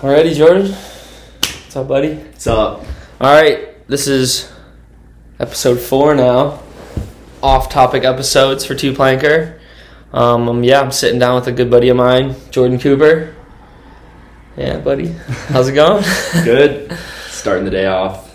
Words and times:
Alrighty, 0.00 0.34
Jordan. 0.34 0.72
What's 0.72 1.76
up, 1.76 1.86
buddy? 1.86 2.14
What's 2.14 2.46
up? 2.46 2.86
All 3.20 3.34
right, 3.34 3.86
this 3.86 4.08
is 4.08 4.50
episode 5.38 5.78
four 5.78 6.14
now. 6.14 6.62
Off-topic 7.42 8.02
episodes 8.04 8.64
for 8.64 8.74
Two 8.74 8.94
Planker. 8.94 9.58
Um, 10.14 10.48
um, 10.48 10.64
yeah, 10.64 10.80
I'm 10.80 10.90
sitting 10.90 11.18
down 11.18 11.34
with 11.34 11.48
a 11.48 11.52
good 11.52 11.70
buddy 11.70 11.90
of 11.90 11.98
mine, 11.98 12.34
Jordan 12.50 12.78
Cooper. 12.78 13.34
Yeah, 14.56 14.78
buddy. 14.78 15.08
How's 15.48 15.68
it 15.68 15.74
going? 15.74 16.02
Good. 16.44 16.96
Starting 17.26 17.66
the 17.66 17.70
day 17.70 17.84
off. 17.84 18.26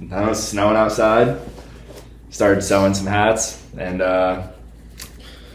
Now 0.00 0.30
it's 0.30 0.40
snowing 0.40 0.76
outside. 0.76 1.38
Started 2.30 2.62
selling 2.62 2.92
some 2.92 3.06
hats 3.06 3.64
and 3.78 4.02
uh, 4.02 4.48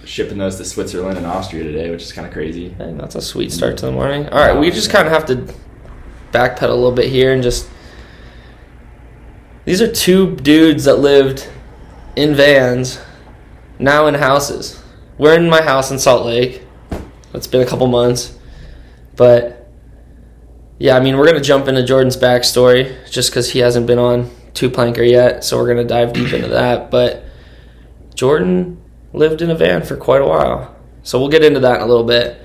shipping 0.05 0.37
those 0.37 0.57
to 0.57 0.65
Switzerland 0.65 1.17
and 1.17 1.27
Austria 1.27 1.63
today, 1.63 1.89
which 1.89 2.03
is 2.03 2.11
kind 2.11 2.27
of 2.27 2.33
crazy. 2.33 2.69
Dang, 2.69 2.97
that's 2.97 3.15
a 3.15 3.21
sweet 3.21 3.51
start 3.51 3.77
to 3.77 3.85
the 3.85 3.91
morning. 3.91 4.27
All 4.29 4.39
right, 4.39 4.57
we 4.57 4.71
just 4.71 4.89
kind 4.89 5.07
of 5.07 5.13
have 5.13 5.25
to 5.27 5.53
backpedal 6.31 6.69
a 6.69 6.73
little 6.73 6.91
bit 6.91 7.09
here 7.09 7.33
and 7.33 7.43
just. 7.43 7.69
These 9.63 9.81
are 9.81 9.91
two 9.91 10.35
dudes 10.37 10.85
that 10.85 10.95
lived 10.95 11.47
in 12.15 12.33
vans, 12.33 12.99
now 13.77 14.07
in 14.07 14.15
houses. 14.15 14.81
We're 15.17 15.35
in 15.35 15.49
my 15.49 15.61
house 15.61 15.91
in 15.91 15.99
Salt 15.99 16.25
Lake. 16.25 16.63
It's 17.33 17.47
been 17.47 17.61
a 17.61 17.65
couple 17.65 17.85
months. 17.85 18.37
But, 19.15 19.69
yeah, 20.79 20.97
I 20.97 20.99
mean, 20.99 21.15
we're 21.15 21.25
going 21.25 21.37
to 21.37 21.43
jump 21.43 21.67
into 21.67 21.85
Jordan's 21.85 22.17
backstory 22.17 23.07
just 23.09 23.29
because 23.29 23.51
he 23.51 23.59
hasn't 23.59 23.85
been 23.85 23.99
on 23.99 24.31
Two 24.55 24.69
Planker 24.69 25.07
yet. 25.07 25.43
So 25.43 25.57
we're 25.57 25.71
going 25.71 25.77
to 25.77 25.83
dive 25.83 26.11
deep 26.11 26.33
into 26.33 26.47
that. 26.47 26.89
But 26.89 27.23
Jordan 28.15 28.80
lived 29.13 29.41
in 29.41 29.49
a 29.49 29.55
van 29.55 29.83
for 29.83 29.95
quite 29.95 30.21
a 30.21 30.25
while. 30.25 30.75
So 31.03 31.19
we'll 31.19 31.29
get 31.29 31.43
into 31.43 31.59
that 31.61 31.77
in 31.77 31.81
a 31.81 31.85
little 31.85 32.03
bit. 32.03 32.39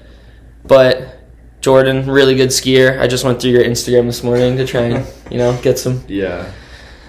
But 0.64 1.20
Jordan, 1.60 2.06
really 2.08 2.34
good 2.34 2.48
skier. 2.50 3.00
I 3.00 3.06
just 3.06 3.24
went 3.24 3.40
through 3.40 3.50
your 3.52 3.64
Instagram 3.64 4.06
this 4.06 4.22
morning 4.22 4.56
to 4.56 4.66
try 4.66 4.82
and, 4.82 5.06
you 5.30 5.38
know, 5.38 5.58
get 5.62 5.78
some 5.78 6.02
Yeah. 6.08 6.50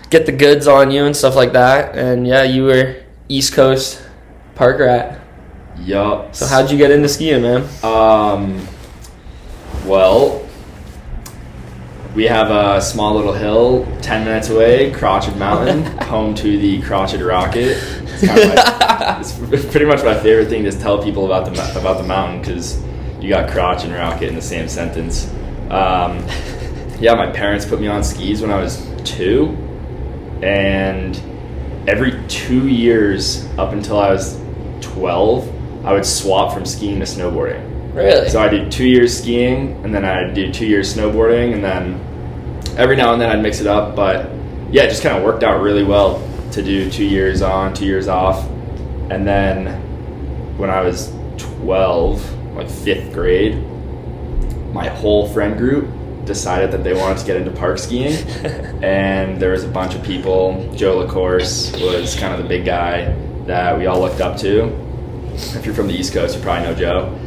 get 0.09 0.25
the 0.25 0.31
goods 0.31 0.67
on 0.67 0.91
you 0.91 1.05
and 1.05 1.15
stuff 1.15 1.35
like 1.35 1.53
that. 1.53 1.95
And 1.97 2.27
yeah, 2.27 2.43
you 2.43 2.63
were 2.65 2.95
East 3.29 3.53
Coast 3.53 4.01
park 4.55 4.79
rat. 4.79 5.19
Yup. 5.79 6.35
So 6.35 6.45
how'd 6.47 6.71
you 6.71 6.77
get 6.77 6.89
into 6.91 7.07
skiing, 7.09 7.41
man? 7.43 7.67
Um, 7.83 8.67
well, 9.85 10.46
we 12.17 12.25
have 12.25 12.49
a 12.49 12.81
small 12.81 13.13
little 13.13 13.31
hill 13.31 13.85
10 14.01 14.25
minutes 14.25 14.49
away, 14.49 14.91
Crotched 14.91 15.35
Mountain, 15.35 15.85
home 16.07 16.33
to 16.33 16.57
the 16.57 16.81
Crotched 16.81 17.21
Rocket. 17.21 17.77
It's, 17.77 18.25
kind 18.25 18.39
of 18.39 18.55
my, 18.55 19.19
it's 19.53 19.65
pretty 19.69 19.85
much 19.85 20.03
my 20.03 20.19
favorite 20.19 20.49
thing 20.49 20.63
to 20.63 20.71
tell 20.71 21.03
people 21.03 21.27
about 21.27 21.45
the 21.45 21.51
about 21.79 22.01
the 22.01 22.07
mountain 22.07 22.39
because 22.39 22.83
you 23.21 23.29
got 23.29 23.51
crotch 23.51 23.83
and 23.83 23.93
rocket 23.93 24.29
in 24.29 24.33
the 24.33 24.41
same 24.41 24.67
sentence. 24.67 25.31
Um, 25.69 26.25
yeah, 26.99 27.13
my 27.13 27.29
parents 27.29 27.67
put 27.67 27.79
me 27.79 27.85
on 27.85 28.03
skis 28.03 28.41
when 28.41 28.49
I 28.49 28.59
was 28.59 28.83
two, 29.03 29.49
and 30.41 31.15
every 31.87 32.19
two 32.27 32.67
years 32.67 33.45
up 33.59 33.73
until 33.73 33.99
I 33.99 34.09
was 34.09 34.41
12, 34.81 35.85
I 35.85 35.93
would 35.93 36.05
swap 36.05 36.51
from 36.51 36.65
skiing 36.65 36.97
to 36.97 37.05
snowboarding. 37.05 37.76
Really? 37.97 38.29
So 38.29 38.39
I 38.39 38.47
did 38.47 38.71
two 38.71 38.87
years 38.87 39.17
skiing, 39.17 39.83
and 39.83 39.93
then 39.93 40.05
I'd 40.05 40.35
do 40.35 40.51
two 40.51 40.67
years 40.67 40.95
snowboarding, 40.95 41.55
and 41.55 41.63
then 41.63 41.99
every 42.77 42.95
now 42.95 43.13
and 43.13 43.19
then 43.19 43.31
I'd 43.31 43.41
mix 43.41 43.59
it 43.59 43.65
up. 43.65 43.95
But 43.95 44.29
yeah, 44.69 44.83
it 44.83 44.89
just 44.89 45.01
kind 45.01 45.17
of 45.17 45.23
worked 45.23 45.43
out 45.43 45.63
really 45.63 45.83
well 45.83 46.21
to 46.51 46.61
do 46.61 46.91
two 46.91 47.03
years 47.03 47.41
on, 47.41 47.73
two 47.73 47.87
years 47.87 48.07
off. 48.07 48.47
And 49.09 49.25
then 49.25 49.81
when 50.59 50.69
I 50.69 50.81
was 50.81 51.11
12, 51.37 52.53
like 52.55 52.69
fifth 52.69 53.11
grade, 53.13 53.55
my 54.73 54.87
whole 54.89 55.27
friend 55.29 55.57
group 55.57 55.89
decided 56.23 56.69
that 56.73 56.83
they 56.83 56.93
wanted 56.93 57.17
to 57.17 57.25
get 57.25 57.37
into 57.37 57.49
park 57.49 57.79
skiing. 57.79 58.13
and 58.83 59.41
there 59.41 59.53
was 59.53 59.63
a 59.63 59.69
bunch 59.69 59.95
of 59.95 60.03
people. 60.03 60.71
Joe 60.75 61.03
LaCourse 61.03 61.81
was 61.81 62.15
kind 62.15 62.31
of 62.31 62.43
the 62.43 62.47
big 62.47 62.63
guy 62.63 63.11
that 63.47 63.75
we 63.75 63.87
all 63.87 63.99
looked 63.99 64.21
up 64.21 64.37
to. 64.37 64.67
If 65.33 65.65
you're 65.65 65.73
from 65.73 65.87
the 65.87 65.95
East 65.95 66.13
Coast, 66.13 66.35
you 66.35 66.43
probably 66.43 66.67
know 66.67 66.75
Joe. 66.75 67.26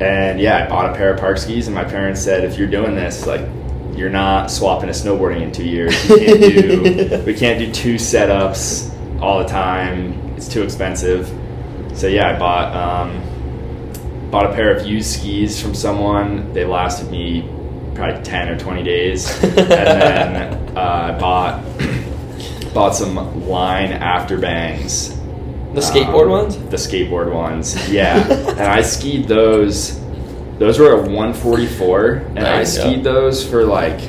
And 0.00 0.40
yeah, 0.40 0.64
I 0.64 0.68
bought 0.68 0.90
a 0.90 0.94
pair 0.94 1.14
of 1.14 1.20
park 1.20 1.38
skis, 1.38 1.66
and 1.66 1.74
my 1.74 1.84
parents 1.84 2.20
said, 2.20 2.44
if 2.44 2.58
you're 2.58 2.68
doing 2.68 2.94
this, 2.94 3.26
like, 3.26 3.46
you're 3.94 4.10
not 4.10 4.50
swapping 4.50 4.88
to 4.88 4.92
snowboarding 4.92 5.42
in 5.42 5.52
two 5.52 5.64
years. 5.64 5.94
We 6.08 6.24
can't 6.24 6.40
do, 6.40 7.22
we 7.26 7.34
can't 7.34 7.58
do 7.60 7.72
two 7.72 7.94
setups 7.94 8.90
all 9.20 9.38
the 9.38 9.48
time. 9.48 10.34
It's 10.36 10.48
too 10.48 10.62
expensive. 10.62 11.32
So 11.94 12.08
yeah, 12.08 12.34
I 12.34 12.38
bought 12.38 12.74
um, 12.74 14.30
bought 14.30 14.46
a 14.46 14.52
pair 14.52 14.76
of 14.76 14.84
used 14.84 15.20
skis 15.20 15.62
from 15.62 15.74
someone. 15.74 16.52
They 16.52 16.64
lasted 16.64 17.08
me 17.08 17.48
probably 17.94 18.20
ten 18.24 18.48
or 18.48 18.58
twenty 18.58 18.82
days, 18.82 19.30
and 19.44 19.56
then 19.56 20.76
uh, 20.76 21.14
I 21.14 21.18
bought 21.20 21.62
bought 22.74 22.96
some 22.96 23.48
line 23.48 23.90
afterbangs 23.92 25.16
the 25.74 25.80
skateboard 25.80 26.24
um, 26.24 26.30
ones? 26.30 26.56
The 26.56 26.76
skateboard 26.76 27.32
ones, 27.32 27.90
yeah. 27.90 28.26
and 28.50 28.60
I 28.60 28.82
skied 28.82 29.26
those. 29.26 30.00
Those 30.58 30.78
were 30.78 30.92
a 30.92 31.00
144, 31.00 32.12
and 32.36 32.40
I 32.40 32.64
skied 32.64 32.98
yeah. 32.98 33.02
those 33.02 33.48
for 33.48 33.64
like 33.64 34.00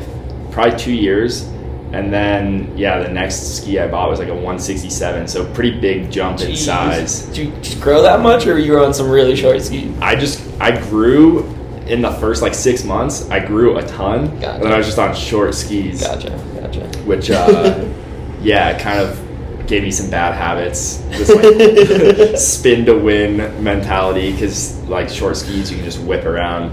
probably 0.52 0.78
two 0.78 0.94
years. 0.94 1.50
And 1.92 2.12
then, 2.12 2.78
yeah, 2.78 3.00
the 3.02 3.10
next 3.10 3.58
ski 3.58 3.80
I 3.80 3.88
bought 3.88 4.10
was 4.10 4.20
like 4.20 4.28
a 4.28 4.34
167, 4.34 5.28
so 5.28 5.52
pretty 5.54 5.80
big 5.80 6.12
jump 6.12 6.42
in 6.42 6.56
size. 6.56 7.26
Did 7.28 7.38
you 7.38 7.52
just 7.62 7.80
grow 7.80 8.02
that 8.02 8.20
much, 8.20 8.46
or 8.48 8.60
you 8.60 8.74
were 8.74 8.80
you 8.80 8.86
on 8.86 8.94
some 8.94 9.10
really 9.10 9.36
short 9.36 9.62
skis? 9.62 9.98
I 10.02 10.16
just 10.16 10.44
I 10.60 10.78
grew 10.90 11.46
in 11.88 12.02
the 12.02 12.12
first 12.14 12.42
like 12.42 12.54
six 12.54 12.84
months. 12.84 13.30
I 13.30 13.40
grew 13.40 13.78
a 13.78 13.84
ton, 13.88 14.26
Gotcha. 14.40 14.56
and 14.56 14.64
then 14.64 14.72
I 14.74 14.78
was 14.78 14.88
just 14.88 15.00
on 15.00 15.16
short 15.16 15.56
skis, 15.56 16.02
Gotcha, 16.02 16.32
gotcha. 16.60 16.86
which 17.06 17.32
uh, 17.32 17.86
yeah, 18.42 18.78
kind 18.78 19.00
of 19.00 19.25
gave 19.68 19.84
me 19.84 19.92
some 19.92 20.10
bad 20.10 20.34
habits. 20.34 20.98
This 21.10 21.30
like 21.30 22.38
spin 22.38 22.86
to 22.86 22.98
win 22.98 23.38
mentality 23.64 24.32
because 24.32 24.82
like 24.84 25.10
short 25.10 25.38
skis 25.38 25.72
you 25.72 25.78
can 25.78 25.86
just 25.86 26.00
whip 26.02 26.26
around. 26.26 26.72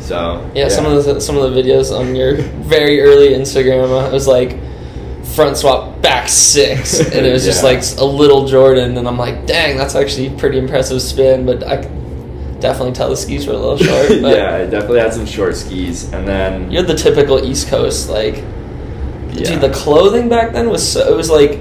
So 0.00 0.50
Yeah, 0.54 0.68
some 0.68 0.86
of 0.86 1.04
the 1.04 1.20
some 1.20 1.36
of 1.36 1.52
the 1.52 1.60
videos 1.62 1.96
on 1.96 2.14
your 2.14 2.36
very 2.36 3.00
early 3.00 3.30
Instagram, 3.30 3.90
uh, 3.90 4.08
it 4.08 4.12
was 4.12 4.26
like 4.26 4.58
front 5.34 5.56
swap 5.56 6.02
back 6.02 6.28
six, 6.28 6.98
and 7.14 7.26
it 7.26 7.32
was 7.32 7.44
just 7.44 7.62
like 7.62 7.82
a 7.98 8.04
little 8.04 8.46
Jordan, 8.46 8.98
and 8.98 9.06
I'm 9.06 9.16
like, 9.18 9.46
dang, 9.46 9.76
that's 9.76 9.94
actually 9.94 10.30
pretty 10.30 10.58
impressive 10.58 11.00
spin, 11.00 11.46
but 11.46 11.62
I 11.62 11.76
definitely 12.60 12.92
tell 12.92 13.08
the 13.08 13.16
skis 13.16 13.46
were 13.46 13.54
a 13.54 13.56
little 13.56 13.78
short. 13.78 14.08
But 14.22 14.36
yeah, 14.36 14.54
I 14.56 14.66
definitely 14.66 15.00
had 15.00 15.14
some 15.14 15.26
short 15.26 15.56
skis, 15.56 16.12
and 16.12 16.26
then 16.26 16.70
you're 16.70 16.82
the 16.82 16.96
typical 16.96 17.44
East 17.44 17.68
Coast 17.68 18.08
like. 18.10 18.36
yeah. 19.32 19.50
Dude, 19.50 19.60
the 19.60 19.70
clothing 19.70 20.28
back 20.28 20.52
then 20.52 20.68
was 20.68 20.86
so, 20.92 21.08
it 21.10 21.16
was 21.16 21.30
like 21.30 21.58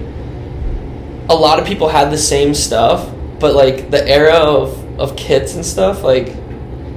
a 1.30 1.36
lot 1.36 1.60
of 1.60 1.66
people 1.68 1.88
had 1.90 2.12
the 2.12 2.18
same 2.18 2.54
stuff, 2.54 3.10
but 3.40 3.54
like 3.56 3.90
the 3.92 4.08
era 4.08 4.34
of, 4.36 5.00
of 5.00 5.16
kits 5.16 5.56
and 5.56 5.66
stuff, 5.66 6.04
like 6.04 6.34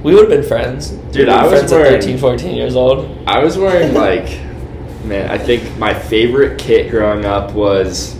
we 0.03 0.13
would 0.13 0.29
have 0.29 0.29
been 0.29 0.43
friends. 0.47 0.89
Dude, 0.89 1.27
were 1.27 1.33
I 1.33 1.43
was 1.43 1.51
friends 1.53 1.71
wearing- 1.71 1.95
at 1.95 2.01
13, 2.03 2.17
14 2.17 2.55
years 2.55 2.75
old. 2.75 3.17
I 3.27 3.43
was 3.43 3.57
wearing 3.57 3.93
like, 4.05 4.25
man, 5.05 5.29
I 5.29 5.37
think 5.37 5.77
my 5.77 5.93
favorite 5.93 6.57
kit 6.59 6.89
growing 6.91 7.25
up 7.25 7.53
was, 7.53 8.17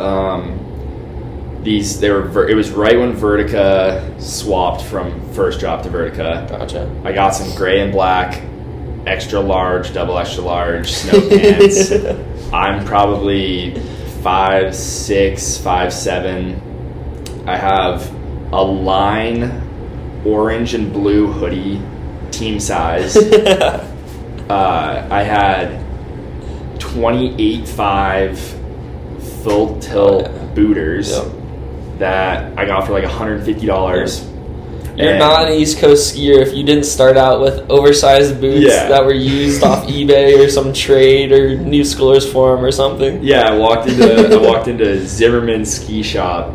um, 0.00 0.58
these. 1.62 2.00
They 2.00 2.10
were. 2.10 2.22
Ver- 2.22 2.48
it 2.48 2.54
was 2.54 2.70
right 2.70 2.98
when 2.98 3.12
Vertica 3.14 4.20
swapped 4.20 4.82
from 4.82 5.20
first 5.32 5.60
drop 5.60 5.82
to 5.84 5.88
Vertica. 5.90 6.48
Gotcha. 6.48 6.90
I 7.04 7.12
got 7.12 7.30
some 7.36 7.54
gray 7.56 7.80
and 7.80 7.92
black, 7.92 8.42
extra 9.06 9.38
large, 9.38 9.94
double 9.94 10.18
extra 10.18 10.42
large 10.42 10.90
snow 10.92 11.20
pants. 11.28 11.92
I'm 12.52 12.84
probably 12.84 13.74
five 14.22 14.74
six, 14.74 15.56
five 15.58 15.92
seven. 15.92 16.60
I 17.46 17.56
have 17.56 18.10
a 18.52 18.62
line 18.62 19.60
orange 20.24 20.74
and 20.74 20.92
blue 20.92 21.26
hoodie, 21.32 21.80
team 22.30 22.60
size. 22.60 23.16
uh, 24.48 25.08
I 25.10 25.22
had 25.22 25.80
28.5 26.78 28.36
full 29.42 29.78
tilt 29.80 30.26
Oh, 30.28 30.32
yeah. 30.32 30.54
booters 30.54 31.10
Yep. 31.10 31.26
that 31.98 32.58
I 32.58 32.64
got 32.66 32.86
for 32.86 32.92
like 32.92 33.04
$150. 33.04 34.28
You're 34.96 35.10
And- 35.10 35.18
not 35.18 35.46
an 35.48 35.54
East 35.54 35.78
Coast 35.78 36.14
skier 36.14 36.40
if 36.42 36.52
you 36.54 36.62
didn't 36.64 36.84
start 36.84 37.16
out 37.16 37.40
with 37.40 37.62
oversized 37.70 38.40
boots 38.40 38.66
Yeah. 38.66 38.88
that 38.88 39.04
were 39.04 39.14
used 39.14 39.62
off 39.64 39.86
eBay 39.88 40.38
or 40.38 40.48
some 40.50 40.72
trade 40.72 41.32
or 41.32 41.56
Newschoolers 41.56 42.30
Forum 42.30 42.62
or 42.64 42.70
something. 42.72 43.20
Yeah, 43.22 43.48
I 43.50 43.56
walked 43.56 43.88
into 43.88 44.34
I 44.34 44.36
walked 44.36 44.68
into 44.68 45.04
Zimmerman 45.06 45.64
Ski 45.64 46.02
Shop, 46.02 46.52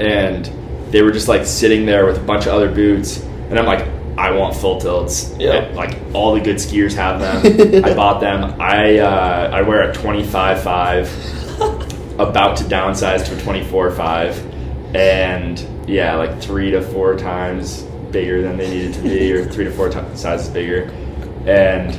and 0.00 0.50
they 0.90 1.02
were 1.02 1.12
just 1.12 1.28
like 1.28 1.46
sitting 1.46 1.86
there 1.86 2.04
with 2.06 2.16
a 2.16 2.20
bunch 2.20 2.46
of 2.46 2.52
other 2.52 2.68
boots, 2.70 3.22
and 3.50 3.58
I'm 3.58 3.66
like, 3.66 3.86
I 4.18 4.32
want 4.32 4.54
full 4.56 4.78
tilts. 4.80 5.32
Yeah. 5.38 5.68
Like 5.74 5.96
all 6.12 6.34
the 6.34 6.40
good 6.40 6.56
skiers 6.56 6.94
have 6.94 7.20
them. 7.20 7.44
I 7.84 7.94
bought 7.94 8.20
them. 8.20 8.60
I 8.60 8.98
uh, 8.98 9.50
I 9.54 9.62
wear 9.62 9.88
a 9.88 9.92
25.5, 9.94 12.18
about 12.28 12.56
to 12.58 12.64
downsize 12.64 13.24
to 13.26 13.34
a 13.34 13.38
24.5, 13.38 14.36
and 14.94 15.64
yeah, 15.92 16.16
like 16.16 16.40
three 16.40 16.70
to 16.72 16.80
four 16.82 17.16
times 17.16 17.82
bigger 18.10 18.42
than 18.42 18.56
they 18.56 18.68
needed 18.68 18.94
to 18.94 19.02
be, 19.02 19.32
or 19.32 19.44
three 19.52 19.64
to 19.64 19.70
four 19.70 19.88
times 19.90 20.20
sizes 20.20 20.48
bigger. 20.48 20.90
And 21.46 21.92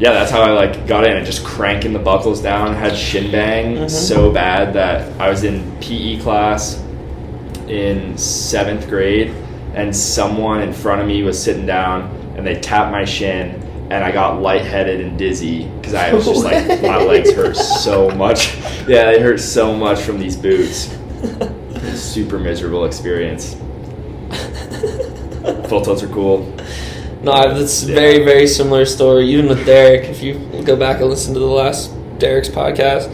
yeah, 0.00 0.12
that's 0.12 0.30
how 0.30 0.42
I 0.42 0.50
like 0.50 0.86
got 0.86 1.06
in 1.06 1.16
and 1.16 1.26
just 1.26 1.44
cranking 1.44 1.92
the 1.92 1.98
buckles 1.98 2.40
down. 2.42 2.74
Had 2.74 2.96
shin 2.96 3.30
bang 3.30 3.76
Mhm. 3.76 3.90
so 3.90 4.30
bad 4.32 4.72
that 4.74 5.20
I 5.20 5.28
was 5.30 5.44
in 5.44 5.70
PE 5.80 6.18
class 6.20 6.82
in 7.68 8.16
seventh 8.18 8.88
grade, 8.88 9.32
and 9.74 9.94
someone 9.94 10.60
in 10.62 10.72
front 10.72 11.00
of 11.02 11.06
me 11.06 11.22
was 11.22 11.40
sitting 11.40 11.66
down, 11.66 12.10
and 12.36 12.46
they 12.46 12.56
tapped 12.58 12.90
my 12.90 13.04
shin, 13.04 13.54
and 13.90 14.02
I 14.02 14.10
got 14.10 14.40
lightheaded 14.40 15.00
and 15.00 15.16
dizzy 15.18 15.68
because 15.80 15.94
I 15.94 16.12
was 16.12 16.24
just 16.26 16.42
like 16.44 16.82
my 16.82 16.96
legs 17.02 17.32
hurt 17.32 17.56
so 17.56 18.10
much. 18.10 18.56
Yeah, 18.88 19.04
they 19.12 19.20
hurt 19.20 19.38
so 19.40 19.74
much 19.74 20.00
from 20.00 20.18
these 20.18 20.36
boots. 20.36 20.96
Super 21.94 22.38
miserable 22.38 22.84
experience. 22.84 23.56
Full 25.68 25.80
tilts 25.82 26.02
are 26.02 26.08
cool. 26.08 26.52
No, 27.22 27.32
I- 27.32 27.52
that's 27.52 27.84
Yeah. 27.84 27.94
very 27.94 28.24
very 28.24 28.46
similar 28.46 28.84
story. 28.86 29.26
Even 29.30 29.48
with 29.48 29.64
Derek, 29.66 30.08
if 30.08 30.22
you 30.22 30.40
go 30.64 30.76
back 30.76 31.00
and 31.00 31.08
listen 31.10 31.34
to 31.34 31.40
the 31.40 31.46
last 31.46 31.90
Derek's 32.18 32.48
podcast, 32.48 33.08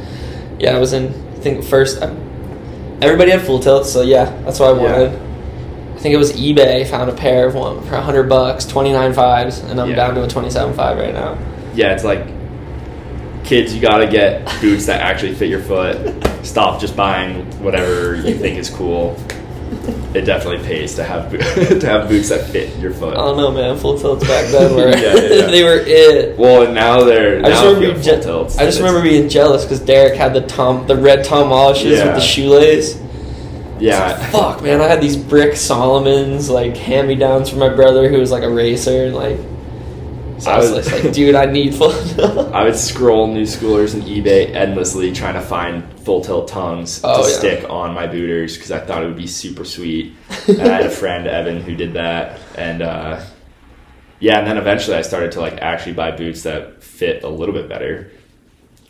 yeah, 0.59 0.77
I 0.77 0.79
was 0.79 0.93
in. 0.93 1.07
I 1.37 1.41
think 1.41 1.65
first. 1.65 2.03
I, 2.03 2.11
everybody 3.03 3.31
had 3.31 3.43
full 3.43 3.59
tilts, 3.59 3.91
so 3.91 4.03
yeah, 4.03 4.33
that's 4.45 4.59
what 4.61 4.75
I 4.75 4.77
Yeah. 4.83 4.93
wanted. 4.93 5.13
I 5.97 5.99
think 5.99 6.15
it 6.15 6.19
was 6.19 6.33
eBay 6.33 6.87
found 6.87 7.11
a 7.11 7.15
pair 7.15 7.47
of 7.47 7.55
one 7.55 7.81
for 7.83 7.97
hundred 7.97 8.29
bucks, 8.29 8.65
twenty 8.67 8.93
nine 8.93 9.13
fives, 9.13 9.61
and 9.69 9.81
I'm 9.81 9.91
Yeah. 9.91 9.97
down 9.97 10.15
to 10.17 10.23
a 10.25 10.29
twenty 10.29 10.51
seven 10.51 10.73
five 10.75 10.99
right 10.99 11.15
now. 11.15 11.37
Yeah, 11.75 11.93
it's 11.93 12.05
like 12.05 12.27
kids, 13.47 13.75
you 13.75 13.81
gotta 13.81 14.07
get 14.07 14.45
boots 14.61 14.87
that 14.87 15.01
actually 15.01 15.35
fit 15.35 15.49
your 15.49 15.61
foot. 15.63 15.97
Stop 16.45 16.81
just 16.81 16.97
buying 16.97 17.45
whatever 17.63 18.17
you 18.17 18.37
think 18.37 18.59
is 18.59 18.69
cool. 18.71 19.17
It 20.15 20.23
definitely 20.25 20.65
pays 20.67 20.95
to 20.95 21.05
have 21.05 21.31
bo- 21.31 21.39
to 21.79 21.87
have 21.87 22.09
boots 22.09 22.29
that 22.31 22.47
fit 22.49 22.77
your 22.79 22.93
foot. 22.93 23.15
I 23.15 23.21
don't 23.21 23.37
know, 23.37 23.51
man. 23.51 23.77
Full 23.77 23.99
tilts 23.99 24.27
back 24.27 24.47
then 24.51 24.75
were 24.75 24.89
Yeah, 24.97 25.15
yeah, 25.15 25.35
yeah. 25.35 25.47
they 25.47 25.63
were 25.63 25.77
it. 25.85 26.39
Well, 26.39 26.63
and 26.63 26.75
now 26.75 27.03
they're. 27.05 27.39
I 27.45 27.49
just 27.49 27.63
now 27.65 27.73
remember 27.75 27.91
being 27.93 28.03
je- 28.03 28.23
tilts, 28.23 28.59
I 28.59 28.65
just 28.65 28.79
remember 28.79 29.03
being 29.03 29.29
jealous 29.29 29.65
because 29.65 29.81
Derek 29.81 30.17
had 30.17 30.33
the 30.35 30.43
Tom, 30.43 30.87
the 30.87 30.97
red 30.97 31.25
Tom 31.25 31.51
Yeah. 31.51 32.07
with 32.07 32.15
the 32.15 32.21
shoelace. 32.21 33.01
Yeah, 33.79 34.17
Fuck, 34.31 34.63
man! 34.63 34.81
I 34.81 34.85
had 34.89 35.03
these 35.03 35.19
brick 35.19 35.53
Salomons, 35.53 36.49
like 36.49 36.79
hand 36.79 37.09
me 37.09 37.15
downs 37.15 37.51
from 37.51 37.59
my 37.59 37.69
brother, 37.69 38.09
who 38.09 38.19
was 38.19 38.31
like 38.31 38.43
a 38.43 38.51
racer, 38.51 39.05
and 39.07 39.15
like. 39.15 39.39
So 40.39 40.51
I 40.51 40.55
I 40.55 40.59
was, 40.59 40.71
was- 40.73 40.93
like, 40.93 41.13
dude, 41.13 41.35
I 41.35 41.47
need 41.47 41.75
full. 41.75 41.93
I 42.55 42.65
would 42.65 42.77
scroll 42.77 43.29
Newschoolers 43.29 43.95
and 43.95 44.03
eBay 44.05 44.55
endlessly 44.55 45.13
trying 45.13 45.35
to 45.35 45.41
find 45.41 45.83
full 46.01 46.21
tilt 46.21 46.49
tongues 46.49 47.01
Oh, 47.05 47.23
to 47.25 47.29
yeah. 47.31 47.37
stick 47.39 47.71
on 47.71 47.95
my 47.95 48.07
booters 48.07 48.55
because 48.57 48.71
I 48.71 48.79
thought 48.81 49.03
it 49.03 49.07
would 49.07 49.17
be 49.17 49.27
super 49.27 49.65
sweet. 49.65 50.15
and 50.49 50.61
I 50.63 50.69
had 50.77 50.87
a 50.87 50.91
friend 50.91 51.27
Evan 51.27 51.61
who 51.61 51.75
did 51.75 51.95
that, 51.95 52.39
and 52.57 52.83
uh, 52.83 53.21
yeah, 54.21 54.39
and 54.39 54.47
then 54.47 54.57
eventually 54.59 54.97
I 54.97 55.03
started 55.03 55.33
to 55.33 55.41
like 55.41 55.55
actually 55.59 55.93
buy 55.95 56.11
boots 56.11 56.43
that 56.43 56.83
fit 56.83 57.25
a 57.25 57.29
little 57.29 57.55
bit 57.55 57.69
better. 57.69 58.13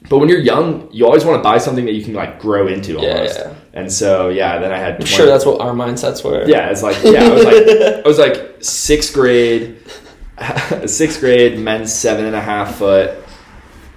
But 0.09 0.19
when 0.19 0.29
you're 0.29 0.39
young, 0.39 0.89
you 0.93 1.05
always 1.05 1.25
want 1.25 1.39
to 1.41 1.43
buy 1.43 1.59
something 1.59 1.85
that 1.87 1.95
you 1.95 2.05
can 2.05 2.15
like 2.15 2.39
grow 2.41 2.69
into 2.69 2.93
Yeah, 2.93 2.99
almost. 3.09 3.39
yeah. 3.41 3.55
And 3.73 3.93
so 3.93 4.29
yeah, 4.29 4.59
then 4.59 4.71
I 4.73 4.79
had. 4.79 4.93
I'm 4.93 4.99
20 4.99 5.07
sure 5.11 5.27
that's 5.27 5.45
what 5.45 5.61
our 5.61 5.73
mindsets 5.73 6.25
were. 6.25 6.47
yeah, 6.49 6.71
it's 6.71 6.83
like 6.83 6.97
yeah, 7.03 7.25
I 7.25 7.31
was 7.33 7.45
like 7.45 7.67
I 7.67 8.03
was 8.09 8.19
like 8.19 8.57
sixth 8.61 9.13
grade, 9.13 9.77
sixth 10.87 11.21
grade, 11.21 11.59
men's 11.59 11.93
seven 11.95 12.25
and 12.27 12.37
a 12.37 12.41
half 12.41 12.77
foot, 12.77 13.25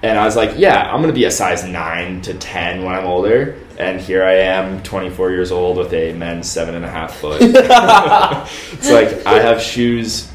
and 0.02 0.18
I 0.18 0.26
was 0.26 0.36
like, 0.36 0.54
yeah, 0.58 0.92
I'm 0.92 1.02
gonna 1.02 1.14
be 1.14 1.26
a 1.26 1.32
size 1.32 1.64
nine 1.66 2.22
to 2.22 2.34
ten 2.34 2.84
when 2.84 2.96
I'm 2.96 3.06
older, 3.06 3.56
and 3.78 4.00
here 4.00 4.24
I 4.24 4.34
am, 4.36 4.82
24 4.84 5.32
years 5.32 5.52
old 5.52 5.78
with 5.78 5.94
a 5.94 6.14
men's 6.14 6.50
seven 6.50 6.76
and 6.76 6.86
a 6.86 6.90
half 6.90 7.16
foot. 7.18 7.42
it's 7.42 8.92
like 8.92 9.26
I 9.26 9.42
have 9.42 9.62
shoes, 9.62 10.32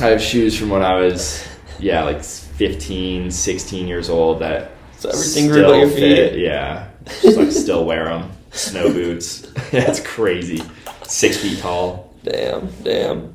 I 0.00 0.06
have 0.08 0.20
shoes 0.22 0.58
from 0.58 0.70
when 0.70 0.82
I 0.82 0.96
was 0.96 1.46
yeah 1.78 2.04
like 2.04 2.22
15, 2.22 3.30
16 3.30 3.88
years 3.88 4.10
old 4.10 4.40
that 4.40 4.72
So 4.98 5.08
everything 5.10 5.48
grew 5.48 5.66
by 5.66 5.76
your 5.76 5.88
feet. 5.88 6.32
fit, 6.32 6.38
Yeah, 6.38 6.88
just 7.22 7.36
like 7.38 7.50
still 7.52 7.84
wear 7.86 8.04
them. 8.06 8.30
Snow 8.52 8.92
boots. 8.92 9.46
yeah, 9.72 9.88
it's 9.90 10.00
crazy. 10.00 10.62
Six 11.04 11.38
feet 11.38 11.58
tall. 11.60 12.14
Damn, 12.24 12.68
damn. 12.82 13.34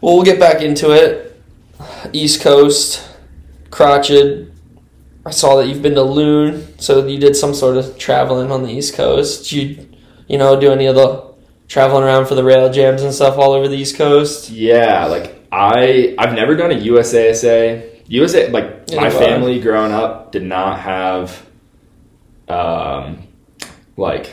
Well, 0.00 0.14
we'll 0.14 0.24
get 0.24 0.40
back 0.40 0.62
into 0.62 0.92
it. 0.92 1.40
East 2.12 2.42
Coast, 2.42 3.06
Crotched. 3.70 4.48
I 5.26 5.30
saw 5.30 5.56
that 5.56 5.68
you've 5.68 5.82
been 5.82 5.94
to 5.94 6.02
Loon, 6.02 6.78
so 6.78 7.06
you 7.06 7.18
did 7.18 7.36
some 7.36 7.52
sort 7.54 7.76
of 7.76 7.98
traveling 7.98 8.50
on 8.50 8.62
the 8.62 8.70
East 8.70 8.94
Coast. 8.94 9.50
Did 9.50 9.52
you, 9.52 9.88
you 10.26 10.38
know, 10.38 10.58
do 10.58 10.72
any 10.72 10.86
of 10.86 10.94
the 10.94 11.30
traveling 11.68 12.04
around 12.04 12.26
for 12.26 12.34
the 12.34 12.42
rail 12.42 12.72
jams 12.72 13.02
and 13.02 13.14
stuff 13.14 13.36
all 13.36 13.52
over 13.52 13.68
the 13.68 13.76
East 13.76 13.96
Coast? 13.96 14.50
Yeah, 14.50 15.04
like 15.06 15.46
I 15.52 16.14
I've 16.18 16.34
never 16.34 16.56
done 16.56 16.72
a 16.72 16.74
USASA. 16.74 18.02
USA 18.08 18.50
like 18.50 18.90
my 18.92 19.10
family 19.10 19.60
growing 19.60 19.92
up 19.92 20.32
did 20.32 20.42
not 20.42 20.80
have 20.80 21.46
um 22.48 23.28
like 23.96 24.30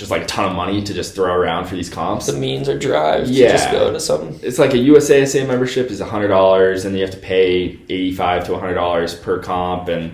just 0.00 0.10
like 0.10 0.22
a 0.22 0.26
ton 0.26 0.50
of 0.50 0.56
money 0.56 0.82
to 0.82 0.92
just 0.92 1.14
throw 1.14 1.32
around 1.32 1.66
for 1.66 1.76
these 1.76 1.88
comps. 1.88 2.26
The 2.26 2.32
means 2.32 2.68
or 2.68 2.76
drives 2.78 3.30
to 3.30 3.36
just 3.36 3.70
go 3.70 3.92
to 3.92 4.00
some. 4.00 4.40
it's 4.42 4.58
like 4.58 4.72
a 4.74 4.78
USASA 4.78 5.46
membership 5.46 5.90
is 5.90 6.00
hundred 6.00 6.28
dollars, 6.28 6.84
and 6.84 6.96
you 6.96 7.02
have 7.02 7.12
to 7.12 7.18
pay 7.18 7.78
eighty 7.88 8.12
five 8.12 8.44
to 8.46 8.58
hundred 8.58 8.74
dollars 8.74 9.14
per 9.14 9.38
comp, 9.38 9.88
and 9.88 10.12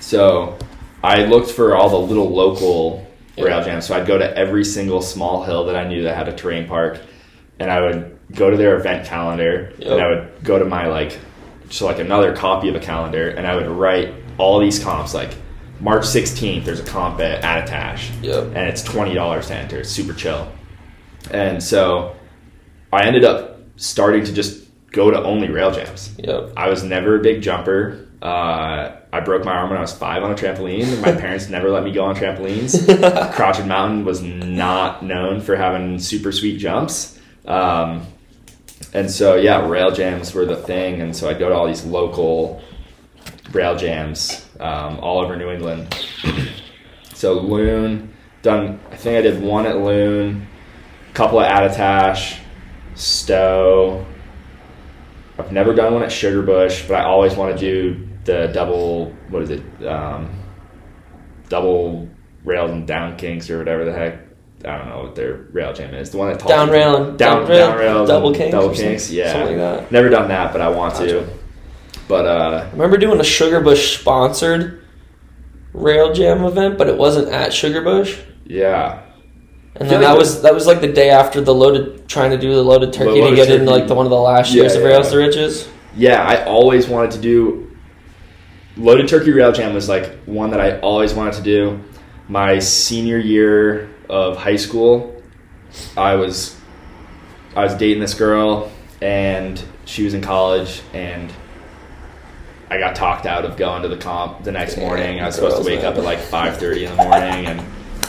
so 0.00 0.56
I 1.02 1.24
looked 1.24 1.50
for 1.50 1.76
all 1.76 1.88
the 1.90 1.98
little 1.98 2.30
local 2.30 3.06
Yeah. 3.36 3.44
rail 3.44 3.64
jams. 3.64 3.86
So 3.86 3.94
I'd 3.96 4.06
go 4.06 4.18
to 4.18 4.36
every 4.38 4.64
single 4.64 5.02
small 5.02 5.42
hill 5.44 5.66
that 5.66 5.76
I 5.76 5.86
knew 5.86 6.02
that 6.04 6.16
had 6.16 6.28
a 6.28 6.32
terrain 6.32 6.66
park, 6.66 7.00
and 7.58 7.70
I 7.70 7.80
would 7.80 8.16
go 8.34 8.50
to 8.50 8.56
their 8.56 8.76
event 8.76 9.06
calendar, 9.06 9.72
Yep. 9.78 9.90
and 9.90 10.00
I 10.00 10.08
would 10.08 10.28
go 10.44 10.58
to 10.58 10.64
my 10.64 10.86
like, 10.86 11.18
so 11.70 11.86
like 11.86 11.98
another 11.98 12.34
copy 12.34 12.68
of 12.68 12.74
a 12.76 12.80
calendar, 12.80 13.28
and 13.30 13.46
I 13.46 13.56
would 13.56 13.66
write 13.66 14.14
all 14.38 14.58
these 14.60 14.78
comps 14.78 15.12
like. 15.14 15.30
March 15.80 16.02
16th, 16.04 16.64
there's 16.64 16.80
a 16.80 16.84
comp 16.84 17.20
at 17.20 17.42
Attitash 17.42 18.10
Yep. 18.22 18.44
and 18.54 18.68
it's 18.68 18.82
twenty 18.82 19.14
dollars 19.14 19.48
to 19.48 19.54
enter. 19.54 19.78
It's 19.80 19.90
super 19.90 20.12
chill. 20.14 20.50
And 21.30 21.62
so 21.62 22.14
I 22.92 23.04
ended 23.06 23.24
up 23.24 23.58
starting 23.76 24.24
to 24.24 24.32
just 24.32 24.64
go 24.92 25.10
to 25.10 25.22
only 25.22 25.48
rail 25.50 25.70
jams. 25.72 26.14
Yep. 26.18 26.52
I 26.56 26.68
was 26.68 26.82
never 26.84 27.16
a 27.16 27.20
big 27.20 27.42
jumper. 27.42 28.06
Uh, 28.20 28.94
I 29.12 29.20
broke 29.20 29.44
my 29.44 29.52
arm 29.52 29.70
when 29.70 29.78
I 29.78 29.80
was 29.80 29.92
five 29.92 30.22
on 30.22 30.30
a 30.30 30.34
trampoline. 30.34 30.84
and 30.84 31.02
My 31.02 31.12
parents 31.20 31.48
never 31.48 31.70
let 31.70 31.82
me 31.82 31.90
go 31.90 32.04
on 32.04 32.14
trampolines. 32.14 33.32
Crotched 33.34 33.64
Mountain 33.66 34.04
was 34.04 34.22
not 34.22 35.02
known 35.02 35.40
for 35.40 35.56
having 35.56 35.98
super 35.98 36.30
sweet 36.30 36.58
jumps. 36.58 37.18
Um, 37.46 38.06
and 38.94 39.10
so, 39.10 39.34
yeah, 39.34 39.66
rail 39.68 39.90
jams 39.90 40.32
were 40.34 40.44
the 40.44 40.54
thing. 40.56 41.00
And 41.00 41.16
so 41.16 41.28
I'd 41.28 41.38
go 41.40 41.48
to 41.48 41.54
all 41.54 41.66
these 41.66 41.84
local 41.84 42.62
rail 43.52 43.76
jams 43.76 44.46
um, 44.60 44.98
all 45.00 45.20
over 45.20 45.36
New 45.36 45.50
England. 45.50 45.94
so 47.14 47.34
Loon, 47.34 48.12
done. 48.42 48.80
I 48.90 48.96
think 48.96 49.18
I 49.18 49.22
did 49.22 49.42
one 49.42 49.66
at 49.66 49.78
Loon, 49.78 50.46
couple 51.14 51.40
at 51.40 51.70
Attitash, 51.70 52.38
Stowe. 52.94 54.04
I've 55.38 55.52
never 55.52 55.74
done 55.74 55.94
one 55.94 56.02
at 56.02 56.10
Sugarbush, 56.10 56.86
but 56.88 56.94
I 56.94 57.04
always 57.04 57.34
want 57.34 57.58
to 57.58 57.58
do 57.58 58.08
the 58.24 58.48
double. 58.52 59.12
What 59.28 59.42
is 59.42 59.50
it? 59.50 59.86
Um, 59.86 60.30
double 61.48 62.08
rails 62.44 62.70
and 62.70 62.86
down 62.86 63.16
kinks 63.16 63.50
or 63.50 63.58
whatever 63.58 63.84
the 63.84 63.92
heck. 63.92 64.18
I 64.64 64.78
don't 64.78 64.88
know 64.88 65.02
what 65.02 65.16
their 65.16 65.34
rail 65.52 65.72
jam 65.72 65.92
is. 65.94 66.10
The 66.10 66.18
one 66.18 66.28
that 66.28 66.38
talks 66.38 66.50
Down 66.50 66.70
rail 66.70 67.16
down, 67.16 67.16
down 67.16 67.48
rail, 67.48 67.68
down 67.68 67.78
rails 67.78 68.08
double 68.08 68.32
kinks 68.32 68.52
double 68.52 68.74
kinks. 68.74 69.10
Yeah, 69.10 69.44
like. 69.44 69.90
Never 69.90 70.08
done 70.08 70.28
that, 70.28 70.52
but 70.52 70.60
I 70.60 70.68
want 70.68 70.94
Gotcha. 70.94 71.06
to. 71.24 71.41
But 72.08 72.26
uh, 72.26 72.64
I 72.68 72.70
remember 72.72 72.96
doing 72.98 73.18
a 73.20 73.22
Sugarbush 73.22 73.98
sponsored 73.98 74.84
rail 75.72 76.12
jam 76.12 76.44
event, 76.44 76.76
but 76.78 76.88
it 76.88 76.96
wasn't 76.98 77.28
at 77.28 77.50
Sugarbush. 77.50 78.20
yeah, 78.44 79.02
And 79.76 79.88
then 79.88 80.00
that 80.02 80.16
was 80.16 80.42
that 80.42 80.52
was 80.52 80.66
like 80.66 80.80
the 80.80 80.92
day 80.92 81.10
after 81.10 81.40
the 81.40 81.54
loaded 81.54 82.08
trying 82.08 82.30
to 82.32 82.38
do 82.38 82.52
the 82.54 82.62
loaded 82.62 82.92
turkey 82.92 83.20
to 83.20 83.34
get 83.34 83.46
turkey. 83.48 83.64
like 83.64 83.86
the 83.88 83.94
one 83.94 84.04
of 84.06 84.10
the 84.10 84.16
last 84.20 84.52
Yeah, 84.52 84.62
years 84.62 84.74
of 84.74 84.82
yeah. 84.82 84.88
Rails 84.88 85.10
to 85.10 85.16
Riches. 85.16 85.68
yeah. 85.96 86.22
I 86.22 86.44
always 86.44 86.88
wanted 86.88 87.12
to 87.12 87.18
do 87.20 87.70
loaded 88.76 89.08
turkey 89.08 89.30
rail 89.32 89.52
jam 89.52 89.72
was 89.74 89.88
like 89.88 90.12
one 90.26 90.50
that 90.50 90.60
I 90.60 90.78
always 90.80 91.14
wanted 91.14 91.34
to 91.34 91.42
do. 91.42 91.80
My 92.28 92.58
senior 92.58 93.18
year 93.18 93.90
of 94.08 94.36
high 94.36 94.56
school, 94.56 95.22
I 95.96 96.16
was 96.16 96.56
I 97.56 97.64
was 97.64 97.74
dating 97.74 98.00
this 98.02 98.14
girl 98.14 98.70
and 99.00 99.62
she 99.86 100.04
was 100.04 100.14
in 100.14 100.20
college 100.22 100.82
and 100.92 101.32
I 102.72 102.78
got 102.78 102.96
talked 102.96 103.26
out 103.26 103.44
of 103.44 103.56
going 103.56 103.82
to 103.82 103.88
the 103.88 103.98
comp 103.98 104.44
the 104.44 104.52
next 104.52 104.76
Damn, 104.76 104.84
morning. 104.86 105.20
I 105.20 105.26
was 105.26 105.34
supposed 105.34 105.58
to 105.58 105.62
wake 105.64 105.82
man. 105.82 105.92
up 105.92 105.98
at 105.98 106.04
like 106.04 106.18
five 106.20 106.56
thirty 106.56 106.84
in 106.86 106.96
the 106.96 107.02
morning 107.04 107.46
and 107.46 107.60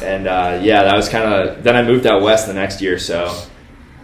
and 0.02 0.28
uh, 0.28 0.60
yeah, 0.62 0.84
that 0.84 0.96
was 0.96 1.10
kind 1.10 1.26
of. 1.26 1.64
Then 1.64 1.76
I 1.76 1.82
moved 1.84 2.06
out 2.08 2.22
west 2.22 2.48
the 2.48 2.54
next 2.54 2.82
year, 2.82 2.98
so 2.98 3.34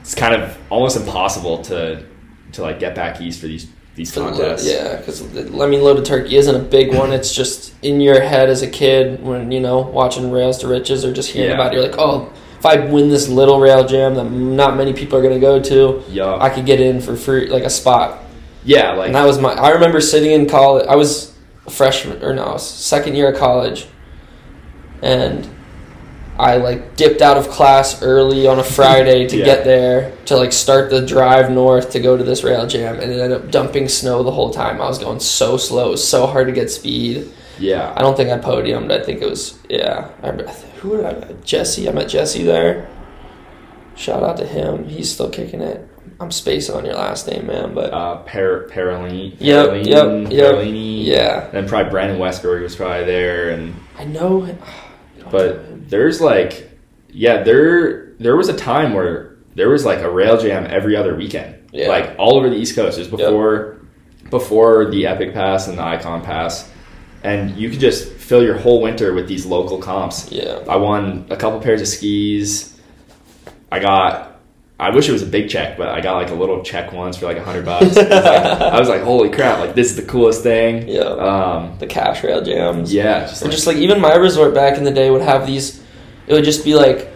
it's 0.01 0.15
kind 0.15 0.33
of 0.41 0.57
almost 0.69 0.97
impossible 0.97 1.61
to 1.63 2.05
to 2.53 2.61
like 2.61 2.79
get 2.79 2.93
back 2.95 3.19
east 3.21 3.39
for 3.41 3.47
these 3.47 3.67
these 3.95 4.11
contests. 4.13 4.65
Yeah, 4.69 4.97
because 4.97 5.21
I 5.21 5.67
mean, 5.67 5.81
loaded 5.81 6.05
turkey 6.05 6.35
isn't 6.35 6.55
a 6.55 6.59
big 6.63 6.93
one. 6.93 7.11
It's 7.13 7.33
just 7.33 7.73
in 7.83 7.99
your 8.01 8.21
head 8.21 8.49
as 8.49 8.61
a 8.61 8.69
kid 8.69 9.21
when 9.23 9.51
you 9.51 9.59
know 9.59 9.79
watching 9.79 10.29
Rails 10.31 10.57
to 10.59 10.67
Riches 10.67 11.03
or 11.05 11.13
just 11.13 11.31
hearing 11.31 11.49
Yeah. 11.49 11.55
about 11.55 11.73
it. 11.73 11.77
You're 11.77 11.87
like, 11.89 11.99
oh, 11.99 12.31
if 12.59 12.65
I 12.65 12.85
win 12.85 13.09
this 13.09 13.27
little 13.29 13.59
rail 13.59 13.85
jam 13.85 14.15
that 14.15 14.25
not 14.29 14.77
many 14.77 14.93
people 14.93 15.17
are 15.19 15.21
gonna 15.21 15.39
go 15.39 15.61
to, 15.61 16.03
Yeah. 16.09 16.35
I 16.35 16.49
could 16.49 16.65
get 16.65 16.79
in 16.79 17.01
for 17.01 17.15
free, 17.15 17.47
like 17.47 17.63
a 17.63 17.69
spot. 17.69 18.19
Yeah, 18.63 18.91
like 18.93 19.07
And 19.07 19.15
that 19.15 19.25
was 19.25 19.39
my. 19.39 19.53
I 19.53 19.69
remember 19.71 20.01
sitting 20.01 20.31
in 20.31 20.47
college. 20.47 20.85
I 20.87 20.95
was 20.95 21.33
a 21.65 21.71
freshman, 21.71 22.23
or 22.23 22.33
no, 22.33 22.43
I 22.43 22.53
was 22.53 22.67
second 22.69 23.15
year 23.15 23.31
of 23.31 23.37
college, 23.39 23.87
and 25.01 25.47
I 26.37 26.55
like 26.57 26.95
dipped 26.95 27.21
out 27.21 27.37
of 27.37 27.49
class 27.49 28.01
early 28.01 28.47
on 28.47 28.59
a 28.59 28.63
Friday 28.63 29.27
to 29.27 29.37
Yeah. 29.39 29.45
get 29.45 29.63
there 29.65 30.13
to 30.25 30.37
like 30.37 30.53
start 30.53 30.89
the 30.89 31.05
drive 31.05 31.51
north 31.51 31.91
to 31.91 31.99
go 31.99 32.15
to 32.17 32.23
this 32.23 32.43
rail 32.43 32.65
jam, 32.67 32.99
and 32.99 33.11
it 33.11 33.19
ended 33.19 33.41
up 33.43 33.51
dumping 33.51 33.87
snow 33.89 34.23
the 34.23 34.31
whole 34.31 34.51
time. 34.51 34.81
I 34.81 34.87
was 34.87 34.99
going 34.99 35.19
so 35.19 35.57
slow. 35.57 35.87
It 35.89 35.91
was 35.91 36.07
so 36.07 36.27
hard 36.27 36.47
to 36.47 36.53
get 36.53 36.69
speed. 36.71 37.29
yeah. 37.59 37.93
I 37.97 38.01
don't 38.01 38.15
think 38.15 38.29
I 38.29 38.37
podiumed. 38.37 38.91
I 38.91 39.03
think 39.03 39.21
it 39.21 39.29
was 39.29 39.59
yeah. 39.69 40.09
I, 40.23 40.31
who 40.79 40.95
did 40.97 41.05
I 41.05 41.11
met? 41.13 41.43
Jesse. 41.43 41.89
I 41.89 41.91
met 41.91 42.07
Jesse 42.07 42.43
there. 42.43 42.87
Shout 43.95 44.23
out 44.23 44.37
to 44.37 44.45
him. 44.45 44.87
He's 44.87 45.11
still 45.11 45.29
kicking 45.29 45.59
it. 45.61 45.85
I'm 46.21 46.31
spacing 46.31 46.75
on 46.75 46.83
your 46.85 46.95
last 46.95 47.27
name, 47.29 47.47
man, 47.47 47.73
but 47.73 47.93
Uh, 47.93 48.17
Par- 48.17 48.67
Parolini, 48.69 49.35
Yep, 49.39 49.85
yep, 49.85 49.85
yep. 49.85 50.05
Parolini. 50.55 51.05
yeah, 51.05 51.47
And 51.53 51.67
probably 51.67 51.89
Brandon 51.91 52.19
Westberg 52.19 52.61
was 52.61 52.75
probably 52.75 53.05
there, 53.05 53.49
and 53.49 53.73
I 53.97 54.03
know. 54.03 54.47
but 55.31 55.89
there's 55.89 56.19
like, 56.21 56.69
yeah, 57.11 57.43
there 57.43 58.07
there 58.19 58.35
was 58.35 58.49
a 58.49 58.53
time 58.53 58.93
where 58.93 59.35
there 59.55 59.69
was 59.69 59.85
like 59.85 59.99
a 59.99 60.09
rail 60.09 60.37
jam 60.37 60.67
every 60.69 60.95
other 60.95 61.15
weekend, 61.15 61.55
Yeah. 61.71 61.87
like 61.87 62.15
all 62.17 62.35
over 62.37 62.49
the 62.49 62.57
East 62.57 62.75
Coast. 62.75 62.97
It 62.97 63.01
was 63.01 63.07
before 63.07 63.77
before 64.29 64.89
the 64.91 65.07
Epic 65.07 65.33
Pass 65.33 65.67
and 65.69 65.77
the 65.77 65.83
Icon 65.83 66.21
Pass, 66.21 66.69
and 67.23 67.55
you 67.55 67.69
could 67.69 67.79
just 67.79 68.09
fill 68.11 68.43
your 68.43 68.57
whole 68.57 68.81
winter 68.81 69.13
with 69.13 69.27
these 69.29 69.45
local 69.45 69.77
comps. 69.77 70.29
yeah, 70.31 70.59
I 70.67 70.75
won 70.75 71.25
a 71.29 71.37
couple 71.37 71.59
pairs 71.61 71.79
of 71.81 71.87
skis. 71.87 72.77
I 73.71 73.79
got. 73.79 74.28
I 74.79 74.91
wish 74.91 75.09
it 75.09 75.11
was 75.11 75.21
a 75.23 75.25
big 75.27 75.49
check, 75.49 75.77
but 75.77 75.89
I 75.89 75.99
got 75.99 76.15
like 76.15 76.29
a 76.29 76.33
little 76.33 76.63
check 76.63 76.93
once 76.93 77.17
for 77.17 77.25
like 77.25 77.35
a 77.37 77.43
hundred 77.43 77.65
bucks. 77.65 77.95
Like- 77.97 78.11
I 78.11 78.79
was 78.79 78.87
like, 78.87 79.01
"Holy 79.01 79.29
crap! 79.29 79.59
Like 79.59 79.75
this 79.75 79.89
is 79.89 79.97
the 79.97 80.03
coolest 80.03 80.41
thing." 80.41 80.87
yeah. 80.87 81.01
Um, 81.01 81.77
the 81.79 81.87
cash 81.87 82.23
rail 82.23 82.41
jams. 82.41 82.93
yeah, 82.93 83.21
just 83.27 83.41
like, 83.41 83.51
just 83.51 83.67
like 83.67 83.77
even 83.77 83.99
my 83.99 84.15
resort 84.15 84.53
back 84.53 84.77
in 84.77 84.83
the 84.85 84.91
day 84.91 85.11
would 85.11 85.21
have 85.21 85.45
these. 85.45 85.83
It 86.27 86.33
would 86.33 86.45
just 86.45 86.63
be 86.63 86.75
like 86.75 87.09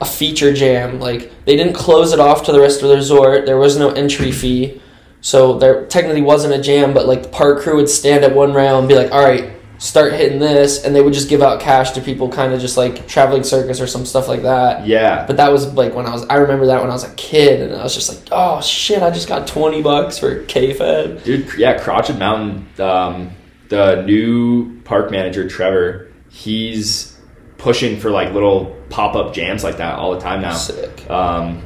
a 0.00 0.04
feature 0.04 0.52
jam. 0.52 1.00
Like 1.00 1.32
they 1.46 1.56
didn't 1.56 1.72
close 1.74 2.12
it 2.12 2.20
off 2.20 2.44
to 2.44 2.52
the 2.52 2.60
rest 2.60 2.82
of 2.82 2.90
the 2.90 2.94
resort. 2.94 3.44
There 3.44 3.58
was 3.58 3.76
no 3.76 3.90
entry 3.90 4.30
fee, 4.30 4.80
so 5.20 5.58
there 5.58 5.84
technically 5.86 6.22
wasn't 6.22 6.54
a 6.54 6.62
jam. 6.62 6.94
But 6.94 7.08
like 7.08 7.24
the 7.24 7.28
park 7.28 7.60
crew 7.60 7.74
would 7.76 7.88
stand 7.88 8.24
at 8.24 8.32
one 8.36 8.52
rail 8.52 8.78
and 8.78 8.86
be 8.86 8.94
like, 8.94 9.10
"All 9.10 9.24
right, 9.24 9.50
start 9.78 10.12
hitting 10.12 10.38
this," 10.38 10.84
and 10.84 10.94
they 10.94 11.00
would 11.00 11.14
just 11.14 11.28
give 11.28 11.40
out 11.42 11.60
cash 11.60 11.92
to 11.92 12.00
people, 12.00 12.28
kind 12.28 12.52
of 12.52 12.60
just 12.60 12.76
like 12.76 13.06
traveling 13.08 13.42
circus 13.44 13.80
or 13.80 13.86
some 13.86 14.04
stuff 14.04 14.28
like 14.28 14.42
that. 14.42 14.86
yeah, 14.86 15.24
But 15.26 15.36
that 15.38 15.50
was 15.52 15.72
like 15.74 15.94
when 15.94 16.06
I 16.06 16.12
was. 16.12 16.26
I 16.28 16.36
remember 16.36 16.66
that 16.66 16.80
when 16.80 16.90
I 16.90 16.92
was 16.94 17.04
a 17.04 17.14
kid, 17.14 17.60
and 17.62 17.74
I 17.74 17.82
was 17.82 17.94
just 17.94 18.08
like, 18.08 18.28
"Oh 18.32 18.60
shit! 18.60 19.02
I 19.02 19.10
just 19.10 19.28
got 19.28 19.46
twenty 19.46 19.80
bucks 19.82 20.18
for 20.18 20.42
K 20.44 20.72
Fed." 20.74 21.22
dude. 21.24 21.52
Yeah, 21.56 21.78
Crotched 21.78 22.14
Mountain. 22.18 22.66
Um, 22.78 23.30
the 23.68 24.02
new 24.02 24.80
park 24.82 25.10
manager 25.10 25.46
Trevor, 25.48 26.10
he's 26.30 27.16
pushing 27.58 27.98
for 28.00 28.10
like 28.10 28.32
little 28.32 28.76
pop 28.88 29.14
up 29.14 29.34
jams 29.34 29.62
like 29.64 29.76
that 29.78 29.98
all 29.98 30.14
the 30.14 30.20
time 30.20 30.40
now. 30.40 30.54
Sick. 30.54 31.08
Um, 31.10 31.62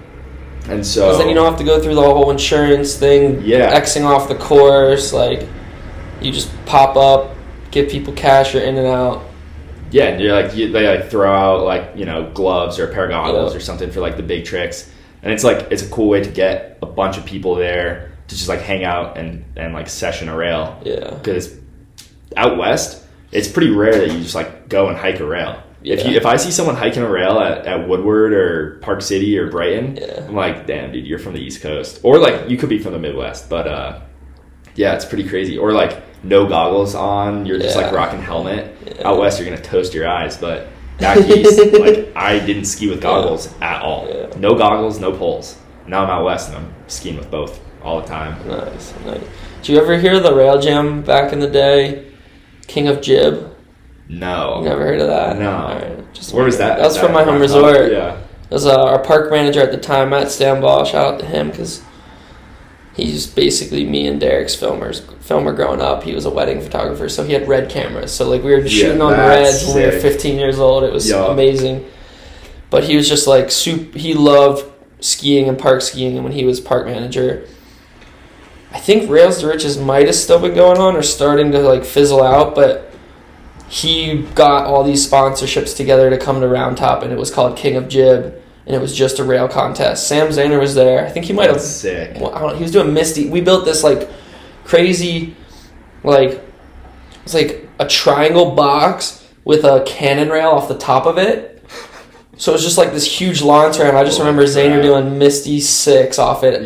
and 0.68 0.84
so 0.86 1.16
then 1.18 1.28
you 1.28 1.34
don't 1.34 1.44
have 1.44 1.58
to 1.58 1.64
go 1.64 1.80
through 1.80 1.94
the 1.94 2.02
whole 2.02 2.30
insurance 2.30 2.94
thing, 2.96 3.42
Yeah. 3.44 3.78
Xing 3.80 4.04
off 4.04 4.28
the 4.28 4.34
course. 4.36 5.12
Like, 5.12 5.46
you 6.20 6.32
just 6.32 6.50
pop 6.66 6.96
up, 6.96 7.34
give 7.72 7.90
people 7.90 8.12
cash, 8.12 8.54
you're 8.54 8.62
in 8.62 8.76
and 8.76 8.86
out. 8.86 9.24
Yeah, 9.90 10.04
and 10.04 10.22
you're 10.22 10.32
like 10.40 10.54
you, 10.54 10.70
they 10.72 10.86
like 10.86 11.10
throw 11.10 11.30
out 11.30 11.64
like 11.64 11.96
you 11.96 12.04
know 12.06 12.30
gloves 12.32 12.78
or 12.78 12.88
a 12.88 12.94
pair 12.94 13.04
of 13.04 13.10
goggles 13.10 13.52
Yeah. 13.52 13.56
or 13.58 13.60
something 13.60 13.90
for 13.90 14.00
like 14.00 14.16
the 14.16 14.22
big 14.22 14.44
tricks, 14.44 14.90
and 15.22 15.32
it's 15.32 15.44
like 15.44 15.68
it's 15.72 15.82
a 15.82 15.88
cool 15.88 16.08
way 16.08 16.22
to 16.22 16.30
get 16.30 16.78
a 16.80 16.86
bunch 16.86 17.18
of 17.18 17.26
people 17.26 17.56
there 17.56 18.12
to 18.28 18.34
just 18.36 18.48
like 18.48 18.60
hang 18.60 18.84
out 18.84 19.18
and 19.18 19.44
and 19.56 19.74
like 19.74 19.88
session 19.88 20.28
a 20.28 20.36
rail 20.36 20.80
Yeah. 20.84 21.10
because 21.14 21.54
out 22.36 22.56
west 22.56 23.04
it's 23.32 23.48
pretty 23.48 23.70
rare 23.70 23.92
that 23.92 24.10
you 24.12 24.20
just 24.20 24.34
like 24.34 24.68
go 24.68 24.88
and 24.88 24.96
hike 24.96 25.20
a 25.20 25.26
rail. 25.26 25.62
If 25.84 26.06
you 26.06 26.12
if 26.16 26.24
I 26.26 26.36
see 26.36 26.50
someone 26.52 26.76
hiking 26.76 27.02
a 27.02 27.08
rail 27.10 27.38
at, 27.40 27.66
at 27.66 27.88
Woodward 27.88 28.32
or 28.32 28.78
Park 28.82 29.02
City 29.02 29.36
or 29.36 29.50
Brighton, 29.50 29.96
Yeah. 29.96 30.24
I'm 30.28 30.34
like, 30.34 30.66
damn, 30.66 30.92
dude, 30.92 31.06
you're 31.06 31.18
from 31.18 31.32
the 31.34 31.40
East 31.40 31.60
Coast, 31.60 32.00
or 32.04 32.18
like 32.18 32.48
you 32.48 32.56
could 32.56 32.68
be 32.68 32.78
from 32.78 32.92
the 32.92 32.98
Midwest, 33.00 33.50
but 33.50 33.66
uh, 33.66 34.00
yeah, 34.74 34.94
it's 34.94 35.04
pretty 35.04 35.28
crazy. 35.28 35.58
Or 35.58 35.72
like 35.72 36.02
no 36.24 36.46
goggles 36.46 36.94
on, 36.94 37.46
you're 37.46 37.58
just 37.58 37.76
Yeah. 37.76 37.82
like 37.86 37.92
rocking 37.94 38.20
helmet. 38.22 38.76
Yeah. 38.86 39.08
Out 39.08 39.18
west, 39.18 39.40
you're 39.40 39.48
gonna 39.48 39.60
toast 39.62 39.94
your 39.94 40.08
eyes, 40.08 40.36
but 40.36 40.68
back 40.98 41.18
east, 41.18 41.58
like 41.80 42.12
I 42.14 42.38
didn't 42.38 42.64
ski 42.66 42.88
with 42.88 43.00
goggles 43.00 43.52
at 43.60 43.82
all. 43.82 44.08
Yeah. 44.08 44.28
No 44.38 44.54
goggles, 44.54 44.98
no 45.00 45.12
poles. 45.12 45.58
Now 45.86 46.04
I'm 46.04 46.10
out 46.10 46.24
west 46.24 46.48
and 46.48 46.58
I'm 46.58 46.74
skiing 46.86 47.16
with 47.16 47.30
both 47.30 47.60
all 47.82 48.00
the 48.00 48.06
time. 48.06 48.46
Nice, 48.48 48.94
nice. 49.04 49.20
Did 49.62 49.68
you 49.74 49.80
ever 49.80 49.98
hear 49.98 50.20
the 50.20 50.34
rail 50.34 50.60
jam 50.60 51.02
back 51.02 51.32
in 51.32 51.40
the 51.40 51.50
day? 51.50 52.06
King 52.68 52.88
of 52.88 53.00
Jib? 53.00 53.48
No, 54.08 54.60
never 54.62 54.84
heard 54.84 55.00
of 55.00 55.08
that? 55.08 55.38
No. 55.38 55.50
Alright, 55.50 56.12
just 56.12 56.32
Where 56.34 56.44
was 56.44 56.58
that? 56.58 56.76
That 56.78 56.84
was 56.84 56.98
from 56.98 57.12
my 57.12 57.24
home 57.24 57.40
resort. 57.40 57.90
Yeah. 57.90 58.18
It 58.44 58.50
was 58.54 58.66
uh, 58.66 58.80
our 58.80 58.98
park 59.02 59.30
manager 59.30 59.60
at 59.60 59.70
the 59.72 59.78
time, 59.78 60.10
Matt 60.10 60.26
Stambaugh. 60.26 60.86
Shout 60.86 61.14
out 61.14 61.20
to 61.20 61.26
him 61.26 61.50
because 61.50 61.82
he's 62.94 63.26
basically 63.26 63.84
me 63.84 64.06
and 64.06 64.20
Derek's 64.20 64.54
filmers 64.56 65.00
filmer 65.22 65.52
growing 65.54 65.80
up. 65.80 66.02
He 66.02 66.14
was 66.14 66.24
a 66.24 66.30
wedding 66.30 66.60
photographer, 66.60 67.08
so 67.08 67.24
he 67.24 67.32
had 67.32 67.48
red 67.48 67.70
cameras. 67.70 68.12
So 68.12 68.28
like 68.28 68.42
we 68.42 68.50
were 68.50 68.58
Yeah, 68.60 68.68
shooting 68.68 69.00
on 69.02 69.12
that's 69.12 69.64
reds 69.64 69.66
when 69.66 69.76
we 69.76 69.84
were 69.94 70.00
15 70.00 70.38
years 70.38 70.58
old. 70.58 70.84
It 70.84 70.92
was 70.92 71.08
Yeah. 71.08 71.26
amazing. 71.32 71.84
But 72.70 72.84
he 72.84 72.96
was 72.96 73.08
just 73.08 73.26
like 73.26 73.50
soup. 73.50 73.94
He 73.94 74.14
loved 74.14 74.64
skiing 75.00 75.48
and 75.48 75.58
park 75.58 75.82
skiing, 75.82 76.14
and 76.16 76.24
when 76.24 76.32
he 76.32 76.44
was 76.44 76.60
park 76.60 76.86
manager. 76.86 77.46
I 78.72 78.78
think 78.78 79.10
Rails 79.10 79.38
to 79.40 79.46
Riches 79.48 79.76
might 79.78 80.06
have 80.06 80.14
still 80.14 80.38
been 80.38 80.54
going 80.54 80.78
on 80.78 80.96
or 80.96 81.02
starting 81.02 81.52
to 81.52 81.58
like 81.60 81.84
fizzle 81.84 82.22
out, 82.22 82.54
but 82.54 82.90
he 83.68 84.22
got 84.34 84.66
all 84.66 84.82
these 84.84 85.06
sponsorships 85.08 85.76
together 85.76 86.08
to 86.10 86.16
come 86.18 86.40
to 86.40 86.48
Round 86.48 86.76
Top, 86.76 87.02
and 87.02 87.12
it 87.12 87.18
was 87.18 87.30
called 87.30 87.56
King 87.56 87.76
of 87.76 87.88
Jib, 87.88 88.41
and 88.66 88.74
it 88.74 88.80
was 88.80 88.94
just 88.94 89.18
a 89.18 89.24
rail 89.24 89.48
contest. 89.48 90.06
Sam 90.08 90.28
Zahner 90.28 90.60
was 90.60 90.74
there. 90.74 91.04
I 91.04 91.10
think 91.10 91.26
he 91.26 91.32
might 91.32 91.50
have. 91.50 91.60
Sick. 91.60 92.16
Well, 92.20 92.34
I 92.34 92.40
don't, 92.40 92.56
he 92.56 92.62
was 92.62 92.72
doing 92.72 92.92
Misty. 92.94 93.28
We 93.28 93.40
built 93.40 93.64
this 93.64 93.82
like 93.82 94.08
crazy, 94.64 95.36
like 96.04 96.42
it's 97.24 97.34
like 97.34 97.68
a 97.78 97.86
triangle 97.86 98.52
box 98.52 99.26
with 99.44 99.64
a 99.64 99.82
cannon 99.86 100.28
rail 100.28 100.50
off 100.50 100.68
the 100.68 100.78
top 100.78 101.06
of 101.06 101.18
it. 101.18 101.48
So 102.38 102.52
it 102.52 102.54
was 102.54 102.62
just 102.64 102.78
like 102.78 102.92
this 102.92 103.04
huge 103.20 103.42
launch 103.42 103.78
ramp. 103.78 103.94
I 103.94 104.04
just 104.04 104.18
Holy 104.18 104.30
remember 104.30 104.50
Zahner 104.50 104.80
crap. 104.80 104.82
doing 104.82 105.18
Misty 105.18 105.60
six 105.60 106.18
off 106.18 106.42
it 106.44 106.62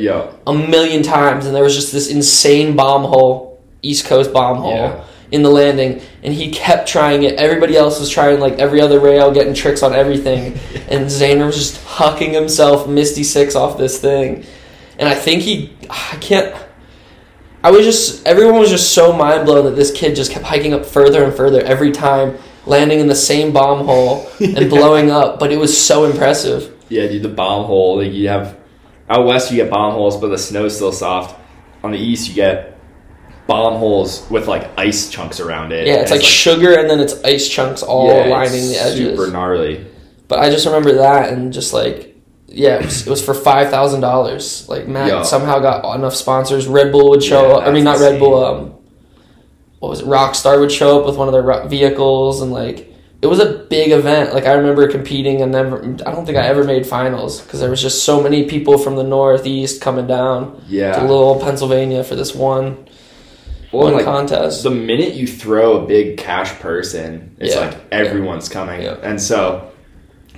a 0.47 0.55
million 0.55 1.03
times, 1.03 1.45
and 1.47 1.55
there 1.55 1.65
was 1.65 1.75
just 1.75 1.93
this 1.93 2.09
insane 2.11 2.77
bomb 2.77 3.03
hole, 3.03 3.63
East 3.83 4.07
Coast 4.07 4.33
bomb 4.33 4.59
hole 4.59 4.71
Yeah. 4.71 5.05
In 5.33 5.43
the 5.43 5.51
landing, 5.51 6.01
and 6.23 6.33
he 6.33 6.51
kept 6.51 6.89
trying 6.89 7.25
it. 7.25 7.35
Everybody 7.35 7.77
else 7.77 7.99
was 7.99 8.11
trying 8.11 8.41
like 8.41 8.55
every 8.55 8.81
other 8.81 9.01
rail, 9.01 9.33
getting 9.33 9.55
tricks 9.55 9.83
on 9.83 9.93
everything, 9.93 10.53
and 10.89 11.07
Zahner 11.07 11.47
was 11.47 11.57
just 11.57 11.85
hucking 11.85 12.33
himself 12.33 12.89
Misty 12.89 13.25
Six 13.25 13.55
off 13.55 13.79
this 13.79 14.01
thing, 14.01 14.45
and 14.99 15.09
I 15.09 15.15
think 15.15 15.43
he, 15.43 15.77
I 15.91 16.17
can't. 16.21 16.55
I 17.63 17.71
was 17.71 17.85
just 17.85 18.27
everyone 18.27 18.61
was 18.61 18.71
just 18.71 18.93
so 18.93 19.13
mind 19.13 19.47
blown 19.47 19.65
that 19.65 19.75
this 19.75 19.91
kid 19.91 20.15
just 20.15 20.31
kept 20.31 20.45
hiking 20.45 20.73
up 20.73 20.87
further 20.87 21.25
and 21.25 21.35
further 21.35 21.61
every 21.63 21.91
time, 21.91 22.39
landing 22.65 23.01
in 23.01 23.09
the 23.09 23.15
same 23.15 23.53
bomb 23.53 23.85
hole 23.85 24.31
and 24.41 24.71
blowing 24.71 25.11
up. 25.11 25.41
But 25.41 25.51
it 25.51 25.57
was 25.57 25.77
so 25.81 26.05
impressive. 26.05 26.73
Yeah, 26.89 27.09
dude, 27.09 27.23
the 27.23 27.29
bomb 27.29 27.67
hole. 27.67 27.99
Like 27.99 28.13
you 28.13 28.29
have 28.29 28.57
out 29.09 29.27
west, 29.27 29.51
you 29.51 29.57
get 29.57 29.71
bomb 29.71 29.95
holes, 29.95 30.21
but 30.21 30.29
the 30.29 30.39
snow's 30.39 30.77
still 30.77 30.93
soft. 30.93 31.41
On 31.83 31.93
the 31.93 31.99
east, 31.99 32.29
you 32.29 32.35
get 32.35 32.76
bomb 33.47 33.79
holes 33.79 34.29
with 34.31 34.49
like 34.49 34.69
ice 34.79 35.09
chunks 35.09 35.41
around 35.41 35.73
it. 35.73 35.87
Yeah, 35.87 35.95
it's 35.97 36.11
And 36.11 36.21
like, 36.21 36.29
sugar 36.29 36.79
and 36.79 36.89
then 36.91 37.01
it's 37.01 37.23
ice 37.25 37.49
chunks 37.49 37.83
all 37.83 38.09
yeah, 38.09 38.27
lining 38.27 38.69
the 38.69 38.77
edges. 38.77 39.19
Super 39.19 39.31
gnarly. 39.31 39.87
But 40.29 40.41
I 40.41 40.51
just 40.51 40.67
remember 40.67 40.95
that 40.95 41.33
and 41.33 41.53
just 41.53 41.73
like, 41.73 42.17
yeah, 42.49 42.77
it 42.81 42.85
was, 42.87 43.07
it 43.07 43.11
was 43.11 43.25
for 43.25 43.35
five 43.35 43.71
thousand 43.71 44.01
dollars. 44.01 44.69
Like 44.69 44.89
Matt 44.89 45.09
Yo. 45.09 45.23
somehow 45.23 45.59
got 45.61 45.95
enough 45.97 46.15
sponsors. 46.15 46.67
Red 46.67 46.91
Bull 46.93 47.11
would 47.11 47.23
show 47.23 47.49
Yeah, 47.51 47.55
up. 47.57 47.67
I 47.69 47.71
mean, 47.73 47.85
not 47.85 47.99
that's 47.99 48.13
Red 48.13 48.19
Bull. 48.21 48.45
Um, 48.45 48.75
what 49.79 49.91
was 49.91 50.01
it? 50.01 50.07
Rockstar 50.07 50.59
would 50.59 50.73
show 50.73 51.01
up 51.01 51.07
with 51.07 51.17
one 51.17 51.29
of 51.29 51.33
their 51.33 51.67
vehicles 51.69 52.41
and 52.43 52.51
like. 52.53 52.93
It 53.23 53.29
was 53.29 53.41
a 53.41 53.65
big 53.71 53.93
event. 53.93 54.35
Like 54.35 54.45
I 54.45 54.53
remember 54.53 54.87
competing 54.89 55.41
and 55.41 55.51
never. 55.51 55.83
I 55.83 56.13
don't 56.13 56.27
think 56.27 56.37
I 56.37 56.47
ever 56.47 56.65
made 56.65 56.87
finals 56.87 57.41
because 57.41 57.61
there 57.61 57.71
was 57.71 57.81
just 57.81 58.05
so 58.05 58.23
many 58.23 58.45
people 58.49 58.77
from 58.79 58.95
the 58.97 59.03
Northeast 59.03 59.81
coming 59.81 60.07
down 60.07 60.63
Yeah. 60.69 60.93
to 60.97 61.01
little 61.03 61.41
Pennsylvania 61.41 62.05
for 62.05 62.15
this 62.15 62.35
one 62.35 62.87
well, 63.73 63.85
one 63.85 63.95
like 63.95 64.05
contest. 64.05 64.63
the 64.63 64.71
minute 64.71 65.15
you 65.15 65.27
throw 65.27 65.83
a 65.83 65.87
big 65.87 66.19
cash 66.19 66.53
purse 66.61 66.95
in, 66.95 67.37
it's 67.39 67.55
Yeah. 67.55 67.63
like 67.67 67.77
everyone's 67.93 68.49
coming. 68.49 68.83
Yeah. 68.83 68.97
And 69.03 69.21
so, 69.21 69.71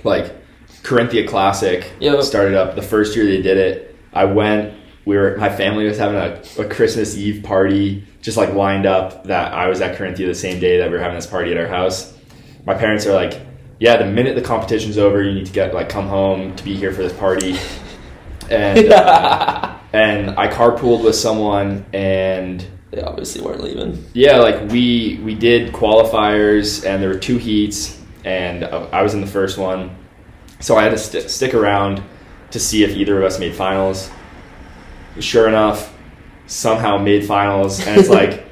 like, 0.03 0.35
Carinthia 0.83 1.27
Classic 1.27 1.91
started 2.21 2.55
up 2.55 2.75
the 2.75 2.81
first 2.81 3.15
year 3.15 3.25
they 3.25 3.41
did 3.41 3.57
it. 3.57 3.95
I 4.13 4.25
went. 4.25 4.73
We 5.05 5.17
were 5.17 5.37
my 5.37 5.49
family 5.49 5.85
was 5.85 5.97
having 5.97 6.17
a, 6.17 6.41
a 6.63 6.69
Christmas 6.69 7.17
Eve 7.17 7.43
party, 7.43 8.05
just 8.21 8.37
like 8.37 8.53
lined 8.53 8.85
up 8.85 9.25
that 9.25 9.53
I 9.53 9.67
was 9.67 9.81
at 9.81 9.97
Carinthia 9.97 10.27
the 10.27 10.35
same 10.35 10.59
day 10.59 10.77
that 10.79 10.89
we 10.89 10.95
were 10.97 11.01
having 11.01 11.15
this 11.15 11.25
party 11.27 11.51
at 11.51 11.57
our 11.57 11.67
house. 11.67 12.13
My 12.65 12.73
parents 12.75 13.05
are 13.07 13.13
like, 13.13 13.39
yeah, 13.79 13.97
the 13.97 14.05
minute 14.05 14.35
the 14.35 14.41
competition's 14.41 14.97
over, 14.97 15.21
you 15.23 15.33
need 15.33 15.45
to 15.47 15.51
get 15.51 15.73
like 15.73 15.89
come 15.89 16.07
home 16.07 16.55
to 16.55 16.63
be 16.63 16.75
here 16.75 16.91
for 16.93 17.01
this 17.03 17.13
party. 17.13 17.57
And 18.49 18.91
uh, 18.91 19.77
and 19.93 20.31
I 20.31 20.47
carpooled 20.47 21.03
with 21.03 21.13
someone 21.15 21.85
and 21.93 22.65
they 22.91 23.01
obviously 23.01 23.41
weren't 23.41 23.61
leaving. 23.63 24.03
yeah, 24.13 24.37
like 24.37 24.69
we 24.71 25.19
we 25.23 25.35
did 25.35 25.71
qualifiers 25.73 26.85
and 26.85 27.01
there 27.01 27.09
were 27.09 27.19
two 27.19 27.37
heats 27.37 27.99
and 28.25 28.63
uh, 28.63 28.87
I 28.91 29.01
was 29.03 29.13
in 29.13 29.21
the 29.21 29.27
first 29.27 29.57
one, 29.57 29.95
so 30.59 30.75
I 30.77 30.83
had 30.83 30.89
to 30.91 30.97
st- 30.97 31.29
stick 31.29 31.53
around 31.53 32.01
to 32.51 32.59
see 32.59 32.83
if 32.83 32.91
either 32.91 33.17
of 33.17 33.23
us 33.23 33.39
made 33.39 33.53
finals. 33.55 34.09
Sure 35.19 35.47
enough, 35.47 35.93
somehow 36.47 36.97
made 36.97 37.25
finals, 37.25 37.85
and 37.85 37.99
it's 37.99 38.09
like 38.09 38.45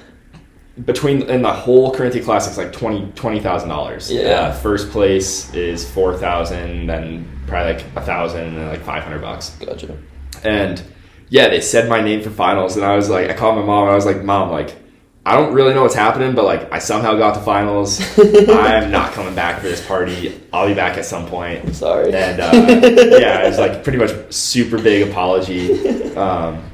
between 0.84 1.22
in 1.22 1.42
the 1.42 1.52
whole 1.52 1.94
Carinthia 1.94 2.24
Classic, 2.24 2.50
it's 2.50 2.58
like 2.58 2.72
twenty 2.72 3.10
twenty 3.12 3.40
thousand 3.40 3.68
dollars. 3.68 4.10
Yeah. 4.10 4.52
first 4.52 4.90
place 4.90 5.52
is 5.54 5.88
four 5.90 6.16
thousand, 6.16 6.86
then 6.86 7.26
probably 7.46 7.74
like 7.74 7.84
a 7.96 8.02
thousand, 8.02 8.40
and 8.48 8.56
then 8.56 8.68
like 8.68 8.82
five 8.82 9.02
hundred 9.02 9.20
bucks. 9.20 9.50
Gotcha. 9.60 9.96
And 10.44 10.82
yeah, 11.30 11.48
they 11.48 11.60
said 11.60 11.88
my 11.88 12.00
name 12.02 12.22
for 12.22 12.30
finals, 12.30 12.76
and 12.76 12.84
I 12.84 12.96
was 12.96 13.08
like, 13.08 13.30
I 13.30 13.34
called 13.34 13.56
my 13.56 13.64
mom, 13.64 13.84
and 13.84 13.92
I 13.92 13.94
was 13.94 14.04
like, 14.04 14.22
Mom, 14.22 14.50
like, 14.50 14.76
I 15.24 15.36
don't 15.36 15.54
really 15.54 15.72
know 15.74 15.82
what's 15.82 15.94
happening, 15.94 16.34
but 16.34 16.44
like, 16.44 16.72
I 16.72 16.78
somehow 16.80 17.16
got 17.16 17.34
to 17.34 17.40
finals. 17.40 18.00
I'm 18.48 18.90
not 18.90 19.12
coming 19.12 19.34
back 19.34 19.60
for 19.60 19.68
this 19.68 19.86
party. 19.86 20.40
I'll 20.52 20.66
be 20.66 20.74
back 20.74 20.98
at 20.98 21.04
some 21.04 21.26
point. 21.26 21.64
I'm 21.64 21.74
sorry. 21.74 22.12
And 22.12 22.40
uh, 22.40 22.50
yeah, 23.18 23.44
it 23.44 23.48
was 23.48 23.58
like 23.58 23.84
pretty 23.84 23.98
much 23.98 24.32
super 24.32 24.78
big 24.78 25.08
apology. 25.08 26.16
Um, 26.16 26.64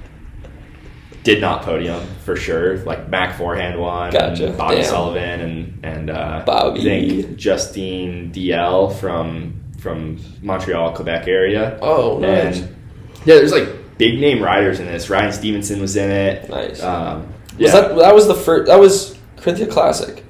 did 1.25 1.41
not 1.41 1.63
podium 1.63 2.07
for 2.25 2.37
sure. 2.37 2.79
Like 2.85 3.09
Mac 3.09 3.37
forehand 3.37 3.81
won, 3.81 4.13
Gotcha. 4.13 4.47
and 4.47 4.57
Bobby 4.57 4.77
Damn. 4.77 4.85
Sullivan, 4.85 5.41
and 5.41 5.85
and 5.85 6.11
uh, 6.11 6.45
Bobby. 6.47 6.81
I 6.81 6.83
think 6.85 7.37
Justine 7.37 8.31
DL 8.33 8.95
from 9.01 9.61
from 9.81 10.19
Montreal, 10.41 10.95
Quebec 10.95 11.27
area. 11.27 11.79
Oh, 11.83 12.19
nice. 12.21 12.61
And 12.61 12.77
yeah, 13.25 13.35
there's 13.35 13.53
like 13.53 13.76
big 13.99 14.19
name 14.21 14.43
riders 14.43 14.81
in 14.81 14.87
this. 14.87 15.09
Ryan 15.11 15.33
Stevenson 15.33 15.81
was 15.81 15.97
in 15.97 16.11
it. 16.11 16.49
Nice. 16.49 16.83
Um, 16.83 17.27
Was 17.27 17.55
yeah, 17.59 17.71
that 17.73 17.97
that 17.97 18.15
was 18.15 18.27
the 18.29 18.35
first? 18.35 18.67
That 18.67 18.79
was 18.79 19.19
Carinthia 19.37 19.71
Classic. 19.71 20.25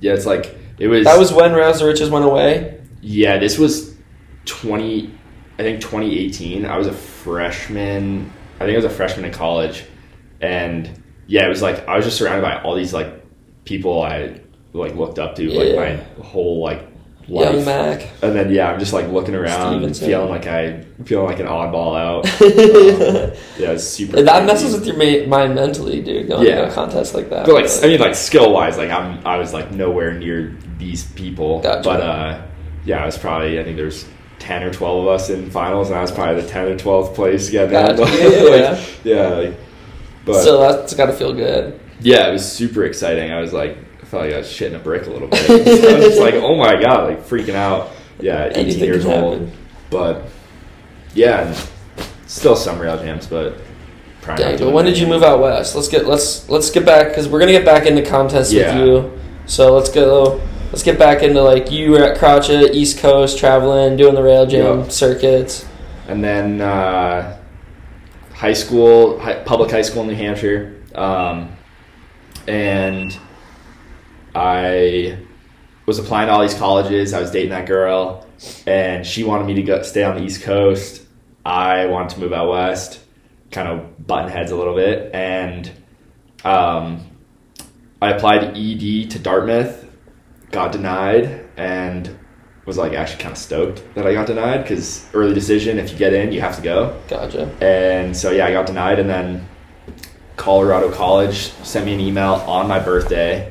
yeah, 0.00 0.12
it's 0.12 0.26
like 0.26 0.56
it 0.78 0.88
was. 0.88 1.04
That 1.04 1.18
was 1.18 1.32
when 1.32 1.52
Rails 1.54 1.78
to 1.80 1.86
Riches 1.86 2.10
went 2.10 2.24
away. 2.24 2.80
Yeah, 3.00 3.38
this 3.38 3.58
was 3.58 3.94
20, 4.46 5.10
I 5.58 5.62
think 5.62 5.80
2018. 5.80 6.66
I 6.66 6.76
was 6.76 6.86
a 6.86 6.92
freshman. 6.92 8.32
I 8.56 8.64
think 8.64 8.72
I 8.72 8.76
was 8.76 8.84
a 8.84 8.90
freshman 8.90 9.24
in 9.24 9.32
college. 9.32 9.84
And 10.40 11.02
yeah, 11.26 11.44
it 11.46 11.48
was 11.48 11.62
like, 11.62 11.86
I 11.86 11.96
was 11.96 12.04
just 12.04 12.16
surrounded 12.18 12.42
by 12.42 12.60
all 12.62 12.74
these 12.74 12.92
like 12.92 13.24
people 13.64 14.02
I 14.02 14.40
like 14.72 14.94
looked 14.96 15.18
up 15.18 15.36
to 15.36 15.48
like 15.50 15.76
my 15.76 16.22
whole 16.24 16.60
like 16.62 16.87
life. 17.28 17.54
Young 17.54 17.64
Mac. 17.64 18.08
And 18.22 18.34
then 18.34 18.50
yeah, 18.50 18.70
I'm 18.70 18.78
just 18.80 18.92
like 18.92 19.08
looking 19.08 19.34
around, 19.34 19.72
Stevenson. 19.78 20.06
feeling 20.08 20.28
like 20.30 20.46
I 20.46 20.84
feeling 21.04 21.26
like 21.26 21.40
an 21.40 21.46
oddball 21.46 21.96
out. 21.96 22.26
Um, 22.38 23.32
yeah, 23.58 23.72
it's 23.72 23.84
super. 23.84 24.18
And 24.18 24.26
that 24.28 24.44
crazy. 24.46 24.64
messes 24.64 24.74
with 24.78 24.86
your 24.86 24.96
ma- 24.96 25.26
mind 25.28 25.54
mentally, 25.54 26.00
dude. 26.02 26.28
Going 26.28 26.46
Yeah. 26.46 26.62
to 26.62 26.68
a 26.68 26.72
contest 26.72 27.14
like 27.14 27.28
that. 27.30 27.46
But 27.46 27.54
like, 27.54 27.70
I 27.82 27.86
mean, 27.86 28.00
like 28.00 28.14
skill 28.14 28.52
wise, 28.52 28.78
like 28.78 28.90
I'm, 28.90 29.24
I 29.26 29.36
was 29.36 29.52
like 29.52 29.70
nowhere 29.72 30.14
near 30.14 30.56
these 30.78 31.04
people. 31.12 31.60
Gotcha. 31.60 31.82
But 31.82 32.00
uh, 32.00 32.42
yeah, 32.84 33.02
I 33.02 33.06
was 33.06 33.18
probably, 33.18 33.58
I 33.60 33.64
think 33.64 33.76
there's 33.76 34.06
ten 34.38 34.62
or 34.62 34.72
twelve 34.72 35.02
of 35.02 35.08
us 35.08 35.28
in 35.30 35.50
finals, 35.50 35.88
and 35.90 35.98
I 35.98 36.02
was 36.02 36.12
probably 36.12 36.40
the 36.42 36.48
ten 36.48 36.66
or 36.66 36.78
twelfth 36.78 37.14
place 37.14 37.50
getting. 37.50 37.70
Gotcha. 37.72 38.02
Like, 38.02 38.14
Yeah. 38.14 38.84
yeah. 39.04 39.28
Like, 39.28 39.54
but 40.24 40.42
so 40.42 40.58
that's 40.60 40.94
got 40.94 41.06
to 41.06 41.12
feel 41.12 41.32
good. 41.34 41.78
yeah, 42.00 42.28
it 42.28 42.32
was 42.32 42.50
super 42.50 42.84
exciting. 42.84 43.30
I 43.32 43.40
was 43.40 43.52
like, 43.52 43.76
felt 44.08 44.24
like 44.24 44.34
I 44.34 44.38
was 44.38 44.46
shitting 44.48 44.74
a 44.74 44.78
brick 44.78 45.06
a 45.06 45.10
little 45.10 45.28
bit. 45.28 45.50
I 45.50 45.54
was 45.96 46.04
just 46.04 46.20
like, 46.20 46.34
oh 46.34 46.56
my 46.56 46.80
god, 46.80 47.08
like 47.08 47.20
freaking 47.26 47.54
out. 47.54 47.90
Yeah, 48.20 48.46
18 48.46 48.56
Anything 48.64 48.84
years 48.84 49.06
old. 49.06 49.34
happen. 49.40 49.52
But 49.90 50.24
yeah, 51.14 51.54
still 52.26 52.56
some 52.56 52.78
rail 52.78 52.96
jams, 52.98 53.26
but. 53.26 53.54
Dang, 54.36 54.58
but 54.58 54.72
when 54.74 54.84
did 54.84 54.98
you 54.98 55.06
move 55.06 55.22
out 55.22 55.40
west? 55.40 55.74
Let's 55.74 55.88
get 55.88 56.06
let's 56.06 56.46
let's 56.50 56.70
get 56.70 56.84
back 56.84 57.08
because 57.08 57.26
we're 57.28 57.38
gonna 57.40 57.52
get 57.52 57.64
back 57.64 57.86
into 57.86 58.02
contests 58.02 58.52
Yeah. 58.52 58.78
with 58.78 58.86
you. 58.86 59.20
So 59.46 59.72
let's 59.74 59.88
go. 59.88 60.38
Let's 60.70 60.82
get 60.82 60.98
back 60.98 61.22
into 61.22 61.40
like 61.40 61.70
you 61.70 61.92
were 61.92 62.02
at 62.04 62.18
Crotched, 62.18 62.50
East 62.50 62.98
Coast, 62.98 63.38
traveling, 63.38 63.96
doing 63.96 64.14
the 64.14 64.22
rail 64.22 64.44
jam 64.44 64.80
Yep. 64.80 64.90
circuits. 64.92 65.64
and 66.08 66.22
then 66.22 66.60
uh, 66.60 67.38
high 68.34 68.52
school, 68.52 69.18
high, 69.18 69.36
public 69.44 69.70
high 69.70 69.80
school 69.80 70.02
in 70.02 70.08
New 70.08 70.14
Hampshire, 70.14 70.74
um, 70.94 71.48
and 72.46 73.16
I 74.34 75.18
was 75.86 75.98
applying 75.98 76.28
to 76.28 76.32
all 76.32 76.42
these 76.42 76.54
colleges. 76.54 77.12
I 77.12 77.20
was 77.20 77.30
dating 77.30 77.50
that 77.50 77.66
girl, 77.66 78.26
and 78.66 79.06
she 79.06 79.24
wanted 79.24 79.46
me 79.46 79.54
to 79.54 79.62
go 79.62 79.82
stay 79.82 80.04
on 80.04 80.16
the 80.16 80.22
East 80.22 80.42
Coast. 80.42 81.02
I 81.44 81.86
wanted 81.86 82.10
to 82.10 82.20
move 82.20 82.32
out 82.32 82.50
west, 82.50 83.00
kind 83.50 83.68
of 83.68 84.06
button 84.06 84.30
heads 84.30 84.50
a 84.50 84.56
little 84.56 84.74
bit, 84.74 85.14
and 85.14 85.70
um, 86.44 87.06
I 88.00 88.10
applied 88.10 88.56
ED 88.56 89.10
to 89.10 89.18
Dartmouth, 89.18 89.84
got 90.50 90.72
denied, 90.72 91.46
and 91.56 92.18
was 92.68 92.76
like 92.76 92.92
actually 92.92 93.22
kind 93.22 93.32
of 93.32 93.38
stoked 93.38 93.82
that 93.94 94.06
I 94.06 94.12
got 94.12 94.26
denied 94.26 94.62
because 94.62 95.06
early 95.14 95.32
decision. 95.32 95.78
If 95.78 95.90
you 95.90 95.96
get 95.96 96.12
in, 96.12 96.32
you 96.32 96.42
have 96.42 96.54
to 96.56 96.62
go. 96.62 97.00
Gotcha. 97.08 97.50
And 97.62 98.14
so 98.14 98.30
yeah, 98.30 98.46
I 98.46 98.52
got 98.52 98.66
denied, 98.66 98.98
and 98.98 99.08
then 99.08 99.48
Colorado 100.36 100.92
College 100.92 101.50
sent 101.64 101.86
me 101.86 101.94
an 101.94 102.00
email 102.00 102.34
on 102.46 102.68
my 102.68 102.78
birthday. 102.78 103.50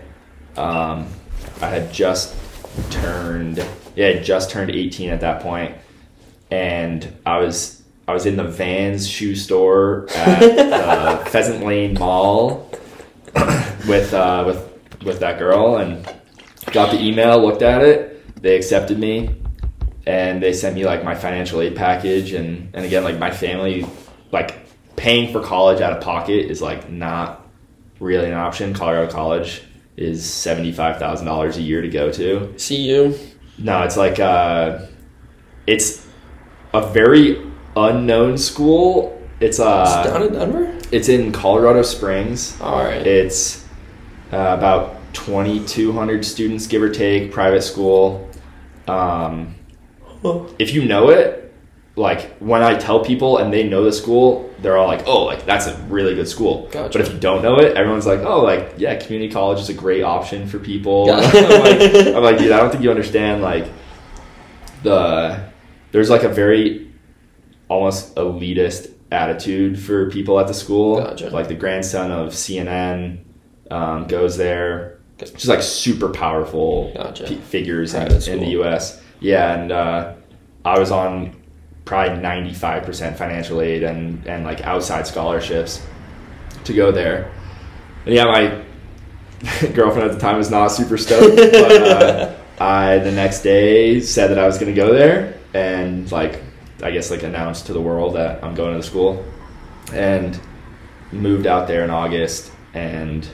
Um, 0.58 1.08
I 1.62 1.67
had 1.67 1.93
just 1.93 2.36
turned 2.89 3.63
yeah, 3.98 4.10
I 4.10 4.20
just 4.20 4.52
turned 4.52 4.70
18 4.70 5.10
at 5.10 5.22
that 5.22 5.41
point, 5.41 5.76
and 6.52 7.12
I 7.26 7.39
was 7.39 7.82
I 8.08 8.13
was 8.13 8.28
in 8.28 8.38
the 8.38 8.43
Vans 8.43 9.08
shoe 9.08 9.36
store 9.36 10.08
at 10.15 10.39
the 10.39 11.26
Pheasant 11.32 11.65
Lane 11.65 11.96
Mall 11.96 12.70
with 13.88 14.13
uh, 14.13 14.43
with 14.46 15.04
with 15.04 15.20
that 15.22 15.39
girl, 15.39 15.78
and 15.78 16.06
got 16.67 16.91
the 16.91 17.02
email, 17.02 17.41
looked 17.41 17.63
at 17.63 17.82
it, 17.82 18.41
they 18.41 18.56
accepted 18.56 19.00
me, 19.00 19.36
and 20.06 20.43
they 20.43 20.54
sent 20.54 20.76
me 20.76 20.86
like 20.86 21.04
my 21.04 21.15
financial 21.15 21.60
aid 21.60 21.76
package, 21.76 22.34
and 22.34 22.70
and 22.76 22.86
again 22.86 23.04
like 23.04 23.17
my 23.17 23.32
family 23.32 23.88
like 24.32 24.56
paying 24.96 25.32
for 25.32 25.41
college 25.41 25.82
out 25.82 25.91
of 25.91 26.04
pocket 26.04 26.52
is 26.52 26.62
like 26.62 26.88
not 26.88 27.48
really 28.00 28.28
an 28.28 28.36
option. 28.36 28.76
Colorado 28.76 29.12
College 29.12 29.63
is 29.98 30.24
seventy 30.24 30.72
five 30.72 30.98
thousand 30.98 31.26
dollars 31.26 31.58
a 31.58 31.62
year 31.62 31.82
to 31.82 31.90
go 31.90 32.12
to. 32.12 32.58
See 32.58 32.90
you. 32.90 33.18
No, 33.58 33.82
it's 33.84 33.98
like 33.98 34.20
uh, 34.20 34.86
it's 35.66 36.08
a 36.74 36.88
very 36.92 37.42
unknown 37.76 38.38
school. 38.38 39.14
It's 39.40 39.58
Is 39.58 39.60
it 39.60 39.64
down 39.64 40.22
uh, 40.22 40.26
in 40.26 40.34
Denver. 40.34 40.80
it's 40.92 41.10
in 41.10 41.32
Colorado 41.32 41.82
Springs. 41.82 42.60
All 42.62 42.84
right. 42.84 43.06
It's 43.06 43.66
uh, 44.32 44.56
about 44.58 44.96
2,200 45.14 46.26
students, 46.26 46.68
give 46.68 46.82
or 46.82 46.90
take, 46.90 47.32
private 47.32 47.62
school. 47.62 48.30
Um, 48.88 49.56
if 50.58 50.74
you 50.74 50.86
know 50.86 51.10
it, 51.10 51.47
like 51.98 52.38
when 52.38 52.62
I 52.62 52.76
tell 52.76 53.04
people 53.04 53.40
and 53.40 53.52
they 53.52 53.68
know 53.68 53.84
the 53.84 53.92
school, 53.92 54.54
they're 54.60 54.78
all 54.78 54.88
like, 54.88 55.08
"Oh, 55.08 55.24
like 55.26 55.46
that's 55.46 55.66
a 55.66 55.76
really 55.90 56.14
good 56.14 56.28
school." 56.28 56.70
Gotcha. 56.72 56.98
But 57.00 57.08
if 57.08 57.12
you 57.12 57.20
don't 57.20 57.42
know 57.42 57.58
it, 57.58 57.76
everyone's 57.76 58.06
like, 58.06 58.20
"Oh, 58.20 58.42
like 58.42 58.76
yeah, 58.78 58.96
community 58.96 59.34
college 59.34 59.60
is 59.60 59.70
a 59.70 59.74
great 59.74 60.04
option 60.04 60.48
for 60.48 60.60
people." 60.60 61.08
Gotcha. 61.08 61.38
I'm, 61.48 61.62
like, 61.62 62.16
I'm 62.16 62.24
like, 62.24 62.38
dude, 62.38 62.52
I 62.52 62.58
don't 62.58 62.70
think 62.70 62.84
you 62.84 62.92
understand. 62.92 63.42
Like 63.42 63.68
the 64.84 65.44
there's 65.92 66.12
like 66.12 66.22
a 66.22 66.30
very 66.30 66.92
almost 67.68 68.16
elitist 68.16 68.94
attitude 69.12 69.80
for 69.80 70.12
people 70.12 70.40
at 70.40 70.46
the 70.46 70.54
school. 70.54 71.02
Gotcha. 71.02 71.32
Like 71.32 71.48
the 71.48 71.56
grandson 71.56 72.12
of 72.12 72.30
CNN 72.30 73.24
um, 73.72 74.06
goes 74.08 74.38
there. 74.38 75.00
Just 75.18 75.48
like 75.48 75.64
super 75.64 76.10
powerful 76.10 76.92
p- 77.16 77.38
figures 77.38 77.96
in, 77.96 78.12
in 78.32 78.40
the. 78.40 78.50
U.S. 78.52 79.02
Yeah, 79.20 79.56
and 79.56 79.72
uh, 79.72 80.14
I 80.64 80.78
was 80.78 80.92
on 80.92 81.37
probably 81.88 82.21
95% 82.21 83.17
financial 83.17 83.62
aid 83.62 83.82
and, 83.82 84.26
and 84.28 84.43
like 84.43 84.62
outside 84.62 85.08
scholarships 85.08 85.84
to 86.65 86.73
go 86.73 86.91
there. 86.91 87.32
And 88.06 88.13
yeah, 88.13 88.26
my 88.26 88.63
girlfriend 89.73 90.10
at 90.10 90.13
the 90.13 90.19
time 90.19 90.38
was 90.38 90.52
not 90.52 90.67
super 90.67 90.97
stoked, 90.97 91.38
but 91.38 91.82
uh, 91.82 92.36
I 92.60 93.00
the 93.00 93.12
next 93.12 93.41
day 93.41 94.02
said 94.02 94.30
that 94.30 94.38
I 94.38 94.45
was 94.45 94.58
going 94.58 94.73
to 94.73 94.80
go 94.80 94.93
there 94.93 95.39
and 95.54 96.12
like 96.12 96.41
I 96.84 96.91
guess 96.91 97.10
like 97.10 97.23
announced 97.23 97.67
to 97.67 97.73
the 97.73 97.82
world 97.82 98.15
that 98.15 98.43
I'm 98.43 98.54
going 98.54 98.71
to 98.71 98.78
the 98.78 98.84
school 98.84 99.26
and 99.93 100.39
moved 101.12 101.47
out 101.47 101.67
there 101.67 101.84
in 101.84 101.89
August 101.89 102.52
and 102.73 103.28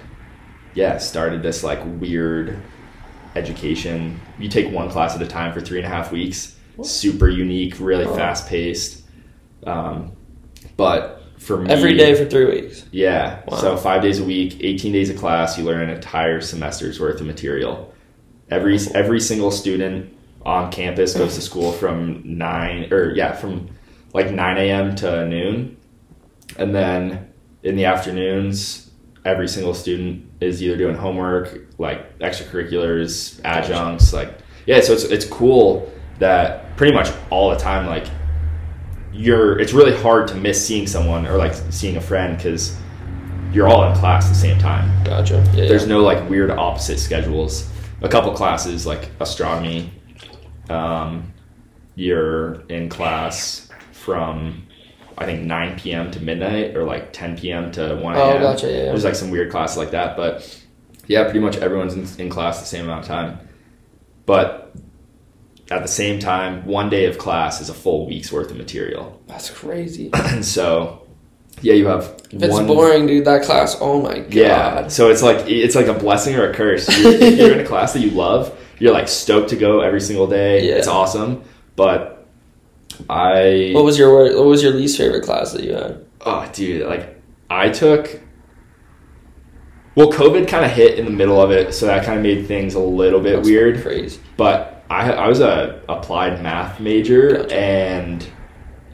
yeah 0.75 0.97
started 0.97 1.41
this 1.41 1.63
like 1.63 1.79
weird 1.83 2.61
education. 3.35 4.19
You 4.37 4.49
take 4.49 4.71
one 4.71 4.89
class 4.89 5.15
at 5.15 5.21
a 5.21 5.27
time 5.27 5.53
for 5.53 5.61
three 5.61 5.79
and 5.79 5.87
a 5.87 5.89
half 5.89 6.11
weeks. 6.11 6.52
Super 6.81 7.29
unique, 7.29 7.79
really 7.79 8.05
Oh. 8.05 8.15
fast 8.15 8.47
paced. 8.47 9.01
Um, 9.65 10.12
but 10.77 11.21
for 11.38 11.57
me, 11.57 11.69
Every 11.69 11.93
day 11.95 12.15
for 12.15 12.25
three 12.25 12.45
weeks. 12.45 12.86
yeah. 12.91 13.39
Wow. 13.47 13.57
So 13.57 13.77
five 13.77 14.01
days 14.01 14.19
a 14.19 14.23
week, 14.23 14.57
18 14.62 14.91
days 14.93 15.09
of 15.09 15.17
class, 15.17 15.57
you 15.57 15.63
learn 15.65 15.81
an 15.81 15.95
entire 15.95 16.41
semester's 16.41 16.99
worth 16.99 17.19
of 17.21 17.27
material. 17.27 17.93
Every 18.49 18.77
every 18.93 19.19
single 19.19 19.51
student 19.51 20.13
on 20.45 20.71
campus 20.71 21.13
goes 21.15 21.36
to 21.36 21.41
school 21.41 21.71
from 21.71 22.21
nine 22.25 22.91
or 22.91 23.13
yeah 23.15 23.33
from 23.33 23.69
like 24.13 24.31
nine 24.31 24.57
a.m. 24.57 24.95
to 24.97 25.25
noon, 25.27 25.77
and 26.57 26.75
then 26.75 27.27
in 27.63 27.75
the 27.77 27.86
afternoons, 27.86 28.91
every 29.25 29.47
single 29.47 29.73
student 29.73 30.25
is 30.41 30.62
either 30.62 30.75
doing 30.77 30.95
homework, 30.95 31.67
like 31.77 32.19
extracurriculars, 32.19 33.39
adjuncts, 33.43 34.13
like 34.13 34.38
yeah. 34.65 34.81
So 34.81 34.93
it's 34.93 35.03
it's 35.05 35.25
cool 35.25 35.91
that 36.23 36.75
pretty 36.77 36.93
much 36.93 37.12
all 37.29 37.49
the 37.49 37.57
time, 37.57 37.86
like 37.86 38.07
you're. 39.12 39.59
It's 39.59 39.73
really 39.73 39.95
hard 39.95 40.27
to 40.29 40.36
miss 40.36 40.65
seeing 40.65 40.88
someone 40.88 41.27
or 41.27 41.38
like 41.38 41.53
seeing 41.69 41.97
a 41.97 42.01
friend 42.01 42.36
because 42.36 42.75
you're 43.51 43.67
all 43.67 43.89
in 43.89 43.95
class 43.95 44.25
at 44.25 44.29
the 44.29 44.36
same 44.36 44.57
time. 44.57 45.03
Gotcha. 45.03 45.36
Yeah, 45.53 45.67
There's 45.67 45.83
yeah. 45.83 45.89
no 45.89 45.99
like 46.01 46.27
weird 46.29 46.49
opposite 46.49 46.99
schedules. 46.99 47.69
A 48.01 48.09
couple 48.09 48.33
classes 48.33 48.86
like 48.86 49.09
astronomy, 49.19 49.91
um, 50.69 51.31
you're 51.95 52.62
in 52.67 52.89
class 52.89 53.69
from 53.91 54.67
I 55.17 55.25
think 55.25 55.43
9 55.43 55.79
p.m. 55.79 56.12
to 56.12 56.19
midnight 56.19 56.75
or 56.75 56.83
like 56.83 57.13
10 57.13 57.38
p.m. 57.38 57.71
to 57.73 57.95
1 57.95 58.15
a.m. 58.15 58.38
Oh, 58.38 58.39
gotcha, 58.39 58.67
yeah, 58.67 58.77
yeah. 58.77 58.83
There's 58.86 59.03
like 59.03 59.15
some 59.15 59.29
weird 59.29 59.51
classes 59.51 59.77
like 59.77 59.91
that, 59.91 60.17
but 60.17 60.59
yeah, 61.07 61.23
pretty 61.23 61.39
much 61.39 61.57
everyone's 61.57 61.93
in, 61.93 62.25
in 62.25 62.29
class 62.29 62.59
the 62.59 62.65
same 62.65 62.86
amount 62.86 63.01
of 63.01 63.07
time. 63.07 63.39
But 64.25 64.73
at 65.77 65.81
the 65.81 65.88
same 65.88 66.19
time, 66.19 66.65
one 66.65 66.89
day 66.89 67.05
of 67.05 67.17
class 67.17 67.62
is 67.62 67.69
a 67.69 67.73
full 67.73 68.05
week's 68.07 68.31
worth 68.31 68.51
of 68.51 68.57
material, 68.57 69.21
That's 69.27 69.49
crazy. 69.49 70.09
and 70.13 70.43
so 70.57 71.05
yeah, 71.62 71.73
you 71.73 71.88
have 71.88 72.03
If 72.31 72.43
it's 72.43 72.53
one 72.53 72.67
boring, 72.67 73.05
dude, 73.07 73.25
that 73.25 73.43
class. 73.43 73.77
Oh 73.79 74.01
my 74.01 74.19
god. 74.19 74.33
yeah. 74.33 74.88
So 74.88 75.09
it's 75.09 75.21
like 75.21 75.47
it's 75.47 75.75
like 75.75 75.88
a 75.88 75.93
blessing 75.93 76.36
or 76.36 76.49
a 76.49 76.53
curse. 76.53 76.88
You're, 77.01 77.12
if 77.13 77.38
you're 77.39 77.53
in 77.53 77.59
a 77.59 77.65
class 77.65 77.93
that 77.93 77.99
you 78.01 78.12
love, 78.12 78.57
you're 78.79 78.93
like 78.93 79.07
stoked 79.07 79.49
to 79.49 79.55
go 79.55 79.81
every 79.81 80.01
single 80.01 80.27
day. 80.27 80.67
Yeah. 80.67 80.75
It's 80.75 80.88
awesome. 80.88 81.43
But 81.75 82.27
I 83.09 83.71
What 83.73 83.86
was 83.86 83.97
your 83.97 84.36
What 84.36 84.45
was 84.45 84.62
your 84.62 84.73
least 84.73 84.97
favorite 84.97 85.23
class 85.23 85.51
that 85.53 85.63
you 85.63 85.73
had? 85.73 86.05
oh 86.25 86.49
dude, 86.53 86.88
like 86.88 87.21
I 87.49 87.69
took 87.69 88.19
well, 89.95 90.12
COVID 90.12 90.47
kind 90.47 90.65
of 90.65 90.71
hit 90.71 90.97
in 90.97 91.05
the 91.05 91.12
middle 91.12 91.39
of 91.39 91.51
it, 91.51 91.71
so 91.73 91.86
that 91.86 92.03
kind 92.03 92.17
of 92.17 92.23
made 92.23 92.47
things 92.47 92.73
a 92.73 92.79
little 92.79 93.19
bit 93.19 93.36
That's 93.36 93.47
weird. 93.47 93.81
Crazy. 93.83 94.19
But 94.38 94.72
I 94.93 95.12
I 95.12 95.27
was 95.27 95.39
a 95.39 95.82
applied 95.89 96.41
math 96.41 96.79
major 96.79 97.38
Gotcha. 97.38 97.56
and 97.56 98.27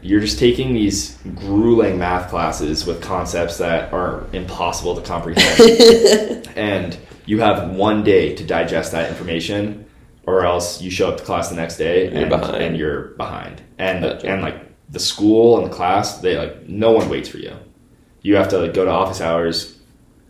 you're 0.02 0.22
just 0.22 0.40
taking 0.40 0.74
these 0.74 1.18
grueling 1.36 1.98
math 1.98 2.30
classes 2.30 2.86
with 2.86 3.02
concepts 3.02 3.58
that 3.58 3.92
are 3.92 4.26
impossible 4.32 4.96
to 4.96 5.02
comprehend. 5.02 6.48
and 6.56 6.98
you 7.26 7.42
have 7.42 7.72
one 7.72 8.04
day 8.04 8.34
to 8.36 8.44
digest 8.46 8.94
that 8.94 9.10
information 9.10 9.86
or 10.26 10.46
else 10.46 10.82
you 10.82 10.90
show 10.90 11.10
up 11.10 11.18
to 11.18 11.24
class 11.24 11.50
the 11.50 11.56
next 11.56 11.78
day 11.78 12.06
You're 12.12 12.22
and, 12.22 12.30
behind. 12.30 12.64
and 12.64 12.78
you're 12.78 13.02
behind 13.18 13.62
and 13.78 14.04
Gotcha. 14.04 14.28
and 14.30 14.42
like 14.42 14.58
the 14.90 15.00
school 15.00 15.58
and 15.62 15.70
the 15.70 15.76
class 15.76 16.20
they 16.20 16.38
like 16.38 16.68
no 16.68 16.92
one 16.92 17.10
waits 17.10 17.30
for 17.30 17.38
you 17.38 17.56
you 18.22 18.36
have 18.38 18.48
to 18.50 18.58
like 18.58 18.74
go 18.74 18.86
to 18.86 18.92
office 18.92 19.22
hours 19.22 19.78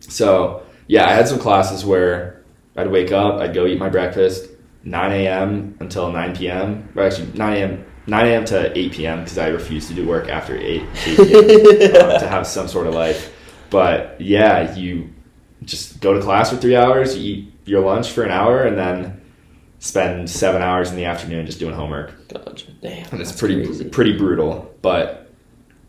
so 0.00 0.62
yeah 0.88 1.06
i 1.08 1.12
had 1.12 1.26
some 1.28 1.38
classes 1.38 1.84
where 1.84 2.42
i'd 2.76 2.90
wake 2.90 3.12
up 3.12 3.40
i'd 3.40 3.54
go 3.54 3.66
eat 3.66 3.78
my 3.78 3.88
breakfast 3.88 4.49
9 4.84 5.12
a.m 5.12 5.76
until 5.80 6.10
9 6.10 6.36
p.m 6.36 6.88
or 6.94 7.04
actually 7.04 7.30
9 7.34 7.52
a.m 7.56 7.84
9 8.06 8.26
a.m 8.26 8.44
to 8.46 8.78
8 8.78 8.92
p.m 8.92 9.18
because 9.20 9.38
i 9.38 9.48
refuse 9.48 9.88
to 9.88 9.94
do 9.94 10.06
work 10.06 10.28
after 10.28 10.56
8, 10.56 10.82
8 11.06 11.16
p.m 11.16 12.10
um, 12.10 12.20
to 12.20 12.28
have 12.28 12.46
some 12.46 12.66
sort 12.66 12.86
of 12.86 12.94
life 12.94 13.34
but 13.70 14.20
yeah 14.20 14.74
you 14.74 15.10
just 15.64 16.00
go 16.00 16.14
to 16.14 16.20
class 16.20 16.50
for 16.50 16.56
three 16.56 16.76
hours, 16.76 17.16
you 17.16 17.34
eat 17.34 17.52
your 17.64 17.84
lunch 17.84 18.10
for 18.10 18.22
an 18.22 18.30
hour, 18.30 18.64
and 18.64 18.78
then 18.78 19.20
spend 19.78 20.28
seven 20.28 20.62
hours 20.62 20.90
in 20.90 20.96
the 20.96 21.04
afternoon 21.04 21.46
just 21.46 21.58
doing 21.58 21.74
homework. 21.74 22.28
Gotcha. 22.28 22.70
Damn. 22.80 23.06
And 23.12 23.20
it's 23.20 23.32
pretty 23.32 23.64
crazy. 23.64 23.88
pretty 23.88 24.16
brutal. 24.16 24.74
But 24.82 25.30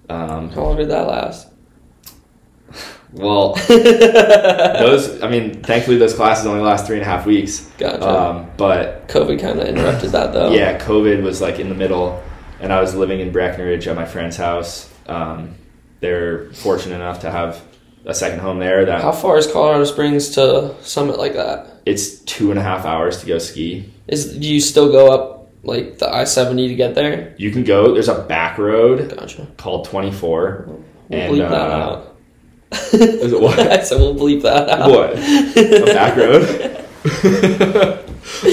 um, 0.10 0.49
How 0.49 0.63
long 0.63 0.77
did 0.77 0.89
that 0.89 1.08
last? 1.08 1.47
well, 3.13 3.54
those 3.67 5.21
I 5.21 5.30
mean, 5.30 5.62
thankfully 5.63 5.97
those 5.97 6.13
classes 6.13 6.45
only 6.45 6.62
last 6.62 6.88
three 6.88 6.97
and 6.97 7.04
a 7.06 7.10
half 7.10 7.26
weeks. 7.26 7.62
Gotcha. 7.78 8.08
Um, 8.08 8.52
but 8.58 9.08
COVID 9.08 9.39
kind 9.39 9.60
of 9.60 9.67
interrupted 9.67 10.12
that 10.12 10.34
though. 10.34 10.52
yeah, 10.52 10.80
COVID 10.80 11.24
was 11.24 11.41
like 11.41 11.60
in 11.60 11.69
the 11.69 11.76
middle, 11.76 12.21
and 12.60 12.71
I 12.71 12.82
was 12.82 12.95
living 12.95 13.19
in 13.19 13.32
Breckenridge 13.32 13.88
at 13.88 13.95
my 13.95 14.06
friend's 14.06 14.38
house. 14.38 14.89
Um, 15.08 15.56
they're 16.00 16.52
fortunate 16.54 16.95
enough 16.95 17.19
to 17.21 17.32
have 17.32 17.62
a 18.06 18.13
second 18.13 18.39
home 18.39 18.58
there 18.60 18.86
that 18.86 19.02
How 19.02 19.12
far 19.12 19.38
is 19.38 19.45
Colorado 19.52 19.84
Springs 19.84 20.30
to 20.32 20.76
Summit 20.82 21.19
like 21.19 21.34
that? 21.34 21.67
it's 21.86 22.19
two 22.21 22.52
and 22.52 22.60
a 22.60 22.63
half 22.63 22.86
hours 22.86 23.19
to 23.21 23.26
go 23.26 23.38
ski. 23.39 23.91
Is 24.08 24.38
do 24.38 24.47
you 24.47 24.62
still 24.62 24.91
go 24.91 25.12
up 25.12 25.50
like 25.63 25.97
the 26.00 26.10
I 26.12 26.24
seventy 26.26 26.67
to 26.69 26.76
get 26.76 26.95
there? 26.95 27.36
You 27.38 27.52
can 27.52 27.63
go. 27.63 27.93
There's 27.93 28.08
a 28.08 28.19
back 28.24 28.58
road 28.58 29.15
Gotcha. 29.15 29.47
called 29.58 29.86
24. 29.86 30.65
We'll 30.67 30.84
And, 31.10 31.34
bleep 31.36 31.50
that 31.50 31.69
uh, 31.69 31.74
out. 31.74 32.11
Is 32.93 33.34
it 33.34 33.41
what? 33.41 33.60
I 33.60 33.81
said 33.84 33.99
we'll 33.99 34.15
bleep 34.15 34.41
that 34.43 34.69
out. 34.69 34.89
What? 34.89 35.12
A 35.17 35.86
back 35.93 36.15
road? 36.17 36.77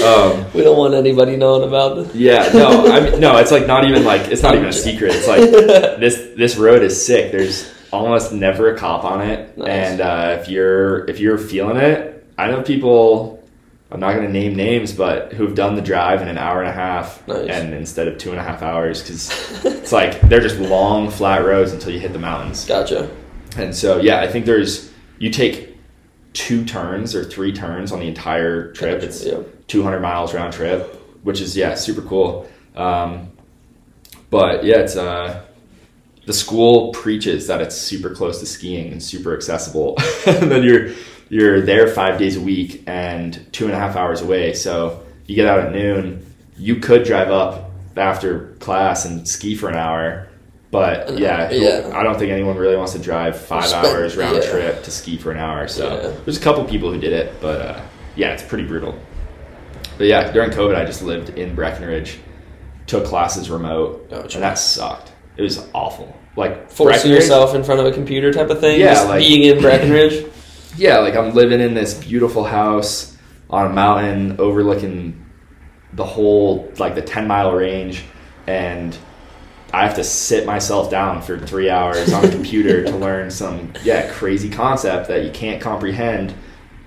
um, 0.03 0.45
We 0.53 0.61
don't 0.63 0.77
want 0.77 0.93
anybody 0.93 1.37
knowing 1.37 1.67
about 1.67 1.95
this. 1.95 2.15
yeah, 2.15 2.49
no, 2.53 2.87
I 2.91 2.99
mean, 3.11 3.19
no. 3.19 3.37
It's 3.37 3.51
like 3.51 3.67
not 3.67 3.85
even 3.85 4.03
like 4.03 4.27
it's 4.29 4.41
not 4.43 4.55
even 4.55 4.67
a 4.67 4.73
secret. 4.87 5.13
It's 5.15 5.27
like 5.27 5.41
this 5.99 6.15
this 6.35 6.57
road 6.57 6.81
is 6.83 7.03
sick. 7.05 7.31
There's 7.31 7.71
almost 7.91 8.31
never 8.33 8.73
a 8.73 8.77
cop 8.77 9.03
on 9.03 9.21
it, 9.21 9.57
Nice. 9.57 9.67
and 9.69 10.01
uh, 10.01 10.37
if 10.39 10.49
you're 10.49 11.05
if 11.09 11.19
you're 11.19 11.37
feeling 11.37 11.77
it, 11.77 12.25
I 12.37 12.47
know 12.47 12.61
people. 12.61 13.37
I'm 13.91 13.99
not 13.99 14.13
going 14.13 14.27
to 14.27 14.31
name 14.31 14.53
names, 14.55 14.93
but 14.93 15.33
who've 15.33 15.55
done 15.55 15.73
the 15.75 15.81
drive 15.81 16.21
in 16.21 16.27
an 16.27 16.37
hour 16.37 16.59
and 16.61 16.69
a 16.69 16.71
half, 16.73 17.27
Nice. 17.27 17.49
and 17.49 17.73
instead 17.73 18.07
of 18.07 18.19
two 18.19 18.29
and 18.29 18.39
a 18.39 18.43
half 18.43 18.61
hours, 18.61 19.01
because 19.01 19.65
it's 19.65 19.91
like 19.91 20.21
they're 20.21 20.41
just 20.41 20.59
long 20.59 21.09
flat 21.09 21.43
roads 21.43 21.71
until 21.73 21.91
you 21.91 21.99
hit 21.99 22.13
the 22.13 22.19
mountains. 22.19 22.65
Gotcha. 22.67 23.09
And 23.59 23.75
so, 23.75 23.99
yeah, 23.99 24.21
I 24.21 24.27
think 24.27 24.45
there's 24.45 24.91
you 25.17 25.29
take 25.29 25.77
two 26.33 26.63
turns 26.65 27.15
or 27.15 27.23
three 27.23 27.51
turns 27.51 27.91
on 27.91 27.99
the 27.99 28.07
entire 28.07 28.71
trip. 28.73 29.03
It's 29.03 29.25
yeah. 29.25 29.41
200 29.67 29.99
miles 29.99 30.33
round 30.33 30.53
trip, 30.53 30.95
which 31.23 31.41
is 31.41 31.55
yeah, 31.55 31.75
super 31.75 32.01
cool. 32.01 32.49
Um, 32.75 33.31
but 34.29 34.63
yeah, 34.63 34.77
it's 34.77 34.95
uh, 34.95 35.43
the 36.25 36.33
school 36.33 36.91
preaches 36.91 37.47
that 37.47 37.61
it's 37.61 37.75
super 37.75 38.13
close 38.13 38.39
to 38.39 38.45
skiing 38.45 38.91
and 38.91 39.01
super 39.01 39.35
accessible, 39.35 39.97
and 40.27 40.51
then 40.51 40.63
you're 40.63 40.93
you're 41.29 41.61
there 41.61 41.87
five 41.87 42.17
days 42.17 42.37
a 42.37 42.41
week 42.41 42.83
and 42.87 43.45
two 43.51 43.65
and 43.65 43.73
a 43.73 43.77
half 43.77 43.95
hours 43.95 44.21
away. 44.21 44.53
So 44.53 45.03
you 45.25 45.35
get 45.35 45.47
out 45.47 45.59
at 45.59 45.71
noon. 45.71 46.25
You 46.57 46.77
could 46.77 47.03
drive 47.03 47.29
up 47.29 47.71
after 47.95 48.55
class 48.59 49.05
and 49.05 49.27
ski 49.27 49.55
for 49.55 49.69
an 49.69 49.75
hour. 49.75 50.28
But 50.71 51.17
yeah, 51.17 51.49
Yeah. 51.51 51.91
I 51.95 52.03
don't 52.03 52.17
think 52.19 52.31
anyone 52.31 52.55
really 52.57 52.75
wants 52.77 52.93
to 52.93 52.99
drive 52.99 53.39
five 53.39 53.65
Spend- 53.65 53.87
hours 53.87 54.15
round 54.15 54.37
yeah. 54.37 54.49
trip 54.51 54.83
to 54.83 54.91
ski 54.91 55.17
for 55.17 55.31
an 55.31 55.37
hour. 55.37 55.67
So 55.67 55.87
Yeah. 55.87 56.11
there's 56.25 56.37
a 56.37 56.41
couple 56.41 56.63
people 56.65 56.91
who 56.91 56.99
did 56.99 57.11
it, 57.13 57.33
but 57.41 57.61
uh, 57.61 57.79
yeah, 58.15 58.33
it's 58.33 58.43
pretty 58.43 58.65
brutal. 58.65 58.95
But 59.97 60.07
yeah, 60.07 60.31
during 60.31 60.51
COVID, 60.51 60.75
I 60.75 60.85
just 60.85 61.01
lived 61.01 61.29
in 61.37 61.55
Breckenridge, 61.55 62.19
took 62.85 63.05
classes 63.05 63.49
remote, 63.49 64.09
Gotcha. 64.11 64.37
and 64.37 64.43
that 64.43 64.59
sucked. 64.59 65.11
It 65.37 65.41
was 65.41 65.65
awful. 65.73 66.15
Like 66.35 66.69
Forcing 66.71 67.11
yourself 67.11 67.55
in 67.55 67.63
front 67.63 67.79
of 67.81 67.87
a 67.87 67.91
computer 67.91 68.31
type 68.31 68.49
of 68.49 68.59
thing. 68.59 68.79
Yeah, 68.79 68.93
Just 68.93 69.07
like- 69.07 69.19
being 69.19 69.43
in 69.43 69.61
Breckenridge. 69.61 70.25
Yeah, 70.77 70.99
like 70.99 71.15
I'm 71.15 71.33
living 71.33 71.59
in 71.59 71.73
this 71.73 71.95
beautiful 71.95 72.43
house 72.45 73.17
on 73.49 73.65
a 73.65 73.69
mountain 73.73 74.35
overlooking 74.39 75.25
the 75.93 76.05
whole 76.05 76.71
like 76.77 76.93
the 76.95 77.01
10 77.01 77.27
mile 77.27 77.51
range 77.51 78.03
and 78.47 78.95
I 79.73 79.83
have 79.85 79.95
to 79.95 80.03
sit 80.03 80.45
myself 80.45 80.89
down 80.89 81.21
for 81.21 81.37
3 81.37 81.69
hours 81.69 82.11
on 82.11 82.25
a 82.25 82.29
computer 82.29 82.83
to 82.83 82.95
learn 82.95 83.29
some 83.31 83.71
yeah, 83.83 84.11
crazy 84.11 84.49
concept 84.49 85.07
that 85.09 85.23
you 85.23 85.31
can't 85.31 85.61
comprehend 85.61 86.33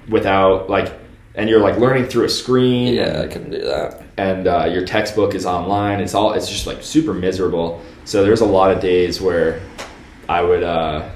without 0.09 0.69
like 0.69 0.93
and 1.35 1.49
you're 1.49 1.61
like 1.61 1.79
learning 1.79 2.07
through 2.07 2.25
a 2.25 2.29
screen 2.29 2.95
yeah, 2.95 3.23
I 3.23 3.27
couldn't 3.27 3.51
do 3.53 3.61
that. 3.63 4.03
and 4.19 4.47
uh, 4.47 4.65
your 4.65 4.85
textbook 4.85 5.35
is 5.35 5.47
online. 5.47 6.01
It's 6.01 6.15
all 6.15 6.33
it's 6.33 6.49
just 6.49 6.67
like 6.67 6.83
super 6.83 7.15
miserable. 7.15 7.81
So 8.05 8.23
there's 8.25 8.41
a 8.41 8.47
lot 8.47 8.71
of 8.71 8.81
days 8.81 9.21
where 9.21 9.61
I 10.29 10.43
would 10.43 10.63
uh, 10.63 11.09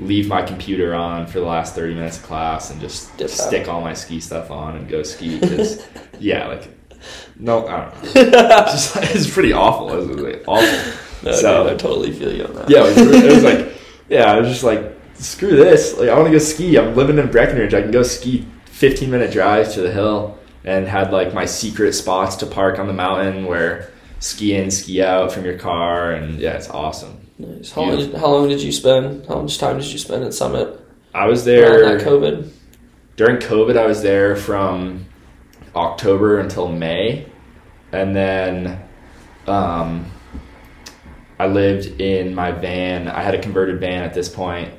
leave 0.00 0.28
my 0.28 0.42
computer 0.42 0.94
on 0.94 1.26
for 1.26 1.40
the 1.40 1.46
last 1.46 1.74
30 1.74 1.94
minutes 1.94 2.16
of 2.18 2.24
class 2.24 2.70
and 2.70 2.80
just 2.80 3.16
Dip 3.16 3.26
out. 3.26 3.30
stick 3.30 3.68
all 3.68 3.80
my 3.80 3.94
ski 3.94 4.20
stuff 4.20 4.50
on 4.50 4.76
and 4.76 4.88
go 4.88 5.02
ski 5.02 5.38
because 5.38 5.86
yeah, 6.18 6.46
like 6.48 6.75
no, 7.38 7.66
I 7.66 7.90
don't 7.90 8.14
know. 8.14 8.22
It's 8.66 8.92
just 8.92 9.14
it's 9.14 9.30
pretty 9.30 9.52
awful. 9.52 9.92
It 9.92 9.96
was 10.08 10.20
like, 10.20 10.44
awful. 10.46 10.92
No, 11.22 11.32
So- 11.32 11.64
dude, 11.64 11.72
I 11.72 11.76
totally 11.76 12.12
feel 12.12 12.32
you 12.32 12.44
on 12.44 12.54
that. 12.54 12.70
Yeah, 12.70 12.84
it 12.86 12.96
was, 12.96 13.22
it 13.22 13.32
was 13.34 13.44
like 13.44 13.72
yeah, 14.08 14.32
I 14.32 14.40
was 14.40 14.48
just 14.48 14.64
like 14.64 14.82
screw 15.14 15.56
this. 15.56 15.96
Like 15.98 16.08
I 16.08 16.14
want 16.14 16.26
to 16.26 16.32
go 16.32 16.38
ski. 16.38 16.78
I'm 16.78 16.94
living 16.94 17.18
in 17.18 17.30
Breckenridge. 17.30 17.74
I 17.74 17.82
can 17.82 17.90
go 17.90 18.02
ski 18.02 18.46
15 18.66 19.10
minute 19.10 19.32
drive 19.32 19.72
to 19.74 19.80
the 19.82 19.90
hill 19.90 20.38
and 20.64 20.86
had 20.86 21.12
like 21.12 21.32
my 21.32 21.44
secret 21.46 21.92
spots 21.92 22.36
to 22.36 22.46
park 22.46 22.78
on 22.78 22.86
the 22.86 22.92
mountain 22.92 23.44
where 23.46 23.90
ski 24.18 24.54
in, 24.56 24.70
ski 24.70 25.02
out 25.02 25.30
from 25.32 25.44
your 25.44 25.58
car, 25.58 26.12
and 26.12 26.38
yeah, 26.40 26.52
it's 26.54 26.68
awesome. 26.70 27.20
Nice. 27.38 27.70
How, 27.70 27.82
long 27.82 27.96
did, 27.98 28.14
how 28.14 28.28
long 28.28 28.48
did 28.48 28.62
you 28.62 28.72
spend? 28.72 29.26
How 29.26 29.40
much 29.42 29.58
time 29.58 29.78
did 29.78 29.86
you 29.92 29.98
spend 29.98 30.24
at 30.24 30.32
Summit 30.34 30.80
I 31.14 31.26
was 31.26 31.44
there 31.44 31.96
that 31.96 32.06
COVID? 32.06 32.50
during 33.16 33.36
COVID. 33.36 33.76
I 33.76 33.86
was 33.86 34.02
there 34.02 34.36
from 34.36 35.06
October 35.76 36.38
until 36.40 36.68
May, 36.68 37.26
and 37.92 38.16
then 38.16 38.80
um, 39.46 40.10
I 41.38 41.46
lived 41.46 42.00
in 42.00 42.34
my 42.34 42.50
van. 42.52 43.08
I 43.08 43.22
had 43.22 43.34
a 43.34 43.40
converted 43.40 43.78
van 43.80 44.02
at 44.02 44.14
this 44.14 44.28
point, 44.28 44.72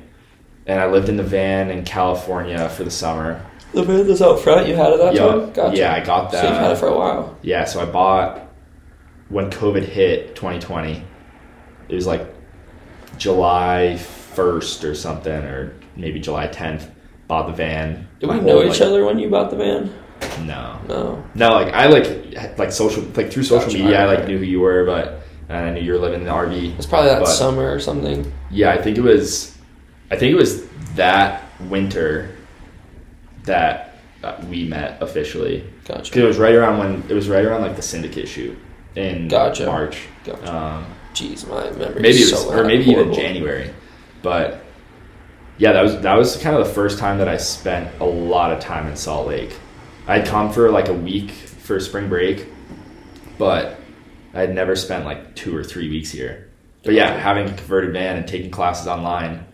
and 0.66 0.80
I 0.80 0.86
lived 0.86 1.08
in 1.08 1.16
the 1.16 1.22
van 1.22 1.70
in 1.70 1.84
California 1.84 2.68
for 2.70 2.84
the 2.84 2.90
summer. 2.90 3.44
The 3.72 3.82
van 3.82 4.06
that's 4.06 4.22
out 4.22 4.40
front, 4.40 4.66
you 4.66 4.74
had 4.74 4.92
it 4.92 4.98
that 4.98 5.14
Yup. 5.14 5.30
time? 5.44 5.52
Gotcha. 5.52 5.76
Yeah, 5.76 5.94
I 5.94 6.00
got 6.04 6.32
that. 6.32 6.42
So 6.42 6.48
you've 6.48 6.56
had 6.58 6.70
it 6.72 6.78
for 6.78 6.88
a 6.88 6.96
while. 6.96 7.36
Yeah, 7.42 7.64
so 7.64 7.80
I 7.80 7.84
bought 7.84 8.46
when 9.28 9.50
COVID 9.50 9.82
hit 9.84 10.34
2020. 10.34 11.02
It 11.90 11.94
was 11.94 12.06
like 12.06 12.26
July 13.18 13.96
1st 14.34 14.88
or 14.90 14.94
something, 14.94 15.32
or 15.44 15.74
maybe 15.96 16.18
July 16.20 16.48
10th. 16.48 16.90
Bought 17.26 17.46
the 17.48 17.52
van. 17.52 18.08
Did 18.20 18.28
My 18.28 18.38
we 18.38 18.44
know 18.44 18.52
whole, 18.54 18.62
each 18.64 18.80
like- 18.80 18.88
other 18.88 19.04
when 19.04 19.18
you 19.18 19.28
bought 19.28 19.50
the 19.50 19.56
van? 19.56 19.92
No, 20.44 20.78
No. 20.88 21.24
no. 21.34 21.50
Like 21.52 21.72
I 21.74 21.86
like 21.86 22.58
like 22.58 22.72
social 22.72 23.02
like 23.16 23.30
through 23.32 23.42
social 23.44 23.66
Gotcha. 23.66 23.78
media. 23.78 24.02
I 24.02 24.04
like 24.06 24.26
knew 24.26 24.38
who 24.38 24.44
you 24.44 24.60
were, 24.60 24.84
but 24.84 25.22
and 25.48 25.56
I 25.58 25.70
knew 25.72 25.80
you 25.80 25.92
were 25.92 25.98
living 25.98 26.20
in 26.20 26.26
the 26.26 26.32
RV. 26.32 26.76
It's 26.76 26.86
probably 26.86 27.10
that 27.10 27.20
But- 27.20 27.26
summer 27.28 27.70
or 27.72 27.80
something. 27.80 28.30
Yeah, 28.50 28.70
I 28.72 28.80
think 28.80 28.98
it 28.98 29.02
was. 29.02 29.56
I 30.10 30.16
think 30.16 30.32
it 30.32 30.36
was 30.36 30.66
that 30.94 31.42
winter 31.68 32.30
that 33.44 33.94
uh, 34.22 34.34
we 34.48 34.64
met 34.64 34.98
officially. 35.02 35.64
Gotcha. 35.86 36.20
it 36.20 36.24
was 36.24 36.36
right 36.38 36.54
around 36.54 36.78
when 36.78 37.02
it 37.08 37.14
was 37.14 37.28
right 37.28 37.44
around 37.44 37.62
like 37.62 37.76
the 37.76 37.82
syndicate 37.82 38.28
shoot 38.28 38.56
in 38.94 39.28
Gotcha. 39.28 39.66
March. 39.66 40.02
Gotcha. 40.24 40.54
Um, 40.54 40.86
Jeez, 41.14 41.48
my 41.48 41.70
memory. 41.70 42.00
maybe 42.02 42.18
it 42.18 42.30
was, 42.30 42.42
so 42.42 42.52
or 42.52 42.64
maybe 42.64 42.84
even. 42.84 43.12
January, 43.12 43.70
but 44.22 44.60
yeah, 45.56 45.72
that 45.72 45.82
was 45.82 45.98
that 46.02 46.14
was 46.14 46.36
kind 46.36 46.54
of 46.56 46.66
the 46.66 46.72
first 46.72 46.98
time 46.98 47.18
that 47.18 47.28
I 47.28 47.36
spent 47.38 47.88
a 48.00 48.04
lot 48.04 48.52
of 48.52 48.60
time 48.60 48.86
in 48.86 48.96
Salt 48.96 49.26
Lake. 49.28 49.54
I'd 50.08 50.26
come 50.26 50.50
for 50.50 50.70
like 50.70 50.88
a 50.88 50.94
week 50.94 51.30
for 51.30 51.78
spring 51.78 52.08
break, 52.08 52.46
but 53.36 53.78
I'd 54.32 54.54
never 54.54 54.74
spent 54.74 55.04
like 55.04 55.36
two 55.36 55.54
or 55.54 55.62
three 55.62 55.90
weeks 55.90 56.10
here. 56.10 56.48
But 56.82 56.94
yeah, 56.94 57.14
having 57.18 57.46
a 57.46 57.54
converted 57.54 57.92
van 57.92 58.16
and 58.16 58.26
taking 58.26 58.50
classes 58.50 58.86
online, 58.86 59.44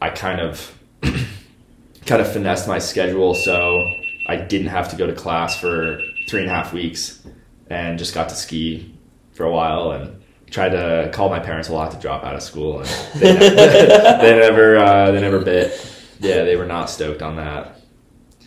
I 0.00 0.10
kind 0.10 0.40
of 0.40 0.78
kind 1.02 2.22
of 2.22 2.32
finessed 2.32 2.68
my 2.68 2.78
schedule 2.78 3.34
so 3.34 3.80
I 4.28 4.36
didn't 4.36 4.68
have 4.68 4.90
to 4.90 4.96
go 4.96 5.08
to 5.08 5.12
class 5.12 5.58
for 5.58 6.00
three 6.28 6.42
and 6.42 6.50
a 6.50 6.54
half 6.54 6.72
weeks 6.72 7.26
and 7.68 7.98
just 7.98 8.14
got 8.14 8.28
to 8.28 8.36
ski 8.36 8.94
for 9.32 9.44
a 9.44 9.50
while 9.50 9.90
and 9.90 10.22
tried 10.50 10.68
to 10.68 11.10
call 11.12 11.28
my 11.28 11.40
parents 11.40 11.68
a 11.68 11.72
lot 11.72 11.90
to 11.90 11.96
drop 11.98 12.22
out 12.22 12.36
of 12.36 12.42
school 12.42 12.80
and 12.80 12.88
they 13.16 13.34
never 13.34 13.56
they 14.20 14.38
never, 14.38 14.78
uh, 14.78 15.10
they 15.10 15.20
never 15.20 15.40
bit. 15.40 15.96
Yeah, 16.20 16.44
they 16.44 16.54
were 16.54 16.66
not 16.66 16.88
stoked 16.90 17.22
on 17.22 17.34
that. 17.36 17.80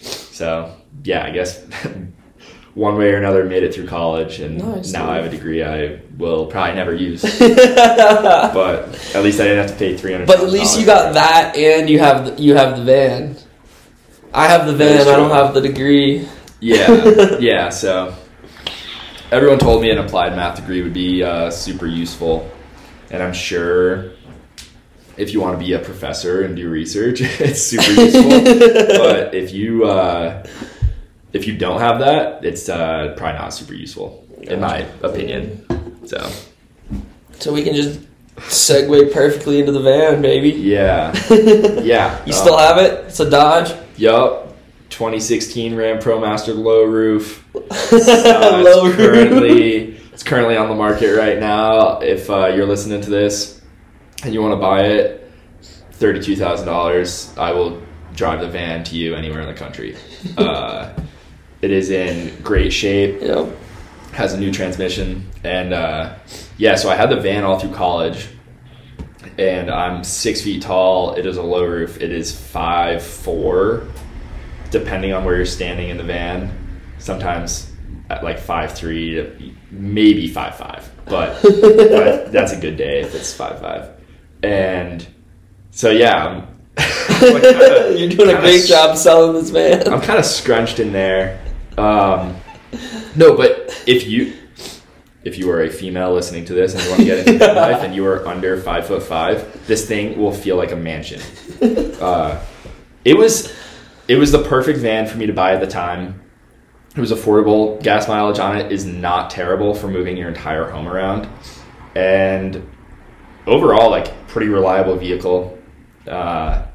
So 0.01 0.73
yeah, 1.03 1.25
I 1.25 1.31
guess 1.31 1.63
one 2.73 2.97
way 2.97 3.11
or 3.11 3.17
another 3.17 3.45
made 3.45 3.63
it 3.63 3.73
through 3.73 3.87
college 3.87 4.39
and 4.39 4.57
Nice, 4.57 4.91
now. 4.91 5.09
I 5.09 5.17
have 5.17 5.25
a 5.25 5.29
degree 5.29 5.63
I 5.63 5.99
will 6.17 6.47
probably 6.47 6.75
never 6.75 6.93
use. 6.93 7.21
but 7.39 9.15
at 9.15 9.23
least 9.23 9.39
I 9.39 9.43
didn't 9.43 9.67
have 9.67 9.71
to 9.71 9.75
pay 9.77 9.95
three 9.95 10.11
hundred. 10.11 10.27
But 10.27 10.39
at 10.39 10.49
least 10.49 10.79
you 10.79 10.85
got 10.85 11.13
that, 11.13 11.55
and 11.55 11.89
you 11.89 11.99
have 11.99 12.25
the, 12.25 12.41
you 12.41 12.55
have 12.55 12.77
the 12.77 12.83
van. 12.83 13.37
I 14.33 14.47
have 14.47 14.65
the 14.65 14.73
van. 14.73 15.01
I 15.01 15.15
don't 15.15 15.31
have 15.31 15.53
the 15.53 15.61
degree. 15.61 16.27
Yeah, 16.59 17.37
yeah. 17.39 17.69
So 17.69 18.15
everyone 19.31 19.59
told 19.59 19.81
me 19.81 19.91
an 19.91 19.99
applied 19.99 20.35
math 20.35 20.55
degree 20.55 20.81
would 20.81 20.93
be 20.93 21.23
uh, 21.23 21.51
super 21.51 21.85
useful, 21.85 22.49
and 23.11 23.21
I'm 23.21 23.33
sure 23.33 24.13
if 25.15 25.31
you 25.31 25.41
want 25.41 25.59
to 25.59 25.63
be 25.63 25.73
a 25.73 25.79
professor 25.79 26.41
and 26.43 26.55
do 26.55 26.69
research, 26.69 27.21
it's 27.21 27.61
super 27.61 27.91
useful. 27.91 28.29
but 28.97 29.35
if 29.35 29.53
you 29.53 29.85
uh, 29.85 30.43
if 31.33 31.47
you 31.47 31.57
don't 31.57 31.79
have 31.79 31.99
that, 31.99 32.45
it's 32.45 32.69
uh, 32.69 33.13
probably 33.17 33.39
not 33.39 33.49
super 33.53 33.73
useful, 33.73 34.25
in 34.43 34.59
my 34.61 34.79
opinion. 35.01 35.65
So 36.07 36.29
So 37.39 37.51
we 37.53 37.63
can 37.63 37.73
just 37.75 37.99
segue 38.37 39.11
perfectly 39.13 39.59
into 39.59 39.71
the 39.71 39.81
van, 39.81 40.21
baby. 40.21 40.49
yeah, 40.49 41.13
yeah. 41.81 42.23
You 42.25 42.33
still 42.33 42.57
have 42.57 42.77
it? 42.77 43.05
It's 43.07 43.19
a 43.19 43.29
Dodge. 43.29 43.73
Yup. 43.97 44.41
2016 44.89 45.75
Ram 45.75 45.99
ProMaster 45.99 46.55
low 46.55 46.83
roof. 46.83 47.43
Uh, 47.55 48.61
Low 48.63 48.85
it's 48.87 48.97
roof. 48.97 49.07
currently 49.13 49.97
it's 50.13 50.23
currently 50.23 50.55
on 50.57 50.69
the 50.69 50.75
market 50.75 51.15
right 51.17 51.39
now. 51.39 51.99
If 51.99 52.29
uh, 52.29 52.47
you're 52.47 52.65
listening 52.67 53.01
to 53.01 53.09
this 53.09 53.61
and 54.23 54.33
you 54.33 54.41
want 54.41 54.53
to 54.53 54.59
buy 54.59 54.83
it, 54.85 55.31
thirty-two 55.93 56.35
thousand 56.35 56.67
dollars. 56.67 57.33
I 57.37 57.51
will 57.51 57.81
drive 58.15 58.41
the 58.41 58.47
van 58.47 58.83
to 58.85 58.95
you 58.95 59.15
anywhere 59.15 59.41
in 59.41 59.47
the 59.47 59.53
country. 59.53 59.95
Uh, 60.37 60.93
it 61.63 61.71
is 61.71 61.89
in 61.89 62.41
great 62.43 62.71
shape. 62.73 63.21
Yep. 63.21 63.47
Has 64.11 64.33
a 64.33 64.39
new 64.39 64.51
transmission, 64.51 65.27
and 65.43 65.73
uh, 65.73 66.13
yeah. 66.57 66.75
So 66.75 66.89
I 66.89 66.95
had 66.95 67.09
the 67.09 67.15
van 67.19 67.43
all 67.43 67.57
through 67.57 67.73
college, 67.73 68.27
and 69.39 69.71
I'm 69.71 70.03
six 70.03 70.41
feet 70.41 70.61
tall. 70.61 71.15
It 71.15 71.25
is 71.25 71.37
a 71.37 71.41
low 71.41 71.65
roof. 71.65 71.99
It 71.99 72.11
is 72.11 72.31
five 72.37 73.01
four, 73.01 73.87
depending 74.69 75.13
on 75.13 75.25
where 75.25 75.35
you're 75.35 75.45
standing 75.47 75.89
in 75.89 75.97
the 75.97 76.03
van. 76.03 76.51
Sometimes 76.99 77.71
at 78.11 78.23
like 78.23 78.37
five 78.39 78.75
three 78.75 79.55
maybe 79.71 80.27
five 80.27 80.55
five, 80.57 80.87
but, 81.05 81.41
but 81.41 82.31
that's 82.31 82.51
a 82.51 82.59
good 82.59 82.77
day 82.77 83.01
if 83.01 83.15
it's 83.15 83.33
five 83.33 83.59
five. 83.59 83.89
And 84.43 85.07
so 85.71 85.89
yeah, 85.89 86.45
like, 86.77 86.87
kinda- 87.41 87.95
You're 87.97 88.09
doing 88.09 88.29
a 88.35 88.39
great 88.39 88.61
s- 88.61 88.67
job 88.67 88.95
selling 88.95 89.33
this 89.33 89.49
van. 89.49 89.91
I'm 89.91 90.01
kind 90.01 90.19
of 90.19 90.25
scrunched 90.25 90.79
in 90.79 90.91
there. 90.93 91.39
Um, 91.77 92.35
no, 93.15 93.35
but 93.35 93.83
if 93.87 94.07
you 94.07 94.33
if 95.23 95.37
you 95.37 95.49
are 95.51 95.63
a 95.63 95.69
female 95.69 96.13
listening 96.13 96.43
to 96.45 96.53
this 96.53 96.73
and 96.73 96.83
you 96.83 96.89
want 96.89 96.99
to 96.99 97.05
get 97.05 97.27
into 97.27 97.39
van 97.39 97.55
life 97.55 97.81
and 97.81 97.95
you 97.95 98.05
are 98.05 98.27
under 98.27 98.59
five 98.59 98.85
foot 98.85 99.03
five, 99.03 99.65
this 99.67 99.87
thing 99.87 100.19
will 100.19 100.33
feel 100.33 100.57
like 100.57 100.71
a 100.71 100.75
mansion. 100.75 101.21
Uh, 102.01 102.43
it 103.05 103.17
was 103.17 103.53
it 104.07 104.17
was 104.17 104.31
the 104.31 104.43
perfect 104.43 104.79
van 104.79 105.07
for 105.07 105.17
me 105.17 105.25
to 105.25 105.33
buy 105.33 105.53
at 105.53 105.61
the 105.61 105.67
time. 105.67 106.21
It 106.95 106.99
was 106.99 107.11
affordable. 107.11 107.81
Gas 107.81 108.07
mileage 108.07 108.39
on 108.39 108.57
it 108.57 108.71
is 108.71 108.85
not 108.85 109.29
terrible 109.29 109.73
for 109.73 109.87
moving 109.87 110.17
your 110.17 110.27
entire 110.27 110.69
home 110.69 110.87
around, 110.87 111.27
and 111.95 112.67
overall, 113.47 113.89
like 113.89 114.27
pretty 114.27 114.47
reliable 114.47 114.97
vehicle. 114.97 115.57
Uh, 116.07 116.67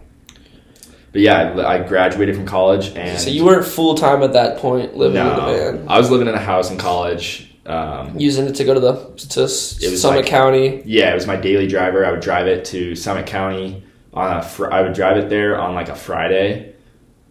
but 1.12 1.21
yeah, 1.21 1.53
I 1.53 1.75
I 1.77 1.88
graduated 1.88 2.35
from 2.37 2.47
college 2.47 2.94
and 2.97 3.18
So 3.21 3.31
you 3.31 3.44
weren't 3.44 3.66
full 3.66 3.94
time 3.94 4.23
at 4.23 4.33
that 4.35 4.59
point 4.59 4.97
living 4.97 5.21
in 5.21 5.27
the 5.27 5.35
van, 5.35 5.87
I 5.88 5.99
was 5.99 6.11
living 6.11 6.29
in 6.29 6.35
a 6.35 6.40
house 6.40 6.71
in 6.71 6.79
college. 6.79 7.44
Um, 7.66 8.18
using 8.18 8.47
it 8.47 8.55
to 8.55 8.64
go 8.64 8.73
to 8.73 8.81
the 8.81 8.94
to 9.35 9.47
Summit 9.47 10.16
like- 10.21 10.27
County. 10.27 10.83
yeah, 10.87 11.11
it 11.11 11.14
was 11.14 11.27
my 11.27 11.37
daily 11.37 11.66
driver. 11.66 12.05
I 12.07 12.11
would 12.11 12.21
drive 12.21 12.47
it 12.47 12.64
to 12.66 12.94
Summit 12.94 13.27
County 13.27 13.83
on 14.14 14.38
a. 14.38 14.42
Fr- 14.42 14.73
I 14.73 14.81
would 14.81 14.94
drive 14.94 15.18
it 15.18 15.29
there 15.29 15.61
on 15.61 15.75
like 15.75 15.90
a 15.90 15.94
Friday, 15.94 16.75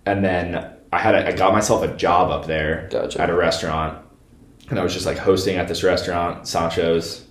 and 0.05 0.23
then 0.23 0.73
I 0.93 0.99
had 0.99 1.15
a, 1.15 1.27
I 1.27 1.31
got 1.31 1.53
myself 1.53 1.81
a 1.83 1.87
job 1.95 2.29
up 2.29 2.45
there 2.45 2.87
Gotcha. 2.91 3.19
at 3.19 3.31
a 3.31 3.33
restaurant, 3.35 3.97
and 4.69 4.77
I 4.79 4.83
was 4.83 4.93
just 4.93 5.07
like 5.07 5.17
hosting 5.17 5.55
at 5.57 5.67
this 5.67 5.81
restaurant, 5.83 6.47
Sancho's, 6.47 7.25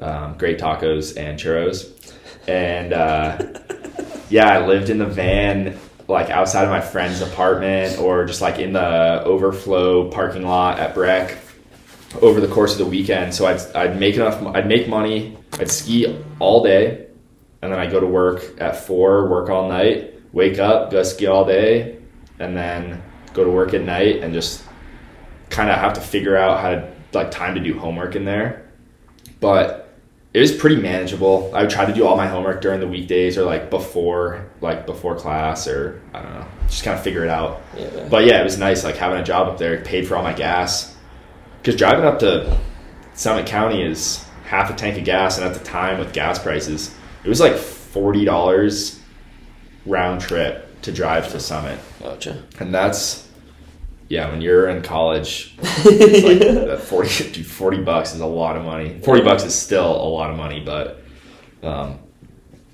um, 0.00 0.36
great 0.38 0.60
tacos 0.60 1.16
and 1.18 1.36
churros, 1.40 2.14
and 2.46 2.92
uh, 2.92 3.38
yeah, 4.30 4.48
I 4.48 4.64
lived 4.64 4.88
in 4.88 4.98
the 4.98 5.06
van 5.06 5.76
like 6.12 6.30
outside 6.30 6.64
of 6.64 6.70
my 6.70 6.80
friend's 6.80 7.20
apartment 7.20 7.98
or 7.98 8.24
just 8.24 8.40
like 8.40 8.58
in 8.58 8.72
the 8.72 9.22
overflow 9.24 10.10
parking 10.10 10.44
lot 10.44 10.78
at 10.78 10.94
Breck 10.94 11.38
over 12.20 12.40
the 12.40 12.48
course 12.48 12.72
of 12.72 12.78
the 12.78 12.86
weekend. 12.86 13.34
So 13.34 13.46
I'd, 13.46 13.60
I'd 13.74 13.98
make 13.98 14.16
enough, 14.16 14.40
I'd 14.54 14.68
make 14.68 14.88
money, 14.88 15.36
I'd 15.58 15.70
ski 15.70 16.22
all 16.38 16.62
day, 16.62 17.06
and 17.62 17.72
then 17.72 17.78
I'd 17.78 17.90
go 17.90 18.00
to 18.00 18.06
work 18.06 18.60
at 18.60 18.76
four, 18.76 19.28
work 19.28 19.48
all 19.48 19.68
night, 19.68 20.14
wake 20.32 20.58
up, 20.58 20.90
go 20.90 21.02
ski 21.02 21.26
all 21.26 21.44
day, 21.44 21.98
and 22.38 22.56
then 22.56 23.02
go 23.32 23.44
to 23.44 23.50
work 23.50 23.72
at 23.72 23.82
night 23.82 24.16
and 24.22 24.34
just 24.34 24.64
kind 25.48 25.70
of 25.70 25.78
have 25.78 25.94
to 25.94 26.00
figure 26.00 26.36
out 26.36 26.60
how 26.60 26.70
to, 26.70 26.92
like, 27.12 27.30
time 27.30 27.54
to 27.54 27.60
do 27.60 27.78
homework 27.78 28.16
in 28.16 28.24
there. 28.24 28.70
But 29.40 29.81
it 30.34 30.40
was 30.40 30.52
pretty 30.52 30.76
manageable. 30.76 31.50
I 31.54 31.62
would 31.62 31.70
try 31.70 31.84
to 31.84 31.92
do 31.92 32.06
all 32.06 32.16
my 32.16 32.26
homework 32.26 32.62
during 32.62 32.80
the 32.80 32.88
weekdays 32.88 33.36
or 33.36 33.44
like 33.44 33.68
before, 33.68 34.46
like 34.60 34.86
before 34.86 35.14
class 35.14 35.68
or 35.68 36.00
I 36.14 36.22
don't 36.22 36.34
know, 36.34 36.46
just 36.68 36.84
kind 36.84 36.96
of 36.96 37.04
figure 37.04 37.22
it 37.24 37.30
out. 37.30 37.60
Yeah. 37.76 38.08
But 38.10 38.24
yeah, 38.24 38.40
it 38.40 38.44
was 38.44 38.58
nice 38.58 38.82
like 38.84 38.96
having 38.96 39.20
a 39.20 39.24
job 39.24 39.48
up 39.48 39.58
there, 39.58 39.80
paid 39.82 40.06
for 40.08 40.16
all 40.16 40.22
my 40.22 40.32
gas. 40.32 40.96
Because 41.60 41.76
driving 41.76 42.04
up 42.04 42.18
to 42.20 42.58
Summit 43.14 43.46
County 43.46 43.82
is 43.82 44.24
half 44.46 44.70
a 44.70 44.74
tank 44.74 44.98
of 44.98 45.04
gas, 45.04 45.38
and 45.38 45.46
at 45.46 45.54
the 45.54 45.64
time 45.64 45.98
with 45.98 46.12
gas 46.12 46.38
prices, 46.38 46.94
it 47.24 47.28
was 47.28 47.38
like 47.40 47.54
forty 47.56 48.24
dollars 48.24 49.00
round 49.86 50.20
trip 50.20 50.80
to 50.82 50.92
drive 50.92 51.30
to 51.30 51.38
Summit, 51.40 51.78
Gotcha. 52.00 52.42
and 52.58 52.74
that's 52.74 53.28
yeah. 54.12 54.30
When 54.30 54.42
you're 54.42 54.68
in 54.68 54.82
college, 54.82 55.54
it's 55.58 56.68
like 56.68 56.78
40, 56.80 57.32
dude, 57.32 57.46
40 57.46 57.78
bucks 57.78 58.14
is 58.14 58.20
a 58.20 58.26
lot 58.26 58.56
of 58.56 58.62
money. 58.62 59.00
Forty 59.02 59.22
bucks 59.22 59.42
is 59.42 59.54
still 59.54 59.90
a 59.90 60.04
lot 60.06 60.30
of 60.30 60.36
money, 60.36 60.60
but 60.60 61.02
um, 61.62 61.98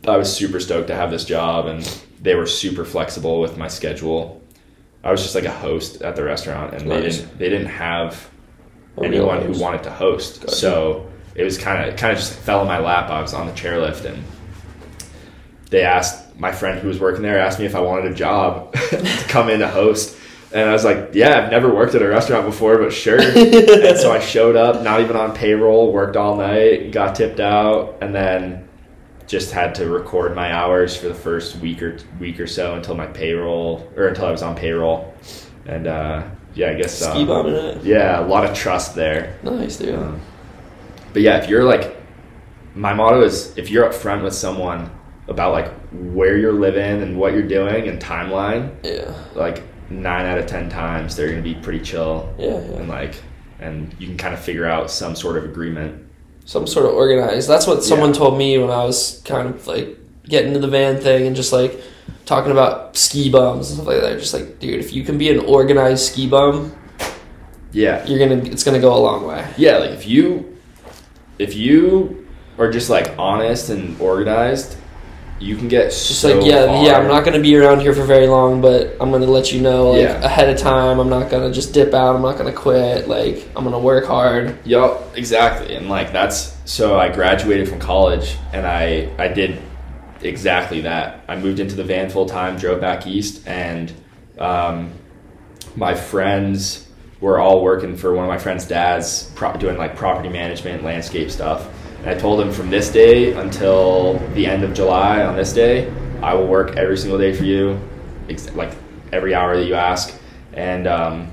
I 0.04 0.16
was 0.16 0.34
super 0.34 0.58
stoked 0.58 0.88
to 0.88 0.96
have 0.96 1.12
this 1.12 1.24
job, 1.24 1.66
and 1.66 1.84
they 2.20 2.34
were 2.34 2.44
super 2.44 2.84
flexible 2.84 3.40
with 3.40 3.56
my 3.56 3.68
schedule. 3.68 4.42
I 5.04 5.12
was 5.12 5.22
just 5.22 5.36
like 5.36 5.44
a 5.44 5.52
host 5.52 6.02
at 6.02 6.16
the 6.16 6.24
restaurant, 6.24 6.74
and 6.74 6.90
they 6.90 7.02
didn't 7.02 7.38
they 7.38 7.48
didn't 7.48 7.68
have 7.68 8.28
A 8.96 9.04
anyone 9.04 9.40
who 9.40 9.60
wanted 9.60 9.84
to 9.84 9.92
host. 9.92 10.40
Gotcha. 10.40 10.56
So 10.56 11.08
it 11.36 11.44
was 11.44 11.56
kind 11.56 11.88
of 11.88 11.96
kind 11.96 12.12
of 12.12 12.18
just 12.18 12.32
fell 12.32 12.62
in 12.62 12.66
my 12.66 12.80
lap. 12.80 13.10
I 13.10 13.22
was 13.22 13.32
on 13.32 13.46
the 13.46 13.52
chairlift, 13.52 14.06
and 14.06 14.24
they 15.70 15.82
asked 15.82 16.36
my 16.36 16.50
friend 16.50 16.80
who 16.80 16.88
was 16.88 16.98
working 16.98 17.22
there 17.22 17.38
asked 17.38 17.60
me 17.60 17.66
if 17.66 17.76
I 17.76 17.80
wanted 17.80 18.10
a 18.10 18.14
job 18.14 18.72
to 18.90 19.24
come 19.28 19.48
in 19.50 19.60
to 19.60 19.68
host. 19.68 20.16
And 20.52 20.68
I 20.68 20.72
was 20.72 20.84
like, 20.84 21.10
yeah, 21.12 21.38
I've 21.38 21.50
never 21.50 21.72
worked 21.72 21.94
at 21.94 22.00
a 22.00 22.08
restaurant 22.08 22.46
before, 22.46 22.78
but 22.78 22.92
sure. 22.92 23.20
and 23.20 23.98
so 23.98 24.12
I 24.12 24.18
showed 24.18 24.56
up, 24.56 24.82
not 24.82 25.00
even 25.00 25.14
on 25.14 25.34
payroll, 25.34 25.92
worked 25.92 26.16
all 26.16 26.36
night, 26.36 26.90
got 26.90 27.14
tipped 27.14 27.40
out, 27.40 27.98
and 28.00 28.14
then 28.14 28.66
just 29.26 29.50
had 29.50 29.74
to 29.74 29.86
record 29.86 30.34
my 30.34 30.52
hours 30.52 30.96
for 30.96 31.08
the 31.08 31.14
first 31.14 31.56
week 31.56 31.82
or 31.82 31.98
week 32.18 32.40
or 32.40 32.46
so 32.46 32.76
until 32.76 32.94
my 32.94 33.06
payroll 33.06 33.86
or 33.94 34.08
until 34.08 34.24
I 34.24 34.30
was 34.30 34.42
on 34.42 34.56
payroll. 34.56 35.14
And 35.66 35.86
uh, 35.86 36.26
yeah, 36.54 36.70
I 36.70 36.74
guess 36.74 37.02
uh, 37.02 37.12
Ski 37.12 37.26
bombing 37.26 37.54
it. 37.54 37.84
yeah, 37.84 38.18
a 38.18 38.26
lot 38.26 38.44
of 38.44 38.56
trust 38.56 38.94
there. 38.94 39.38
Nice, 39.42 39.76
dude. 39.76 39.94
Um, 39.94 40.20
but 41.12 41.20
yeah, 41.20 41.36
if 41.36 41.50
you're 41.50 41.64
like, 41.64 41.96
my 42.74 42.94
motto 42.94 43.22
is 43.22 43.56
if 43.58 43.70
you're 43.70 43.86
upfront 43.86 44.22
with 44.22 44.34
someone 44.34 44.90
about 45.28 45.52
like 45.52 45.70
where 45.92 46.38
you're 46.38 46.52
living 46.54 47.02
and 47.02 47.18
what 47.18 47.34
you're 47.34 47.46
doing 47.46 47.86
and 47.86 48.00
timeline, 48.00 48.74
yeah. 48.82 49.14
like 49.34 49.62
nine 49.90 50.26
out 50.26 50.38
of 50.38 50.46
ten 50.46 50.68
times 50.68 51.16
they're 51.16 51.28
gonna 51.30 51.42
be 51.42 51.54
pretty 51.54 51.80
chill 51.80 52.32
Yeah, 52.38 52.56
and 52.56 52.88
like, 52.88 53.14
and 53.60 53.94
you 53.98 54.06
can 54.06 54.16
kind 54.16 54.34
of 54.34 54.40
figure 54.40 54.66
out 54.66 54.90
some 54.90 55.14
sort 55.16 55.36
of 55.36 55.44
agreement. 55.44 56.04
Some 56.44 56.66
sort 56.66 56.86
of 56.86 56.92
organized. 56.92 57.48
That's 57.48 57.66
what 57.66 57.82
someone 57.84 58.10
Yeah. 58.10 58.18
told 58.18 58.38
me 58.38 58.58
when 58.58 58.70
I 58.70 58.84
was 58.84 59.20
kind 59.24 59.48
of 59.48 59.66
like 59.66 59.98
getting 60.28 60.48
into 60.48 60.60
the 60.60 60.68
van 60.68 60.98
thing 60.98 61.26
and 61.26 61.34
just 61.36 61.52
like 61.52 61.80
talking 62.26 62.52
about 62.52 62.96
ski 62.96 63.30
bums 63.30 63.70
and 63.70 63.76
stuff 63.80 63.86
like 63.88 64.00
that. 64.02 64.18
Just 64.18 64.34
like, 64.34 64.58
dude, 64.58 64.78
if 64.80 64.92
you 64.92 65.02
can 65.04 65.16
be 65.18 65.30
an 65.30 65.38
organized 65.40 66.04
ski 66.12 66.26
bum, 66.28 66.72
Yeah, 67.72 68.04
you're 68.06 68.18
gonna 68.18 68.42
it's 68.50 68.64
gonna 68.64 68.78
go 68.80 68.94
a 68.94 68.98
long 69.00 69.26
way. 69.26 69.46
yeah. 69.56 69.76
Like 69.78 69.90
if 69.90 70.06
you, 70.06 70.56
if 71.38 71.54
you 71.54 72.26
are 72.58 72.70
just 72.70 72.88
like 72.90 73.14
honest 73.18 73.68
and 73.70 73.98
organized, 74.00 74.76
you 75.40 75.56
can 75.56 75.68
get 75.68 75.86
Just 75.90 76.20
so 76.20 76.36
like 76.38 76.46
yeah, 76.46 76.66
far. 76.66 76.84
yeah, 76.84 76.98
I'm 76.98 77.06
not 77.08 77.24
gonna 77.24 77.40
be 77.40 77.56
around 77.56 77.80
here 77.80 77.94
for 77.94 78.02
very 78.04 78.26
long, 78.26 78.60
but 78.60 78.96
I'm 79.00 79.10
gonna 79.12 79.26
let 79.26 79.52
you 79.52 79.60
know 79.60 79.92
like 79.92 80.02
Yeah. 80.02 80.24
ahead 80.24 80.48
of 80.48 80.58
time. 80.58 80.98
I'm 80.98 81.08
not 81.08 81.30
gonna 81.30 81.52
just 81.52 81.72
dip 81.72 81.94
out. 81.94 82.16
I'm 82.16 82.22
not 82.22 82.36
gonna 82.38 82.52
quit. 82.52 83.08
Like 83.08 83.48
I'm 83.54 83.62
gonna 83.64 83.78
work 83.78 84.04
hard. 84.06 84.58
yep 84.64 85.00
exactly. 85.14 85.74
And 85.76 85.88
like 85.88 86.12
that's 86.12 86.56
so 86.64 86.98
I 86.98 87.08
graduated 87.08 87.68
from 87.68 87.78
college 87.78 88.36
and 88.52 88.66
I 88.66 89.10
I 89.18 89.28
did 89.28 89.60
exactly 90.22 90.80
that. 90.82 91.22
I 91.28 91.36
moved 91.36 91.60
into 91.60 91.76
the 91.76 91.84
van 91.84 92.10
full 92.10 92.26
time, 92.26 92.56
drove 92.56 92.80
back 92.80 93.06
east, 93.06 93.46
and 93.46 93.92
um, 94.38 94.90
my 95.76 95.94
friends 95.94 96.88
were 97.20 97.38
all 97.38 97.62
working 97.62 97.96
for 97.96 98.14
one 98.14 98.24
of 98.24 98.28
my 98.28 98.38
friends' 98.38 98.64
dads, 98.64 99.30
pro- 99.34 99.52
doing 99.56 99.76
like 99.76 99.96
property 99.96 100.28
management, 100.28 100.82
landscape 100.84 101.30
stuff. 101.30 101.68
And 102.00 102.10
I 102.10 102.14
told 102.14 102.40
him 102.40 102.52
from 102.52 102.70
this 102.70 102.90
day 102.90 103.32
until 103.32 104.18
the 104.34 104.46
end 104.46 104.62
of 104.64 104.72
July, 104.74 105.24
on 105.24 105.36
this 105.36 105.52
day, 105.52 105.92
I 106.22 106.34
will 106.34 106.46
work 106.46 106.76
every 106.76 106.96
single 106.96 107.18
day 107.18 107.32
for 107.34 107.44
you, 107.44 107.80
ex- 108.28 108.52
like 108.54 108.72
every 109.12 109.34
hour 109.34 109.56
that 109.56 109.66
you 109.66 109.74
ask. 109.74 110.14
And 110.52 110.86
um, 110.86 111.32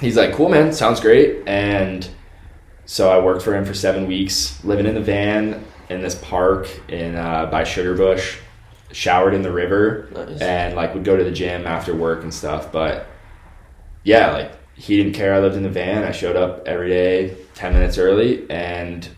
he's 0.00 0.16
like, 0.16 0.32
"Cool, 0.34 0.48
man, 0.48 0.72
sounds 0.72 1.00
great." 1.00 1.42
And 1.46 2.08
so 2.86 3.10
I 3.10 3.18
worked 3.24 3.42
for 3.42 3.54
him 3.54 3.64
for 3.64 3.74
seven 3.74 4.06
weeks, 4.06 4.62
living 4.64 4.86
in 4.86 4.94
the 4.94 5.00
van 5.00 5.64
in 5.90 6.00
this 6.00 6.14
park 6.16 6.68
in 6.88 7.14
uh, 7.14 7.46
by 7.46 7.62
Sugarbush, 7.62 8.38
showered 8.92 9.34
in 9.34 9.42
the 9.42 9.52
river, 9.52 10.08
Nice. 10.14 10.40
and 10.40 10.74
like 10.74 10.94
would 10.94 11.04
go 11.04 11.16
to 11.16 11.24
the 11.24 11.30
gym 11.32 11.66
after 11.66 11.94
work 11.94 12.22
and 12.22 12.32
stuff. 12.34 12.70
But 12.72 13.06
yeah, 14.02 14.32
like 14.32 14.52
he 14.74 14.96
didn't 14.96 15.14
care. 15.14 15.34
I 15.34 15.38
lived 15.40 15.56
in 15.56 15.62
the 15.62 15.68
van. 15.68 16.04
I 16.04 16.10
showed 16.12 16.36
up 16.36 16.66
every 16.66 16.88
day, 16.88 17.36
ten 17.54 17.72
minutes 17.72 17.96
early, 17.98 18.48
and 18.50 19.08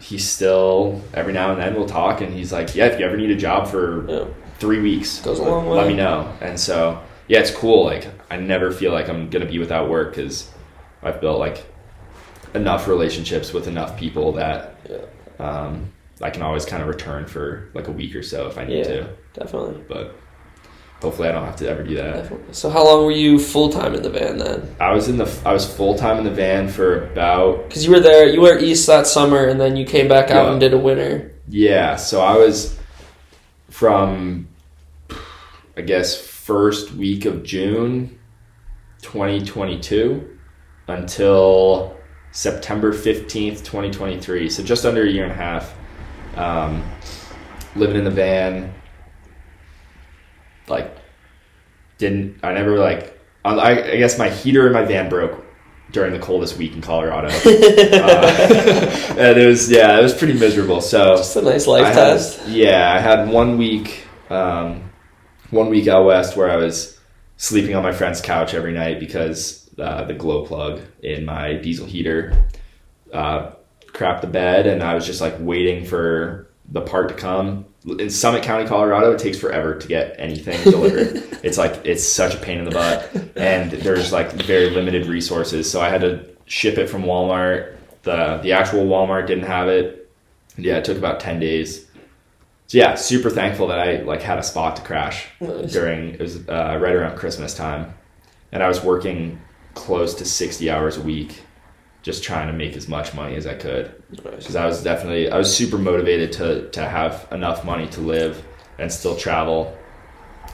he 0.00 0.18
still 0.18 1.00
every 1.14 1.32
now 1.32 1.52
and 1.52 1.60
then 1.60 1.74
we'll 1.74 1.86
talk. 1.86 2.20
And 2.20 2.32
he's 2.32 2.52
like, 2.52 2.74
"Yeah, 2.74 2.86
if 2.86 2.98
you 3.00 3.06
ever 3.06 3.16
need 3.16 3.30
a 3.30 3.36
job 3.36 3.66
for 3.68 4.04
Yeah. 4.08 4.24
three 4.58 4.80
weeks, 4.80 5.20
Goes 5.20 5.38
a 5.38 5.42
long 5.42 5.68
let 5.68 5.84
way. 5.84 5.88
me 5.92 5.96
know." 5.96 6.28
And 6.40 6.58
so 6.58 7.00
yeah, 7.28 7.40
it's 7.40 7.50
cool. 7.50 7.84
Like 7.84 8.06
I 8.30 8.36
never 8.36 8.70
feel 8.70 8.92
like 8.92 9.08
I'm 9.08 9.30
gonna 9.30 9.46
be 9.46 9.58
without 9.58 9.88
work 9.88 10.14
because 10.14 10.50
I've 11.02 11.20
built 11.20 11.38
like 11.38 11.64
enough 12.54 12.88
relationships 12.88 13.52
with 13.52 13.66
enough 13.68 13.96
people 13.98 14.32
that 14.32 14.76
Yeah. 14.88 15.44
um, 15.44 15.90
I 16.22 16.30
can 16.30 16.42
always 16.42 16.64
kind 16.64 16.82
of 16.82 16.88
return 16.88 17.26
for 17.26 17.68
like 17.74 17.88
a 17.88 17.92
week 17.92 18.14
or 18.16 18.22
so 18.22 18.46
if 18.46 18.56
I 18.58 18.64
need 18.64 18.78
Yeah. 18.78 18.84
to. 18.84 19.06
Definitely. 19.34 19.82
But 19.88 20.14
hopefully, 21.02 21.28
I 21.28 21.32
don't 21.32 21.44
have 21.44 21.56
to 21.56 21.68
ever 21.68 21.82
do 21.82 21.94
that. 21.96 22.32
So 22.52 22.70
how 22.70 22.84
long 22.84 23.04
were 23.04 23.10
you 23.12 23.38
full 23.38 23.68
time 23.70 23.94
in 23.94 24.02
the 24.02 24.10
van 24.10 24.38
then? 24.38 24.74
I 24.80 24.92
was 24.92 25.08
in 25.08 25.16
the 25.18 25.28
I 25.44 25.52
was 25.52 25.64
full 25.70 25.94
time 25.96 26.18
in 26.18 26.24
the 26.24 26.30
van 26.30 26.68
for 26.68 27.04
about 27.12 27.68
Because 27.68 27.84
you 27.84 27.90
were 27.92 28.00
there, 28.00 28.26
you 28.28 28.40
were 28.40 28.58
east 28.58 28.86
that 28.86 29.06
summer, 29.06 29.44
and 29.46 29.60
then 29.60 29.76
you 29.76 29.84
came 29.86 30.08
back 30.08 30.30
out 30.30 30.46
Yeah. 30.46 30.50
and 30.52 30.60
did 30.60 30.72
a 30.74 30.78
winter. 30.78 31.32
yeah. 31.48 31.96
So 31.96 32.20
I 32.20 32.36
was 32.36 32.78
from 33.70 34.48
I 35.76 35.82
guess 35.82 36.16
first 36.18 36.92
week 36.92 37.26
of 37.26 37.42
June, 37.42 38.18
2022, 39.02 40.28
until 40.88 41.94
September 42.32 42.92
15th, 42.92 43.58
2023. 43.64 44.48
So 44.48 44.62
just 44.62 44.84
under 44.86 45.02
a 45.04 45.08
year 45.10 45.24
and 45.24 45.32
a 45.32 45.36
half. 45.36 45.74
Um, 46.36 46.82
living 47.74 47.96
in 47.96 48.04
the 48.04 48.10
van. 48.10 48.72
Like, 50.68 50.96
didn't 51.98 52.38
I 52.42 52.52
never 52.52 52.78
like 52.78 53.18
I, 53.44 53.70
I 53.92 53.96
guess 53.96 54.18
my 54.18 54.28
heater 54.28 54.66
in 54.66 54.72
my 54.72 54.84
van 54.84 55.08
broke 55.08 55.44
during 55.92 56.12
the 56.12 56.18
coldest 56.18 56.56
week 56.58 56.72
in 56.74 56.80
Colorado. 56.82 57.28
uh, 57.46 59.16
and 59.16 59.38
it 59.38 59.46
was 59.46 59.70
yeah, 59.70 59.98
it 59.98 60.02
was 60.02 60.14
pretty 60.14 60.34
miserable. 60.38 60.80
So 60.80 61.16
Just 61.16 61.36
a 61.36 61.42
nice 61.42 61.66
life 61.66 61.84
I 61.84 61.88
had- 61.88 61.94
test. 61.94 62.46
yeah, 62.48 62.92
I 62.92 62.98
had 62.98 63.28
one 63.28 63.56
week, 63.58 64.04
um, 64.30 64.90
one 65.50 65.68
week 65.68 65.86
out 65.88 66.04
west 66.04 66.36
where 66.36 66.50
I 66.50 66.56
was 66.56 66.98
sleeping 67.36 67.74
on 67.76 67.82
my 67.82 67.92
friend's 67.92 68.20
couch 68.20 68.52
every 68.54 68.72
night 68.72 68.98
because 68.98 69.70
uh, 69.78 70.04
the 70.04 70.14
glow 70.14 70.44
plug 70.44 70.80
in 71.02 71.24
my 71.24 71.54
diesel 71.54 71.86
heater 71.86 72.46
uh, 73.12 73.52
crapped 73.88 74.22
the 74.22 74.26
bed, 74.26 74.66
and 74.66 74.82
I 74.82 74.94
was 74.94 75.06
just 75.06 75.20
like 75.20 75.36
waiting 75.38 75.84
for 75.84 76.50
the 76.68 76.80
part 76.80 77.08
to 77.10 77.14
come. 77.14 77.66
In 77.86 78.10
Summit 78.10 78.42
County, 78.42 78.66
Colorado, 78.66 79.12
it 79.12 79.18
takes 79.20 79.38
forever 79.38 79.78
to 79.78 79.86
get 79.86 80.16
anything 80.18 80.60
delivered. 80.64 81.22
it's 81.44 81.56
like 81.56 81.80
it's 81.84 82.02
such 82.06 82.34
a 82.34 82.38
pain 82.38 82.58
in 82.58 82.64
the 82.64 82.72
butt, 82.72 83.08
and 83.36 83.70
there's 83.70 84.12
like 84.12 84.32
very 84.32 84.70
limited 84.70 85.06
resources. 85.06 85.70
So 85.70 85.80
I 85.80 85.88
had 85.88 86.00
to 86.00 86.26
ship 86.46 86.78
it 86.78 86.88
from 86.90 87.02
Walmart. 87.04 87.76
the 88.02 88.40
The 88.42 88.52
actual 88.52 88.86
Walmart 88.86 89.28
didn't 89.28 89.44
have 89.44 89.68
it. 89.68 90.10
Yeah, 90.58 90.78
it 90.78 90.84
took 90.84 90.98
about 90.98 91.20
ten 91.20 91.38
days. 91.38 91.86
So 92.66 92.78
yeah, 92.78 92.96
super 92.96 93.30
thankful 93.30 93.68
that 93.68 93.78
I 93.78 93.98
like 94.02 94.20
had 94.20 94.38
a 94.38 94.42
spot 94.42 94.74
to 94.76 94.82
crash 94.82 95.28
Nice. 95.40 95.70
during 95.72 96.14
it 96.14 96.20
was 96.20 96.36
uh, 96.48 96.78
right 96.80 96.94
around 96.96 97.16
Christmas 97.16 97.54
time, 97.54 97.94
and 98.50 98.64
I 98.64 98.68
was 98.68 98.82
working 98.82 99.40
close 99.74 100.12
to 100.16 100.24
sixty 100.24 100.68
hours 100.70 100.96
a 100.96 101.02
week, 101.02 101.42
just 102.06 102.22
trying 102.22 102.46
to 102.46 102.52
make 102.52 102.76
as 102.76 102.86
much 102.86 103.12
money 103.14 103.34
as 103.34 103.48
I 103.48 103.54
could 103.54 103.92
because 104.12 104.54
I 104.54 104.64
was 104.64 104.80
definitely 104.80 105.28
I 105.28 105.36
was 105.36 105.54
super 105.54 105.76
motivated 105.76 106.30
to 106.34 106.70
to 106.70 106.88
have 106.88 107.26
enough 107.32 107.64
money 107.64 107.88
to 107.88 108.00
live 108.00 108.44
and 108.78 108.92
still 108.92 109.16
travel. 109.16 109.76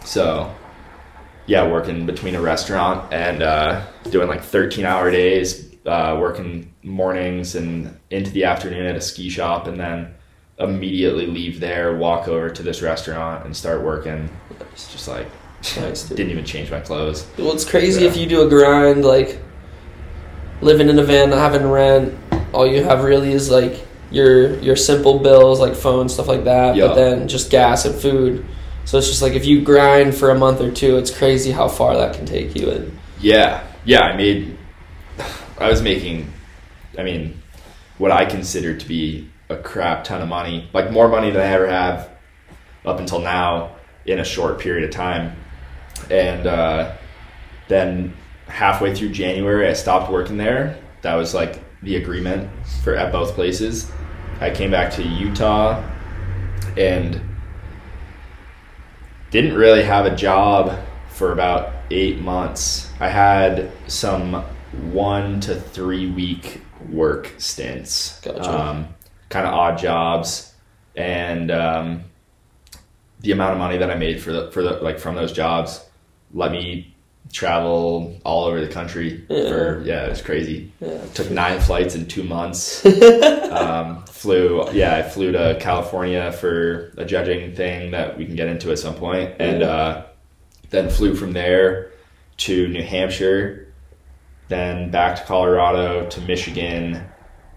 So 0.03 0.51
yeah, 1.47 1.69
working 1.71 2.07
between 2.07 2.37
a 2.37 2.41
restaurant 2.41 3.13
and 3.13 3.43
uh, 3.43 3.85
doing 4.11 4.29
like 4.29 4.43
thirteen 4.43 4.87
hour 4.87 5.11
days, 5.11 5.77
uh, 5.85 6.17
working 6.19 6.73
mornings 6.83 7.55
and 7.55 7.99
into 8.11 8.31
the 8.31 8.45
afternoon 8.45 8.87
at 8.87 8.97
a 8.97 9.01
ski 9.03 9.29
shop, 9.29 9.67
and 9.67 9.79
then 9.79 10.15
immediately 10.59 11.27
leave 11.27 11.61
there, 11.61 11.99
walk 11.99 12.29
over 12.29 12.49
to 12.49 12.63
this 12.63 12.81
restaurant 12.81 13.45
and 13.45 13.55
start 13.55 13.83
working. 13.83 14.31
It's 14.73 14.91
just 14.91 15.07
like 15.07 15.27
Nice, 15.77 16.05
didn't 16.09 16.31
even 16.31 16.47
change 16.47 16.71
my 16.71 16.81
clothes. 16.81 17.27
Well, 17.37 17.53
it's 17.53 17.69
crazy 17.69 18.05
Yeah. 18.05 18.09
if 18.09 18.17
you 18.17 18.25
do 18.25 18.41
a 18.41 18.49
grind 18.49 19.05
like 19.05 19.39
living 20.63 20.89
in 20.89 20.99
a 20.99 21.03
van, 21.05 21.31
not 21.31 21.39
having 21.39 21.69
rent. 21.69 22.15
All 22.53 22.67
you 22.67 22.83
have 22.85 23.05
really 23.05 23.33
is 23.33 23.51
like 23.51 23.87
your 24.11 24.59
your 24.61 24.77
simple 24.77 25.19
bills 25.19 25.59
like 25.61 25.75
phone 25.75 26.09
stuff 26.09 26.29
like 26.29 26.45
that, 26.45 26.77
Yeah. 26.77 26.89
but 26.89 26.95
then 26.95 27.29
just 27.29 27.51
gas 27.51 27.85
and 27.85 27.95
food. 27.95 28.45
So 28.85 28.99
it's 28.99 29.09
just 29.09 29.23
like 29.23 29.35
if 29.35 29.45
you 29.47 29.63
grind 29.63 30.15
for 30.15 30.31
a 30.31 30.39
month 30.39 30.61
or 30.61 30.71
two, 30.71 30.97
it's 30.99 31.11
crazy 31.11 31.51
how 31.53 31.69
far 31.69 31.97
that 31.97 32.15
can 32.15 32.27
take 32.27 32.55
you. 32.57 32.71
And 32.71 32.99
Yeah, 33.21 33.63
yeah. 33.85 34.01
I 34.01 34.17
made. 34.17 34.57
I 35.59 35.69
was 35.69 35.83
making. 35.83 36.33
I 36.99 37.03
mean, 37.05 37.41
what 37.99 38.11
I 38.11 38.25
consider 38.25 38.77
to 38.77 38.89
be 38.89 39.31
a 39.49 39.57
crap 39.57 40.05
ton 40.05 40.21
of 40.21 40.29
money, 40.29 40.69
like 40.73 40.91
more 40.91 41.09
money 41.09 41.31
than 41.31 41.41
I 41.41 41.47
ever 41.47 41.67
have 41.69 42.09
up 42.85 42.99
until 42.99 43.21
now 43.21 43.77
in 44.05 44.19
a 44.19 44.25
short 44.25 44.59
period 44.59 44.85
of 44.85 44.91
time, 44.91 45.37
and 46.11 46.47
uh, 46.47 46.93
then 47.69 48.15
halfway 48.47 48.95
through 48.95 49.11
January, 49.11 49.69
I 49.69 49.73
stopped 49.73 50.11
working 50.11 50.37
there. 50.37 50.79
That 51.03 51.15
was 51.15 51.35
like 51.35 51.63
the 51.83 51.97
agreement 51.97 52.51
for 52.83 52.97
at 52.97 53.13
both 53.13 53.35
places. 53.35 53.91
I 54.41 54.51
came 54.51 54.71
back 54.71 54.93
to 54.95 55.03
Utah 55.03 55.83
and 56.77 57.21
didn't 59.31 59.55
really 59.55 59.83
have 59.83 60.07
a 60.07 60.15
job 60.15 60.79
for 61.09 61.33
about 61.33 61.73
eight 61.91 62.21
months. 62.21 62.91
I 63.01 63.09
had 63.09 63.71
some 63.87 64.45
one 64.93 65.41
to 65.41 65.55
three 65.55 66.11
week 66.11 66.63
work 66.89 67.33
stints, 67.39 68.21
Gotcha. 68.21 68.51
um, 68.51 68.89
kind 69.29 69.47
of 69.47 69.55
odd 69.55 69.79
jobs, 69.79 70.55
and 70.97 71.51
um, 71.51 72.05
the 73.21 73.33
amount 73.33 73.53
of 73.53 73.59
money 73.59 73.79
that 73.79 73.91
I 73.91 73.95
made 73.95 74.23
for 74.23 74.33
the 74.33 74.51
for 74.51 74.63
the 74.63 74.73
like 74.75 74.99
from 74.99 75.15
those 75.15 75.33
jobs 75.33 75.85
let 76.35 76.51
me 76.51 76.92
travel 77.33 78.17
all 78.25 78.45
over 78.45 78.61
the 78.61 78.69
country 78.73 79.25
Yeah. 79.31 79.49
for 79.49 79.83
yeah 79.85 80.05
it 80.05 80.11
was 80.11 80.21
crazy. 80.23 80.71
Yeah. 80.81 81.03
took 81.15 81.31
nine 81.31 81.61
flights 81.61 81.95
in 81.95 82.07
two 82.07 82.23
months. 82.23 82.85
Um, 83.53 84.03
flew 84.07 84.65
yeah 84.73 84.97
i 84.97 85.03
flew 85.03 85.31
to 85.33 85.59
california 85.61 86.33
for 86.33 86.91
a 86.97 87.05
judging 87.05 87.55
thing 87.55 87.91
that 87.91 88.17
we 88.17 88.25
can 88.25 88.35
get 88.35 88.49
into 88.49 88.71
at 88.73 88.79
some 88.79 88.95
point. 88.95 89.35
And 89.39 89.63
uh, 89.63 90.05
then 90.71 90.89
flew 90.89 91.15
from 91.15 91.33
there 91.33 91.91
to 92.39 92.69
new 92.69 92.83
hampshire 92.83 93.69
then 94.49 94.91
back 94.91 95.17
to 95.17 95.23
colorado 95.25 96.07
to 96.09 96.21
michigan 96.23 97.03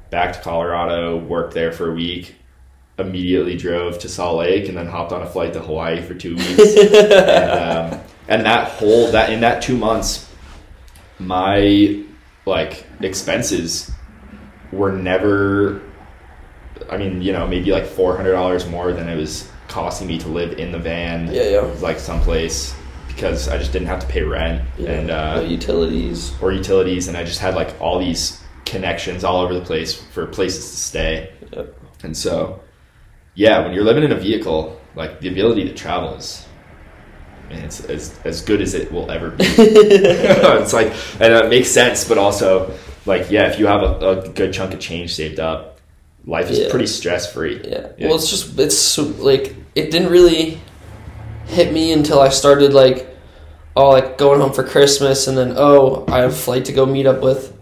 back 0.10 0.34
to 0.34 0.40
colorado 0.42 1.18
worked 1.18 1.54
there 1.54 1.72
for 1.72 1.92
a 1.92 1.94
week 1.94 2.36
immediately 3.00 3.56
drove 3.56 3.98
to 4.00 4.10
salt 4.10 4.38
lake 4.40 4.68
and 4.68 4.78
then 4.78 4.88
hopped 4.88 5.14
on 5.14 5.22
a 5.22 5.26
flight 5.30 5.54
to 5.54 5.60
hawaii 5.62 6.02
for 6.02 6.14
two 6.14 6.36
weeks. 6.36 6.76
And, 6.78 7.94
um, 7.94 8.02
and 8.28 8.46
that 8.46 8.68
whole 8.70 9.12
that 9.12 9.32
in 9.32 9.42
that 9.42 9.62
two 9.62 9.78
months 9.78 10.30
my 11.20 12.04
like 12.46 12.86
expenses 13.02 13.92
were 14.72 14.92
never 14.92 15.82
i 16.90 16.98
mean 16.98 17.22
you 17.22 17.32
know 17.32 17.48
maybe 17.48 17.72
like 17.72 17.86
$400 17.86 18.70
more 18.70 18.92
than 18.94 19.08
it 19.08 19.16
was 19.16 19.50
costing 19.68 20.08
me 20.08 20.18
to 20.20 20.28
live 20.28 20.60
in 20.60 20.72
the 20.72 20.80
van 20.80 21.32
Yeah, 21.34 21.44
yeah. 21.44 21.60
like 21.82 22.00
someplace 22.00 22.76
because 23.08 23.48
i 23.48 23.58
just 23.58 23.72
didn't 23.72 23.88
have 23.88 24.00
to 24.02 24.08
pay 24.08 24.24
rent 24.24 24.68
Yeah. 24.78 24.92
and 24.92 25.10
uh, 25.12 25.46
utilities. 25.48 26.34
or 26.42 26.52
utilities 26.52 27.08
and 27.08 27.16
i 27.18 27.24
just 27.24 27.40
had 27.40 27.56
like 27.56 27.74
all 27.80 28.00
these 28.00 28.42
connections 28.66 29.24
all 29.24 29.42
over 29.42 29.54
the 29.54 29.62
place 29.66 29.94
for 29.94 30.26
places 30.28 30.70
to 30.72 30.78
stay 30.78 31.32
Yep. 31.54 31.76
and 32.04 32.18
so 32.18 32.60
yeah 33.36 33.64
when 33.64 33.74
you're 33.74 33.84
living 33.86 34.04
in 34.04 34.12
a 34.12 34.20
vehicle 34.20 34.80
like 34.96 35.20
the 35.22 35.30
ability 35.30 35.66
to 35.68 35.74
travel 35.74 36.16
is 36.16 36.45
man, 37.50 37.64
it's 37.64 37.84
as, 37.86 38.20
as 38.26 38.42
good 38.42 38.62
as 38.62 38.74
it 38.74 38.92
will 38.92 39.10
ever 39.12 39.30
be 39.32 39.44
it's 39.58 40.74
like 40.74 40.88
and 41.20 41.34
it 41.34 41.50
makes 41.50 41.70
sense 41.70 42.08
but 42.08 42.18
also 42.18 42.74
like 43.06 43.30
yeah 43.32 43.48
if 43.52 43.60
you 43.60 43.68
have 43.68 43.82
a, 43.84 44.10
a 44.22 44.30
good 44.30 44.54
chunk 44.54 44.74
of 44.74 44.80
change 44.80 45.14
saved 45.16 45.40
up 45.40 45.80
life 46.26 46.50
is 46.50 46.60
Yeah. 46.60 46.70
pretty 46.70 46.88
stress 46.88 47.32
free 47.32 47.62
Yeah. 47.64 47.88
Well, 48.00 48.16
it's 48.16 48.30
just 48.30 48.58
it's 48.60 48.78
so, 48.78 49.04
like 49.04 49.56
it 49.76 49.92
didn't 49.92 50.10
really 50.12 50.60
hit 51.48 51.72
me 51.72 51.92
until 51.94 52.20
I 52.20 52.30
started 52.30 52.74
like 52.74 53.08
oh 53.76 53.90
like 53.90 54.18
going 54.18 54.42
home 54.42 54.52
for 54.54 54.64
Christmas 54.64 55.28
and 55.28 55.38
then 55.38 55.54
oh 55.56 56.06
I 56.08 56.20
have 56.20 56.32
a 56.32 56.36
flight 56.36 56.66
to 56.66 56.74
go 56.74 56.86
meet 56.86 57.06
up 57.06 57.22
with 57.22 57.54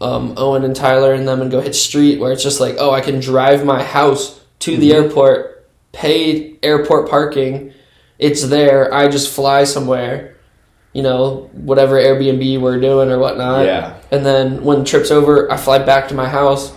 um, 0.00 0.34
Owen 0.36 0.64
and 0.64 0.76
Tyler 0.76 1.12
and 1.12 1.26
them 1.26 1.40
and 1.40 1.50
go 1.50 1.60
hit 1.60 1.74
street 1.74 2.20
where 2.20 2.30
it's 2.32 2.42
just 2.42 2.60
like 2.60 2.76
oh 2.78 2.92
I 2.92 3.00
can 3.00 3.18
drive 3.20 3.64
my 3.64 3.82
house 3.82 4.40
to 4.60 4.76
the 4.76 4.94
airport, 4.94 5.68
pay 5.92 6.56
airport 6.62 7.10
parking, 7.10 7.73
it's 8.18 8.46
there. 8.46 8.92
I 8.92 9.08
just 9.08 9.32
fly 9.34 9.64
somewhere, 9.64 10.36
you 10.92 11.02
know 11.02 11.50
whatever 11.52 11.96
Airbnb 11.96 12.60
we're 12.60 12.80
doing 12.80 13.10
or 13.10 13.18
whatnot. 13.18 13.66
yeah 13.66 13.98
And 14.10 14.24
then 14.24 14.62
when 14.64 14.80
the 14.80 14.84
trip's 14.84 15.10
over, 15.10 15.50
I 15.50 15.56
fly 15.56 15.78
back 15.78 16.08
to 16.08 16.14
my 16.14 16.28
house. 16.28 16.72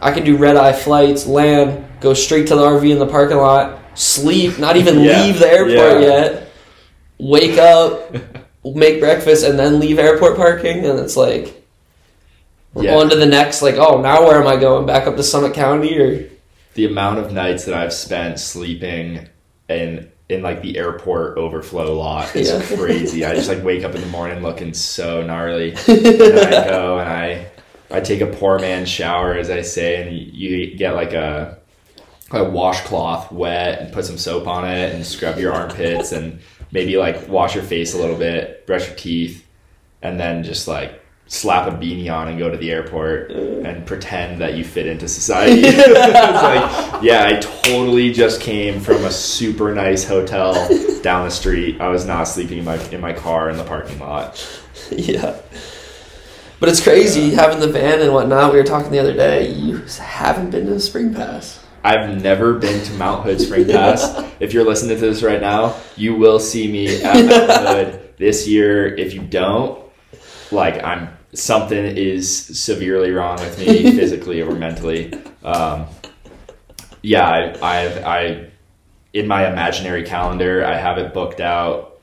I 0.00 0.10
can 0.12 0.24
do 0.24 0.36
red 0.36 0.56
eye 0.56 0.72
flights, 0.72 1.26
land, 1.26 1.84
go 2.00 2.12
straight 2.14 2.48
to 2.48 2.56
the 2.56 2.62
RV 2.62 2.90
in 2.90 2.98
the 2.98 3.06
parking 3.06 3.36
lot, 3.36 3.78
sleep, 3.94 4.58
not 4.58 4.76
even 4.76 5.00
Yeah, 5.04 5.22
leave 5.22 5.38
the 5.38 5.46
airport 5.48 6.02
yeah. 6.02 6.08
yet, 6.08 6.48
wake 7.18 7.56
up, 7.58 8.12
make 8.64 8.98
breakfast, 8.98 9.44
and 9.46 9.56
then 9.56 9.78
leave 9.78 10.00
airport 10.00 10.36
parking. 10.36 10.84
And 10.84 10.98
it's 10.98 11.16
like, 11.16 11.64
Yeah. 12.74 12.96
on 12.96 13.10
to 13.10 13.16
the 13.16 13.26
next, 13.26 13.62
like, 13.62 13.76
oh, 13.76 14.00
now 14.00 14.26
where 14.26 14.40
am 14.40 14.48
I 14.48 14.56
going? 14.56 14.86
Back 14.86 15.06
up 15.06 15.16
to 15.16 15.22
Summit 15.22 15.54
County? 15.54 15.96
Or, 15.96 16.28
the 16.74 16.86
amount 16.86 17.18
of 17.18 17.32
nights 17.32 17.66
that 17.66 17.74
i've 17.74 17.92
spent 17.92 18.40
sleeping 18.40 19.28
in 19.68 20.10
in 20.28 20.42
like 20.42 20.62
the 20.62 20.78
airport 20.78 21.36
overflow 21.36 21.94
lot. 21.96 22.34
Is 22.34 22.48
Yeah. 22.50 22.76
crazy. 22.76 23.24
I 23.24 23.34
just 23.34 23.48
like 23.48 23.62
wake 23.62 23.84
up 23.84 23.94
in 23.94 24.00
the 24.00 24.06
morning 24.08 24.42
looking 24.42 24.72
so 24.74 25.22
gnarly. 25.22 25.72
And 25.88 26.06
I 26.38 26.64
go 26.68 26.98
and 26.98 27.08
I 27.08 27.46
I 27.90 28.00
take 28.00 28.22
a 28.22 28.26
poor 28.26 28.58
man's 28.58 28.88
shower, 28.88 29.34
as 29.34 29.50
I 29.50 29.60
say, 29.62 30.02
and 30.02 30.16
you, 30.16 30.56
you 30.56 30.76
get 30.76 30.94
like 30.94 31.12
a 31.12 31.58
a 32.30 32.42
washcloth 32.44 33.30
wet 33.30 33.80
and 33.80 33.92
put 33.92 34.06
some 34.06 34.16
soap 34.16 34.46
on 34.46 34.64
it 34.64 34.94
and 34.94 35.04
scrub 35.04 35.38
your 35.38 35.52
armpits 35.52 36.12
and 36.12 36.40
maybe 36.70 36.96
like 36.96 37.28
wash 37.28 37.54
your 37.54 37.64
face 37.64 37.92
a 37.94 37.98
little 37.98 38.16
bit, 38.16 38.66
brush 38.66 38.86
your 38.86 38.96
teeth, 38.96 39.46
and 40.00 40.18
then 40.18 40.42
just 40.42 40.66
like 40.66 41.01
slap 41.32 41.66
a 41.66 41.70
beanie 41.74 42.12
on 42.12 42.28
and 42.28 42.38
go 42.38 42.50
to 42.50 42.58
the 42.58 42.70
airport 42.70 43.30
and 43.30 43.86
pretend 43.86 44.38
that 44.38 44.54
you 44.54 44.62
fit 44.62 44.86
into 44.86 45.08
society. 45.08 45.62
it's 45.64 45.88
like, 45.88 47.02
yeah, 47.02 47.24
I 47.26 47.40
totally 47.40 48.12
just 48.12 48.42
came 48.42 48.80
from 48.80 49.02
a 49.06 49.10
super 49.10 49.74
nice 49.74 50.04
hotel 50.04 50.52
down 51.00 51.24
the 51.24 51.30
street. 51.30 51.80
I 51.80 51.88
was 51.88 52.04
not 52.04 52.24
sleeping 52.24 52.58
in 52.58 52.64
my 52.66 52.76
in 52.90 53.00
my 53.00 53.14
car 53.14 53.48
in 53.48 53.56
the 53.56 53.64
parking 53.64 53.98
lot. 53.98 54.46
yeah. 54.90 55.40
But 56.60 56.68
it's 56.68 56.82
crazy 56.82 57.30
having 57.30 57.60
the 57.60 57.68
van 57.68 58.02
and 58.02 58.12
whatnot. 58.12 58.52
We 58.52 58.58
were 58.58 58.64
talking 58.64 58.92
the 58.92 58.98
other 58.98 59.14
day. 59.14 59.50
You 59.52 59.78
haven't 60.00 60.50
been 60.50 60.66
to 60.66 60.74
the 60.74 60.80
Spring 60.80 61.14
Pass. 61.14 61.64
I've 61.82 62.22
never 62.22 62.54
been 62.58 62.84
to 62.84 62.92
Mount 62.92 63.24
Hood 63.24 63.40
Spring 63.40 63.66
Pass. 63.66 64.22
if 64.38 64.52
you're 64.52 64.64
listening 64.64 64.96
to 64.96 65.00
this 65.00 65.22
right 65.22 65.40
now, 65.40 65.80
you 65.96 66.14
will 66.14 66.38
see 66.38 66.70
me 66.70 67.02
at 67.02 67.24
Mount 67.24 67.68
Hood 67.68 68.16
this 68.18 68.46
year. 68.46 68.94
If 68.94 69.14
you 69.14 69.22
don't, 69.22 69.82
like 70.52 70.84
I'm 70.84 71.08
something 71.34 71.84
is 71.84 72.60
severely 72.60 73.10
wrong 73.10 73.38
with 73.38 73.58
me 73.58 73.90
physically 73.96 74.42
or 74.42 74.52
mentally. 74.52 75.12
Um, 75.42 75.86
yeah, 77.02 77.28
I, 77.28 77.52
I've 77.62 78.04
I 78.04 78.50
in 79.12 79.26
my 79.26 79.50
imaginary 79.50 80.04
calendar 80.04 80.64
I 80.64 80.76
have 80.76 80.98
it 80.98 81.12
booked 81.14 81.40
out. 81.40 82.00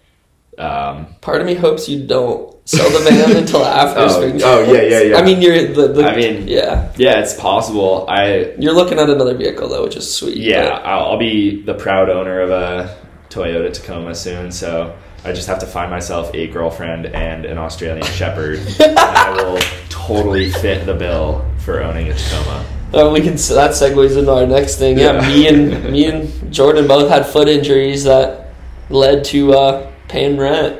Um, 0.57 1.15
Part 1.21 1.39
of 1.41 1.47
me 1.47 1.53
hopes 1.55 1.87
you 1.87 2.05
don't 2.05 2.53
sell 2.67 2.89
the 2.89 3.09
van 3.09 3.37
until 3.37 3.63
after 3.65 4.01
Oh, 4.01 4.07
Spring 4.09 4.41
oh, 4.43 4.61
yeah, 4.73 4.81
yeah, 4.81 5.01
yeah. 5.01 5.17
I 5.17 5.23
mean, 5.23 5.41
you're 5.41 5.73
the, 5.73 5.87
the 5.87 6.03
I 6.03 6.15
mean- 6.15 6.47
yeah. 6.47 6.91
yeah, 6.97 7.19
it's 7.21 7.33
possible. 7.33 8.05
I 8.09 8.53
You're 8.59 8.73
looking 8.73 8.99
at 8.99 9.09
another 9.09 9.35
vehicle 9.35 9.69
though, 9.69 9.83
which 9.83 9.95
is 9.95 10.13
sweet. 10.13 10.37
Yeah, 10.37 10.67
I'll, 10.83 11.11
I'll 11.11 11.17
be 11.19 11.61
the 11.61 11.75
proud 11.75 12.09
owner 12.09 12.41
of 12.41 12.49
a 12.49 12.97
Toyota 13.29 13.73
Tacoma 13.73 14.13
soon. 14.15 14.51
So 14.51 14.95
I 15.25 15.31
just 15.33 15.47
have 15.47 15.59
to 15.59 15.65
find 15.67 15.91
myself 15.91 16.33
a 16.33 16.47
girlfriend 16.47 17.07
and 17.07 17.45
an 17.45 17.57
Australian 17.57 18.05
Shepherd, 18.19 18.59
and 18.79 18.97
I 18.97 19.31
will 19.31 19.59
totally 19.89 20.49
fit 20.51 20.85
the 20.85 20.93
bill 20.93 21.45
for 21.59 21.81
owning 21.83 22.07
a 22.09 22.13
Tacoma. 22.13 22.65
Uh, 22.93 23.11
we 23.11 23.19
can. 23.21 23.33
That 23.35 23.71
segues 23.71 24.17
into 24.17 24.31
our 24.31 24.47
next 24.47 24.77
thing. 24.77 24.97
Yeah, 24.97 25.21
Yeah. 25.21 25.27
me 25.27 25.47
and 25.47 25.83
me 25.91 26.05
and 26.05 26.51
Jordan 26.53 26.87
both 26.87 27.09
had 27.09 27.25
foot 27.25 27.47
injuries 27.47 28.03
that 28.05 28.47
led 28.89 29.23
to 29.25 29.53
uh, 29.53 29.91
paying 30.07 30.37
rent. 30.37 30.79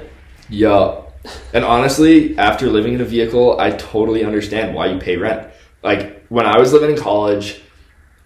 Yeah, 0.50 1.02
and 1.54 1.64
honestly, 1.64 2.36
after 2.40 2.68
living 2.68 2.94
in 2.94 3.02
a 3.02 3.06
vehicle, 3.06 3.60
I 3.60 3.70
totally 3.72 4.24
understand 4.24 4.74
why 4.74 4.88
you 4.88 5.00
pay 5.00 5.18
rent. 5.18 5.48
Like 5.84 6.26
when 6.30 6.46
I 6.48 6.58
was 6.58 6.74
living 6.74 6.92
in 6.92 6.98
college, 6.98 7.62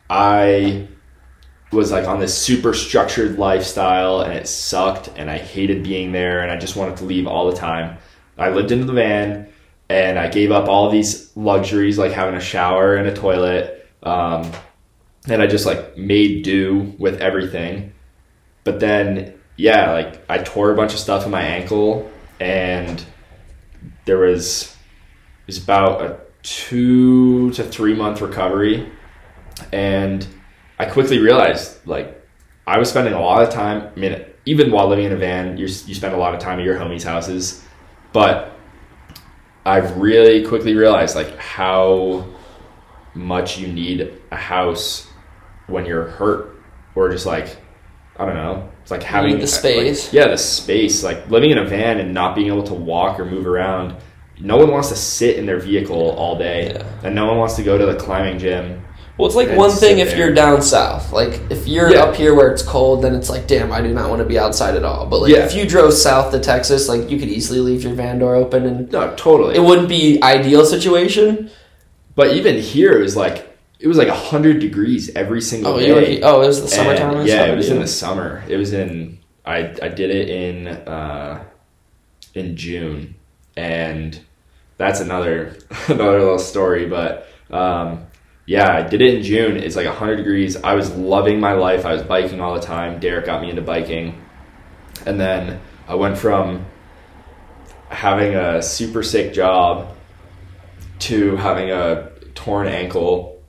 I 0.10 0.88
was 1.74 1.92
like 1.92 2.08
on 2.08 2.20
this 2.20 2.38
super 2.38 2.74
structured 2.74 3.38
lifestyle 3.38 4.22
and 4.22 4.34
it 4.34 4.48
sucked 4.48 5.10
and 5.16 5.30
I 5.30 5.38
hated 5.38 5.84
being 5.84 6.12
there 6.12 6.42
and 6.42 6.52
I 6.52 6.58
just 6.58 6.76
wanted 6.76 6.98
to 6.98 7.06
leave 7.06 7.28
all 7.28 7.50
the 7.50 7.58
time. 7.58 7.98
I 8.38 8.50
lived 8.50 8.72
in 8.72 8.86
the 8.86 8.94
van 8.94 9.50
and 9.90 10.18
I 10.18 10.28
gave 10.28 10.52
up 10.52 10.68
all 10.68 10.90
these 10.90 11.36
luxuries 11.36 11.98
like 11.98 12.12
having 12.12 12.36
a 12.36 12.40
shower 12.40 12.96
and 12.96 13.08
a 13.08 13.14
toilet. 13.14 13.90
Um, 14.02 14.52
and 15.28 15.42
I 15.42 15.48
just 15.48 15.66
like 15.66 15.98
made 15.98 16.44
do 16.44 16.94
with 16.98 17.22
everything. 17.22 17.94
But 18.64 18.80
then, 18.80 19.34
yeah, 19.58 19.92
like 19.92 20.24
I 20.30 20.40
tore 20.40 20.72
a 20.72 20.76
bunch 20.76 20.94
of 20.94 21.00
stuff 21.00 21.26
in 21.26 21.32
my 21.32 21.44
ankle 21.44 22.10
and 22.40 23.04
there 24.06 24.20
was, 24.20 24.64
it 24.64 25.48
was 25.48 25.64
about 25.64 26.02
a 26.02 26.20
two 26.44 27.52
to 27.52 27.64
three 27.64 27.94
month 27.94 28.22
recovery. 28.22 28.92
And 29.72 30.28
I 30.84 30.90
quickly 30.92 31.20
realized 31.20 31.86
like 31.88 32.22
I 32.68 32.78
was 32.78 32.90
spending 32.90 33.14
a 33.14 33.20
lot 33.22 33.42
of 33.42 33.50
time. 33.50 33.90
I 33.96 34.00
mean, 34.00 34.26
even 34.46 34.70
while 34.72 34.88
living 34.90 35.06
in 35.06 35.14
a 35.14 35.16
van, 35.18 35.58
you 35.58 35.64
you 35.66 35.96
spend 35.96 36.14
a 36.14 36.18
lot 36.18 36.34
of 36.34 36.40
time 36.42 36.60
at 36.60 36.66
your 36.66 36.76
homies' 36.78 37.04
houses, 37.04 37.64
but 38.12 38.52
I've 39.66 39.98
really 39.98 40.46
quickly 40.46 40.76
realized 40.76 41.16
like 41.16 41.38
how 41.38 42.28
much 43.16 43.58
you 43.58 43.68
need 43.68 44.12
a 44.32 44.36
house 44.36 45.08
when 45.68 45.86
you're 45.86 46.08
hurt 46.10 46.58
or 46.96 47.10
just 47.10 47.26
like 47.26 47.56
I 48.18 48.26
don't 48.26 48.36
know. 48.36 48.70
It's 48.82 48.92
like 48.92 49.04
having 49.04 49.40
the 49.40 49.48
space. 49.48 50.06
like, 50.08 50.14
yeah, 50.14 50.28
the 50.28 50.38
space. 50.38 51.02
Like 51.02 51.30
living 51.30 51.52
in 51.52 51.58
a 51.58 51.66
van 51.66 52.00
and 52.00 52.14
not 52.14 52.36
being 52.36 52.48
able 52.48 52.64
to 52.64 52.74
walk 52.74 53.20
or 53.20 53.26
move 53.26 53.48
around. 53.48 53.96
No 54.40 54.58
one 54.58 54.70
wants 54.70 54.90
to 54.90 54.96
sit 54.96 55.38
in 55.38 55.46
their 55.46 55.60
vehicle 55.60 56.10
all 56.12 56.38
day, 56.38 56.74
Yeah. 56.74 56.84
and 57.04 57.16
no 57.16 57.28
one 57.28 57.38
wants 57.38 57.56
to 57.56 57.64
go 57.64 57.78
to 57.78 57.86
the 57.86 57.96
climbing 57.96 58.40
gym 58.40 58.84
Well, 59.18 59.28
it's 59.28 59.36
like 59.36 59.52
one 59.56 59.70
thing 59.70 60.00
if 60.00 60.10
there. 60.10 60.18
you're 60.18 60.34
down 60.34 60.62
south. 60.64 61.12
Like 61.14 61.40
if 61.52 61.68
you're 61.68 61.92
Yeah. 61.92 62.04
up 62.04 62.16
here 62.16 62.34
where 62.34 62.50
it's 62.52 62.64
cold, 62.64 63.04
then 63.04 63.14
it's 63.14 63.30
like, 63.30 63.46
damn, 63.48 63.72
I 63.72 63.80
do 63.82 63.94
not 63.94 64.10
want 64.10 64.20
to 64.22 64.26
be 64.28 64.40
outside 64.40 64.76
at 64.76 64.84
all. 64.84 65.06
But 65.06 65.22
like 65.22 65.32
Yeah. 65.32 65.46
if 65.46 65.54
you 65.54 65.68
drove 65.68 65.94
south 65.94 66.32
to 66.32 66.40
Texas, 66.40 66.90
like 66.90 67.12
you 67.12 67.20
could 67.20 67.30
easily 67.30 67.60
leave 67.60 67.84
your 67.84 67.94
van 67.94 68.18
door 68.20 68.36
open, 68.36 68.66
and 68.66 68.92
No, 68.92 69.14
totally. 69.16 69.56
it 69.56 69.62
wouldn't 69.62 69.88
be 69.90 70.20
ideal 70.24 70.66
situation. 70.66 71.50
but 72.16 72.34
even 72.34 72.56
here, 72.58 72.92
it 72.94 73.02
was 73.02 73.16
like 73.16 73.50
it 73.80 73.88
was 73.88 73.98
like 73.98 74.08
hundred 74.08 74.60
degrees 74.60 75.12
every 75.16 75.42
single 75.42 75.74
Oh, 75.74 75.80
day. 75.80 75.92
were, 76.22 76.28
oh, 76.28 76.42
it 76.42 76.48
was 76.48 76.62
the 76.62 76.68
summertime. 76.68 77.18
or 77.18 77.24
yeah, 77.26 77.46
it 77.46 77.56
was 77.58 77.70
in 77.70 77.80
the 77.80 77.88
summer. 77.88 78.44
It 78.48 78.56
was 78.58 78.72
in 78.74 79.18
I 79.46 79.72
I 79.82 79.90
did 79.90 80.10
it 80.10 80.30
in 80.30 80.68
uh, 80.68 81.44
in 82.34 82.56
June, 82.56 83.16
and 83.58 84.20
that's 84.78 85.00
another 85.02 85.56
another 85.88 86.20
little 86.20 86.40
story. 86.40 86.86
But 86.88 87.28
um, 87.52 88.06
yeah, 88.46 88.76
I 88.76 88.82
did 88.82 89.02
it 89.02 89.16
in 89.16 89.24
June. 89.24 89.58
It's 89.58 89.76
like 89.76 89.88
hundred 89.88 90.18
degrees. 90.18 90.56
I 90.58 90.74
was 90.74 90.94
loving 90.96 91.40
my 91.40 91.54
life. 91.54 91.86
I 91.86 91.94
was 91.94 92.04
biking 92.04 92.42
all 92.42 92.54
the 92.54 92.62
time. 92.62 93.00
Derek 93.00 93.26
got 93.26 93.42
me 93.42 93.50
into 93.50 93.62
biking, 93.62 94.22
and 95.06 95.20
then 95.20 95.62
I 95.88 95.96
went 95.96 96.18
from 96.18 96.66
having 97.90 98.36
a 98.36 98.62
super 98.62 99.04
sick 99.04 99.34
job 99.34 99.96
to 101.00 101.36
having 101.36 101.70
a 101.70 102.10
torn 102.34 102.68
ankle 102.68 103.42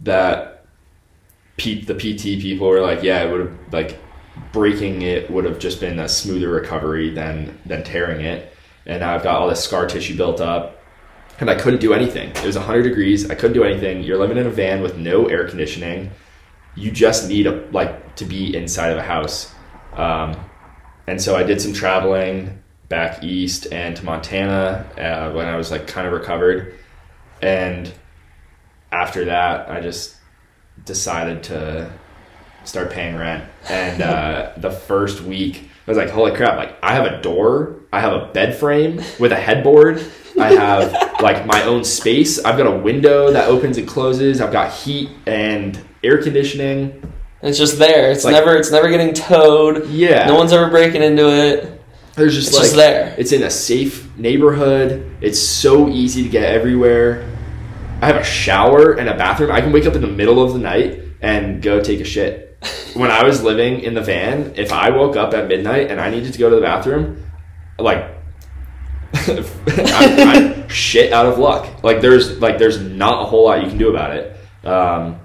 that 0.00 0.64
the 1.56 1.94
PT 1.94 2.40
people 2.40 2.68
were 2.68 2.80
like, 2.80 3.02
yeah, 3.02 3.22
it 3.22 3.30
would 3.30 3.40
have 3.40 3.72
like 3.72 3.98
breaking 4.52 5.02
it 5.02 5.30
would 5.30 5.44
have 5.44 5.58
just 5.58 5.80
been 5.80 5.98
a 5.98 6.08
smoother 6.08 6.48
recovery 6.48 7.10
than 7.10 7.58
than 7.66 7.82
tearing 7.82 8.24
it. 8.24 8.52
And 8.86 9.00
now 9.00 9.14
I've 9.14 9.22
got 9.22 9.36
all 9.36 9.48
this 9.48 9.62
scar 9.62 9.86
tissue 9.86 10.16
built 10.16 10.40
up, 10.40 10.77
and 11.40 11.48
I 11.48 11.54
couldn't 11.54 11.80
do 11.80 11.92
anything. 11.92 12.30
It 12.30 12.44
was 12.44 12.56
100 12.56 12.82
degrees. 12.82 13.30
I 13.30 13.34
couldn't 13.34 13.54
do 13.54 13.64
anything. 13.64 14.02
You're 14.02 14.18
living 14.18 14.38
in 14.38 14.46
a 14.46 14.50
van 14.50 14.82
with 14.82 14.96
no 14.96 15.26
air 15.26 15.46
conditioning. 15.48 16.10
You 16.74 16.90
just 16.90 17.28
need 17.28 17.46
a 17.46 17.66
like 17.70 18.16
to 18.16 18.24
be 18.24 18.56
inside 18.56 18.90
of 18.90 18.98
a 18.98 19.02
house. 19.02 19.52
Um, 19.94 20.36
and 21.06 21.20
so 21.20 21.36
I 21.36 21.42
did 21.42 21.60
some 21.60 21.72
traveling 21.72 22.62
back 22.88 23.22
east 23.22 23.72
and 23.72 23.96
to 23.96 24.04
Montana 24.04 24.86
uh, 24.96 25.32
when 25.32 25.46
I 25.46 25.56
was 25.56 25.70
like 25.70 25.86
kind 25.86 26.06
of 26.06 26.12
recovered. 26.12 26.74
And 27.40 27.92
after 28.90 29.26
that, 29.26 29.70
I 29.70 29.80
just 29.80 30.16
decided 30.84 31.42
to 31.44 31.90
start 32.64 32.90
paying 32.90 33.16
rent. 33.16 33.44
And 33.68 34.02
uh, 34.02 34.52
the 34.56 34.70
first 34.70 35.22
week, 35.22 35.68
I 35.86 35.90
was 35.90 35.98
like, 35.98 36.10
holy 36.10 36.34
crap, 36.34 36.56
like 36.56 36.76
I 36.82 36.94
have 36.94 37.06
a 37.06 37.20
door, 37.22 37.76
I 37.92 38.00
have 38.00 38.12
a 38.12 38.26
bed 38.32 38.56
frame 38.56 39.00
with 39.18 39.32
a 39.32 39.36
headboard, 39.36 40.04
I 40.40 40.52
have 40.54 41.20
like 41.20 41.46
my 41.46 41.62
own 41.64 41.84
space, 41.84 42.42
I've 42.44 42.56
got 42.56 42.66
a 42.66 42.76
window 42.78 43.32
that 43.32 43.48
opens 43.48 43.76
and 43.78 43.86
closes, 43.86 44.40
I've 44.40 44.52
got 44.52 44.72
heat 44.72 45.10
and 45.26 45.78
air 46.02 46.22
conditioning. 46.22 47.02
It's 47.42 47.58
just 47.58 47.78
there. 47.78 48.10
It's 48.10 48.24
Like- 48.24 48.34
never. 48.34 48.56
It's 48.56 48.70
never 48.72 48.88
getting 48.88 49.14
towed. 49.14 49.88
Yeah. 49.88 50.26
No 50.26 50.34
one's 50.34 50.52
ever 50.52 50.68
breaking 50.70 51.02
into 51.02 51.28
it. 51.28 51.80
There's 52.16 52.34
just 52.34 52.48
It's 52.48 52.56
like 52.56 52.64
just 52.64 52.76
there. 52.76 53.14
It's 53.16 53.30
in 53.32 53.44
a 53.44 53.50
safe 53.50 54.08
neighborhood. 54.16 55.04
It's 55.20 55.38
so 55.38 55.88
easy 55.88 56.24
to 56.24 56.28
get 56.28 56.52
everywhere. 56.52 57.24
I 58.02 58.06
have 58.06 58.16
a 58.16 58.24
shower 58.24 58.92
and 58.92 59.08
a 59.08 59.16
bathroom. 59.16 59.52
I 59.52 59.60
can 59.60 59.72
wake 59.72 59.86
up 59.86 59.94
in 59.94 60.00
the 60.00 60.08
middle 60.08 60.42
of 60.42 60.52
the 60.52 60.58
night 60.58 61.00
and 61.22 61.62
go 61.62 61.80
take 61.80 62.00
a 62.00 62.04
shit. 62.04 62.44
When 62.94 63.10
I 63.12 63.22
was 63.22 63.44
living 63.44 63.80
in 63.80 63.94
the 63.94 64.00
van, 64.00 64.54
if 64.56 64.72
I 64.72 64.90
woke 64.90 65.14
up 65.14 65.32
at 65.32 65.46
midnight 65.46 65.88
and 65.90 66.00
I 66.00 66.10
needed 66.10 66.32
to 66.32 66.38
go 66.40 66.48
to 66.50 66.56
the 66.56 66.62
bathroom, 66.62 67.22
like 67.78 68.17
I'm, 69.14 70.28
I'm 70.28 70.68
shit 70.68 71.12
out 71.12 71.26
of 71.26 71.38
luck. 71.38 71.82
Like 71.82 72.00
there's 72.00 72.38
like 72.40 72.58
there's 72.58 72.80
not 72.80 73.22
a 73.22 73.24
whole 73.26 73.44
lot 73.44 73.62
you 73.62 73.68
can 73.68 73.78
do 73.78 73.88
about 73.90 74.16
it. 74.16 74.36
Um, 74.64 75.20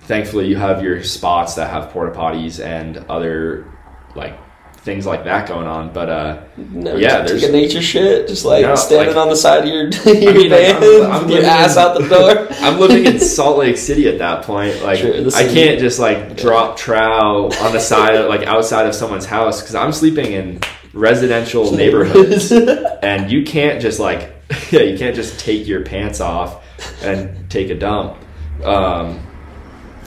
thankfully, 0.00 0.48
you 0.48 0.56
have 0.56 0.82
your 0.82 1.02
spots 1.02 1.54
that 1.54 1.70
have 1.70 1.90
porta 1.90 2.12
potties 2.16 2.64
and 2.64 2.98
other 3.08 3.66
like 4.14 4.36
things 4.78 5.04
like 5.06 5.24
that 5.24 5.46
going 5.46 5.66
on. 5.66 5.92
But 5.92 6.08
uh, 6.08 6.42
Never 6.56 6.98
Yeah, 6.98 7.22
there's- 7.22 7.42
a 7.44 7.52
nature 7.52 7.82
shit. 7.82 8.28
Just 8.28 8.44
like 8.44 8.62
No, 8.64 8.74
standing 8.74 9.14
like- 9.14 9.16
on 9.24 9.28
the 9.28 9.36
side 9.36 9.62
of 9.62 9.66
your 9.66 9.84
your 10.14 10.32
mean, 10.34 10.50
like, 10.50 10.78
van, 10.78 11.02
I'm- 11.02 11.12
I'm 11.24 11.28
your 11.30 11.44
ass 11.44 11.76
in- 11.76 11.82
out 11.82 11.98
the 11.98 12.08
door. 12.08 12.48
I'm 12.60 12.78
living 12.80 13.06
in 13.06 13.20
Salt 13.20 13.58
Lake 13.58 13.76
City 13.76 14.08
at 14.08 14.18
that 14.18 14.44
point. 14.44 14.82
Like 14.82 15.00
the 15.00 15.32
I 15.36 15.44
can't 15.44 15.80
just 15.80 15.98
like 15.98 16.36
drop 16.36 16.76
trow 16.76 17.50
on 17.60 17.72
the 17.72 17.80
side, 17.80 18.14
of, 18.16 18.28
like 18.28 18.46
outside 18.46 18.86
of 18.86 18.94
someone's 18.94 19.26
house, 19.26 19.60
because 19.60 19.74
I'm 19.74 19.92
sleeping 19.92 20.32
in 20.32 20.60
residential 20.92 21.72
neighborhoods, 21.72 22.52
and 23.02 23.30
you 23.30 23.44
can't 23.44 23.80
just 23.80 23.98
like 24.00 24.34
yeah, 24.70 24.80
you 24.80 24.98
can't 24.98 25.14
just 25.14 25.38
take 25.38 25.66
your 25.66 25.84
pants 25.84 26.20
off 26.20 26.64
and 27.02 27.48
take 27.50 27.70
a 27.70 27.74
dump. 27.74 28.18
Um, 28.64 29.24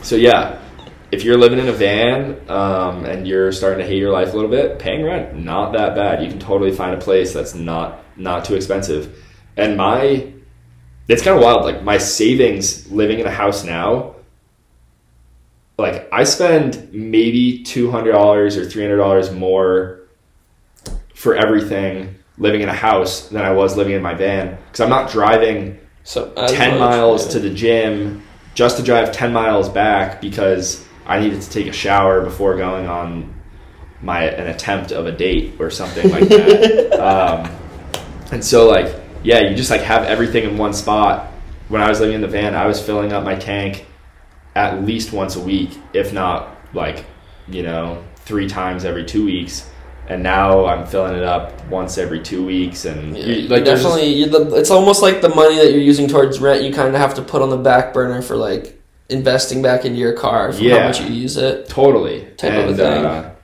so 0.01 0.15
yeah, 0.15 0.59
if 1.11 1.23
you're 1.23 1.37
living 1.37 1.59
in 1.59 1.69
a 1.69 1.73
van 1.73 2.49
um, 2.49 3.05
and 3.05 3.27
you're 3.27 3.51
starting 3.51 3.79
to 3.79 3.85
hate 3.85 3.99
your 3.99 4.11
life 4.11 4.33
a 4.33 4.35
little 4.35 4.49
bit, 4.49 4.79
paying 4.79 5.03
rent 5.05 5.35
not 5.35 5.73
that 5.73 5.95
bad. 5.95 6.23
You 6.23 6.29
can 6.29 6.39
totally 6.39 6.71
find 6.71 6.93
a 6.93 6.97
place 6.97 7.33
that's 7.33 7.55
not 7.55 8.03
not 8.17 8.45
too 8.45 8.55
expensive. 8.55 9.17
And 9.55 9.77
my 9.77 10.33
it's 11.07 11.21
kind 11.21 11.37
of 11.37 11.43
wild. 11.43 11.63
Like 11.63 11.83
my 11.83 11.97
savings 11.97 12.91
living 12.91 13.19
in 13.19 13.25
a 13.25 13.31
house 13.31 13.63
now, 13.63 14.15
like 15.77 16.09
I 16.11 16.25
spend 16.25 16.89
maybe 16.91 17.63
two 17.63 17.91
hundred 17.91 18.11
dollars 18.11 18.57
or 18.57 18.65
three 18.65 18.81
hundred 18.81 18.97
dollars 18.97 19.31
more 19.31 20.02
for 21.23 21.35
everything 21.35 22.15
living 22.37 22.59
in 22.59 22.67
a 22.67 22.73
house 22.73 23.29
than 23.29 23.41
I 23.41 23.51
was 23.51 23.77
living 23.77 23.93
in 23.93 24.01
my 24.01 24.13
van 24.13 24.57
because 24.65 24.81
I'm 24.81 24.89
not 24.89 25.09
driving 25.09 25.79
So 26.03 26.33
10 26.33 26.71
much, 26.71 26.79
miles 26.79 27.27
to 27.29 27.39
the 27.39 27.49
gym 27.49 28.23
just 28.55 28.75
to 28.75 28.83
drive 28.83 29.13
10 29.13 29.31
miles 29.31 29.69
back 29.69 30.19
because 30.19 30.85
I 31.05 31.21
needed 31.21 31.41
to 31.41 31.49
take 31.49 31.67
a 31.67 31.71
shower 31.71 32.21
before 32.21 32.57
going 32.57 32.87
on 32.87 33.33
my 34.01 34.23
an 34.25 34.47
attempt 34.47 34.91
of 34.91 35.05
a 35.05 35.13
date 35.13 35.53
or 35.59 35.69
something 35.69 36.11
like 36.11 36.27
that. 36.27 36.93
um, 36.99 37.49
and 38.33 38.43
so 38.43 38.69
like 38.69 38.93
yeah, 39.23 39.39
you 39.39 39.55
just 39.55 39.71
like 39.71 39.81
have 39.81 40.03
everything 40.03 40.43
in 40.43 40.57
one 40.57 40.73
spot. 40.73 41.31
When 41.69 41.81
I 41.81 41.87
was 41.87 42.01
living 42.01 42.15
in 42.15 42.21
the 42.21 42.27
van, 42.27 42.53
I 42.53 42.67
was 42.67 42.85
filling 42.85 43.13
up 43.13 43.23
my 43.23 43.35
tank 43.35 43.85
at 44.55 44.83
least 44.83 45.13
once 45.13 45.37
a 45.37 45.39
week, 45.39 45.77
if 45.93 46.11
not 46.11 46.57
like, 46.73 47.05
you 47.47 47.63
know, 47.63 48.03
three 48.17 48.49
times 48.49 48.83
every 48.83 49.05
2 49.05 49.23
weeks. 49.23 49.69
And 50.09 50.21
now 50.21 50.65
I'm 50.65 50.85
filling 50.85 51.15
it 51.15 51.23
up 51.23 51.65
once 51.69 51.97
every 51.97 52.19
2 52.21 52.45
weeks 52.45 52.83
and 52.85 53.15
Yeah, 53.17 53.25
you- 53.25 53.33
you 53.43 53.47
like 53.47 53.63
definitely. 53.63 54.07
You, 54.13 54.25
the, 54.27 54.55
it's 54.55 54.69
almost 54.69 55.01
like 55.01 55.21
the 55.21 55.29
money 55.29 55.55
that 55.57 55.71
you're 55.71 55.79
using 55.81 56.07
towards 56.07 56.39
rent. 56.39 56.61
You 56.63 56.73
kind 56.73 56.89
of 56.89 56.95
have 56.95 57.13
to 57.15 57.21
put 57.21 57.41
on 57.41 57.49
the 57.49 57.57
back 57.57 57.93
burner 57.93 58.21
for 58.21 58.35
like 58.35 58.79
investing 59.09 59.61
back 59.61 59.85
into 59.85 59.97
your 59.99 60.13
car 60.13 60.51
for 60.51 60.61
Yeah. 60.61 60.79
how 60.81 60.87
much 60.87 60.99
you 61.01 61.07
use 61.07 61.37
it. 61.37 61.69
Totally. 61.69 62.25
Type 62.37 62.51
of 62.53 62.65
a 62.65 62.67
and, 62.69 62.77
thing. 62.77 63.05
Uh, 63.05 63.35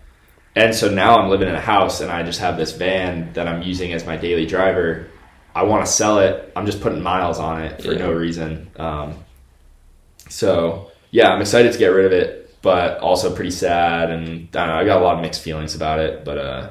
and 0.55 0.75
so 0.75 0.89
now 0.89 1.15
I'm 1.17 1.29
living 1.29 1.47
in 1.47 1.55
a 1.55 1.61
house 1.61 2.01
and 2.01 2.11
I 2.11 2.23
just 2.23 2.39
have 2.39 2.57
this 2.57 2.73
van 2.73 3.31
that 3.33 3.47
I'm 3.47 3.61
using 3.61 3.93
as 3.93 4.05
my 4.05 4.17
daily 4.17 4.45
driver. 4.45 5.07
I 5.55 5.63
want 5.63 5.85
to 5.85 5.91
sell 5.91 6.19
it. 6.19 6.51
I'm 6.57 6.65
just 6.65 6.81
putting 6.81 7.01
miles 7.01 7.39
on 7.39 7.61
it 7.61 7.81
for 7.81 7.93
Yeah. 7.93 7.99
no 7.99 8.11
reason. 8.11 8.69
Um, 8.77 9.15
so 10.29 10.91
yeah, 11.11 11.29
I'm 11.29 11.41
excited 11.41 11.71
to 11.71 11.79
get 11.79 11.87
rid 11.87 12.05
of 12.05 12.11
it, 12.11 12.48
but 12.61 12.99
also 12.99 13.33
pretty 13.35 13.51
sad. 13.51 14.09
And 14.11 14.23
I 14.55 14.65
don't 14.65 14.67
know, 14.67 14.75
I 14.75 14.85
got 14.85 15.01
a 15.01 15.03
lot 15.03 15.15
of 15.15 15.21
mixed 15.21 15.41
feelings 15.41 15.75
about 15.75 15.99
it. 15.99 16.25
But 16.25 16.37
uh, 16.37 16.69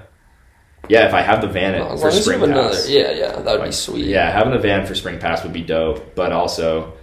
yeah, 0.89 1.07
if 1.07 1.14
I 1.14 1.22
have 1.22 1.41
the 1.41 1.49
van 1.49 1.74
As 1.74 2.01
for 2.01 2.11
spring 2.11 2.41
pass, 2.41 2.49
another, 2.49 2.89
yeah, 2.89 3.11
yeah, 3.12 3.41
that 3.41 3.59
would 3.59 3.64
be 3.66 3.72
sweet. 3.72 4.07
Yeah, 4.07 4.30
having 4.30 4.53
the 4.53 4.59
van 4.59 4.86
for 4.86 4.95
spring 4.95 5.18
pass 5.18 5.43
would 5.43 5.53
be 5.53 5.62
dope. 5.62 6.14
But 6.14 6.32
also, 6.32 6.95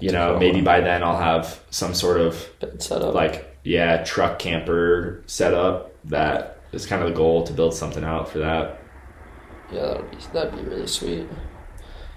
you 0.00 0.10
know, 0.12 0.38
maybe 0.38 0.60
by 0.60 0.80
then 0.80 1.02
I'll 1.02 1.18
have 1.18 1.60
some 1.70 1.94
sort 1.94 2.20
of 2.20 2.48
setup. 2.78 3.14
like 3.14 3.44
yeah 3.64 4.02
truck 4.04 4.38
camper 4.38 5.22
setup 5.26 5.92
that 6.04 6.60
is 6.72 6.86
kind 6.86 7.02
of 7.02 7.08
the 7.08 7.14
goal 7.14 7.42
to 7.44 7.52
build 7.52 7.74
something 7.74 8.04
out 8.04 8.28
for 8.30 8.38
that 8.38 8.80
Yeah, 9.72 9.80
that'd 9.86 10.10
be 10.10 10.16
that'd 10.32 10.56
be 10.56 10.62
really 10.62 10.86
sweet. 10.86 11.26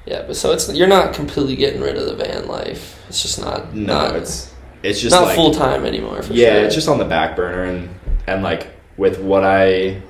Yeah, 0.06 0.24
but 0.26 0.36
so 0.36 0.52
it's 0.52 0.72
you're 0.74 0.88
not 0.88 1.14
completely 1.14 1.56
getting 1.56 1.82
rid 1.82 1.96
of 1.96 2.06
the 2.06 2.16
van 2.16 2.48
life. 2.48 3.04
It's 3.08 3.22
just 3.22 3.40
not 3.40 3.74
no 3.74 3.94
not 3.94 4.16
it's 4.16 4.51
it's 4.84 5.00
just 5.00 5.14
not 5.16 5.24
like 5.24 5.36
full 5.36 5.54
time 5.54 5.86
anymore. 5.86 6.22
For 6.24 6.34
yeah 6.34 6.54
sure. 6.56 6.66
it's 6.66 6.76
just 6.76 6.88
on 6.88 6.98
the 6.98 7.06
back 7.06 7.36
burner 7.36 7.64
and 7.64 7.90
and 8.28 8.44
like 8.44 8.68
with 8.98 9.20
what 9.20 9.44
i 9.44 10.02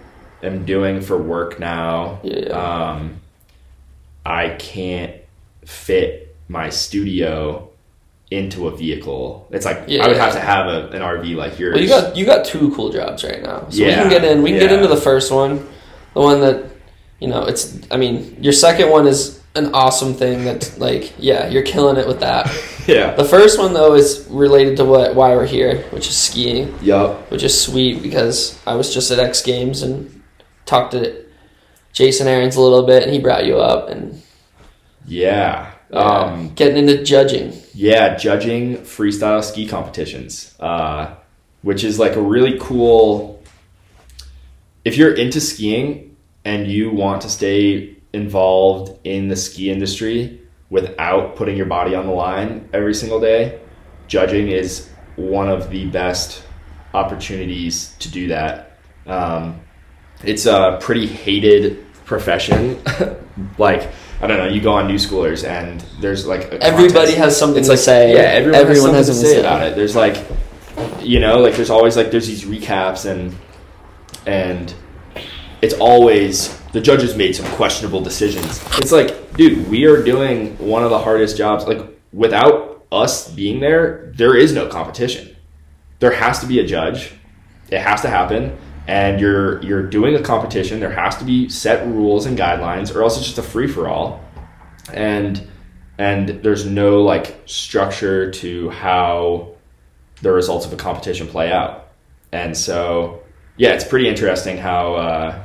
am 0.44 0.66
doing 0.66 1.02
for 1.02 1.18
work 1.18 1.60
now 1.60 2.20
Yeah, 2.24 2.40
yeah. 2.48 2.90
um 2.92 3.20
i 4.26 4.50
can't 4.50 5.14
fit 5.66 6.36
my 6.48 6.70
studio 6.70 7.70
into 8.32 8.68
a 8.68 8.76
vehicle 8.76 9.48
it's 9.52 9.66
like 9.66 9.84
Yeah, 9.88 10.04
i 10.04 10.08
would 10.08 10.16
yeah. 10.18 10.24
have 10.24 10.34
to 10.34 10.40
have 10.40 10.68
a, 10.68 10.88
an 10.90 11.02
rv 11.02 11.36
like 11.36 11.60
yours 11.60 11.74
Well, 11.76 11.84
you 11.84 11.90
got 11.90 12.16
you 12.16 12.26
got 12.26 12.46
two 12.46 12.74
cool 12.76 12.90
jobs 12.90 13.24
right 13.24 13.42
now, 13.44 13.68
so 13.70 13.84
we 13.86 13.92
can 13.94 14.10
get 14.10 14.24
in. 14.24 14.42
We 14.42 14.52
can 14.52 14.60
get 14.60 14.72
into 14.72 14.88
the 14.88 14.96
first 15.02 15.32
one, 15.32 15.68
the 16.14 16.22
one 16.22 16.40
that 16.42 16.66
you 17.20 17.28
know. 17.28 17.44
It's 17.46 17.78
I 17.92 17.98
mean, 17.98 18.38
your 18.42 18.54
second 18.54 18.90
one 18.90 19.06
is 19.06 19.42
an 19.56 19.74
awesome 19.76 20.14
thing. 20.14 20.46
That 20.46 20.76
like, 20.80 21.14
yeah, 21.20 21.48
you're 21.50 21.64
killing 21.64 21.98
it 21.98 22.08
with 22.08 22.22
that. 22.22 22.48
Yeah 22.88 23.14
The 23.16 23.26
first 23.26 23.60
one 23.60 23.74
though 23.74 23.94
is 23.96 24.26
related 24.30 24.78
to 24.78 24.86
what 24.86 25.16
why 25.16 25.36
we're 25.36 25.46
here, 25.46 25.82
which 25.92 26.08
is 26.08 26.18
skiing, 26.18 26.74
yup 26.82 27.30
which 27.32 27.44
is 27.44 27.60
sweet 27.60 28.02
because 28.02 28.60
I 28.66 28.76
was 28.76 28.94
just 28.94 29.12
at 29.12 29.20
X 29.20 29.42
Games 29.42 29.82
and 29.82 30.22
talked 30.66 30.92
to 30.94 31.26
Jason 31.94 32.28
Aaron's 32.28 32.56
a 32.56 32.62
little 32.62 32.84
bit, 32.86 33.04
and 33.04 33.12
he 33.12 33.20
brought 33.20 33.46
you 33.46 33.58
up, 33.60 33.90
and 33.90 34.22
Yeah, 35.06 35.72
Um, 35.92 36.54
Getting 36.56 36.78
into 36.88 37.04
judging. 37.04 37.54
yeah, 37.74 38.16
judging 38.16 38.78
freestyle 38.78 39.44
ski 39.44 39.68
competitions, 39.68 40.56
uh, 40.60 41.16
which 41.64 41.84
is 41.84 42.00
like 42.00 42.16
a 42.16 42.22
really 42.22 42.58
cool. 42.60 43.44
If 44.86 44.98
you're 44.98 45.14
into 45.14 45.42
skiing 45.42 46.16
and 46.46 46.66
you 46.68 46.90
want 46.92 47.22
to 47.24 47.30
stay 47.30 47.96
involved 48.14 48.98
in 49.04 49.28
the 49.28 49.36
ski 49.36 49.70
industry 49.70 50.41
without 50.72 51.36
putting 51.36 51.56
your 51.56 51.68
body 51.68 51.94
on 51.94 52.08
the 52.08 52.12
line 52.12 52.68
every 52.74 52.96
single 52.96 53.20
day, 53.20 53.60
judging 54.08 54.48
is 54.48 54.90
one 55.18 55.50
of 55.50 55.70
the 55.70 55.86
best 55.88 56.44
opportunities 56.94 57.94
to 58.00 58.10
do 58.10 58.30
that. 58.30 58.80
Um, 59.06 59.60
it's 60.24 60.46
a 60.48 60.80
pretty 60.82 61.06
hated 61.06 61.86
profession. 62.06 62.82
like 63.58 63.92
I 64.22 64.28
don't 64.28 64.38
know, 64.38 64.48
you 64.48 64.62
go 64.62 64.72
on 64.74 64.88
Newschoolers 64.88 65.48
and 65.48 65.82
there's 66.00 66.26
like 66.28 66.44
a 66.46 66.64
Everybody 66.64 67.14
has 67.16 67.38
something 67.38 67.60
It's 67.60 67.68
to 67.68 67.74
like 67.74 67.80
say. 67.80 68.14
Yeah, 68.14 68.20
everyone, 68.20 68.62
Everyone 68.62 68.94
has 68.94 69.08
has 69.08 69.18
something 69.18 69.24
to 69.24 69.30
say 69.30 69.36
to 69.36 69.42
say. 69.42 69.48
about 69.48 69.68
it. 69.68 69.76
There's 69.76 69.96
like, 69.96 70.26
you 71.02 71.20
know, 71.20 71.40
like 71.40 71.56
there's 71.56 71.70
always 71.72 71.98
like 71.98 72.12
there's 72.12 72.28
these 72.28 72.46
recaps 72.46 73.10
and 73.10 73.36
and 74.28 74.74
it's 75.62 75.74
always 75.74 76.61
the 76.72 76.82
judges 76.82 77.16
made 77.16 77.36
some 77.36 77.46
questionable 77.54 78.02
decisions. 78.02 78.64
It's 78.78 78.92
like, 78.92 79.34
dude, 79.34 79.70
we 79.70 79.86
are 79.86 80.02
doing 80.02 80.58
one 80.58 80.84
of 80.84 80.90
the 80.90 81.00
hardest 81.00 81.38
jobs. 81.38 81.66
Like 81.66 81.86
without 82.14 82.86
us 82.92 83.30
being 83.30 83.60
there, 83.60 84.12
there 84.16 84.36
is 84.36 84.54
no 84.54 84.68
competition. 84.68 85.36
There 86.00 86.12
has 86.12 86.40
to 86.40 86.46
be 86.46 86.60
a 86.60 86.66
judge. 86.66 87.14
It 87.70 87.80
has 87.80 88.02
to 88.02 88.10
happen. 88.10 88.58
And 88.88 89.22
you're 89.22 89.62
you're 89.64 89.84
doing 89.84 90.16
a 90.16 90.22
competition. 90.22 90.80
There 90.80 90.92
has 90.92 91.16
to 91.18 91.24
be 91.24 91.50
set 91.50 91.86
rules 91.86 92.26
and 92.26 92.38
guidelines, 92.38 92.94
or 92.94 93.04
else 93.04 93.18
it's 93.18 93.28
just 93.28 93.38
a 93.38 93.44
free 93.44 93.68
for 93.68 93.88
all. 93.88 94.24
And 94.92 95.48
and 95.98 96.30
there's 96.44 96.66
no 96.66 97.04
like 97.04 97.42
structure 97.46 98.32
to 98.32 98.70
how 98.72 99.54
the 100.22 100.32
results 100.32 100.66
of 100.66 100.74
a 100.74 100.76
competition 100.76 101.28
play 101.28 101.52
out. 101.52 101.92
And 102.32 102.58
so, 102.58 103.22
yeah, 103.58 103.74
it's 103.74 103.84
pretty 103.84 104.08
interesting 104.08 104.58
how 104.58 104.96
uh, 104.96 105.44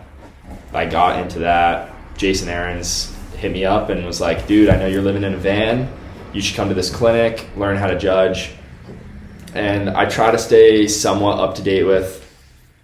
I 0.76 0.86
got 0.86 1.20
into 1.20 1.40
that. 1.40 1.94
Jason 2.16 2.48
Aaron's 2.48 3.14
hit 3.36 3.52
me 3.52 3.64
up 3.64 3.90
and 3.90 4.04
was 4.04 4.20
like, 4.20 4.46
dude, 4.46 4.68
I 4.68 4.76
know 4.76 4.86
you're 4.86 5.02
living 5.02 5.24
in 5.24 5.34
a 5.34 5.38
van. 5.38 5.92
You 6.32 6.40
should 6.40 6.56
come 6.56 6.68
to 6.68 6.74
this 6.74 6.90
clinic, 6.90 7.48
learn 7.56 7.76
how 7.76 7.86
to 7.86 7.98
judge. 7.98 8.52
And 9.54 9.90
I 9.90 10.06
try 10.06 10.30
to 10.30 10.38
stay 10.38 10.86
somewhat 10.86 11.38
up 11.38 11.54
to 11.56 11.62
date 11.62 11.84
with 11.84 12.22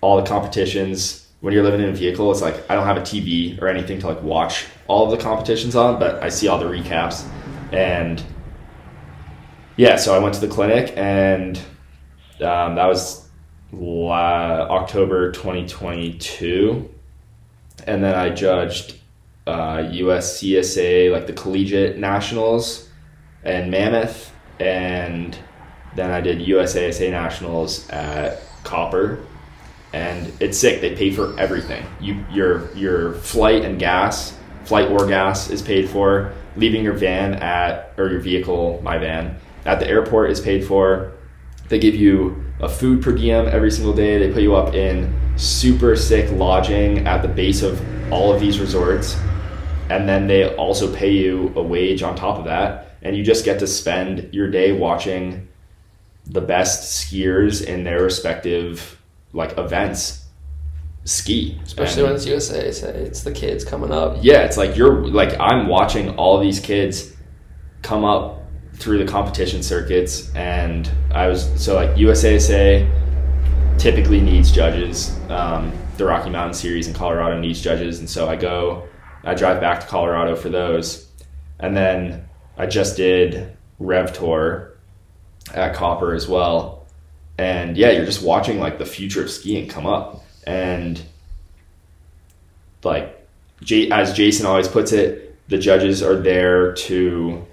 all 0.00 0.20
the 0.20 0.26
competitions. 0.26 1.28
When 1.40 1.52
you're 1.52 1.62
living 1.62 1.80
in 1.80 1.90
a 1.90 1.94
vehicle, 1.94 2.30
it's 2.30 2.40
like 2.40 2.70
I 2.70 2.74
don't 2.74 2.86
have 2.86 2.96
a 2.96 3.02
TV 3.02 3.60
or 3.60 3.68
anything 3.68 3.98
to 4.00 4.08
like 4.08 4.22
watch 4.22 4.66
all 4.88 5.04
of 5.04 5.10
the 5.10 5.22
competitions 5.22 5.76
on, 5.76 5.98
but 5.98 6.22
I 6.22 6.28
see 6.28 6.48
all 6.48 6.58
the 6.58 6.66
recaps. 6.66 7.26
And 7.72 8.22
yeah, 9.76 9.96
so 9.96 10.14
I 10.14 10.18
went 10.18 10.34
to 10.34 10.40
the 10.40 10.48
clinic 10.48 10.94
and 10.96 11.58
um, 12.40 12.74
that 12.76 12.86
was 12.86 13.28
la- 13.72 14.66
October 14.70 15.32
2022. 15.32 16.91
And 17.86 18.02
then 18.02 18.14
I 18.14 18.30
judged 18.30 18.96
uh, 19.46 19.78
USCSA, 19.78 21.10
like 21.10 21.26
the 21.26 21.32
collegiate 21.32 21.98
nationals 21.98 22.88
and 23.44 23.70
Mammoth. 23.70 24.32
And 24.60 25.36
then 25.96 26.10
I 26.10 26.20
did 26.20 26.38
USASA 26.38 27.10
nationals 27.10 27.88
at 27.90 28.40
Copper. 28.64 29.24
And 29.92 30.32
it's 30.40 30.56
sick. 30.56 30.80
They 30.80 30.94
pay 30.94 31.10
for 31.10 31.38
everything. 31.38 31.84
You 32.00 32.24
your 32.30 32.74
your 32.74 33.12
flight 33.14 33.62
and 33.62 33.78
gas, 33.78 34.34
flight 34.64 34.90
or 34.90 35.06
gas 35.06 35.50
is 35.50 35.60
paid 35.60 35.88
for. 35.90 36.32
Leaving 36.56 36.82
your 36.82 36.94
van 36.94 37.34
at 37.34 37.92
or 37.98 38.08
your 38.08 38.20
vehicle, 38.20 38.80
my 38.82 38.96
van, 38.96 39.38
at 39.66 39.80
the 39.80 39.88
airport 39.88 40.30
is 40.30 40.40
paid 40.40 40.64
for. 40.64 41.12
They 41.68 41.78
give 41.78 41.94
you 41.94 42.41
a 42.60 42.68
food 42.68 43.02
per 43.02 43.12
diem 43.12 43.48
every 43.48 43.70
single 43.70 43.92
day. 43.94 44.18
They 44.18 44.32
put 44.32 44.42
you 44.42 44.54
up 44.54 44.74
in 44.74 45.14
super 45.36 45.96
sick 45.96 46.30
lodging 46.32 47.06
at 47.06 47.22
the 47.22 47.28
base 47.28 47.62
of 47.62 47.80
all 48.12 48.32
of 48.32 48.40
these 48.40 48.60
resorts. 48.60 49.16
And 49.90 50.08
then 50.08 50.26
they 50.26 50.54
also 50.56 50.94
pay 50.94 51.10
you 51.10 51.52
a 51.56 51.62
wage 51.62 52.02
on 52.02 52.14
top 52.14 52.38
of 52.38 52.44
that. 52.44 52.96
And 53.02 53.16
you 53.16 53.24
just 53.24 53.44
get 53.44 53.58
to 53.60 53.66
spend 53.66 54.32
your 54.32 54.48
day 54.50 54.72
watching 54.72 55.48
the 56.26 56.40
best 56.40 57.04
skiers 57.10 57.64
in 57.64 57.82
their 57.84 58.02
respective 58.02 59.00
like 59.32 59.58
events 59.58 60.24
ski. 61.04 61.58
Especially 61.64 62.02
And- 62.02 62.10
when 62.10 62.16
it's 62.16 62.26
USA, 62.26 62.70
say 62.70 62.88
it's 62.94 63.22
the 63.22 63.32
kids 63.32 63.64
coming 63.64 63.90
up. 63.90 64.18
yeah, 64.22 64.42
it's 64.42 64.56
like 64.56 64.76
you're 64.76 65.04
like 65.08 65.34
I'm 65.40 65.66
watching 65.66 66.10
all 66.10 66.38
these 66.38 66.60
kids 66.60 67.12
come 67.82 68.04
up 68.04 68.41
through 68.82 68.98
the 68.98 69.10
competition 69.10 69.62
circuits, 69.62 70.34
and 70.34 70.90
I 71.12 71.28
was 71.28 71.48
so 71.62 71.76
like 71.76 71.90
USASA 71.90 72.90
typically 73.78 74.20
needs 74.20 74.50
judges. 74.50 75.16
Um, 75.28 75.72
the 75.96 76.04
Rocky 76.04 76.30
Mountain 76.30 76.54
Series 76.54 76.88
in 76.88 76.94
Colorado 76.94 77.38
needs 77.38 77.60
judges, 77.60 78.00
and 78.00 78.10
so 78.10 78.28
I 78.28 78.34
go, 78.34 78.88
I 79.22 79.34
drive 79.34 79.60
back 79.60 79.80
to 79.80 79.86
Colorado 79.86 80.34
for 80.34 80.48
those, 80.48 81.08
and 81.60 81.76
then 81.76 82.28
I 82.58 82.66
just 82.66 82.96
did 82.96 83.56
Rev 83.78 84.12
Tour 84.12 84.72
at 85.54 85.74
Copper 85.74 86.12
as 86.12 86.26
well, 86.26 86.86
and 87.38 87.76
yeah, 87.76 87.92
you're 87.92 88.04
just 88.04 88.22
watching 88.22 88.58
like 88.58 88.78
the 88.78 88.86
future 88.86 89.22
of 89.22 89.30
skiing 89.30 89.68
come 89.68 89.86
up, 89.86 90.24
and 90.44 91.00
like 92.82 93.24
J- 93.62 93.92
as 93.92 94.12
Jason 94.12 94.44
always 94.44 94.66
puts 94.66 94.90
it, 94.90 95.38
the 95.48 95.58
judges 95.58 96.02
are 96.02 96.16
there 96.16 96.72
to 96.72 97.46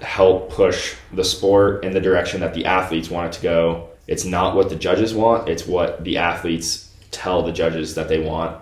help 0.00 0.50
push 0.50 0.96
the 1.12 1.24
sport 1.24 1.84
in 1.84 1.92
the 1.92 2.00
direction 2.00 2.40
that 2.40 2.54
the 2.54 2.64
athletes 2.64 3.10
want 3.10 3.34
it 3.34 3.38
to 3.38 3.42
go. 3.42 3.88
It's 4.06 4.24
not 4.24 4.56
what 4.56 4.68
the 4.68 4.76
judges 4.76 5.14
want; 5.14 5.48
it's 5.48 5.66
what 5.66 6.02
the 6.04 6.18
athletes 6.18 6.90
tell 7.10 7.42
the 7.42 7.52
judges 7.52 7.94
that 7.94 8.08
they 8.08 8.20
want, 8.20 8.60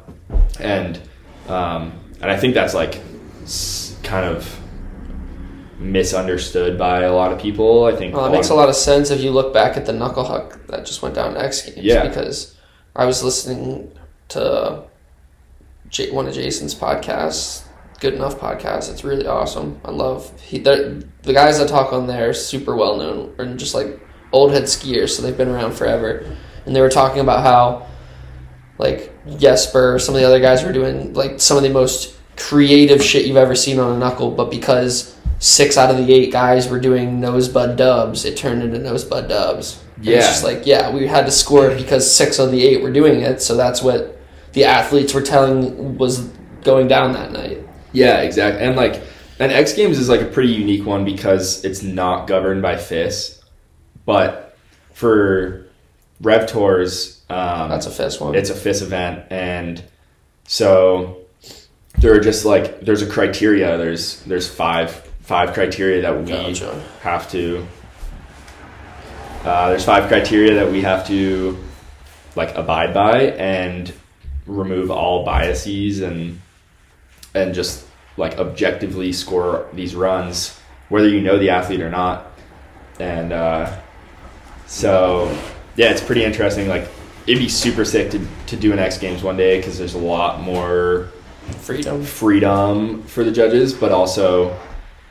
and 0.61 1.01
um, 1.49 1.93
and 2.21 2.31
I 2.31 2.37
think 2.37 2.55
that's 2.55 2.75
like 2.75 3.01
kind 4.03 4.27
of 4.27 4.59
misunderstood 5.79 6.77
by 6.79 7.03
a 7.03 7.13
lot 7.15 7.33
of 7.33 7.41
people. 7.41 7.85
I 7.85 7.95
think 7.95 8.15
Well, 8.15 8.27
it 8.27 8.33
makes 8.33 8.49
a 8.49 8.55
lot 8.55 8.69
of 8.69 8.75
sense 8.75 9.11
if 9.11 9.21
you 9.21 9.31
look 9.31 9.55
back 9.55 9.77
at 9.77 9.87
the 9.87 9.93
knuckle 9.93 10.25
huck 10.25 10.67
that 10.67 10.85
just 10.85 11.03
went 11.03 11.15
down 11.15 11.35
to 11.35 11.41
X 11.43 11.63
Games. 11.63 11.79
Yeah. 11.79 12.07
Because 12.07 12.57
I 12.97 13.05
was 13.05 13.23
listening 13.23 13.93
to 14.31 14.83
J- 15.89 16.11
one 16.11 16.27
of 16.27 16.35
Jason's 16.35 16.75
podcasts, 16.75 17.65
Good 18.01 18.15
Enough 18.15 18.39
podcast. 18.39 18.93
It's 18.93 19.03
really 19.03 19.27
awesome. 19.27 19.81
I 19.85 19.91
love 19.91 20.41
he 20.41 20.59
the 20.59 21.05
the 21.23 21.33
guys 21.33 21.59
that 21.59 21.69
talk 21.69 21.93
on 21.93 22.07
there 22.07 22.31
are 22.31 22.33
super 22.33 22.77
well 22.77 22.97
known 22.97 23.35
and 23.39 23.59
just 23.59 23.75
like 23.75 24.01
old 24.31 24.53
head 24.53 24.65
skiers, 24.65 25.11
so 25.11 25.23
they've 25.23 25.37
been 25.37 25.49
around 25.49 25.73
forever. 25.73 26.25
And 26.65 26.77
they 26.77 26.81
were 26.81 26.91
talking 26.91 27.21
about 27.21 27.43
how 27.43 27.87
like 28.79 29.13
Jesper, 29.39 29.99
some 29.99 30.15
of 30.15 30.21
the 30.21 30.27
other 30.27 30.39
guys 30.39 30.63
were 30.63 30.73
doing 30.73 31.13
like 31.15 31.41
some 31.41 31.57
of 31.57 31.65
the 31.65 31.71
most 31.71 32.17
creative 32.37 33.03
shit 33.03 33.27
you've 33.27 33.37
ever 33.37 33.57
seen 33.57 33.81
on 33.81 33.97
a 33.97 33.99
knuckle, 33.99 34.31
but 34.31 34.49
because 34.49 35.17
six 35.41 35.77
out 35.77 35.91
of 35.91 35.97
the 35.97 36.13
eight 36.13 36.31
guys 36.31 36.69
were 36.69 36.79
doing 36.79 37.21
nosebud 37.21 37.77
dubs, 37.77 38.25
it 38.25 38.37
turned 38.37 38.63
into 38.63 38.79
nosebud 38.79 39.29
dubs. 39.29 39.83
Yeah. 40.01 40.19
It's 40.19 40.27
just 40.29 40.45
like, 40.45 40.67
yeah, 40.67 40.95
we 40.95 41.09
had 41.09 41.27
to 41.27 41.33
score 41.33 41.69
it 41.71 41.77
because 41.77 42.15
six 42.15 42.39
of 42.39 42.53
the 42.53 42.65
eight 42.65 42.81
were 42.81 42.93
doing 42.93 43.23
it, 43.23 43.43
so 43.43 43.57
that's 43.57 43.83
what 43.83 44.21
the 44.53 44.65
athletes 44.65 45.15
were 45.15 45.23
telling 45.23 45.99
was 45.99 46.21
going 46.63 46.87
down 46.87 47.13
that 47.13 47.33
night. 47.33 47.68
Yeah, 47.99 48.21
exactly. 48.21 48.63
And 48.65 48.77
like, 48.77 49.03
and 49.41 49.51
X 49.53 49.73
Games 49.75 49.99
is 49.99 50.09
like 50.09 50.21
a 50.21 50.27
pretty 50.27 50.53
unique 50.53 50.87
one 50.87 51.05
because 51.05 51.65
it's 51.65 51.83
not 51.83 52.27
governed 52.27 52.63
by 52.63 52.77
FIS, 52.77 53.41
but 54.07 54.57
for 54.95 55.67
Rev 56.21 56.47
Tours, 56.47 57.23
um, 57.29 57.69
That's 57.71 57.87
a 57.87 57.91
fist 57.91 58.21
one. 58.21 58.35
it's 58.35 58.51
a 58.51 58.55
FIS 58.55 58.83
event, 58.83 59.25
and 59.31 59.83
so 60.45 61.19
there 61.99 62.15
are 62.15 62.21
just 62.21 62.45
like 62.45 62.81
there's 62.81 63.03
a 63.03 63.07
criteria. 63.07 63.77
There's 63.77 64.21
there's 64.23 64.49
five 64.49 64.91
five 65.23 65.53
criteria 65.53 66.03
that 66.03 66.19
we 66.19 66.27
Gotcha. 66.27 66.83
have 67.03 67.31
to. 67.33 67.67
Uh, 69.45 69.69
there's 69.71 69.85
five 69.85 70.09
criteria 70.09 70.55
that 70.55 70.71
we 70.71 70.83
have 70.83 71.07
to 71.07 71.57
like 72.37 72.55
abide 72.57 72.93
by 72.95 73.23
and 73.39 73.93
remove 74.47 74.91
all 74.91 75.25
biases 75.25 76.01
and 76.01 76.41
and 77.35 77.55
just 77.55 77.85
like 78.19 78.39
objectively 78.39 79.13
score 79.13 79.67
these 79.73 79.95
runs 79.95 80.59
whether 80.89 81.09
you 81.09 81.21
know 81.21 81.39
the 81.39 81.51
athlete 81.51 81.81
or 81.81 81.91
not. 81.91 82.33
And 82.99 83.33
uh, 83.33 83.79
so 84.67 85.27
yeah 85.77 85.91
it's 85.91 86.03
pretty 86.03 86.25
interesting. 86.25 86.69
Like 86.69 86.89
it'd 87.27 87.41
be 87.41 87.49
super 87.49 87.85
sick 87.85 88.11
to, 88.11 88.27
to 88.47 88.57
do 88.57 88.73
an 88.73 88.79
x 88.79 88.99
games 88.99 89.23
one 89.23 89.37
day 89.37 89.59
because 89.59 89.79
there's 89.79 89.95
a 89.95 89.99
lot 89.99 90.41
more 90.41 91.11
Freedom. 91.61 92.03
freedom 92.03 93.03
for 93.05 93.25
the 93.25 93.33
judges, 93.33 93.73
but 93.73 93.93
also 93.93 94.59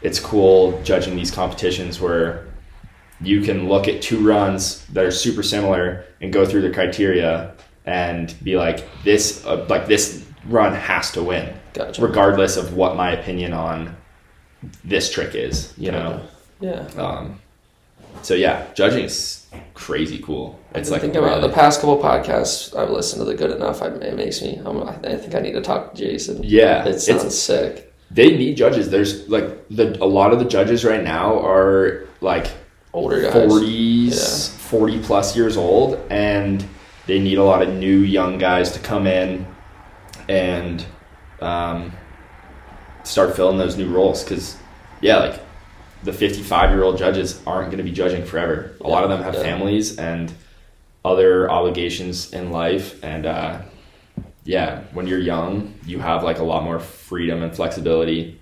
it's 0.02 0.20
cool 0.20 0.80
judging 0.84 1.16
these 1.16 1.32
competitions 1.32 2.00
where 2.00 2.46
you 3.20 3.42
can 3.42 3.68
look 3.68 3.88
at 3.88 4.02
two 4.02 4.26
runs 4.28 4.86
that 4.88 5.04
are 5.04 5.12
super 5.12 5.42
similar 5.42 6.06
and 6.22 6.32
go 6.32 6.46
through 6.46 6.62
the 6.62 6.70
criteria 6.70 7.56
and 7.86 8.36
be 8.44 8.56
like 8.56 8.88
this 9.04 9.44
uh, 9.46 9.66
like 9.70 9.88
this 9.88 10.26
run 10.46 10.74
has 10.74 11.12
to 11.12 11.24
win 11.24 11.52
Gotcha. 11.78 12.02
regardless 12.02 12.58
of 12.58 12.74
what 12.74 12.96
my 12.96 13.12
opinion 13.12 13.54
on 13.54 13.96
this 14.84 15.12
trick 15.12 15.36
is, 15.36 15.74
you 15.78 15.92
know. 15.92 16.22
Yeah. 16.60 16.88
Um, 16.98 17.40
so 18.24 18.34
yeah, 18.34 18.66
judging 18.74 19.06
is 19.06 19.46
crazy 19.74 20.20
cool. 20.20 20.60
It's 20.74 20.90
like 20.90 21.02
think 21.02 21.16
about 21.16 21.42
the 21.42 21.50
past 21.50 21.80
couple 21.82 21.98
podcasts 22.00 22.76
I've 22.76 22.90
listened 22.90 23.22
to. 23.22 23.26
The 23.26 23.36
good 23.36 23.52
enough, 23.52 23.82
I, 23.82 23.88
it 23.88 24.16
makes 24.16 24.42
me. 24.42 24.60
I'm, 24.66 24.84
I 24.84 25.16
think 25.18 25.36
I 25.36 25.40
need 25.40 25.54
to 25.54 25.62
talk 25.62 25.94
to 25.94 25.98
Jason. 25.98 26.42
Yeah, 26.44 26.86
it 26.86 27.08
it's- 27.08 27.38
sick. 27.38 27.94
they 28.10 28.36
need 28.36 28.58
judges. 28.58 28.90
There's 28.90 29.28
like 29.30 29.68
the 29.70 29.98
a 30.04 30.06
lot 30.06 30.34
of 30.34 30.40
the 30.40 30.46
judges 30.46 30.84
right 30.84 31.04
now 31.04 31.40
are 31.46 32.06
like 32.22 32.52
Older 32.94 33.22
guys. 33.22 33.34
40s, 33.34 34.50
40 34.50 35.00
plus 35.04 35.36
years 35.36 35.56
old, 35.58 36.00
and 36.10 36.66
they 37.06 37.20
need 37.20 37.38
a 37.38 37.44
lot 37.44 37.62
of 37.62 37.74
new 37.74 38.00
young 38.00 38.40
guys 38.40 38.72
to 38.72 38.80
come 38.80 39.06
in 39.06 39.46
and 40.28 40.84
um, 41.42 41.92
start 43.04 43.36
filling 43.36 43.58
those 43.58 43.78
new 43.78 43.90
roles. 43.90 44.24
Because, 44.24 44.58
yeah, 45.02 45.18
like 45.18 45.40
the 46.04 46.14
55 46.14 46.70
year 46.72 46.84
old 46.84 46.98
judges 46.98 47.42
aren't 47.46 47.68
going 47.68 47.78
to 47.78 47.84
be 47.84 47.92
judging 47.92 48.26
forever. 48.26 48.76
A 48.82 48.88
lot 48.88 49.04
of 49.04 49.10
them 49.10 49.22
have 49.24 49.34
Yeah. 49.36 49.42
families 49.44 49.98
and 49.98 50.32
other 51.06 51.50
obligations 51.50 52.34
in 52.34 52.52
life. 52.52 53.02
And, 53.04 53.26
uh, 53.26 53.60
yeah, 54.44 54.82
when 54.94 55.08
you're 55.08 55.20
young, 55.20 55.74
you 55.86 56.00
have 56.00 56.24
like 56.24 56.40
a 56.40 56.44
lot 56.44 56.64
more 56.64 56.80
freedom 56.80 57.44
and 57.44 57.54
flexibility. 57.56 58.40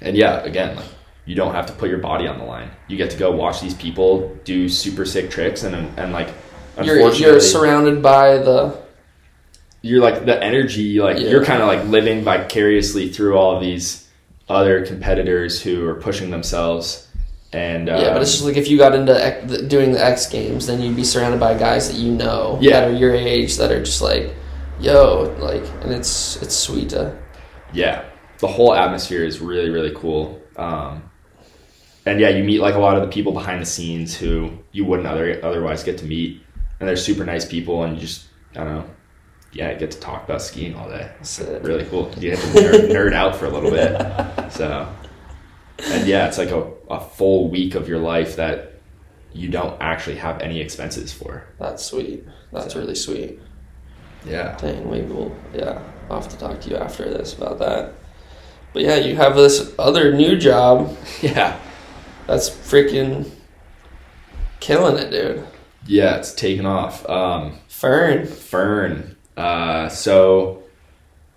And 0.00 0.16
yeah, 0.16 0.42
again, 0.42 0.76
like 0.76 0.86
you 1.24 1.34
don't 1.34 1.54
have 1.54 1.66
to 1.66 1.72
put 1.72 1.88
your 1.88 1.98
body 1.98 2.26
on 2.26 2.38
the 2.38 2.44
line. 2.44 2.70
You 2.88 2.96
get 2.96 3.10
to 3.10 3.16
go 3.16 3.30
watch 3.30 3.60
these 3.60 3.74
people 3.74 4.36
do 4.44 4.68
super 4.68 5.04
sick 5.04 5.30
tricks 5.30 5.62
and 5.62 5.74
and 5.98 6.12
like 6.12 6.28
You're, 6.82 7.12
you're 7.12 7.40
surrounded 7.40 8.02
by 8.02 8.38
the. 8.38 8.76
You're 9.86 10.00
like 10.02 10.24
the 10.26 10.42
energy 10.42 11.00
like 11.00 11.18
Yeah. 11.18 11.28
you're 11.30 11.44
kind 11.44 11.62
of 11.62 11.68
like 11.68 11.84
living 11.86 12.22
vicariously 12.24 13.08
through 13.08 13.36
all 13.38 13.54
of 13.56 13.60
these 13.62 14.06
other 14.48 14.84
competitors 14.86 15.60
who 15.62 15.86
are 15.88 15.94
pushing 15.94 16.30
themselves 16.30 17.08
and 17.52 17.88
uh, 17.88 17.98
Yeah, 18.02 18.12
but 18.12 18.22
it's 18.22 18.32
just 18.32 18.44
like 18.44 18.56
if 18.56 18.68
you 18.68 18.76
got 18.78 18.94
into 18.94 19.14
doing 19.68 19.92
the 19.92 20.04
X 20.04 20.26
Games, 20.26 20.66
then 20.66 20.82
you'd 20.82 20.96
be 20.96 21.04
surrounded 21.04 21.40
by 21.40 21.56
guys 21.56 21.88
that 21.88 21.96
you 21.96 22.12
know 22.12 22.58
Yeah. 22.60 22.80
that 22.80 22.90
are 22.90 22.92
your 22.94 23.14
age 23.14 23.56
that 23.56 23.70
are 23.70 23.82
just 23.82 24.02
like, 24.02 24.34
yo, 24.80 25.34
like, 25.38 25.62
and 25.82 25.92
it's 25.92 26.36
it's 26.42 26.54
sweet 26.54 26.90
to. 26.90 27.16
yeah 27.72 28.04
the 28.38 28.46
whole 28.46 28.74
atmosphere 28.74 29.24
is 29.24 29.40
really 29.40 29.70
really 29.70 29.92
cool 29.94 30.38
um, 30.56 31.02
and 32.04 32.20
yeah 32.20 32.28
you 32.28 32.44
meet 32.44 32.60
like 32.60 32.74
a 32.74 32.78
lot 32.78 32.96
of 32.96 33.02
the 33.02 33.08
people 33.08 33.32
behind 33.32 33.60
the 33.62 33.66
scenes 33.66 34.14
who 34.14 34.50
you 34.72 34.84
wouldn't 34.84 35.08
other, 35.08 35.40
otherwise 35.42 35.82
get 35.82 35.96
to 35.98 36.04
meet 36.04 36.42
and 36.78 36.86
they're 36.88 36.96
super 36.96 37.24
nice 37.24 37.44
people 37.46 37.82
and 37.84 37.94
you 37.94 38.00
just 38.00 38.26
i 38.54 38.58
don't 38.64 38.74
know 38.74 38.84
yeah 39.56 39.70
I 39.70 39.74
get 39.74 39.90
to 39.92 40.00
talk 40.00 40.24
about 40.24 40.42
skiing 40.42 40.74
all 40.74 40.88
day 40.88 41.10
That's 41.18 41.38
it. 41.38 41.62
really 41.62 41.84
cool 41.86 42.10
you 42.18 42.30
get 42.30 42.38
to 42.38 42.46
nerd, 42.46 42.90
nerd 42.96 43.12
out 43.14 43.36
for 43.36 43.46
a 43.46 43.50
little 43.50 43.70
bit 43.70 44.52
so 44.52 44.88
and 45.78 46.06
yeah 46.06 46.26
it's 46.28 46.38
like 46.38 46.50
a, 46.50 46.70
a 46.90 47.00
full 47.00 47.48
week 47.50 47.74
of 47.74 47.88
your 47.88 47.98
life 47.98 48.36
that 48.36 48.74
you 49.32 49.48
don't 49.48 49.80
actually 49.80 50.16
have 50.16 50.40
any 50.40 50.60
expenses 50.60 51.12
for 51.12 51.44
That's 51.58 51.84
sweet. 51.84 52.24
That's 52.52 52.72
So- 52.74 52.80
really 52.80 52.94
sweet. 52.94 53.38
yeah 54.24 54.56
Dang, 54.56 54.90
maybe 54.90 55.12
we'll 55.12 55.34
yeah. 55.54 55.80
I'll 56.08 56.20
have 56.20 56.30
to 56.30 56.38
talk 56.38 56.60
to 56.60 56.70
you 56.70 56.76
after 56.76 57.04
this 57.04 57.34
about 57.36 57.58
that. 57.58 57.92
But 58.72 58.82
yeah, 58.82 58.94
you 58.96 59.16
have 59.16 59.34
this 59.36 59.74
other 59.78 60.12
new 60.14 60.36
job 60.38 60.96
yeah 61.22 61.58
that's 62.26 62.48
freaking 62.50 63.30
killing 64.60 64.96
it, 64.98 65.10
dude. 65.10 65.46
yeah 65.86 66.16
it's 66.16 66.32
taking 66.32 66.66
off 66.66 67.08
um, 67.08 67.58
Fern. 67.68 68.26
Fern. 68.26 69.15
Uh, 69.36 69.88
so 69.88 70.62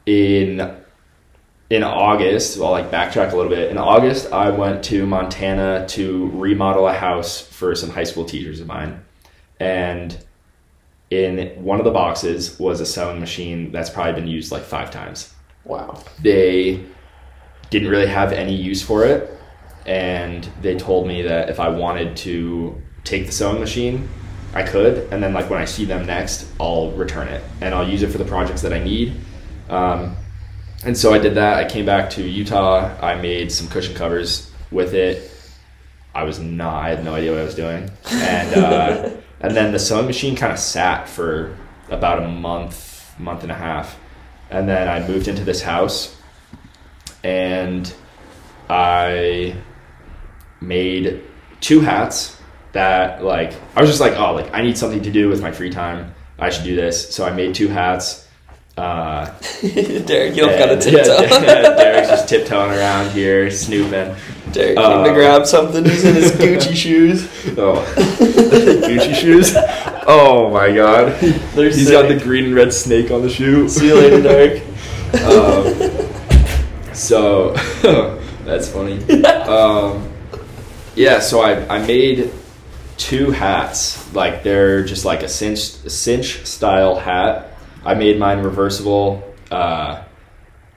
in 0.05 0.75
in 1.69 1.83
August, 1.83 2.57
well, 2.57 2.71
like 2.71 2.89
backtrack 2.89 3.31
a 3.31 3.35
little 3.35 3.51
bit. 3.51 3.69
In 3.69 3.77
August, 3.77 4.31
I 4.31 4.49
went 4.49 4.83
to 4.85 5.05
Montana 5.05 5.85
to 5.89 6.29
remodel 6.33 6.87
a 6.87 6.93
house 6.93 7.39
for 7.39 7.75
some 7.75 7.91
high 7.91 8.05
school 8.05 8.25
teachers 8.25 8.59
of 8.59 8.67
mine, 8.67 9.03
and 9.59 10.17
in 11.11 11.63
one 11.63 11.79
of 11.79 11.85
the 11.85 11.91
boxes 11.91 12.59
was 12.59 12.79
a 12.81 12.85
sewing 12.85 13.19
machine 13.19 13.71
that's 13.71 13.89
probably 13.89 14.13
been 14.13 14.27
used 14.27 14.51
like 14.51 14.63
five 14.63 14.91
times. 14.91 15.33
Wow. 15.63 16.03
They 16.21 16.83
didn't 17.69 17.89
really 17.89 18.07
have 18.07 18.31
any 18.31 18.55
use 18.55 18.81
for 18.81 19.05
it, 19.05 19.29
and 19.85 20.47
they 20.61 20.75
told 20.75 21.07
me 21.07 21.21
that 21.23 21.49
if 21.49 21.59
I 21.59 21.69
wanted 21.69 22.17
to 22.17 22.81
take 23.03 23.27
the 23.27 23.31
sewing 23.31 23.59
machine, 23.59 24.09
I 24.53 24.63
could, 24.63 25.11
and 25.11 25.21
then 25.21 25.33
like 25.33 25.49
when 25.49 25.61
I 25.61 25.65
see 25.65 25.85
them 25.85 26.05
next, 26.05 26.47
I'll 26.59 26.91
return 26.91 27.27
it 27.27 27.43
and 27.61 27.73
I'll 27.73 27.87
use 27.87 28.01
it 28.01 28.11
for 28.11 28.17
the 28.17 28.25
projects 28.25 28.61
that 28.63 28.73
I 28.73 28.83
need. 28.83 29.19
Um, 29.69 30.15
and 30.83 30.97
so 30.97 31.13
I 31.13 31.19
did 31.19 31.35
that. 31.35 31.57
I 31.57 31.69
came 31.69 31.85
back 31.85 32.09
to 32.11 32.23
Utah. 32.23 32.95
I 33.01 33.15
made 33.15 33.51
some 33.51 33.67
cushion 33.67 33.93
covers 33.93 34.51
with 34.71 34.93
it. 34.93 35.31
I 36.15 36.23
was 36.23 36.39
not. 36.39 36.83
I 36.83 36.89
had 36.89 37.03
no 37.05 37.13
idea 37.13 37.31
what 37.31 37.41
I 37.41 37.43
was 37.43 37.55
doing, 37.55 37.91
and 38.09 38.53
uh, 38.55 39.09
and 39.41 39.55
then 39.55 39.71
the 39.71 39.79
sewing 39.79 40.07
machine 40.07 40.35
kind 40.35 40.51
of 40.51 40.57
sat 40.57 41.07
for 41.07 41.55
about 41.89 42.23
a 42.23 42.27
month, 42.27 43.13
month 43.19 43.43
and 43.43 43.51
a 43.51 43.55
half, 43.55 43.97
and 44.49 44.67
then 44.67 44.87
I 44.87 45.07
moved 45.07 45.27
into 45.27 45.43
this 45.43 45.61
house, 45.61 46.15
and 47.23 47.93
I 48.69 49.55
made 50.61 51.21
two 51.61 51.81
hats 51.81 52.38
that 52.73 53.23
like 53.23 53.53
I 53.75 53.81
was 53.81 53.89
just 53.89 54.01
like 54.01 54.13
oh 54.17 54.33
like 54.33 54.53
I 54.53 54.61
need 54.61 54.77
something 54.77 55.01
to 55.03 55.11
do 55.11 55.29
with 55.29 55.41
my 55.41 55.51
free 55.51 55.69
time. 55.69 56.13
I 56.37 56.49
should 56.49 56.63
do 56.63 56.75
this. 56.75 57.13
So 57.13 57.25
I 57.25 57.31
made 57.31 57.53
two 57.55 57.67
hats. 57.67 58.25
Uh, 58.77 59.25
Derek, 59.61 60.35
you 60.37 60.41
don't 60.43 60.57
gotta 60.57 60.73
and- 60.73 60.81
tiptoe. 60.81 61.21
yeah, 61.21 61.39
Derek's 61.75 62.07
just 62.07 62.29
tiptoeing 62.29 62.71
around 62.71 63.11
here, 63.11 63.51
snooping. 63.51 64.15
Derek 64.53 64.77
Uh, 64.77 65.03
came 65.03 65.13
to 65.13 65.13
grab 65.19 65.45
something. 65.45 65.83
He's 65.83 66.05
in 66.05 66.15
his 66.15 66.31
Gucci 66.33 66.73
shoes. 66.75 67.27
Oh, 67.57 67.83
Gucci 67.97 69.13
shoes. 69.15 69.53
Oh 70.07 70.49
my 70.53 70.71
god, 70.73 71.19
They're 71.55 71.65
he's 71.65 71.91
got 71.91 72.07
the 72.07 72.17
green 72.17 72.45
and 72.45 72.55
red 72.55 72.71
snake 72.73 73.11
on 73.11 73.21
the 73.21 73.29
shoe. 73.29 73.67
See 73.67 73.87
you 73.87 73.95
later, 73.95 74.21
Derek. 74.21 74.63
um, 75.25 76.93
so 76.93 77.51
that's 78.45 78.69
funny. 78.69 79.03
Um, 79.25 80.09
yeah, 80.95 81.19
so 81.19 81.41
I, 81.41 81.67
I 81.75 81.85
made 81.85 82.31
two 82.99 83.31
hats. 83.31 84.13
Like 84.13 84.43
they're 84.43 84.83
just 84.83 85.05
like 85.05 85.23
a 85.23 85.29
cinch 85.29 85.59
cinch 85.59 86.45
style 86.45 86.95
hat. 86.95 87.53
I 87.83 87.95
made 87.95 88.19
mine 88.19 88.43
reversible. 88.43 89.23
Uh, 89.49 90.03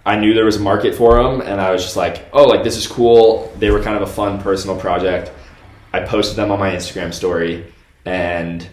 I 0.07 0.17
knew 0.19 0.33
there 0.33 0.47
was 0.47 0.57
a 0.57 0.61
market 0.61 0.95
for 0.95 1.23
them, 1.23 1.43
and 1.43 1.61
I 1.61 1.71
was 1.71 1.83
just 1.83 1.97
like, 1.97 2.29
oh, 2.33 2.45
like 2.45 2.65
this 2.65 2.77
is 2.77 2.87
cool. 2.87 3.53
They 3.59 3.71
were 3.71 3.83
kind 3.83 3.97
of 3.97 4.03
a 4.03 4.13
fun 4.13 4.41
personal 4.41 4.79
project. 4.79 5.31
I 5.93 6.01
posted 6.01 6.37
them 6.37 6.51
on 6.51 6.59
my 6.59 6.71
Instagram 6.71 7.13
story, 7.13 7.73
and 8.07 8.67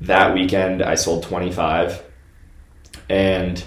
that 0.00 0.32
weekend 0.32 0.82
I 0.82 0.94
sold 0.94 1.24
25. 1.24 2.02
And 3.10 3.62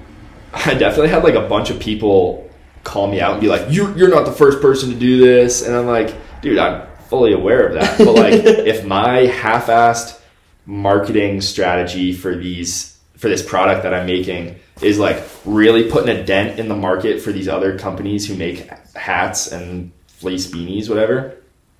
I 0.54 0.74
definitely 0.74 1.10
had 1.10 1.22
like 1.22 1.34
a 1.34 1.46
bunch 1.46 1.70
of 1.70 1.78
people 1.78 2.50
call 2.82 3.06
me 3.06 3.20
out 3.20 3.32
and 3.32 3.40
be 3.40 3.48
like, 3.48 3.66
"You're 3.68 3.96
you're 3.96 4.08
not 4.08 4.24
the 4.24 4.32
first 4.32 4.60
person 4.60 4.90
to 4.90 4.96
do 4.96 5.18
this," 5.18 5.66
and 5.66 5.76
I'm 5.76 5.86
like, 5.86 6.14
"Dude, 6.42 6.58
I'm 6.58 6.87
fully 7.08 7.32
aware 7.32 7.66
of 7.66 7.74
that." 7.74 7.98
But 7.98 8.14
like, 8.14 8.32
if 8.44 8.84
my 8.84 9.26
half-assed 9.26 10.20
marketing 10.66 11.40
strategy 11.40 12.12
for 12.12 12.36
these 12.36 12.98
for 13.16 13.28
this 13.28 13.42
product 13.42 13.82
that 13.82 13.92
I'm 13.94 14.06
making 14.06 14.56
is 14.80 14.98
like 14.98 15.22
really 15.44 15.90
putting 15.90 16.16
a 16.16 16.24
dent 16.24 16.60
in 16.60 16.68
the 16.68 16.76
market 16.76 17.20
for 17.20 17.32
these 17.32 17.48
other 17.48 17.76
companies 17.78 18.28
who 18.28 18.36
make 18.36 18.70
hats 18.94 19.50
and 19.50 19.90
fleece 20.06 20.46
beanies, 20.46 20.88
whatever, 20.88 21.36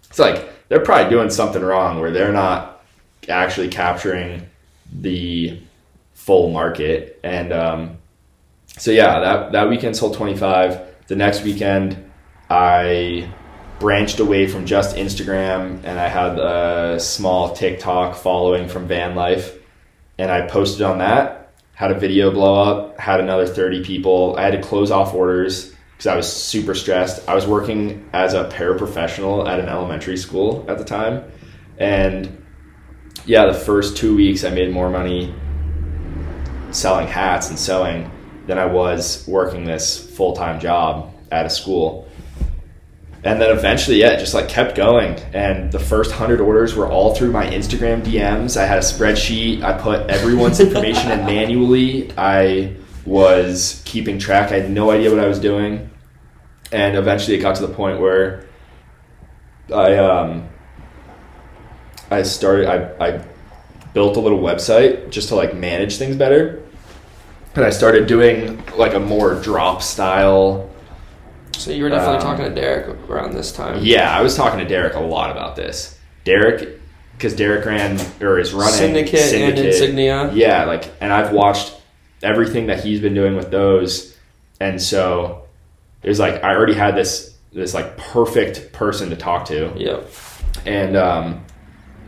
it's 0.08 0.18
like 0.18 0.48
they're 0.68 0.80
probably 0.80 1.10
doing 1.10 1.30
something 1.30 1.62
wrong 1.62 2.00
where 2.00 2.10
they're 2.10 2.32
not 2.32 2.82
actually 3.28 3.68
capturing 3.68 4.48
the 4.92 5.60
full 6.14 6.50
market 6.50 7.20
and. 7.22 7.52
um 7.52 7.98
so 8.78 8.90
yeah, 8.90 9.18
that 9.20 9.52
that 9.52 9.68
weekend 9.68 9.96
sold 9.96 10.14
25. 10.14 11.06
The 11.08 11.16
next 11.16 11.42
weekend, 11.42 12.10
I 12.48 13.28
branched 13.78 14.18
away 14.18 14.46
from 14.46 14.66
just 14.66 14.96
Instagram 14.96 15.80
and 15.84 15.98
I 15.98 16.08
had 16.08 16.38
a 16.38 16.98
small 16.98 17.54
TikTok 17.54 18.16
following 18.16 18.68
from 18.68 18.88
van 18.88 19.14
life, 19.14 19.56
and 20.18 20.30
I 20.30 20.46
posted 20.46 20.82
on 20.82 20.98
that. 20.98 21.52
Had 21.74 21.92
a 21.92 21.98
video 21.98 22.32
blow 22.32 22.62
up. 22.62 22.98
Had 22.98 23.20
another 23.20 23.46
30 23.46 23.84
people. 23.84 24.34
I 24.36 24.42
had 24.42 24.52
to 24.52 24.60
close 24.60 24.90
off 24.90 25.14
orders 25.14 25.72
because 25.92 26.06
I 26.08 26.16
was 26.16 26.32
super 26.32 26.74
stressed. 26.74 27.28
I 27.28 27.34
was 27.34 27.46
working 27.46 28.08
as 28.12 28.34
a 28.34 28.48
paraprofessional 28.48 29.48
at 29.48 29.60
an 29.60 29.68
elementary 29.68 30.16
school 30.16 30.64
at 30.68 30.78
the 30.78 30.84
time, 30.84 31.24
and 31.78 32.44
yeah, 33.26 33.46
the 33.46 33.54
first 33.54 33.96
two 33.96 34.16
weeks 34.16 34.42
I 34.42 34.50
made 34.50 34.72
more 34.72 34.90
money 34.90 35.34
selling 36.70 37.06
hats 37.06 37.48
and 37.48 37.58
sewing 37.58 38.10
than 38.46 38.58
I 38.58 38.66
was 38.66 39.26
working 39.28 39.64
this 39.64 40.16
full 40.16 40.34
time 40.34 40.58
job 40.58 41.14
at 41.30 41.46
a 41.46 41.50
school. 41.50 42.08
And 43.24 43.40
then 43.40 43.50
eventually, 43.56 44.00
yeah, 44.00 44.10
it 44.12 44.20
just 44.20 44.32
like 44.34 44.48
kept 44.48 44.76
going. 44.76 45.14
And 45.34 45.72
the 45.72 45.78
first 45.80 46.12
hundred 46.12 46.40
orders 46.40 46.74
were 46.74 46.88
all 46.88 47.14
through 47.14 47.32
my 47.32 47.46
Instagram 47.46 48.02
DMs. 48.02 48.56
I 48.56 48.64
had 48.64 48.78
a 48.78 48.82
spreadsheet. 48.82 49.62
I 49.62 49.72
put 49.76 50.08
everyone's 50.08 50.60
information 50.60 51.10
in 51.10 51.26
manually. 51.34 52.12
I 52.16 52.76
was 53.04 53.82
keeping 53.84 54.18
track. 54.18 54.52
I 54.52 54.60
had 54.60 54.70
no 54.70 54.90
idea 54.90 55.10
what 55.10 55.18
I 55.18 55.26
was 55.26 55.38
doing. 55.40 55.90
and 56.70 56.96
eventually 56.96 57.36
it 57.36 57.40
got 57.40 57.56
to 57.56 57.66
the 57.66 57.72
point 57.72 57.98
where 58.00 58.44
I 59.74 59.96
um, 59.96 60.48
I 62.10 62.22
started 62.22 62.66
I, 62.66 63.06
I 63.06 63.24
built 63.94 64.16
a 64.16 64.20
little 64.20 64.38
website 64.40 65.10
just 65.10 65.28
to 65.28 65.34
like 65.34 65.54
manage 65.54 65.96
things 65.96 66.16
better, 66.16 66.62
and 67.54 67.64
I 67.64 67.70
started 67.70 68.06
doing 68.06 68.62
like 68.76 68.94
a 68.94 69.00
more 69.00 69.34
drop 69.40 69.82
style. 69.82 70.67
So 71.58 71.72
you 71.72 71.82
were 71.82 71.90
definitely 71.90 72.16
Um, 72.16 72.22
talking 72.22 72.44
to 72.54 72.60
Derek 72.60 72.86
around 73.10 73.34
this 73.34 73.50
time. 73.52 73.80
Yeah, 73.82 74.16
I 74.16 74.22
was 74.22 74.36
talking 74.36 74.60
to 74.60 74.64
Derek 74.64 74.94
a 74.94 75.00
lot 75.00 75.30
about 75.30 75.56
this. 75.56 75.98
Derek, 76.24 76.78
because 77.16 77.34
Derek 77.34 77.64
ran 77.66 77.98
or 78.20 78.38
is 78.38 78.52
running 78.54 78.74
Syndicate, 78.74 79.34
and 79.34 79.58
Insignia. 79.58 80.30
Yeah, 80.32 80.64
like, 80.64 80.90
and 81.00 81.12
I've 81.12 81.32
watched 81.32 81.74
everything 82.22 82.66
that 82.68 82.84
he's 82.84 83.00
been 83.00 83.14
doing 83.14 83.34
with 83.36 83.50
those, 83.50 84.16
and 84.60 84.80
so 84.80 85.42
was 86.04 86.20
like 86.20 86.42
I 86.44 86.54
already 86.54 86.74
had 86.74 86.94
this 86.94 87.34
this 87.52 87.74
like 87.74 87.96
perfect 87.96 88.72
person 88.72 89.10
to 89.10 89.16
talk 89.16 89.46
to, 89.46 89.72
Yep. 89.76 90.08
and 90.64 90.96
um, 90.96 91.44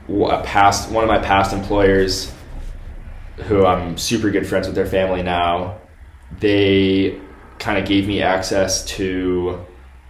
a 0.09 0.42
past 0.44 0.90
one 0.92 1.03
of 1.03 1.09
my 1.09 1.18
past 1.18 1.53
employers, 1.53 2.32
who 3.48 3.66
I'm 3.66 3.98
super 3.98 4.30
good 4.30 4.46
friends 4.46 4.66
with 4.68 4.76
their 4.76 4.86
family 4.86 5.22
now, 5.24 5.78
they 6.38 7.18
kind 7.61 7.78
of 7.78 7.86
gave 7.86 8.08
me 8.08 8.22
access 8.22 8.84
to 8.86 9.64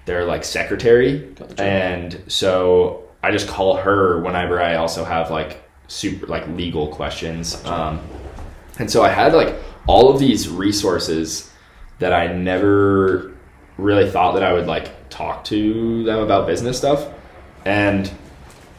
their 0.07 0.25
like 0.25 0.45
secretary, 0.45 1.19
Gotcha. 1.35 1.63
and 1.63 2.23
so 2.27 3.05
I 3.23 3.31
just 3.31 3.49
call 3.49 3.77
her 3.77 4.21
whenever 4.23 4.63
I 4.63 4.77
also 4.77 5.05
have 5.05 5.31
like 5.31 5.63
super 5.89 6.27
like 6.27 6.49
legal 6.49 6.89
questions. 6.89 7.63
Um, 7.67 8.01
and 8.79 8.91
so 8.91 9.03
I 9.03 9.11
had 9.11 9.35
like 9.35 9.57
all 9.87 10.11
of 10.11 10.19
these 10.19 10.49
resources 10.49 11.53
that 11.99 12.13
I 12.15 12.33
never 12.33 13.37
really 13.77 14.11
thought 14.11 14.33
that 14.35 14.43
I 14.43 14.53
would 14.53 14.67
like 14.67 15.11
talk 15.11 15.45
to 15.45 16.05
them 16.05 16.21
about 16.21 16.47
business 16.47 16.79
stuff. 16.79 17.09
And 17.65 18.11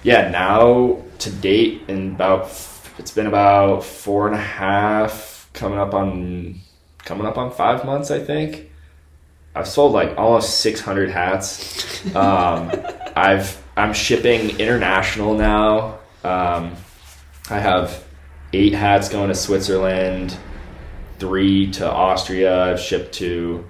yeah, 0.04 0.30
now 0.32 1.04
to 1.20 1.32
date, 1.32 1.84
in 1.88 2.14
about 2.16 2.46
it's 2.98 3.12
been 3.12 3.28
about 3.28 3.84
four 3.84 4.28
and 4.28 4.36
a 4.36 4.42
half, 4.42 5.50
coming 5.54 5.78
up 5.78 5.94
on 5.94 6.60
coming 7.06 7.26
up 7.26 7.38
on 7.38 7.52
five 7.52 7.86
months, 7.86 8.12
I 8.12 8.20
think. 8.20 8.70
I've 9.54 9.68
sold 9.68 9.92
like 9.92 10.18
almost 10.18 10.62
600 10.62 11.10
hats. 11.10 12.06
Um, 12.16 12.72
I've 13.16 13.62
I'm 13.76 13.94
shipping 13.94 14.60
international 14.60 15.36
now. 15.36 16.00
Um, 16.24 16.76
I 17.50 17.60
have 17.60 18.04
eight 18.54 18.74
hats 18.74 19.10
going 19.10 19.30
to 19.30 19.36
Switzerland, 19.36 20.38
three 21.20 21.72
to 21.72 21.90
Austria. 21.90 22.72
I've 22.72 22.80
shipped 22.80 23.14
to 23.16 23.66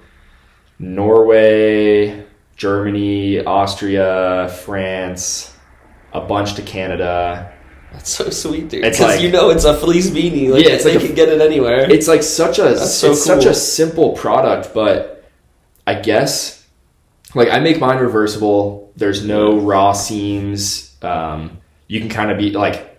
Norway, 0.78 2.24
Germany, 2.56 3.44
Austria, 3.44 4.54
France, 4.64 5.54
a 6.12 6.20
bunch 6.20 6.54
to 6.54 6.62
Canada. 6.62 7.52
That's 7.92 8.10
so 8.10 8.30
sweet, 8.30 8.68
dude. 8.68 8.82
Because 8.82 9.00
like- 9.00 9.20
you 9.20 9.30
know 9.30 9.50
it's 9.50 9.64
a 9.64 9.74
fleece 9.76 10.10
beanie. 10.10 10.50
Like, 10.50 10.64
Yeah, 10.64 10.72
it's 10.72 10.84
they 10.84 10.94
like 10.94 11.04
a- 11.04 11.06
can 11.06 11.14
get 11.14 11.28
it 11.28 11.40
anywhere. 11.40 11.90
It's 11.90 12.08
like 12.08 12.22
such 12.22 12.58
a 12.58 12.76
so 12.78 13.12
it's 13.12 13.24
such 13.24 13.44
a 13.44 13.54
simple 13.54 14.12
product, 14.12 14.72
but 14.74 15.24
I 15.86 15.94
guess 15.94 16.64
like 17.34 17.48
I 17.50 17.60
make 17.60 17.78
mine 17.80 17.98
reversible. 17.98 18.92
There's 18.96 19.24
no 19.24 19.58
raw 19.58 19.92
seams. 19.92 20.94
Um, 21.02 21.58
you 21.88 22.00
can 22.00 22.08
kind 22.08 22.30
of 22.30 22.38
be 22.38 22.50
like 22.50 22.98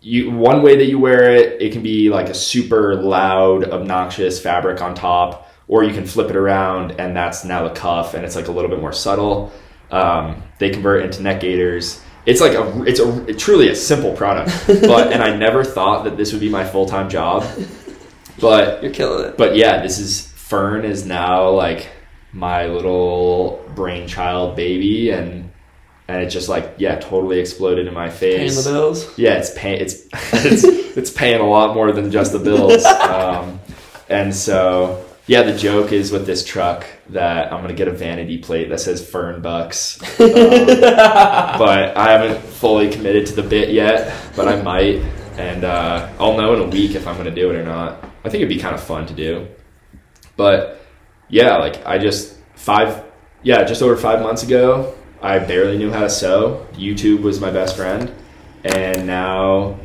you 0.00 0.30
one 0.30 0.62
way 0.62 0.76
that 0.76 0.84
you 0.86 0.98
wear 0.98 1.34
it, 1.34 1.60
it 1.60 1.72
can 1.72 1.82
be 1.82 2.08
like 2.08 2.28
a 2.28 2.34
super 2.34 2.94
loud, 2.96 3.64
obnoxious 3.64 4.40
fabric 4.40 4.80
on 4.80 4.94
top, 4.94 5.50
or 5.66 5.82
you 5.84 5.92
can 5.92 6.06
flip 6.06 6.30
it 6.30 6.36
around 6.36 6.92
and 7.00 7.16
that's 7.16 7.44
now 7.44 7.64
the 7.66 7.74
cuff, 7.74 8.14
and 8.14 8.24
it's 8.24 8.36
like 8.36 8.48
a 8.48 8.52
little 8.52 8.70
bit 8.70 8.80
more 8.80 8.92
subtle. 8.92 9.52
Um, 9.90 10.42
they 10.58 10.70
convert 10.70 11.04
into 11.04 11.22
neck 11.22 11.40
gaiters. 11.40 12.00
It's 12.28 12.42
like 12.42 12.52
a 12.52 12.82
it's 12.84 13.00
a 13.00 13.32
truly 13.32 13.70
a 13.70 13.74
simple 13.74 14.12
product, 14.12 14.52
but 14.66 15.12
and 15.12 15.22
I 15.22 15.34
never 15.46 15.64
thought 15.64 16.04
that 16.04 16.16
this 16.18 16.32
would 16.32 16.40
be 16.40 16.50
my 16.50 16.62
full 16.64 16.84
time 16.84 17.08
job, 17.08 17.44
but 18.38 18.82
You're 18.82 18.92
killing 18.92 19.28
it. 19.30 19.38
but 19.38 19.56
yeah, 19.56 19.80
this 19.82 19.98
is 19.98 20.26
Fern 20.32 20.84
is 20.84 21.06
now 21.06 21.48
like 21.50 21.88
my 22.32 22.66
little 22.66 23.64
brainchild 23.74 24.56
baby, 24.56 25.10
and 25.10 25.50
and 26.06 26.22
it 26.22 26.28
just 26.28 26.50
like 26.50 26.74
yeah, 26.76 26.98
totally 26.98 27.38
exploded 27.40 27.86
in 27.86 27.94
my 27.94 28.10
face. 28.10 28.54
Paying 28.54 28.64
the 28.64 28.70
bills. 28.78 29.18
Yeah, 29.18 29.38
it's 29.38 29.52
paying. 29.56 29.80
It's 29.80 30.06
it's 30.32 30.64
it's 30.64 31.10
paying 31.10 31.40
a 31.40 31.48
lot 31.48 31.74
more 31.74 31.92
than 31.92 32.10
just 32.10 32.32
the 32.32 32.38
bills. 32.38 32.84
Um, 33.08 33.60
and 34.10 34.34
so 34.34 35.04
yeah, 35.28 35.42
the 35.42 35.56
joke 35.56 35.92
is 35.92 36.10
with 36.10 36.24
this 36.24 36.42
truck 36.42 36.86
that 37.10 37.52
I'm 37.52 37.60
gonna 37.60 37.74
get 37.74 37.86
a 37.86 37.92
vanity 37.92 38.38
plate 38.38 38.70
that 38.70 38.80
says 38.80 39.06
Fern 39.06 39.40
Bucks. 39.42 40.00
Um, 41.18 41.58
but 41.58 41.96
I 41.96 42.10
haven't 42.12 42.42
fully 42.42 42.90
committed 42.90 43.26
to 43.26 43.34
the 43.34 43.42
bit 43.42 43.70
yet, 43.70 44.14
but 44.34 44.48
I 44.48 44.60
might, 44.62 44.96
and 45.36 45.64
uh, 45.64 46.08
I'll 46.18 46.36
know 46.36 46.54
in 46.54 46.60
a 46.60 46.66
week 46.66 46.94
if 46.94 47.06
I'm 47.06 47.16
gonna 47.16 47.30
do 47.30 47.50
it 47.50 47.56
or 47.56 47.64
not. 47.64 48.02
I 48.24 48.28
think 48.28 48.42
it'd 48.42 48.48
be 48.48 48.58
kind 48.58 48.74
of 48.74 48.82
fun 48.82 49.06
to 49.06 49.14
do. 49.14 49.46
But 50.36 50.80
yeah, 51.28 51.56
like 51.56 51.84
I 51.86 51.98
just 51.98 52.38
five, 52.54 53.04
yeah, 53.42 53.64
just 53.64 53.82
over 53.82 53.96
five 53.96 54.20
months 54.22 54.42
ago, 54.42 54.94
I 55.20 55.38
barely 55.38 55.76
knew 55.78 55.90
how 55.90 56.00
to 56.00 56.10
sew. 56.10 56.66
YouTube 56.72 57.22
was 57.22 57.40
my 57.40 57.50
best 57.50 57.76
friend, 57.76 58.12
and 58.64 59.06
now 59.06 59.78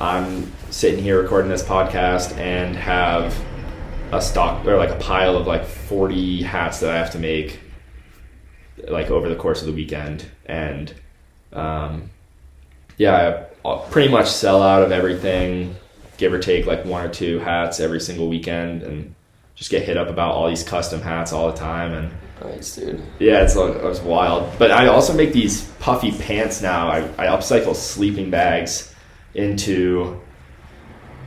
I'm 0.00 0.50
sitting 0.70 1.02
here 1.02 1.22
recording 1.22 1.50
this 1.50 1.62
podcast 1.62 2.36
and 2.36 2.76
have 2.76 3.34
a 4.12 4.20
stock 4.22 4.64
or 4.66 4.76
like 4.76 4.90
a 4.90 4.96
pile 4.96 5.36
of 5.36 5.46
like 5.46 5.64
40 5.64 6.42
hats 6.42 6.80
that 6.80 6.90
I 6.90 6.96
have 6.98 7.10
to 7.12 7.18
make 7.18 7.60
like 8.88 9.10
over 9.10 9.28
the 9.28 9.36
course 9.36 9.60
of 9.60 9.66
the 9.66 9.72
weekend 9.72 10.24
and 10.46 10.94
um, 11.52 12.10
yeah 12.96 13.46
I 13.64 13.76
pretty 13.90 14.10
much 14.10 14.28
sell 14.28 14.62
out 14.62 14.82
of 14.82 14.92
everything 14.92 15.76
give 16.16 16.32
or 16.32 16.38
take 16.38 16.66
like 16.66 16.84
one 16.84 17.04
or 17.04 17.08
two 17.08 17.38
hats 17.40 17.80
every 17.80 18.00
single 18.00 18.28
weekend 18.28 18.82
and 18.82 19.14
just 19.56 19.70
get 19.70 19.82
hit 19.82 19.96
up 19.96 20.08
about 20.08 20.32
all 20.34 20.48
these 20.48 20.62
custom 20.62 21.00
hats 21.02 21.32
all 21.32 21.50
the 21.50 21.56
time 21.56 21.92
and 21.92 22.12
Nice, 22.40 22.76
dude. 22.76 23.02
yeah, 23.18 23.42
it's 23.42 23.56
like 23.56 23.74
it's 23.74 23.98
wild. 23.98 24.48
But 24.60 24.70
I 24.70 24.86
also 24.86 25.12
make 25.12 25.32
these 25.32 25.64
puffy 25.80 26.12
pants 26.12 26.62
now. 26.62 26.88
I, 26.88 26.98
I 27.18 27.26
upcycle 27.26 27.74
sleeping 27.74 28.30
bags 28.30 28.94
into 29.34 30.20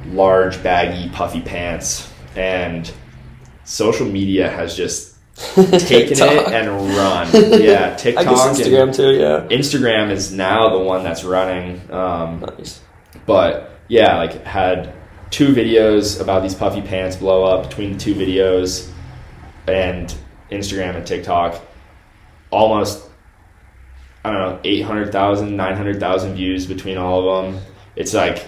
large 0.08 0.64
baggy 0.64 1.10
puffy 1.10 1.42
pants, 1.42 2.11
and 2.36 2.92
social 3.64 4.08
media 4.08 4.50
has 4.50 4.76
just 4.76 5.16
taken 5.36 6.18
it 6.22 6.54
and 6.54 6.70
run. 6.96 7.28
Yeah, 7.62 7.96
TikTok. 7.96 8.28
I 8.28 8.30
guess 8.30 8.46
and 8.48 8.58
Instagram 8.58 8.96
too. 8.96 9.12
Yeah. 9.12 9.48
Instagram 9.58 10.12
is 10.12 10.32
now 10.32 10.70
the 10.70 10.80
one 10.80 11.04
that's 11.04 11.24
running. 11.24 11.82
Um, 11.92 12.42
Nice. 12.42 12.82
but 13.26 13.72
yeah, 13.88 14.18
like 14.18 14.44
had 14.46 14.94
two 15.30 15.54
videos 15.54 16.20
about 16.20 16.44
these 16.44 16.56
puffy 16.56 16.82
pants 16.82 17.16
blow 17.16 17.44
up 17.44 17.70
between 17.70 17.94
the 17.94 18.00
two 18.00 18.14
videos 18.14 18.90
and 19.68 20.14
Instagram 20.52 20.96
and 20.96 21.08
TikTok. 21.08 21.62
Almost 22.50 23.08
I 24.24 24.32
don't 24.32 24.42
know, 24.42 24.60
800,000, 24.64 25.56
900,000 25.56 26.36
views 26.36 26.68
between 26.68 26.98
all 26.98 27.28
of 27.40 27.46
them. 27.54 27.62
It's 27.96 28.14
like 28.14 28.46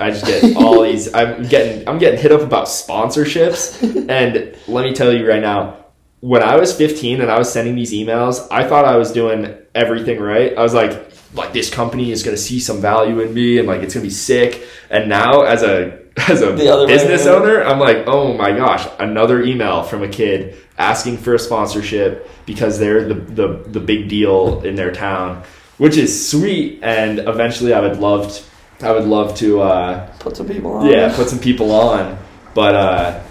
I 0.00 0.10
just 0.10 0.26
get 0.26 0.56
all 0.56 0.82
these 0.82 1.12
I'm 1.14 1.46
getting 1.48 1.88
I'm 1.88 1.98
getting 1.98 2.20
hit 2.20 2.32
up 2.32 2.40
about 2.40 2.66
sponsorships 2.66 3.82
and 4.08 4.56
let 4.68 4.84
me 4.84 4.94
tell 4.94 5.12
you 5.12 5.28
right 5.28 5.42
now 5.42 5.78
when 6.20 6.42
I 6.42 6.56
was 6.56 6.76
15 6.76 7.20
and 7.20 7.30
I 7.30 7.38
was 7.38 7.52
sending 7.52 7.76
these 7.76 7.92
emails, 7.92 8.46
I 8.50 8.66
thought 8.66 8.84
I 8.84 8.96
was 8.96 9.12
doing 9.12 9.56
everything 9.74 10.18
right. 10.18 10.56
I 10.56 10.62
was 10.62 10.74
like, 10.74 11.12
like 11.34 11.52
this 11.52 11.70
company 11.70 12.10
is 12.10 12.22
going 12.22 12.36
to 12.36 12.42
see 12.42 12.58
some 12.58 12.80
value 12.80 13.20
in 13.20 13.32
me 13.32 13.58
and 13.58 13.68
like 13.68 13.82
it's 13.82 13.94
going 13.94 14.02
to 14.02 14.08
be 14.08 14.14
sick. 14.14 14.66
And 14.90 15.08
now 15.08 15.42
as 15.42 15.62
a 15.62 15.98
as 16.28 16.42
a 16.42 16.48
other 16.48 16.86
way 16.86 16.86
business 16.86 17.26
owner, 17.26 17.62
I'm 17.62 17.78
like, 17.78 18.04
oh 18.06 18.34
my 18.34 18.50
gosh, 18.52 18.88
another 18.98 19.42
email 19.42 19.84
from 19.84 20.02
a 20.02 20.08
kid 20.08 20.56
asking 20.76 21.18
for 21.18 21.34
a 21.34 21.38
sponsorship 21.38 22.28
because 22.46 22.78
they're 22.78 23.06
the 23.06 23.14
the, 23.14 23.48
the 23.68 23.80
big 23.80 24.08
deal 24.08 24.62
in 24.62 24.74
their 24.74 24.90
town, 24.90 25.44
which 25.76 25.96
is 25.96 26.28
sweet. 26.28 26.80
And 26.82 27.20
eventually, 27.20 27.72
I 27.72 27.80
would 27.80 27.98
love 27.98 28.32
to, 28.32 28.42
I 28.80 28.92
would 28.92 29.04
love 29.04 29.34
to. 29.38 29.60
Uh, 29.62 30.06
Put 30.18 30.36
some 30.36 30.46
people 30.48 30.72
on. 30.72 30.86
yeah, 30.86 31.14
put 31.14 31.28
some 31.28 31.38
people 31.40 31.70
on. 31.72 32.18
But 32.54 32.74
uh 32.74 33.22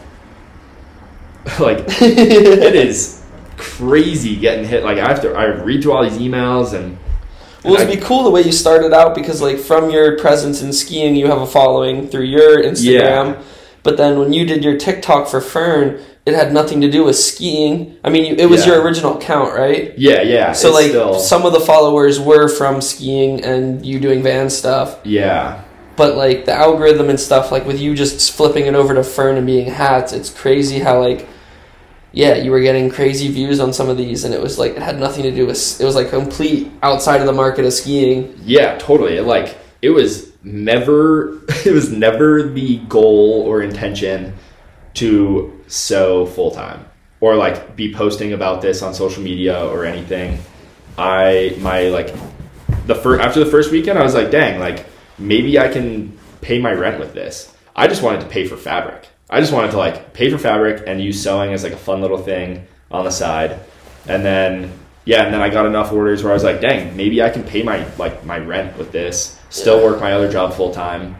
like 1.60 1.80
it 1.88 2.76
is 2.76 3.24
crazy 3.58 4.36
getting 4.36 4.66
hit. 4.66 4.84
Like 4.84 4.98
I 4.98 5.08
have 5.08 5.22
to 5.22 5.32
I 5.34 5.45
read 5.45 5.82
through 5.84 5.93
all 5.93 6.04
these 6.04 6.18
emails 6.20 6.74
and 6.74 6.98
Well, 7.64 7.76
it'd 7.76 7.88
be 7.89 8.02
cool 8.02 8.24
the 8.24 8.30
way 8.30 8.41
you 8.41 8.52
started 8.52 8.93
out 8.93 9.16
because, 9.16 9.41
like, 9.41 9.58
from 9.58 9.89
your 9.89 10.18
presence 10.18 10.62
in 10.62 10.72
skiing, 10.72 11.16
you 11.16 11.28
have 11.28 11.41
a 11.41 11.48
following 11.48 12.08
through 12.08 12.24
your 12.26 12.62
Instagram. 12.64 13.34
Yeah. 13.36 13.41
But 13.84 13.98
then 13.98 14.20
when 14.20 14.32
you 14.34 14.45
did 14.45 14.64
your 14.64 14.78
TikTok 14.78 15.28
for 15.28 15.41
Fern, 15.41 16.00
it 16.28 16.34
had 16.36 16.51
nothing 16.53 16.82
to 16.82 16.89
do 16.91 17.05
with 17.05 17.15
skiing. 17.15 17.95
I 18.03 18.09
mean, 18.09 18.25
it 18.39 18.49
was 18.49 18.65
Yeah. 18.65 18.73
your 18.73 18.82
original 18.84 19.17
account, 19.17 19.53
right? 19.55 19.93
yeah, 19.97 20.21
yeah. 20.21 20.51
So, 20.51 20.71
like, 20.73 20.89
still- 20.89 21.19
some 21.19 21.45
of 21.45 21.53
the 21.53 21.59
followers 21.61 22.19
were 22.19 22.47
from 22.49 22.82
skiing 22.82 23.43
and 23.43 23.86
you 23.86 23.99
doing 23.99 24.21
van 24.21 24.49
stuff. 24.49 24.97
yeah. 25.03 25.59
But, 25.95 26.15
like, 26.15 26.45
the 26.45 26.53
algorithm 26.53 27.09
and 27.09 27.19
stuff, 27.19 27.51
like, 27.51 27.65
with 27.65 27.80
you 27.80 27.95
just 27.95 28.32
flipping 28.38 28.67
it 28.67 28.75
over 28.75 28.93
to 28.93 29.03
Fern 29.03 29.36
and 29.38 29.47
being 29.47 29.65
hats, 29.71 30.13
it's 30.13 30.30
crazy 30.30 30.78
how, 30.80 30.99
like, 31.01 31.25
yeah, 32.11 32.36
you 32.36 32.51
were 32.51 32.59
getting 32.59 32.89
crazy 32.89 33.30
views 33.30 33.59
on 33.59 33.73
some 33.73 33.89
of 33.89 33.97
these, 33.97 34.23
and 34.23 34.34
it 34.34 34.41
was 34.41 34.57
like 34.59 34.71
it 34.75 34.82
had 34.82 34.99
nothing 34.99 35.23
to 35.23 35.32
do 35.32 35.45
with. 35.47 35.80
It 35.82 35.86
was 35.86 35.95
like 35.95 36.09
complete 36.09 36.71
outside 36.84 37.19
of 37.21 37.28
the 37.28 37.34
market 37.34 37.65
of 37.65 37.73
skiing. 37.73 38.34
Yeah, 38.45 38.78
totally. 38.80 39.19
Like 39.19 39.55
it 39.82 39.89
was 39.91 40.28
never 40.43 41.34
it 41.65 41.71
was 41.73 41.91
never 41.91 42.43
the 42.43 42.78
goal 42.89 43.43
or 43.47 43.61
intention 43.61 44.34
to 44.95 45.51
sew 45.68 46.26
full 46.26 46.51
time 46.51 46.86
or 47.20 47.36
like 47.36 47.76
be 47.76 47.93
posting 47.93 48.34
about 48.34 48.61
this 48.61 48.82
on 48.82 48.93
social 48.93 49.24
media 49.24 49.65
or 49.65 49.86
anything. 49.86 50.39
I 50.97 51.55
my 51.59 51.84
like 51.89 52.13
the 52.86 52.95
first 52.95 53.24
after 53.24 53.43
the 53.43 53.49
first 53.49 53.72
weekend 53.72 53.99
I 53.99 54.03
was 54.03 54.13
like, 54.13 54.32
dang, 54.32 54.59
like 54.59 54.86
maybe 55.18 55.59
I 55.59 55.68
can 55.68 56.18
pay 56.41 56.59
my 56.59 56.72
rent 56.72 56.99
with 56.99 57.13
this. 57.13 57.53
I 57.76 57.88
just 57.88 58.01
wanted 58.01 58.22
to 58.22 58.28
pay 58.28 58.47
for 58.47 58.57
fabric. 58.57 59.07
I 59.30 59.39
just 59.39 59.53
wanted 59.53 59.72
to 59.72 59.78
like 59.78 60.13
pay 60.13 60.30
for 60.30 60.38
fabric 60.38 60.84
and 60.88 61.01
use 61.01 61.22
sewing 61.22 61.53
as 61.53 61.63
like 61.63 61.74
a 61.74 61.78
fun 61.78 62.01
little 62.01 62.18
thing 62.18 62.65
on 62.89 63.05
the 63.05 63.11
side. 63.11 63.59
And 64.07 64.24
then 64.24 64.72
yeah, 65.05 65.24
and 65.24 65.34
then 65.34 65.41
I 65.41 65.49
got 65.49 65.65
enough 65.65 65.91
orders 65.93 66.24
where 66.24 66.32
I 66.32 66.34
was 66.34 66.43
like, 66.43 66.59
dang, 66.59 66.95
maybe 66.97 67.22
I 67.22 67.30
can 67.30 67.43
pay 67.43 67.63
my 67.63 67.86
like 67.97 68.26
my 68.26 68.38
rent 68.38 68.78
with 68.78 68.91
this, 68.91 69.39
still 69.49 69.84
work 69.84 69.99
my 69.99 70.13
other 70.13 70.32
job 70.32 70.53
full 70.53 70.74
time. 70.74 71.15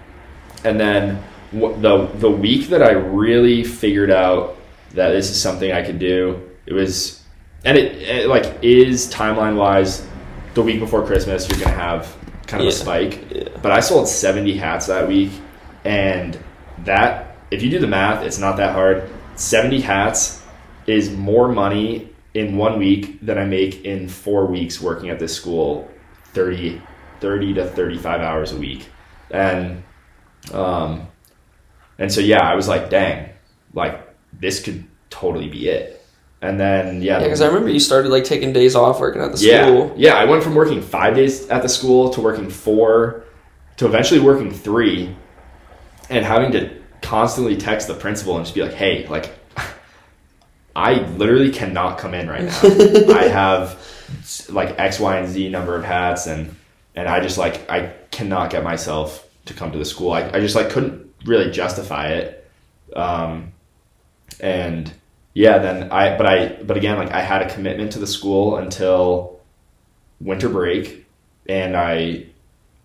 And 0.64 0.80
then 0.80 1.24
the 1.52 2.10
the 2.16 2.30
week 2.30 2.70
that 2.70 2.82
I 2.84 2.92
really 2.92 3.64
figured 3.64 4.12
out 4.12 4.58
that 4.92 5.10
this 5.10 5.30
is 5.30 5.42
something 5.42 5.72
I 5.72 5.84
could 5.84 6.00
do, 6.00 6.50
it 6.66 6.74
was 6.74 7.24
and 7.66 7.78
it, 7.78 8.02
it 8.02 8.28
like 8.28 8.58
is 8.62 9.12
timeline 9.12 9.56
wise 9.56 10.06
the 10.54 10.62
week 10.62 10.80
before 10.80 11.06
Christmas 11.06 11.48
you're 11.50 11.60
going 11.60 11.72
to 11.72 11.80
have 11.80 12.16
kind 12.48 12.64
of 12.64 12.70
a 12.70 12.72
spike. 12.72 13.26
Yeah. 13.30 13.50
But 13.62 13.72
I 13.72 13.80
sold 13.80 14.08
70 14.08 14.58
hats 14.58 14.88
that 14.88 15.08
week 15.08 15.32
and 15.84 16.38
that 16.80 17.38
if 17.52 17.62
you 17.62 17.70
do 17.70 17.80
the 17.80 17.88
math, 17.88 18.24
it's 18.24 18.40
not 18.40 18.58
that 18.58 18.74
hard. 18.74 19.10
70 19.36 19.82
hats 19.82 20.42
is 20.86 21.12
more 21.12 21.48
money 21.48 22.10
in 22.34 22.58
one 22.58 22.80
week 22.80 23.20
than 23.22 23.38
I 23.38 23.46
make 23.46 23.84
in 23.84 24.08
4 24.08 24.46
weeks 24.46 24.82
working 24.82 25.10
at 25.10 25.20
this 25.20 25.36
school 25.36 25.90
30 26.34 26.82
30 27.20 27.54
to 27.56 27.68
35 27.68 28.22
hours 28.22 28.52
a 28.52 28.58
week. 28.58 28.88
And 29.32 29.84
um 30.54 31.08
and 32.00 32.12
so 32.12 32.22
yeah, 32.22 32.42
I 32.42 32.56
was 32.56 32.68
like, 32.68 32.90
dang, 32.90 33.30
like 33.74 34.00
this 34.40 34.62
could 34.62 34.84
totally 35.10 35.48
be 35.50 35.70
it. 35.70 35.94
And 36.42 36.60
then 36.60 37.02
yeah, 37.02 37.18
Yeah, 37.18 37.24
because 37.24 37.42
I 37.42 37.48
remember 37.48 37.70
you 37.70 37.80
started 37.80 38.10
like 38.10 38.24
taking 38.24 38.54
days 38.54 38.76
off 38.76 39.00
working 39.00 39.22
at 39.22 39.32
the 39.34 39.40
yeah, 39.40 39.66
school. 39.66 39.94
yeah. 39.98 40.14
I 40.16 40.26
went 40.26 40.44
from 40.44 40.54
working 40.56 40.82
five 40.82 41.16
days 41.16 41.48
at 41.50 41.64
the 41.64 41.70
school 41.70 42.12
to 42.12 42.22
working 42.22 42.50
four, 42.50 43.24
to 43.78 43.86
eventually 43.88 44.20
working 44.20 44.52
three, 44.52 45.16
and 46.10 46.24
having 46.24 46.52
to 46.52 46.70
constantly 47.02 47.58
text 47.58 47.88
the 47.88 47.94
principal 47.96 48.36
and 48.38 48.46
just 48.46 48.54
be 48.54 48.62
like, 48.62 48.74
"Hey, 48.74 49.08
like, 49.08 49.32
I 50.76 51.00
literally 51.18 51.52
cannot 51.52 51.98
come 51.98 52.14
in 52.14 52.30
right 52.30 52.44
now. 52.44 52.60
I 53.16 53.28
have 53.30 53.84
like 54.50 54.78
X, 54.80 55.00
Y, 55.00 55.18
and 55.18 55.28
Z 55.28 55.50
number 55.50 55.76
of 55.76 55.84
hats, 55.84 56.28
and 56.28 56.56
and 56.96 57.08
I 57.08 57.20
just 57.20 57.38
like 57.38 57.70
I 57.70 57.94
cannot 58.12 58.52
get 58.52 58.64
myself 58.64 59.28
to 59.46 59.54
come 59.54 59.72
to 59.72 59.78
the 59.78 59.86
school. 59.86 60.12
I, 60.12 60.30
I 60.30 60.40
just 60.40 60.56
like 60.56 60.70
couldn't 60.70 61.07
really 61.26 61.52
justify 61.52 62.10
it. 62.10 62.50
Um, 62.96 63.52
and 64.40 64.92
yeah, 65.34 65.60
then 65.60 65.92
I 65.92 66.18
but 66.18 66.26
I 66.26 66.48
but 66.64 66.78
again 66.78 66.98
like 66.98 67.12
I 67.12 67.22
had 67.22 67.42
a 67.42 67.54
commitment 67.54 67.92
to 67.94 68.00
the 68.00 68.08
school 68.08 68.58
until 68.58 69.40
winter 70.20 70.50
break, 70.50 71.06
and 71.48 71.76
I 71.76 72.28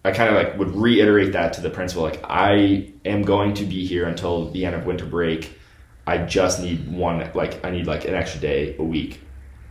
I 0.05 0.11
kind 0.13 0.29
of 0.29 0.37
like 0.37 0.59
would 0.59 0.75
reiterate 0.75 1.33
that 1.33 1.55
to 1.55 1.61
the 1.61 1.71
principal 1.71 2.03
like 2.03 2.21
I 2.25 2.91
am 3.05 3.23
going 3.23 3.55
to 3.55 3.65
be 3.65 3.87
here 3.87 4.07
until 4.07 4.51
the 4.51 4.67
end 4.67 4.75
of 4.75 4.85
winter 4.85 5.07
break. 5.07 5.59
I 6.07 6.19
just 6.19 6.61
need 6.61 6.91
one 6.93 7.31
like 7.35 7.65
I 7.65 7.71
need 7.71 7.87
like 7.87 8.05
an 8.07 8.15
extra 8.15 8.41
day 8.41 8.77
a 8.79 8.83
week 8.83 9.21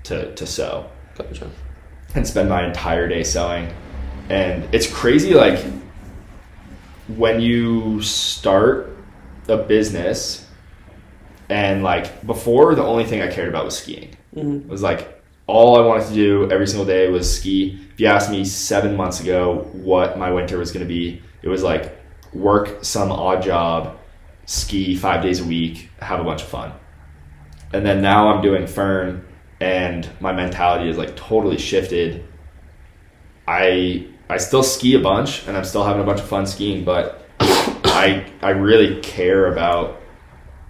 to 0.04 0.34
to 0.36 0.48
sew 0.48 0.90
Gotcha. 1.18 1.50
and 2.16 2.26
spend 2.28 2.50
my 2.50 2.66
entire 2.66 3.08
day 3.08 3.24
sewing. 3.24 3.72
And 4.30 4.74
it's 4.74 4.92
crazy 4.92 5.34
like 5.34 5.64
when 7.18 7.42
you 7.42 8.02
start 8.02 8.96
a 9.48 9.58
business 9.58 10.48
and 11.50 11.84
like 11.84 12.26
before 12.26 12.76
the 12.76 12.84
only 12.84 13.04
thing 13.04 13.22
I 13.22 13.28
cared 13.28 13.50
about 13.50 13.66
was 13.66 13.78
skiing. 13.78 14.16
Mhm. 14.36 14.62
It 14.62 14.70
was 14.70 14.82
like 14.82 15.22
all 15.48 15.78
I 15.78 15.86
wanted 15.86 16.08
to 16.08 16.14
do 16.14 16.52
every 16.52 16.68
single 16.68 16.86
day 16.86 17.10
was 17.10 17.38
ski. 17.38 17.78
If 17.94 18.00
you 18.00 18.08
asked 18.08 18.32
me 18.32 18.46
7 18.46 18.96
months 18.96 19.20
ago 19.20 19.68
what 19.74 20.18
my 20.18 20.32
winter 20.32 20.58
was 20.58 20.72
going 20.72 20.86
to 20.86 20.94
be, 20.94 21.22
it 21.42 21.50
was 21.50 21.64
like 21.64 21.98
work 22.34 22.80
some 22.84 23.12
odd 23.12 23.44
job, 23.44 23.98
ski 24.46 24.96
5 24.96 25.22
days 25.22 25.42
a 25.42 25.44
week, 25.44 25.90
have 26.00 26.22
a 26.22 26.24
bunch 26.24 26.42
of 26.42 26.48
fun. 26.48 26.72
And 27.74 27.86
then 27.86 28.02
now 28.02 28.30
I'm 28.30 28.42
doing 28.42 28.66
Fern 28.68 29.26
and 29.60 30.08
my 30.22 30.32
mentality 30.32 30.90
is 30.90 30.98
like 30.98 31.16
totally 31.18 31.58
shifted. 31.58 32.24
I 33.48 34.06
I 34.32 34.38
still 34.38 34.64
ski 34.64 34.96
a 34.96 35.00
bunch 35.00 35.48
and 35.48 35.58
I'm 35.58 35.66
still 35.66 35.84
having 35.84 36.02
a 36.02 36.06
bunch 36.06 36.20
of 36.22 36.28
fun 36.28 36.46
skiing, 36.46 36.84
but 36.86 37.22
I 37.40 38.26
I 38.42 38.50
really 38.52 39.02
care 39.02 39.52
about 39.52 40.00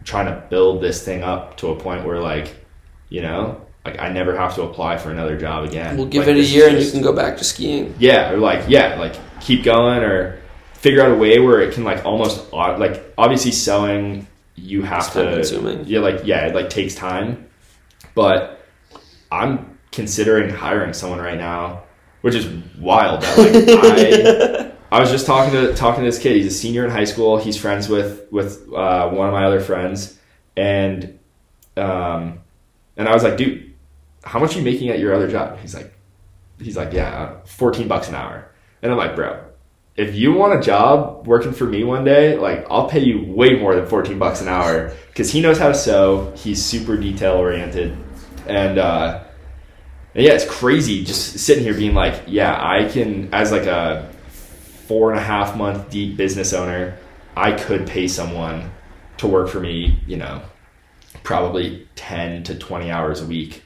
trying 0.03 0.26
to 0.26 0.47
build 0.49 0.82
this 0.82 1.03
thing 1.05 1.22
up 1.24 1.57
to 1.57 1.68
a 1.70 1.76
point 1.76 2.05
where 2.05 2.20
like, 2.20 2.55
you 3.09 3.22
know, 3.22 3.62
like 3.86 3.99
I 3.99 4.09
never 4.12 4.36
have 4.36 4.55
to 4.55 4.64
apply 4.64 4.97
for 4.97 5.12
another 5.12 5.38
job 5.38 5.64
again. 5.70 5.95
We'll 5.97 6.07
give 6.07 6.26
Like, 6.28 6.36
it 6.36 6.39
a 6.39 6.43
year 6.43 6.70
and 6.70 6.80
you 6.84 6.89
can 6.91 7.01
go 7.01 7.14
back 7.14 7.38
to 7.38 7.43
skiing. 7.43 7.93
yeah, 7.99 8.32
or 8.32 8.38
like 8.38 8.64
yeah, 8.68 8.95
like 8.99 9.16
keep 9.39 9.64
going 9.64 10.01
or 10.03 10.39
figure 10.74 11.01
out 11.03 11.12
a 11.12 11.16
way 11.16 11.39
where 11.39 11.62
it 11.62 11.74
can 11.76 11.84
like 11.84 12.03
almost 12.05 12.51
like 12.51 13.14
obviously 13.18 13.51
selling 13.51 14.26
you 14.55 14.82
have 14.82 14.99
It's 15.05 15.14
to 15.14 15.24
time-consuming. 15.24 15.86
yeah 15.86 15.99
like 15.99 16.22
yeah 16.26 16.47
it 16.47 16.55
like 16.55 16.70
takes 16.70 16.95
time, 16.95 17.47
but 18.16 18.59
I'm 19.32 19.78
considering 19.91 20.49
hiring 20.49 20.93
someone 20.93 21.20
right 21.20 21.38
now, 21.38 21.84
which 22.22 22.36
is 22.36 22.47
wild. 22.80 23.22
That, 23.22 23.38
like 23.38 24.72
I 24.91 24.97
I 24.97 24.99
was 24.99 25.09
just 25.09 25.26
talking 25.26 25.53
to 25.53 25.74
talking 25.74 26.03
to 26.03 26.09
this 26.09 26.19
kid. 26.19 26.36
He's 26.36 26.47
a 26.47 26.51
senior 26.51 26.84
in 26.84 26.91
high 26.91 27.05
school. 27.05 27.38
He's 27.38 27.57
friends 27.57 27.88
with 27.88 28.28
with 28.32 28.67
uh, 28.74 29.09
one 29.09 29.28
of 29.28 29.34
my 29.34 29.45
other 29.45 29.61
friends, 29.61 30.17
and 30.57 31.17
um, 31.78 32.39
and 32.97 33.07
I 33.07 33.13
was 33.13 33.24
like, 33.24 33.38
dude, 33.38 33.74
how 34.24 34.39
much 34.39 34.55
are 34.55 34.59
you 34.59 34.65
making 34.65 34.89
at 34.89 34.99
your 34.99 35.13
other 35.15 35.30
job? 35.30 35.59
He's 35.59 35.74
like, 35.74 35.93
he's 36.59 36.76
like, 36.76 36.91
yeah, 36.91 37.39
fourteen 37.45 37.88
bucks 37.88 38.09
an 38.09 38.15
hour. 38.15 38.51
And 38.82 38.91
I'm 38.91 38.97
like, 38.97 39.15
bro, 39.15 39.41
if 39.95 40.15
you 40.15 40.34
want 40.34 40.59
a 40.59 40.61
job 40.61 41.26
working 41.26 41.53
for 41.53 41.65
me 41.65 41.86
one 41.86 42.03
day, 42.03 42.38
like 42.38 42.65
I'll 42.69 42.89
pay 42.89 42.99
you 42.99 43.24
way 43.26 43.57
more 43.57 43.76
than 43.76 43.86
fourteen 43.86 44.19
bucks 44.19 44.41
an 44.41 44.49
hour 44.49 44.93
because 45.07 45.32
he 45.32 45.41
knows 45.41 45.57
how 45.57 45.69
to 45.69 45.76
sew. 45.76 46.34
He's 46.36 46.63
super 46.63 46.97
detail 46.97 47.36
oriented, 47.36 47.95
and 48.45 48.78
uh, 48.78 49.24
and 50.14 50.24
yeah, 50.26 50.34
it's 50.34 50.45
crazy 50.45 51.03
just 51.03 51.39
sitting 51.39 51.64
here 51.64 51.74
being 51.74 51.93
like, 51.93 52.24
yeah, 52.28 52.57
I 52.59 52.89
can 52.89 53.34
as 53.34 53.51
like 53.51 53.66
a 53.66 54.09
four 54.88 55.12
and 55.12 55.20
a 55.20 55.24
half 55.24 55.55
month 55.55 55.89
deep 55.89 56.18
business 56.18 56.53
owner, 56.53 56.97
I 57.36 57.53
could 57.53 57.88
pay 57.88 58.07
someone 58.07 58.72
to 59.18 59.28
work 59.28 59.47
for 59.49 59.59
me, 59.59 59.99
you 60.05 60.18
know, 60.18 60.41
probably 61.24 61.88
10 61.95 62.43
to 62.43 62.55
20 62.55 62.91
hours 62.91 63.22
a 63.22 63.26
week 63.26 63.64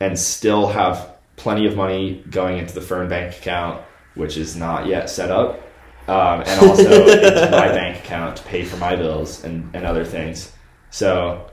and 0.00 0.18
still 0.18 0.68
have 0.68 1.16
plenty 1.36 1.66
of 1.66 1.76
money 1.76 2.22
going 2.30 2.58
into 2.58 2.74
the 2.74 2.80
Fern 2.80 3.08
bank 3.08 3.36
account, 3.38 3.82
which 4.14 4.36
is 4.36 4.56
not 4.56 4.86
yet 4.86 5.08
set 5.08 5.30
up. 5.30 5.62
Um, 6.08 6.42
and 6.46 6.66
also 6.66 7.06
into 7.08 7.48
my 7.50 7.68
bank 7.68 8.04
account 8.04 8.36
to 8.36 8.42
pay 8.44 8.64
for 8.64 8.76
my 8.76 8.96
bills 8.96 9.44
and, 9.44 9.74
and 9.74 9.86
other 9.86 10.04
things. 10.04 10.52
So, 10.90 11.50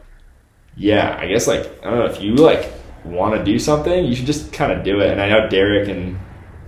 yeah, 0.75 1.17
I 1.19 1.27
guess 1.27 1.47
like 1.47 1.61
I 1.81 1.89
don't 1.89 1.99
know 1.99 2.05
if 2.05 2.21
you 2.21 2.35
like 2.35 2.71
want 3.03 3.35
to 3.35 3.43
do 3.43 3.59
something, 3.59 4.05
you 4.05 4.15
should 4.15 4.25
just 4.25 4.53
kind 4.53 4.71
of 4.71 4.83
do 4.83 4.99
it. 5.01 5.11
And 5.11 5.21
I 5.21 5.29
know 5.29 5.49
Derek 5.49 5.89
and 5.89 6.19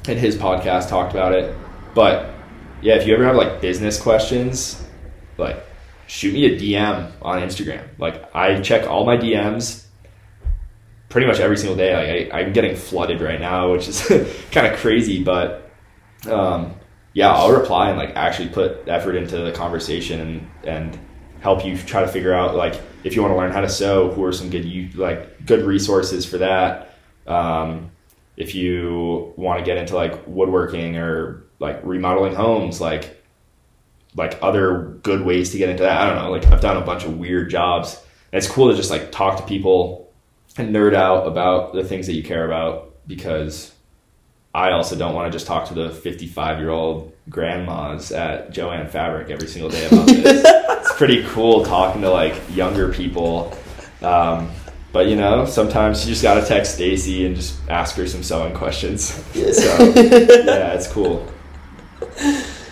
and 0.08 0.20
his 0.20 0.36
podcast 0.36 0.90
talked 0.90 1.14
about 1.14 1.34
it, 1.34 1.56
but 1.96 2.32
yeah, 2.82 2.96
if 2.96 3.08
you 3.08 3.16
ever 3.16 3.26
have 3.26 3.36
like 3.36 3.62
business 3.62 4.00
questions, 4.00 4.86
like 5.38 5.58
shoot 6.08 6.34
me 6.34 6.46
a 6.46 6.60
DM 6.60 7.12
on 7.22 7.42
Instagram. 7.42 7.88
Like 7.98 8.36
I 8.36 8.62
check 8.62 8.88
all 8.88 9.06
my 9.06 9.18
DMs 9.18 9.86
pretty 11.10 11.28
much 11.28 11.40
every 11.40 11.58
single 11.58 11.76
day. 11.76 11.96
Like 11.96 12.34
I, 12.34 12.42
I'm 12.42 12.54
getting 12.54 12.76
flooded 12.76 13.22
right 13.22 13.40
now, 13.40 13.72
which 13.74 13.88
is 13.88 14.08
kind 14.52 14.68
of 14.68 14.78
crazy, 14.80 15.24
but 15.24 15.72
um, 16.30 16.76
yeah, 17.14 17.32
I'll 17.32 17.52
reply 17.52 17.90
and 17.90 17.98
like 17.98 18.16
actually 18.16 18.50
put 18.50 18.88
effort 18.88 19.16
into 19.16 19.38
the 19.38 19.52
conversation 19.52 20.20
and 20.20 20.50
and 20.64 21.00
help 21.46 21.64
you 21.64 21.78
try 21.78 22.02
to 22.02 22.08
figure 22.08 22.34
out 22.34 22.56
like 22.56 22.82
if 23.04 23.16
you 23.16 23.22
want 23.22 23.32
to 23.32 23.38
learn 23.38 23.52
how 23.52 23.62
to 23.62 23.70
sew, 23.70 24.12
who 24.12 24.24
are 24.24 24.32
some 24.32 24.50
good 24.50 24.66
you 24.66 24.90
like 24.96 25.46
good 25.46 25.64
resources 25.64 26.26
for 26.26 26.40
that. 26.40 26.96
Um, 27.28 27.92
if 28.36 28.56
you 28.56 29.32
want 29.38 29.60
to 29.60 29.64
get 29.64 29.78
into 29.78 29.96
like 29.96 30.24
woodworking 30.26 30.98
or 30.98 31.44
like 31.60 31.80
remodeling 31.84 32.34
homes, 32.34 32.82
like 32.82 33.24
like 34.16 34.40
other 34.42 34.98
good 35.04 35.22
ways 35.22 35.52
to 35.52 35.60
get 35.60 35.70
into 35.70 35.84
that. 35.84 36.02
I 36.02 36.08
don't 36.08 36.16
know. 36.16 36.32
Like 36.32 36.48
I've 36.48 36.62
done 36.62 36.78
a 36.78 36.86
bunch 36.86 37.04
of 37.04 37.16
weird 37.20 37.52
jobs. 37.52 38.02
And 38.32 38.44
it's 38.44 38.52
cool 38.52 38.72
to 38.72 38.76
just 38.76 38.90
like 38.90 39.12
talk 39.12 39.38
to 39.38 39.44
people 39.44 40.12
and 40.58 40.76
nerd 40.76 40.96
out 40.96 41.28
about 41.28 41.74
the 41.74 41.84
things 41.84 42.08
that 42.08 42.14
you 42.14 42.24
care 42.24 42.44
about 42.44 42.96
because 43.06 43.72
I 44.52 44.72
also 44.72 44.96
don't 44.96 45.14
want 45.14 45.32
to 45.32 45.36
just 45.36 45.46
talk 45.46 45.68
to 45.68 45.76
the 45.76 45.92
55 45.92 46.58
year 46.58 46.72
old 46.72 47.14
grandmas 47.30 48.12
at 48.12 48.52
Joann 48.52 48.90
Fabric 48.90 49.30
every 49.30 49.48
single 49.48 49.70
day 49.70 49.86
about 49.86 50.08
this. 50.08 50.65
Pretty 50.98 51.24
cool 51.26 51.64
talking 51.66 52.02
to 52.02 52.10
like 52.10 52.36
younger 52.54 52.92
people. 52.92 53.56
Um, 54.02 54.52
But 54.92 55.08
you 55.08 55.18
know, 55.18 55.46
sometimes 55.46 56.06
you 56.06 56.12
just 56.14 56.24
gotta 56.24 56.46
text 56.46 56.76
Stacy 56.76 57.26
and 57.26 57.36
just 57.36 57.56
ask 57.70 57.96
her 57.98 58.08
some 58.08 58.24
sewing 58.24 58.54
questions. 58.54 59.12
Yeah. 59.34 59.52
So 59.54 59.78
yeah, 59.94 60.74
it's 60.74 60.88
cool. 60.88 61.28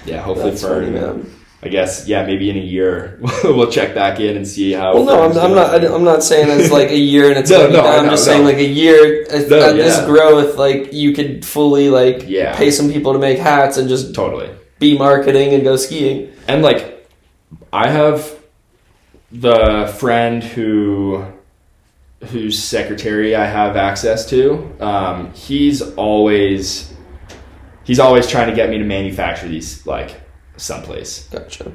Yeah, 0.06 0.22
hopefully 0.22 0.52
That's 0.52 0.62
Fern. 0.62 0.94
funny. 0.98 1.26
I 1.64 1.70
guess 1.70 2.08
yeah, 2.10 2.26
maybe 2.26 2.50
in 2.50 2.58
a 2.58 2.60
year 2.60 3.20
we'll 3.44 3.72
check 3.72 3.96
back 3.96 4.20
in 4.20 4.36
and 4.36 4.46
see 4.46 4.74
how. 4.74 4.94
Well, 4.96 5.06
no, 5.06 5.24
I'm, 5.24 5.38
I'm 5.38 5.56
not. 5.56 5.84
I'm 5.86 6.04
not 6.04 6.22
saying 6.22 6.48
it's 6.60 6.72
like 6.72 6.90
a 6.92 6.98
year 6.98 7.30
and 7.30 7.38
it's 7.40 7.50
No, 7.50 7.70
no. 7.70 7.80
I'm 7.86 8.06
know, 8.06 8.12
just 8.12 8.28
no. 8.28 8.34
saying 8.34 8.44
like 8.46 8.58
a 8.58 8.66
year 8.68 9.24
at, 9.32 9.50
No, 9.50 9.70
at 9.70 9.76
this 9.78 9.98
growth, 10.06 10.58
like 10.58 10.92
you 10.92 11.14
could 11.14 11.46
fully 11.46 11.90
like 11.90 12.26
Yeah. 12.28 12.54
pay 12.58 12.70
some 12.70 12.92
people 12.92 13.14
to 13.14 13.20
make 13.20 13.38
hats 13.38 13.78
and 13.78 13.88
just 13.88 14.14
Totally. 14.14 14.50
be 14.80 14.98
marketing 14.98 15.54
and 15.54 15.64
go 15.64 15.78
skiing. 15.78 16.34
And 16.50 16.62
like, 16.64 16.93
I 17.74 17.90
have 17.90 18.40
the 19.32 19.94
friend 20.00 20.44
who 20.44 21.26
whose 22.26 22.58
secretary 22.58 23.36
I 23.36 23.46
have 23.46 23.76
access 23.76 24.30
to. 24.30 24.72
Um, 24.80 25.34
he's 25.34 25.82
always 25.96 26.94
he's 27.84 28.00
always 28.00 28.28
trying 28.28 28.50
to 28.50 28.56
get 28.56 28.70
me 28.70 28.78
to 28.78 28.84
manufacture 28.86 29.48
these 29.48 29.86
like 29.88 30.22
someplace. 30.56 31.28
Gotcha. 31.30 31.72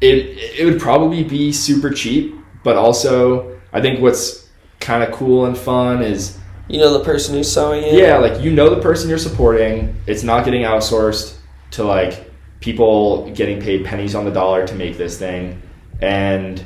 It 0.00 0.58
it 0.58 0.64
would 0.64 0.80
probably 0.80 1.22
be 1.22 1.52
super 1.52 1.90
cheap, 1.90 2.34
but 2.64 2.76
also 2.76 3.58
I 3.72 3.80
think 3.82 4.00
what's 4.00 4.48
kind 4.80 5.02
of 5.02 5.12
cool 5.12 5.44
and 5.44 5.56
fun 5.56 6.02
is 6.02 6.38
You 6.68 6.78
know 6.78 6.96
the 6.96 7.04
person 7.04 7.34
who's 7.34 7.52
sewing 7.52 7.82
it. 7.84 7.94
yeah, 7.94 8.16
like 8.16 8.40
you 8.42 8.50
know 8.50 8.74
the 8.74 8.80
person 8.80 9.08
you're 9.10 9.18
supporting. 9.18 9.94
It's 10.06 10.22
not 10.22 10.44
getting 10.46 10.62
outsourced 10.62 11.36
to 11.72 11.84
like 11.84 12.27
people 12.60 13.30
getting 13.30 13.60
paid 13.60 13.84
pennies 13.84 14.14
on 14.14 14.24
the 14.24 14.30
dollar 14.30 14.66
to 14.66 14.74
make 14.74 14.96
this 14.96 15.18
thing. 15.18 15.62
And 16.00 16.64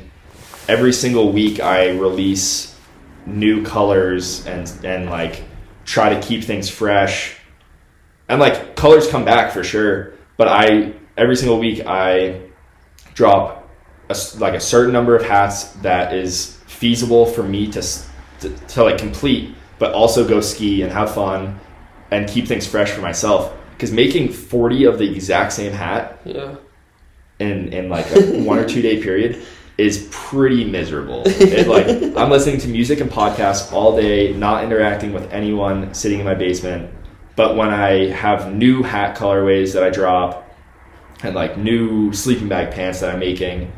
every 0.67 0.93
single 0.93 1.31
week 1.31 1.59
I 1.59 1.91
release 1.91 2.75
new 3.25 3.63
colors 3.63 4.45
and 4.45 4.71
and 4.83 5.09
like 5.09 5.43
try 5.85 6.13
to 6.13 6.21
keep 6.21 6.43
things 6.43 6.69
fresh. 6.69 7.37
And 8.29 8.39
like 8.39 8.75
colors 8.75 9.07
come 9.07 9.25
back 9.25 9.51
for 9.51 9.63
sure, 9.63 10.13
but 10.37 10.47
I 10.47 10.93
every 11.17 11.35
single 11.35 11.59
week 11.59 11.85
I 11.85 12.41
drop 13.13 13.69
a 14.09 14.17
like 14.39 14.53
a 14.53 14.59
certain 14.59 14.93
number 14.93 15.15
of 15.15 15.23
hats 15.23 15.65
that 15.83 16.13
is 16.13 16.57
feasible 16.65 17.25
for 17.25 17.43
me 17.43 17.71
to, 17.71 17.81
to 18.41 18.49
to 18.49 18.83
like 18.83 18.97
complete, 18.97 19.55
but 19.79 19.93
also 19.93 20.27
go 20.27 20.41
ski 20.41 20.81
and 20.81 20.91
have 20.91 21.13
fun 21.13 21.59
and 22.11 22.29
keep 22.29 22.47
things 22.47 22.67
fresh 22.67 22.91
for 22.91 23.01
myself. 23.01 23.53
Because 23.83 23.93
making 23.93 24.29
forty 24.29 24.85
of 24.85 24.97
the 24.97 25.13
exact 25.13 25.51
same 25.51 25.73
hat 25.73 26.17
Yeah. 26.23 26.55
in 27.39 27.73
in 27.73 27.89
like 27.89 28.05
a 28.15 28.41
one 28.45 28.57
or 28.57 28.65
two 28.65 28.81
day 28.81 29.03
period 29.03 29.43
is 29.77 30.07
pretty 30.09 30.63
miserable. 30.63 31.23
It, 31.25 31.67
like 31.75 31.85
I'm 32.15 32.29
listening 32.29 32.61
to 32.61 32.69
music 32.69 33.01
and 33.01 33.11
podcasts 33.11 33.73
all 33.73 33.97
day, 33.97 34.31
not 34.31 34.63
interacting 34.63 35.11
with 35.11 35.29
anyone, 35.33 35.93
sitting 35.93 36.19
in 36.19 36.25
my 36.25 36.33
basement. 36.33 36.89
But 37.35 37.57
when 37.57 37.71
I 37.71 38.07
have 38.11 38.53
new 38.53 38.83
hat 38.83 39.17
colorways 39.17 39.73
that 39.73 39.83
I 39.83 39.89
drop 39.89 40.49
and 41.21 41.35
like 41.35 41.57
new 41.57 42.13
sleeping 42.13 42.47
bag 42.47 42.73
pants 42.73 43.01
that 43.01 43.13
I'm 43.13 43.19
making, 43.19 43.69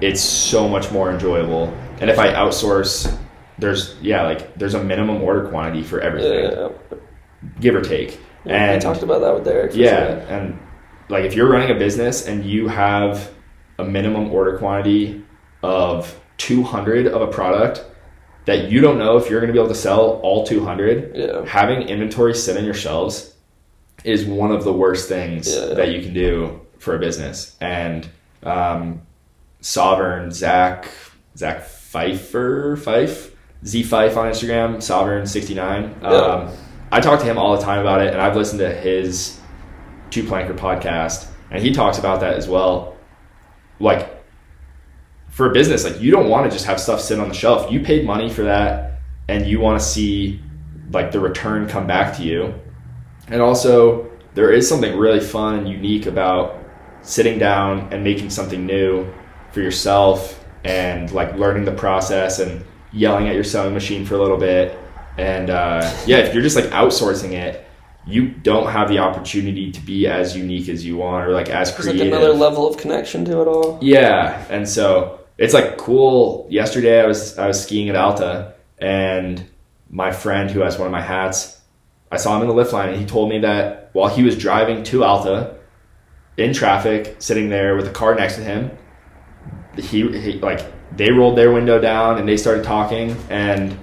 it's 0.00 0.20
so 0.20 0.68
much 0.68 0.92
more 0.92 1.10
enjoyable. 1.10 1.76
And 2.00 2.08
if 2.08 2.20
I 2.20 2.28
outsource, 2.32 3.12
there's 3.58 3.96
yeah, 4.00 4.22
like 4.22 4.54
there's 4.54 4.74
a 4.74 4.84
minimum 4.84 5.20
order 5.20 5.48
quantity 5.48 5.82
for 5.82 6.00
everything, 6.00 6.44
Yeah. 6.52 6.68
give 7.58 7.74
or 7.74 7.80
take. 7.80 8.20
Yeah. 8.44 8.54
and 8.54 8.70
I 8.72 8.78
talked 8.78 9.02
about 9.02 9.20
that 9.20 9.34
with 9.34 9.44
Derek. 9.44 9.74
yeah, 9.74 10.06
sure. 10.06 10.18
and 10.36 10.58
like 11.08 11.24
if 11.24 11.34
you're 11.34 11.50
running 11.50 11.70
a 11.74 11.78
business 11.78 12.26
and 12.26 12.44
you 12.44 12.68
have 12.68 13.30
a 13.78 13.84
minimum 13.84 14.30
order 14.30 14.56
quantity 14.58 15.24
of 15.62 16.18
200 16.38 17.06
of 17.06 17.22
a 17.22 17.26
product 17.26 17.84
that 18.46 18.70
you 18.70 18.80
don't 18.80 18.98
know 18.98 19.16
if 19.16 19.30
you're 19.30 19.40
going 19.40 19.48
to 19.48 19.52
be 19.52 19.58
able 19.58 19.68
to 19.68 19.74
sell 19.74 20.20
all 20.22 20.44
200, 20.44 21.12
Yeah. 21.16 21.44
having 21.46 21.82
inventory 21.88 22.34
sit 22.34 22.56
on 22.56 22.64
your 22.64 22.74
shelves 22.74 23.34
is 24.04 24.24
one 24.24 24.50
of 24.50 24.64
the 24.64 24.72
worst 24.72 25.08
things 25.08 25.54
Yeah. 25.54 25.74
that 25.74 25.90
you 25.92 26.02
can 26.02 26.12
do 26.12 26.60
for 26.78 26.96
a 26.96 26.98
business. 26.98 27.56
And 27.60 28.08
um, 28.42 29.02
Sovereign 29.60 30.32
Zach 30.32 30.88
Zach 31.36 31.62
Pfeiffer 31.64 32.76
Fife 32.76 33.30
Z 33.64 33.84
Fife 33.84 34.16
on 34.16 34.30
Instagram 34.32 34.82
Sovereign 34.82 35.26
sixty 35.26 35.54
nine. 35.54 35.94
Yeah. 36.02 36.08
Um, 36.08 36.50
I 36.92 37.00
talk 37.00 37.20
to 37.20 37.24
him 37.24 37.38
all 37.38 37.56
the 37.56 37.62
time 37.62 37.80
about 37.80 38.02
it, 38.02 38.12
and 38.12 38.20
I've 38.20 38.36
listened 38.36 38.58
to 38.58 38.70
his 38.70 39.40
Two 40.10 40.24
Planker 40.24 40.54
podcast, 40.54 41.26
and 41.50 41.62
he 41.62 41.72
talks 41.72 41.98
about 41.98 42.20
that 42.20 42.34
as 42.34 42.46
well. 42.46 42.98
Like 43.80 44.22
for 45.30 45.50
a 45.50 45.54
business, 45.54 45.84
like 45.84 46.02
you 46.02 46.10
don't 46.10 46.28
want 46.28 46.44
to 46.44 46.54
just 46.54 46.66
have 46.66 46.78
stuff 46.78 47.00
sit 47.00 47.18
on 47.18 47.30
the 47.30 47.34
shelf. 47.34 47.72
You 47.72 47.80
paid 47.80 48.04
money 48.04 48.28
for 48.28 48.42
that, 48.42 49.00
and 49.26 49.46
you 49.46 49.58
want 49.58 49.80
to 49.80 49.84
see 49.84 50.38
like 50.90 51.12
the 51.12 51.18
return 51.18 51.66
come 51.66 51.86
back 51.86 52.14
to 52.18 52.24
you. 52.24 52.52
And 53.28 53.40
also, 53.40 54.10
there 54.34 54.52
is 54.52 54.68
something 54.68 54.98
really 54.98 55.20
fun 55.20 55.60
and 55.60 55.68
unique 55.70 56.04
about 56.04 56.58
sitting 57.00 57.38
down 57.38 57.90
and 57.90 58.04
making 58.04 58.28
something 58.28 58.66
new 58.66 59.10
for 59.50 59.62
yourself 59.62 60.44
and 60.62 61.10
like 61.10 61.34
learning 61.36 61.64
the 61.64 61.72
process 61.72 62.38
and 62.38 62.62
yelling 62.92 63.28
at 63.28 63.34
your 63.34 63.44
sewing 63.44 63.72
machine 63.72 64.04
for 64.04 64.16
a 64.16 64.18
little 64.18 64.36
bit. 64.36 64.78
And 65.18 65.50
uh, 65.50 65.80
yeah, 66.06 66.18
if 66.18 66.34
you're 66.34 66.42
just 66.42 66.56
like 66.56 66.66
outsourcing 66.66 67.32
it, 67.32 67.66
you 68.06 68.28
don't 68.28 68.70
have 68.70 68.88
the 68.88 68.98
opportunity 68.98 69.70
to 69.70 69.80
be 69.80 70.06
as 70.06 70.36
unique 70.36 70.68
as 70.68 70.84
you 70.84 70.96
want 70.96 71.26
or 71.26 71.32
like 71.32 71.48
as 71.48 71.70
There's 71.72 71.86
like 71.86 71.96
creative. 71.96 72.12
another 72.12 72.32
level 72.32 72.66
of 72.66 72.76
connection 72.76 73.24
to 73.26 73.40
it 73.40 73.46
all. 73.46 73.78
Yeah, 73.80 74.44
and 74.50 74.68
so 74.68 75.20
it's 75.38 75.54
like 75.54 75.78
cool. 75.78 76.46
Yesterday, 76.50 77.00
I 77.00 77.06
was 77.06 77.38
I 77.38 77.46
was 77.46 77.62
skiing 77.62 77.88
at 77.88 77.96
Alta, 77.96 78.54
and 78.78 79.44
my 79.90 80.10
friend 80.10 80.50
who 80.50 80.60
has 80.60 80.78
one 80.78 80.86
of 80.86 80.92
my 80.92 81.02
hats, 81.02 81.60
I 82.10 82.16
saw 82.16 82.34
him 82.36 82.42
in 82.42 82.48
the 82.48 82.54
lift 82.54 82.72
line, 82.72 82.88
and 82.88 82.98
he 82.98 83.06
told 83.06 83.28
me 83.28 83.38
that 83.40 83.90
while 83.92 84.08
he 84.08 84.22
was 84.22 84.36
driving 84.36 84.82
to 84.84 85.04
Alta, 85.04 85.56
in 86.36 86.52
traffic, 86.52 87.16
sitting 87.18 87.50
there 87.50 87.76
with 87.76 87.86
a 87.86 87.90
car 87.90 88.14
next 88.14 88.36
to 88.36 88.42
him, 88.42 88.70
he, 89.76 90.08
he 90.18 90.32
like 90.40 90.64
they 90.96 91.10
rolled 91.10 91.36
their 91.36 91.52
window 91.52 91.80
down 91.80 92.18
and 92.18 92.28
they 92.28 92.36
started 92.36 92.64
talking, 92.64 93.16
and 93.30 93.78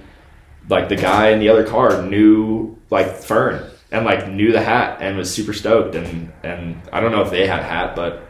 like 0.70 0.88
the 0.88 0.96
guy 0.96 1.30
in 1.30 1.40
the 1.40 1.48
other 1.48 1.64
car 1.66 2.02
knew 2.02 2.78
like 2.90 3.08
Fern 3.16 3.68
and 3.92 4.04
like 4.06 4.28
knew 4.28 4.52
the 4.52 4.62
hat 4.62 4.98
and 5.02 5.16
was 5.18 5.32
super 5.32 5.52
stoked, 5.52 5.94
and 5.94 6.32
and 6.42 6.80
I 6.92 7.00
don't 7.00 7.12
know 7.12 7.22
if 7.22 7.30
they 7.30 7.46
had 7.46 7.60
a 7.60 7.64
hat, 7.64 7.94
but 7.96 8.22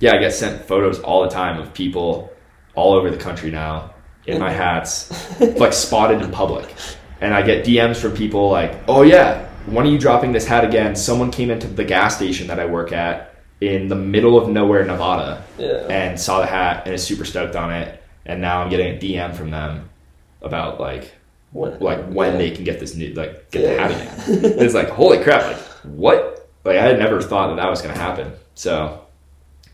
yeah, 0.00 0.14
I 0.14 0.18
get 0.18 0.32
sent 0.32 0.64
photos 0.66 1.00
all 1.00 1.22
the 1.22 1.30
time 1.30 1.60
of 1.60 1.72
people 1.72 2.30
all 2.74 2.92
over 2.94 3.10
the 3.10 3.16
country 3.16 3.50
now 3.50 3.94
in 4.26 4.38
my 4.38 4.52
hats, 4.64 5.10
like 5.40 5.72
spotted 5.72 6.20
in 6.22 6.30
public. 6.30 6.72
And 7.20 7.34
I 7.34 7.42
get 7.42 7.64
DMs 7.64 7.96
from 7.96 8.14
people 8.14 8.48
like, 8.50 8.78
oh 8.86 9.02
yeah, 9.02 9.48
when 9.66 9.86
are 9.86 9.90
you 9.90 9.98
dropping 9.98 10.30
this 10.32 10.46
hat 10.46 10.64
again? 10.64 10.94
Someone 10.94 11.30
came 11.32 11.50
into 11.50 11.66
the 11.66 11.84
gas 11.84 12.14
station 12.16 12.46
that 12.46 12.60
I 12.60 12.66
work 12.66 12.92
at 12.92 13.34
in 13.60 13.88
the 13.88 13.96
middle 13.96 14.38
of 14.38 14.48
nowhere, 14.48 14.84
Nevada, 14.84 15.42
Yeah. 15.58 15.86
and 15.90 16.20
saw 16.20 16.40
the 16.40 16.46
hat 16.46 16.82
and 16.86 16.94
is 16.94 17.02
super 17.02 17.24
stoked 17.24 17.56
on 17.56 17.72
it. 17.72 18.00
And 18.24 18.40
now 18.40 18.62
I'm 18.62 18.70
getting 18.70 18.94
a 18.94 18.98
DM 19.00 19.34
from 19.34 19.50
them 19.50 19.88
about 20.42 20.78
like 20.78 21.12
like 21.52 22.04
when 22.10 22.32
yeah. 22.32 22.38
they 22.38 22.50
can 22.50 22.64
get 22.64 22.78
this 22.80 22.94
new 22.94 23.12
like 23.14 23.50
get 23.50 23.62
the 23.62 23.72
Yeah. 23.74 23.88
hat 23.88 23.90
again. 23.90 24.44
And 24.52 24.62
it's 24.62 24.74
like 24.74 24.88
holy 24.90 25.22
crap, 25.22 25.44
like 25.46 25.56
what? 25.84 26.48
Like 26.64 26.76
I 26.76 26.82
had 26.82 26.98
never 26.98 27.20
thought 27.22 27.48
that 27.48 27.56
that 27.62 27.70
was 27.70 27.80
gonna 27.82 27.98
happen. 27.98 28.32
So 28.54 29.04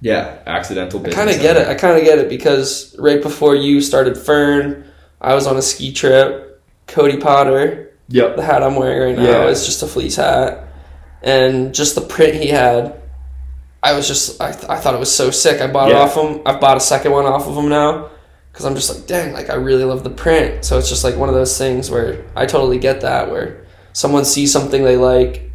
yeah, 0.01 0.39
accidental. 0.47 1.05
I 1.07 1.11
kind 1.11 1.31
of 1.31 1.41
get 1.41 1.57
it. 1.57 1.67
I 1.67 1.75
kind 1.75 1.99
of 1.99 2.05
get 2.05 2.19
it 2.19 2.29
because 2.29 2.95
right 2.99 3.23
before 3.23 3.55
you 3.57 3.81
started 3.81 4.17
Fern, 4.19 4.85
I 5.21 5.35
was 5.35 5.47
on 5.47 5.57
a 5.57 5.63
ski 5.63 5.93
trip. 5.93 6.63
Cody 6.87 7.17
Potter, 7.17 7.93
Yep. 8.09 8.37
the 8.37 8.43
hat 8.43 8.63
I'm 8.63 8.77
wearing 8.77 9.17
right 9.17 9.23
now, 9.25 9.45
Yeah. 9.45 9.49
is 9.49 9.65
just 9.65 9.83
a 9.83 9.87
fleece 9.87 10.17
hat, 10.17 10.69
and 11.23 11.75
just 11.75 11.95
the 11.95 12.03
print 12.03 12.35
he 12.35 12.49
had. 12.49 13.01
I 13.83 13.95
was 13.95 14.07
just 14.07 14.41
I, 14.41 14.53
th- 14.53 14.69
I 14.69 14.77
thought 14.79 14.93
it 14.95 15.01
was 15.01 15.15
so 15.15 15.31
sick. 15.31 15.61
I 15.63 15.67
bought 15.67 15.91
it 15.91 15.97
off 15.97 16.15
him. 16.15 16.43
I've 16.45 16.61
bought 16.61 16.77
a 16.77 16.81
second 16.81 17.13
one 17.13 17.25
off 17.27 17.47
of 17.47 17.57
him 17.57 17.69
now 17.71 18.11
because 18.55 18.67
I'm 18.67 18.77
just 18.77 18.95
like, 18.97 19.09
dang, 19.09 19.33
like 19.33 19.51
I 19.51 19.55
really 19.55 19.83
love 19.83 20.05
the 20.05 20.11
print. 20.11 20.65
So 20.65 20.79
it's 20.79 20.89
just 20.89 21.03
like 21.03 21.17
one 21.17 21.29
of 21.29 21.35
those 21.35 21.59
things 21.59 21.91
where 21.91 22.25
I 22.37 22.47
totally 22.47 22.79
get 22.79 23.01
that 23.01 23.29
where 23.29 23.67
someone 23.93 24.25
sees 24.25 24.53
something 24.53 24.85
they 24.85 24.97
like, 24.97 25.51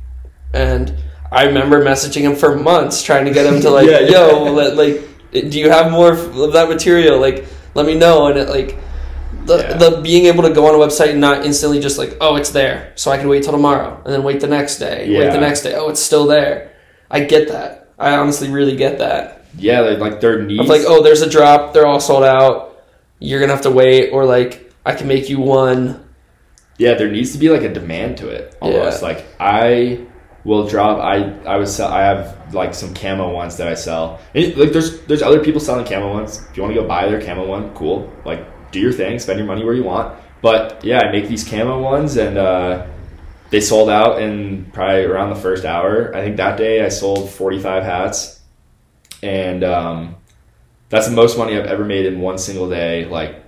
and 0.54 0.94
I 1.32 1.46
remember 1.46 1.82
messaging 1.82 2.22
him 2.24 2.36
for 2.36 2.58
months 2.58 3.02
trying 3.02 3.24
to 3.24 3.32
get 3.32 3.46
him 3.46 3.62
to 3.62 3.70
like, 3.78 3.88
Yeah, 3.88 4.00
yeah. 4.00 4.28
yo, 4.28 4.52
let, 4.52 4.76
like, 4.76 5.08
do 5.32 5.58
you 5.60 5.70
have 5.70 5.94
more 5.94 6.12
of 6.12 6.52
that 6.54 6.68
material? 6.68 7.20
Like, 7.22 7.46
let 7.74 7.86
me 7.86 7.96
know. 7.98 8.28
And 8.28 8.38
it 8.38 8.50
like 8.50 8.78
the 9.46 9.58
Yeah. 9.60 9.78
the 9.78 10.02
being 10.02 10.26
able 10.26 10.44
to 10.44 10.52
go 10.54 10.68
on 10.68 10.76
a 10.76 10.78
website 10.78 11.12
and 11.12 11.22
not 11.22 11.46
instantly 11.46 11.80
just 11.80 11.98
like, 11.98 12.18
oh, 12.20 12.36
it's 12.36 12.50
there, 12.50 12.92
so 12.96 13.12
I 13.12 13.18
can 13.18 13.30
wait 13.30 13.44
till 13.44 13.54
tomorrow, 13.54 14.02
and 14.04 14.14
then 14.14 14.24
wait 14.24 14.42
the 14.42 14.48
next 14.48 14.78
day, 14.78 15.08
wait 15.18 15.32
the 15.32 15.40
next 15.40 15.62
day. 15.62 15.74
Oh, 15.76 15.88
it's 15.88 16.02
still 16.04 16.28
there. 16.28 16.72
I 17.10 17.22
get 17.22 17.48
that. 17.48 17.92
I 17.98 18.18
honestly 18.18 18.50
really 18.52 18.76
get 18.76 19.00
that. 19.00 19.46
Yeah, 19.58 19.80
like, 19.82 20.00
like 20.00 20.22
their 20.22 20.44
needs. 20.44 20.60
Of 20.62 20.68
like, 20.68 20.82
oh, 20.86 21.02
there's 21.02 21.22
a 21.22 21.30
drop, 21.30 21.74
they're 21.74 21.88
all 21.88 22.00
sold 22.00 22.24
out. 22.24 22.69
You're 23.20 23.40
gonna 23.40 23.54
have 23.54 23.64
to 23.64 23.72
wait, 23.72 24.10
or 24.12 24.26
like, 24.26 24.72
I 24.86 24.94
can 24.96 25.08
make 25.08 25.30
you 25.30 25.40
one. 25.40 26.06
yeah, 26.78 26.94
there 26.96 27.12
needs 27.12 27.34
to 27.34 27.38
be 27.38 27.50
like 27.50 27.62
a 27.64 27.74
demand 27.74 28.18
to 28.18 28.30
it. 28.30 28.56
Almost 28.62 29.02
Yeah. 29.02 29.08
like 29.08 29.26
I 29.40 30.00
will 30.46 30.66
drop. 30.68 31.00
I 31.00 31.34
I 31.46 31.58
would 31.58 31.68
sell. 31.68 31.90
I 31.90 32.02
have 32.04 32.54
like 32.54 32.74
some 32.74 32.94
camo 32.94 33.34
ones 33.34 33.58
that 33.58 33.68
I 33.68 33.74
sell. 33.76 34.20
And, 34.34 34.56
like 34.56 34.72
there's 34.72 35.02
there's 35.02 35.22
other 35.22 35.41
people 35.44 35.60
selling 35.60 35.86
camo 35.86 36.14
ones. 36.14 36.41
If 36.50 36.56
you 36.58 36.64
want 36.64 36.74
to 36.76 36.82
go 36.82 36.88
buy 36.88 37.08
their 37.10 37.22
camo 37.22 37.46
one, 37.46 37.74
cool. 37.76 38.12
Like 38.26 38.72
do 38.72 38.80
your 38.80 38.94
thing, 38.94 39.20
spend 39.20 39.38
your 39.40 39.48
money 39.48 39.66
where 39.66 39.74
you 39.74 39.84
want. 39.84 40.18
But 40.41 40.84
yeah, 40.86 41.00
I 41.00 41.12
make 41.12 41.28
these 41.28 41.44
camo 41.44 41.82
ones 41.82 42.16
and 42.16 42.38
uh, 42.38 42.86
they 43.50 43.60
sold 43.60 43.90
out 43.90 44.22
in 44.22 44.70
probably 44.72 45.04
around 45.04 45.30
the 45.32 45.41
first 45.41 45.66
hour. 45.66 46.16
I 46.16 46.22
think 46.24 46.38
that 46.38 46.56
day 46.58 46.86
I 46.86 46.88
sold 46.90 47.30
45 47.30 47.84
hats 47.84 48.40
and 49.22 49.64
um, 49.66 50.16
that's 50.90 51.07
the 51.07 51.16
most 51.16 51.38
money 51.38 51.57
I've 51.57 51.66
ever 51.66 51.86
made 51.86 52.06
in 52.06 52.20
one 52.20 52.38
single 52.38 52.70
day, 52.70 53.06
like 53.06 53.44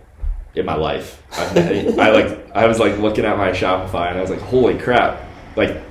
in 0.55 0.65
my 0.65 0.75
life. 0.75 1.21
I, 1.31 1.93
I 1.99 2.09
like, 2.11 2.55
I 2.55 2.67
was 2.67 2.79
like 2.79 2.97
looking 2.99 3.25
at 3.25 3.37
my 3.37 3.51
Shopify 3.51 4.09
and 4.09 4.17
I 4.17 4.21
was 4.21 4.29
like, 4.29 4.41
holy 4.41 4.77
crap, 4.77 5.21
like 5.55 5.81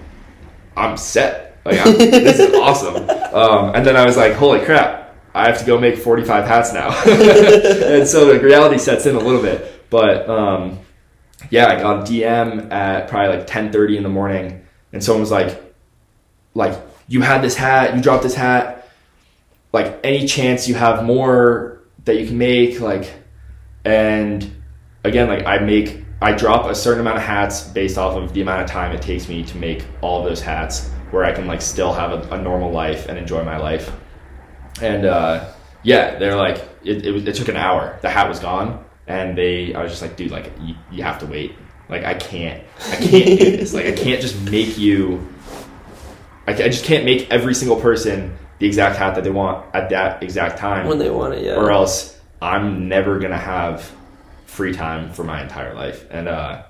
I'm 0.76 0.96
set. 0.96 1.58
Like 1.64 1.78
I'm, 1.84 1.96
this 1.96 2.38
is 2.38 2.54
awesome. 2.54 2.96
Um, 3.34 3.74
and 3.74 3.84
then 3.84 3.96
I 3.96 4.06
was 4.06 4.16
like, 4.16 4.34
holy 4.34 4.64
crap, 4.64 5.14
I 5.34 5.46
have 5.46 5.58
to 5.58 5.64
go 5.66 5.78
make 5.78 5.98
45 5.98 6.46
hats 6.46 6.72
now. 6.72 6.88
and 7.06 8.06
so 8.06 8.32
the 8.32 8.40
reality 8.40 8.78
sets 8.78 9.06
in 9.06 9.16
a 9.16 9.20
little 9.20 9.42
bit, 9.42 9.88
but, 9.90 10.28
um, 10.28 10.78
yeah, 11.48 11.68
I 11.68 11.80
got 11.80 12.08
a 12.08 12.12
DM 12.12 12.70
at 12.70 13.08
probably 13.08 13.38
like 13.38 13.46
10:30 13.46 13.96
in 13.96 14.02
the 14.02 14.08
morning, 14.08 14.64
and 14.92 15.02
someone 15.02 15.20
was 15.20 15.30
like, 15.30 15.60
like 16.54 16.78
you 17.08 17.22
had 17.22 17.42
this 17.42 17.56
hat, 17.56 17.96
you 17.96 18.02
dropped 18.02 18.22
this 18.22 18.34
hat, 18.34 18.79
like 19.72 20.00
any 20.04 20.26
chance 20.26 20.68
you 20.68 20.74
have 20.74 21.04
more 21.04 21.80
that 22.04 22.18
you 22.18 22.26
can 22.26 22.38
make, 22.38 22.80
like, 22.80 23.12
and 23.84 24.50
again, 25.04 25.28
like 25.28 25.46
I 25.46 25.58
make, 25.58 26.04
I 26.20 26.32
drop 26.32 26.66
a 26.66 26.74
certain 26.74 27.00
amount 27.00 27.18
of 27.18 27.22
hats 27.22 27.62
based 27.62 27.98
off 27.98 28.16
of 28.16 28.32
the 28.32 28.42
amount 28.42 28.62
of 28.62 28.70
time 28.70 28.92
it 28.92 29.02
takes 29.02 29.28
me 29.28 29.42
to 29.44 29.56
make 29.56 29.84
all 30.00 30.22
those 30.24 30.40
hats, 30.40 30.90
where 31.10 31.24
I 31.24 31.32
can 31.32 31.46
like 31.46 31.62
still 31.62 31.92
have 31.92 32.12
a, 32.12 32.34
a 32.34 32.42
normal 32.42 32.70
life 32.70 33.08
and 33.08 33.18
enjoy 33.18 33.44
my 33.44 33.56
life, 33.56 33.92
and 34.82 35.04
uh, 35.06 35.52
yeah, 35.82 36.18
they're 36.18 36.36
like, 36.36 36.56
it, 36.84 37.06
it, 37.06 37.28
it 37.28 37.34
took 37.34 37.48
an 37.48 37.56
hour, 37.56 37.98
the 38.02 38.10
hat 38.10 38.28
was 38.28 38.38
gone 38.38 38.84
and 39.10 39.36
they 39.36 39.74
i 39.74 39.82
was 39.82 39.90
just 39.90 40.02
like 40.02 40.16
dude 40.16 40.30
like 40.30 40.52
you, 40.60 40.74
you 40.90 41.02
have 41.02 41.18
to 41.18 41.26
wait. 41.26 41.54
Like 41.88 42.04
i 42.04 42.14
can't 42.14 42.62
i 42.92 42.96
can't 42.96 43.10
do 43.10 43.56
this. 43.56 43.74
Like 43.74 43.86
i 43.86 43.92
can't 43.92 44.20
just 44.20 44.40
make 44.48 44.78
you 44.78 45.26
I, 46.46 46.52
I 46.52 46.68
just 46.68 46.84
can't 46.84 47.04
make 47.04 47.28
every 47.30 47.54
single 47.54 47.80
person 47.80 48.36
the 48.60 48.66
exact 48.66 48.96
hat 48.96 49.14
that 49.16 49.24
they 49.24 49.30
want 49.30 49.66
at 49.74 49.90
that 49.90 50.22
exact 50.22 50.58
time 50.58 50.86
when 50.86 50.98
they 50.98 51.10
want 51.10 51.34
it, 51.34 51.44
yeah. 51.44 51.54
or 51.54 51.70
else 51.70 52.18
i'm 52.40 52.88
never 52.88 53.18
gonna 53.18 53.36
have 53.36 53.92
free 54.46 54.72
time 54.72 55.12
for 55.12 55.24
my 55.24 55.42
entire 55.42 55.74
life 55.74 56.06
and 56.10 56.28
uh 56.28 56.62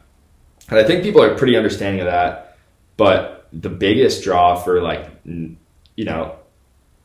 and 0.70 0.78
i 0.78 0.82
think 0.82 1.02
people 1.02 1.22
are 1.22 1.34
pretty 1.36 1.56
understanding 1.56 2.00
of 2.00 2.06
that 2.06 2.56
but 2.96 3.46
the 3.52 3.68
biggest 3.68 4.24
draw 4.24 4.56
for 4.56 4.80
like 4.80 5.10
you 5.24 6.04
know 6.04 6.34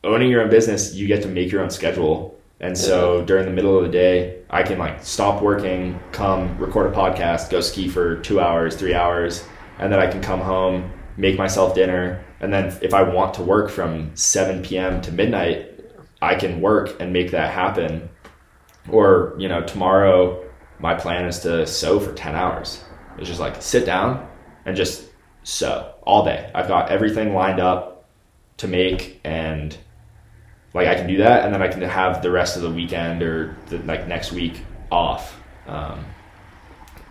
owning 0.02 0.30
your 0.30 0.40
own 0.40 0.50
business 0.50 0.94
you 0.94 1.06
get 1.06 1.22
to 1.22 1.28
make 1.28 1.52
your 1.52 1.62
own 1.62 1.70
schedule 1.70 2.36
and 2.60 2.76
so 2.76 3.22
during 3.22 3.44
the 3.44 3.52
middle 3.52 3.76
of 3.76 3.84
the 3.84 3.90
day, 3.90 4.38
I 4.48 4.62
can 4.62 4.78
like 4.78 5.04
stop 5.04 5.42
working, 5.42 5.98
come 6.12 6.56
record 6.58 6.90
a 6.90 6.96
podcast, 6.96 7.50
go 7.50 7.60
ski 7.60 7.86
for 7.86 8.16
two 8.20 8.40
hours, 8.40 8.74
three 8.76 8.94
hours, 8.94 9.44
and 9.78 9.92
then 9.92 10.00
I 10.00 10.06
can 10.06 10.22
come 10.22 10.40
home, 10.40 10.90
make 11.18 11.36
myself 11.36 11.74
dinner. 11.74 12.24
And 12.40 12.52
then 12.52 12.76
if 12.82 12.92
I 12.92 13.02
want 13.02 13.34
to 13.34 13.42
work 13.42 13.70
from 13.70 14.14
7 14.14 14.62
p.m. 14.62 15.00
to 15.02 15.12
midnight, 15.12 15.80
I 16.20 16.34
can 16.34 16.60
work 16.60 17.00
and 17.00 17.12
make 17.12 17.30
that 17.30 17.52
happen. 17.52 18.08
Or, 18.88 19.34
you 19.38 19.48
know, 19.48 19.62
tomorrow 19.62 20.44
my 20.78 20.94
plan 20.94 21.24
is 21.24 21.40
to 21.40 21.66
sew 21.66 21.98
for 21.98 22.12
10 22.12 22.34
hours. 22.34 22.84
It's 23.18 23.28
just 23.28 23.40
like 23.40 23.62
sit 23.62 23.86
down 23.86 24.28
and 24.66 24.76
just 24.76 25.08
sew 25.44 25.94
all 26.02 26.24
day. 26.24 26.50
I've 26.54 26.68
got 26.68 26.90
everything 26.90 27.34
lined 27.34 27.60
up 27.60 28.04
to 28.58 28.68
make 28.68 29.20
and 29.24 29.76
like 30.76 30.88
I 30.88 30.94
can 30.94 31.06
do 31.06 31.16
that, 31.18 31.46
and 31.46 31.54
then 31.54 31.62
I 31.62 31.68
can 31.68 31.80
have 31.80 32.20
the 32.20 32.30
rest 32.30 32.56
of 32.56 32.62
the 32.62 32.70
weekend 32.70 33.22
or 33.22 33.56
the, 33.68 33.78
like 33.78 34.06
next 34.06 34.30
week 34.30 34.60
off. 34.90 35.40
Um, 35.66 36.04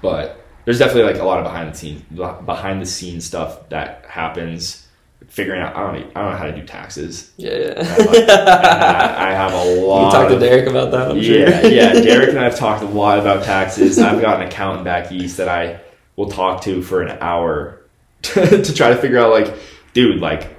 but 0.03 0.45
there's 0.65 0.77
definitely 0.77 1.11
like 1.11 1.19
a 1.19 1.25
lot 1.25 1.39
of 1.39 1.45
behind 1.45 1.73
the 1.73 1.77
scenes 1.77 2.03
behind 2.45 2.79
the 2.79 2.85
scenes 2.85 3.25
stuff 3.25 3.67
that 3.69 4.05
happens. 4.07 4.84
Figuring 5.27 5.61
out, 5.61 5.75
I 5.75 5.81
don't, 5.81 5.95
I 6.15 6.21
don't 6.21 6.31
know 6.31 6.37
how 6.37 6.45
to 6.45 6.55
do 6.55 6.65
taxes. 6.65 7.31
Yeah, 7.37 7.57
yeah. 7.57 7.95
Like, 7.97 8.29
I, 8.29 9.29
I 9.29 9.33
have 9.33 9.53
a 9.53 9.75
lot. 9.81 10.05
You 10.05 10.11
talked 10.11 10.31
to 10.31 10.39
Derek 10.39 10.67
about 10.67 10.91
that. 10.91 11.11
I'm 11.11 11.17
yeah, 11.17 11.61
sure. 11.61 11.71
yeah. 11.71 11.93
Derek 12.01 12.29
and 12.29 12.39
I 12.39 12.45
have 12.45 12.57
talked 12.57 12.83
a 12.83 12.87
lot 12.87 13.19
about 13.19 13.43
taxes. 13.43 13.99
I've 13.99 14.21
got 14.21 14.41
an 14.41 14.47
accountant 14.47 14.85
back 14.85 15.11
east 15.11 15.37
that 15.37 15.49
I 15.49 15.79
will 16.15 16.29
talk 16.29 16.61
to 16.63 16.81
for 16.81 17.01
an 17.01 17.17
hour 17.21 17.81
to, 18.21 18.73
try 18.73 18.89
to 18.89 18.97
figure 18.97 19.19
out, 19.19 19.31
like, 19.31 19.53
dude, 19.93 20.21
like, 20.21 20.55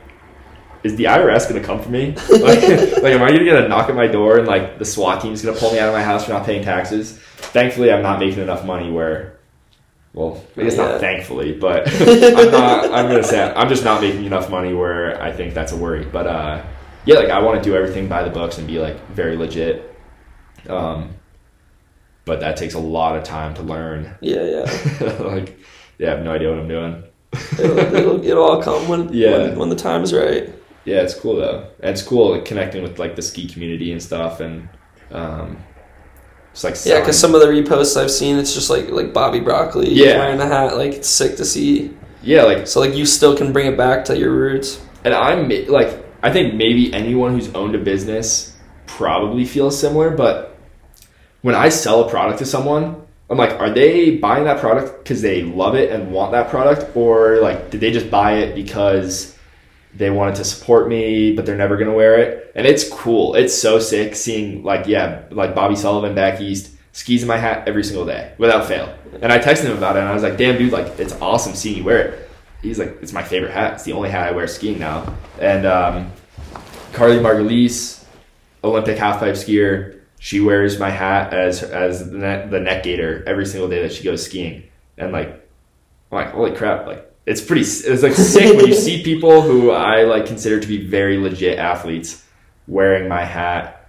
is 0.83 0.97
the 0.97 1.05
IRS 1.05 1.49
going 1.49 1.61
to 1.61 1.67
come 1.67 1.83
for 1.83 1.91
me? 1.91 2.15
Like, 2.31 2.63
like, 2.63 3.13
am 3.13 3.23
I 3.23 3.29
going 3.29 3.39
to 3.41 3.45
get 3.45 3.65
a 3.65 3.69
knock 3.69 3.89
at 3.89 3.97
my 3.97 4.07
door 4.07 4.39
and 4.39 4.47
like 4.47 4.79
the 4.79 4.85
SWAT 4.85 5.21
team's 5.21 5.43
going 5.43 5.55
to 5.55 5.61
pull 5.61 5.73
me 5.73 5.79
out 5.79 5.89
of 5.89 5.95
my 5.95 6.03
house 6.03 6.25
for 6.25 6.33
not 6.33 6.47
paying 6.47 6.63
taxes? 6.63 7.13
Thankfully, 7.13 7.93
I'm 7.93 8.03
not 8.03 8.21
making 8.21 8.43
enough 8.43 8.65
money 8.65 8.91
where. 8.91 9.36
Well, 10.17 10.43
I 10.57 10.63
guess 10.63 10.79
not 10.79 10.99
thankfully, 10.99 11.53
but 11.53 11.87
I'm 12.01 12.51
not. 12.51 12.85
I'm 12.87 13.07
gonna 13.07 13.23
say 13.23 13.53
I'm 13.55 13.69
just 13.69 13.85
not 13.85 14.01
making 14.01 14.25
enough 14.25 14.49
money 14.49 14.73
where 14.73 15.23
I 15.23 15.31
think 15.31 15.53
that's 15.53 15.73
a 15.73 15.77
worry. 15.77 16.07
But 16.07 16.27
uh, 16.27 16.65
yeah, 17.05 17.17
like 17.17 17.29
I 17.29 17.39
want 17.43 17.63
to 17.63 17.71
do 17.71 17.77
everything 17.77 18.09
by 18.09 18.23
the 18.25 18.31
books 18.31 18.57
and 18.57 18.67
be 18.67 18.79
like 18.79 18.99
very 19.09 19.37
legit. 19.37 19.95
Um, 20.71 21.11
but 22.25 22.41
that 22.41 22.57
takes 22.57 22.73
a 22.73 22.79
lot 22.79 23.15
of 23.17 23.25
time 23.25 23.53
to 23.57 23.63
learn. 23.63 24.17
Yeah, 24.23 24.43
yeah. 24.43 25.13
like, 25.21 25.61
yeah, 25.99 26.09
I 26.09 26.11
have 26.17 26.25
no 26.25 26.33
idea 26.33 26.49
what 26.49 26.59
I'm 26.61 26.69
doing. 26.69 27.05
It'll, 27.59 27.79
it'll, 27.79 28.25
it'll 28.25 28.43
all 28.43 28.63
come 28.63 28.89
when, 28.89 29.13
Yeah. 29.13 29.37
when 29.37 29.59
when 29.59 29.69
the 29.69 29.77
time 29.77 30.03
is 30.03 30.15
right. 30.15 30.49
Yeah, 30.87 31.03
it's 31.03 31.15
cool 31.15 31.37
though. 31.37 31.69
And 31.81 31.91
it's 31.91 32.03
cool 32.03 32.33
like, 32.33 32.47
connecting 32.47 32.83
with 32.83 32.99
like 32.99 33.17
the 33.17 33.23
ski 33.23 33.47
community 33.47 33.93
and 33.93 34.03
stuff, 34.03 34.41
and 34.41 34.69
um, 35.11 35.59
it's 36.57 36.65
like 36.65 36.77
Yeah, 36.87 37.01
because 37.01 37.19
some 37.19 37.35
of 37.35 37.43
the 37.43 37.49
reposts 37.49 38.01
I've 38.01 38.11
seen, 38.11 38.39
it's 38.39 38.55
just 38.55 38.71
like 38.71 38.89
like 38.91 39.13
Bobby 39.13 39.41
Broccoli 39.41 39.91
Yeah. 39.93 40.17
wearing 40.19 40.41
a 40.41 40.47
hat. 40.47 40.77
Like 40.77 40.95
it's 40.95 41.09
sick 41.09 41.37
to 41.37 41.45
see. 41.45 41.91
yeah, 42.23 42.43
like 42.45 42.67
So 42.67 42.81
like 42.81 42.95
you 42.95 43.05
still 43.05 43.37
can 43.37 43.53
bring 43.53 43.67
it 43.67 43.77
back 43.77 44.07
to 44.07 44.17
your 44.19 44.31
roots. 44.33 44.81
and 45.05 45.13
I'm 45.15 45.49
like 45.69 46.03
I 46.23 46.33
think 46.33 46.55
maybe 46.55 46.93
anyone 46.95 47.35
who's 47.35 47.53
owned 47.55 47.75
a 47.75 47.79
business 47.79 48.57
probably 48.87 49.45
feels 49.45 49.79
similar, 49.79 50.11
but 50.11 50.57
when 51.43 51.55
I 51.55 51.69
sell 51.69 52.05
a 52.05 52.11
product 52.11 52.39
to 52.39 52.47
someone, 52.47 53.03
I'm 53.29 53.37
like, 53.37 53.53
are 53.61 53.71
they 53.71 54.17
buying 54.17 54.45
that 54.45 54.59
product 54.59 55.05
because 55.05 55.21
they 55.21 55.43
love 55.43 55.75
it 55.75 55.91
and 55.93 56.11
want 56.11 56.33
that 56.33 56.49
product, 56.49 56.97
or 56.97 57.37
like 57.41 57.71
did 57.71 57.81
they 57.81 57.93
just 57.93 58.11
buy 58.11 58.39
it 58.39 58.55
because 58.55 59.36
they 59.97 60.11
wanted 60.11 60.35
to 60.37 60.45
support 60.45 60.89
me, 60.89 61.35
but 61.35 61.47
they're 61.47 61.57
never 61.57 61.77
gonna 61.77 61.95
wear 61.95 62.19
it? 62.19 62.53
And 62.55 62.67
it's 62.67 62.89
cool. 62.89 63.35
It's 63.35 63.55
so 63.55 63.79
sick 63.79 64.15
seeing 64.15 64.63
like 64.63 64.87
yeah, 64.87 65.23
like 65.31 65.55
Bobby 65.55 65.77
Sullivan 65.77 66.15
back 66.15 66.41
east 66.41 66.73
skis 66.93 67.23
in 67.23 67.29
my 67.29 67.37
hat 67.37 67.69
every 67.69 67.85
single 67.85 68.07
day 68.07 68.33
without 68.39 68.67
fail. 68.67 68.95
And 69.21 69.33
I 69.33 69.39
texted 69.39 69.65
him 69.65 69.77
about 69.77 69.97
it, 69.97 70.01
and 70.01 70.09
I 70.09 70.15
was 70.15 70.23
like, 70.23 70.37
damn 70.37 70.57
dude, 70.59 70.73
like 70.73 70.99
it's 70.99 71.15
awesome 71.21 71.55
seeing 71.55 71.79
you 71.79 71.85
wear 71.85 72.09
it. 72.09 72.31
He's 72.63 72.79
like, 72.79 72.99
it's 73.03 73.13
my 73.13 73.23
favorite 73.23 73.53
hat. 73.53 73.75
It's 73.75 73.85
the 73.85 73.93
only 73.93 74.11
hat 74.11 74.29
I 74.29 74.33
wear 74.33 74.47
skiing 74.47 74.79
now. 74.79 75.15
And 75.39 75.67
um, 75.67 76.13
Carly 76.93 77.19
Margulies, 77.19 78.05
Olympic 78.65 78.97
halfpipe 78.97 79.33
skier, 79.33 80.01
she 80.19 80.41
wears 80.41 80.79
my 80.79 80.91
hat 80.91 81.33
as 81.33 81.63
as 81.63 82.11
the 82.11 82.17
neck, 82.17 82.51
the 82.51 82.61
neck 82.61 82.83
gaiter 82.83 83.23
every 83.27 83.47
single 83.47 83.69
day 83.69 83.83
that 83.83 83.93
she 83.93 84.03
goes 84.03 84.25
skiing. 84.25 84.65
And 84.97 85.13
like, 85.13 85.29
I'm 86.11 86.17
like, 86.17 86.31
holy 86.31 86.53
crap! 86.53 86.87
Like, 86.87 87.13
it's 87.27 87.41
pretty. 87.41 87.63
It's 87.63 88.03
like 88.03 88.13
sick 88.15 88.57
when 88.57 88.67
you 88.67 88.75
see 88.75 89.03
people 89.11 89.43
who 89.43 89.71
I 89.73 90.05
like 90.05 90.27
consider 90.27 90.61
to 90.61 90.67
be 90.67 90.87
very 90.87 91.19
legit 91.19 91.59
athletes 91.59 92.25
wearing 92.69 93.09
my 93.09 93.25
hat. 93.25 93.89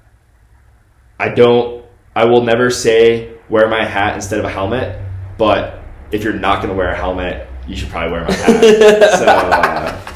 I 1.19 1.29
don't. 1.29 1.85
I 2.15 2.25
will 2.25 2.41
never 2.43 2.69
say 2.71 3.33
wear 3.49 3.67
my 3.69 3.85
hat 3.85 4.15
instead 4.15 4.39
of 4.39 4.45
a 4.45 4.49
helmet, 4.49 4.99
but 5.37 5.79
if 6.11 6.23
you're 6.23 6.33
not 6.33 6.57
going 6.57 6.69
to 6.69 6.75
wear 6.75 6.89
a 6.89 6.95
helmet, 6.95 7.47
you 7.67 7.75
should 7.75 7.89
probably 7.89 8.11
wear 8.11 8.23
my 8.25 8.33
hat. 8.33 9.19
so, 9.19 9.25
uh, 9.25 10.13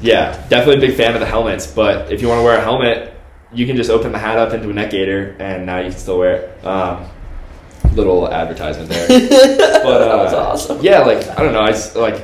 yeah, 0.00 0.32
definitely 0.48 0.84
a 0.84 0.88
big 0.88 0.96
fan 0.96 1.14
of 1.14 1.20
the 1.20 1.26
helmets. 1.26 1.66
But 1.66 2.12
if 2.12 2.20
you 2.20 2.28
want 2.28 2.40
to 2.40 2.44
wear 2.44 2.58
a 2.58 2.60
helmet, 2.60 3.14
you 3.54 3.66
can 3.66 3.76
just 3.76 3.90
open 3.90 4.12
the 4.12 4.18
hat 4.18 4.36
up 4.38 4.52
into 4.52 4.68
a 4.68 4.72
neck 4.74 4.90
gaiter, 4.90 5.34
and 5.38 5.64
now 5.64 5.78
you 5.78 5.88
can 5.90 5.98
still 5.98 6.18
wear 6.18 6.34
it. 6.34 6.64
Um, 6.66 7.06
little 7.94 8.28
advertisement 8.30 8.88
there. 8.90 9.08
But 9.84 10.00
uh, 10.02 10.16
that 10.16 10.24
was 10.24 10.32
awesome. 10.32 10.80
yeah, 10.82 11.00
like 11.00 11.26
I 11.38 11.42
don't 11.42 11.52
know, 11.52 11.60
I 11.60 11.70
s- 11.70 11.94
like 11.94 12.22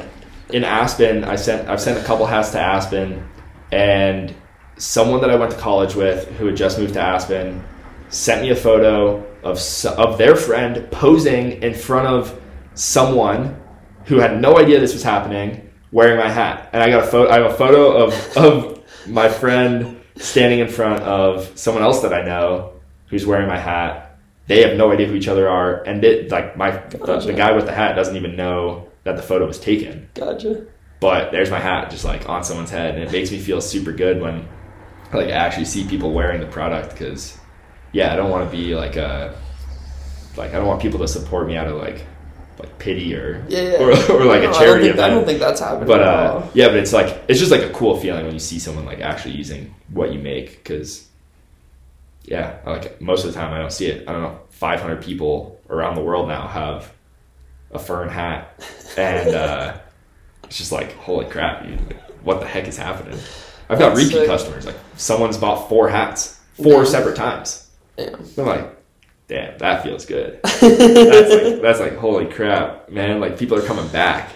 in 0.54 0.64
Aspen, 0.64 1.24
I 1.24 1.36
sent 1.36 1.68
I've 1.68 1.80
sent 1.80 1.98
a 1.98 2.04
couple 2.04 2.26
hats 2.26 2.50
to 2.50 2.60
Aspen, 2.60 3.28
and 3.72 4.34
someone 4.76 5.20
that 5.20 5.30
I 5.30 5.36
went 5.36 5.52
to 5.52 5.58
college 5.58 5.94
with 5.94 6.28
who 6.38 6.46
had 6.46 6.56
just 6.56 6.78
moved 6.78 6.94
to 6.94 7.00
Aspen 7.00 7.64
sent 8.08 8.42
me 8.42 8.50
a 8.50 8.56
photo 8.56 9.24
of 9.42 9.60
of 9.86 10.18
their 10.18 10.36
friend 10.36 10.90
posing 10.90 11.62
in 11.62 11.74
front 11.74 12.06
of 12.06 12.40
someone 12.74 13.60
who 14.06 14.18
had 14.18 14.40
no 14.40 14.58
idea 14.58 14.80
this 14.80 14.92
was 14.92 15.02
happening 15.02 15.70
wearing 15.92 16.18
my 16.18 16.28
hat, 16.28 16.70
and 16.72 16.82
I 16.82 16.90
got 16.90 17.04
a 17.04 17.06
photo. 17.06 17.30
I 17.30 17.40
have 17.40 17.52
a 17.52 17.54
photo 17.54 18.04
of 18.04 18.36
of 18.36 18.84
my 19.06 19.28
friend 19.28 20.00
standing 20.16 20.60
in 20.60 20.68
front 20.68 21.02
of 21.02 21.58
someone 21.58 21.82
else 21.82 22.02
that 22.02 22.12
I 22.12 22.22
know 22.22 22.72
who's 23.06 23.26
wearing 23.26 23.48
my 23.48 23.58
hat. 23.58 24.18
They 24.46 24.66
have 24.68 24.76
no 24.76 24.90
idea 24.92 25.06
who 25.06 25.14
each 25.14 25.28
other 25.28 25.48
are, 25.48 25.82
and 25.84 26.04
it, 26.04 26.30
like 26.30 26.56
my 26.56 26.70
the, 26.88 27.22
the 27.26 27.32
guy 27.32 27.52
with 27.52 27.66
the 27.66 27.72
hat 27.72 27.94
doesn't 27.94 28.16
even 28.16 28.36
know 28.36 28.89
that 29.04 29.16
the 29.16 29.22
photo 29.22 29.46
was 29.46 29.58
taken. 29.58 30.08
Gotcha. 30.14 30.66
But 31.00 31.32
there's 31.32 31.50
my 31.50 31.58
hat 31.58 31.90
just 31.90 32.04
like 32.04 32.28
on 32.28 32.44
someone's 32.44 32.70
head, 32.70 32.94
and 32.94 33.02
it 33.04 33.10
makes 33.12 33.30
me 33.30 33.38
feel 33.38 33.60
super 33.60 33.92
good 33.92 34.20
when 34.20 34.46
like 35.12 35.28
I 35.28 35.30
actually 35.32 35.64
see 35.64 35.86
people 35.86 36.12
wearing 36.12 36.40
the 36.40 36.46
product 36.46 36.90
because 36.92 37.38
yeah, 37.92 38.12
I 38.12 38.16
don't 38.16 38.30
want 38.30 38.50
to 38.50 38.56
be 38.56 38.74
like 38.74 38.96
a 38.96 39.34
like 40.36 40.50
I 40.50 40.58
don't 40.58 40.66
want 40.66 40.80
people 40.82 41.00
to 41.00 41.08
support 41.08 41.46
me 41.46 41.56
out 41.56 41.66
of 41.68 41.76
like 41.76 42.04
like 42.58 42.78
pity 42.78 43.14
or 43.14 43.42
Yeah, 43.48 43.62
yeah. 43.62 43.76
or, 43.78 43.90
or 44.20 44.24
like 44.26 44.42
No, 44.42 44.50
a 44.50 44.50
I 44.50 44.52
don't 44.52 44.54
charity 44.54 44.88
think, 44.88 44.98
I 45.00 45.08
don't 45.08 45.24
think 45.24 45.40
that's 45.40 45.60
happening. 45.60 45.86
but 45.88 46.02
uh, 46.02 46.46
yeah, 46.52 46.68
but 46.68 46.76
it's 46.76 46.92
like 46.92 47.22
it's 47.28 47.38
just 47.38 47.50
like 47.50 47.62
a 47.62 47.70
cool 47.70 47.98
feeling 47.98 48.24
when 48.26 48.34
you 48.34 48.38
see 48.40 48.58
someone 48.58 48.84
like 48.84 49.00
actually 49.00 49.34
using 49.34 49.74
what 49.88 50.12
you 50.12 50.18
make 50.20 50.58
because 50.58 51.08
yeah, 52.24 52.58
like 52.66 53.00
most 53.00 53.24
of 53.24 53.32
the 53.32 53.40
time 53.40 53.54
I 53.54 53.58
don't 53.58 53.72
see 53.72 53.86
it. 53.86 54.06
I 54.06 54.12
don't 54.12 54.22
know, 54.22 54.38
500 54.50 55.02
people 55.02 55.58
around 55.70 55.94
the 55.94 56.02
world 56.02 56.28
now 56.28 56.46
have 56.46 56.92
a 57.72 57.78
fern 57.78 58.08
hat, 58.08 58.60
and 58.96 59.34
uh, 59.34 59.78
it's 60.44 60.58
just 60.58 60.72
like 60.72 60.94
holy 60.96 61.26
crap, 61.26 61.64
dude, 61.64 61.80
like, 61.86 62.00
what 62.24 62.40
the 62.40 62.46
heck 62.46 62.66
is 62.68 62.76
happening? 62.76 63.18
I've 63.68 63.78
got 63.78 63.90
That's 63.94 64.00
repeat 64.04 64.12
sick. 64.18 64.26
customers. 64.26 64.66
Like 64.66 64.76
someone's 64.96 65.38
bought 65.38 65.68
four 65.68 65.88
hats, 65.88 66.40
four 66.62 66.82
Yeah. 66.82 66.84
separate 66.84 67.16
times. 67.16 67.68
Damn. 67.96 68.14
I'm 68.38 68.46
like, 68.46 68.76
damn, 69.28 69.58
that 69.58 69.82
feels 69.84 70.04
good. 70.06 70.40
that's 70.42 70.62
like 70.62 71.62
that's 71.62 71.80
like 71.80 71.96
holy 71.96 72.26
crap, 72.26 72.88
man! 72.90 73.20
Like 73.20 73.38
people 73.38 73.56
are 73.58 73.62
coming 73.62 73.86
back. 73.88 74.30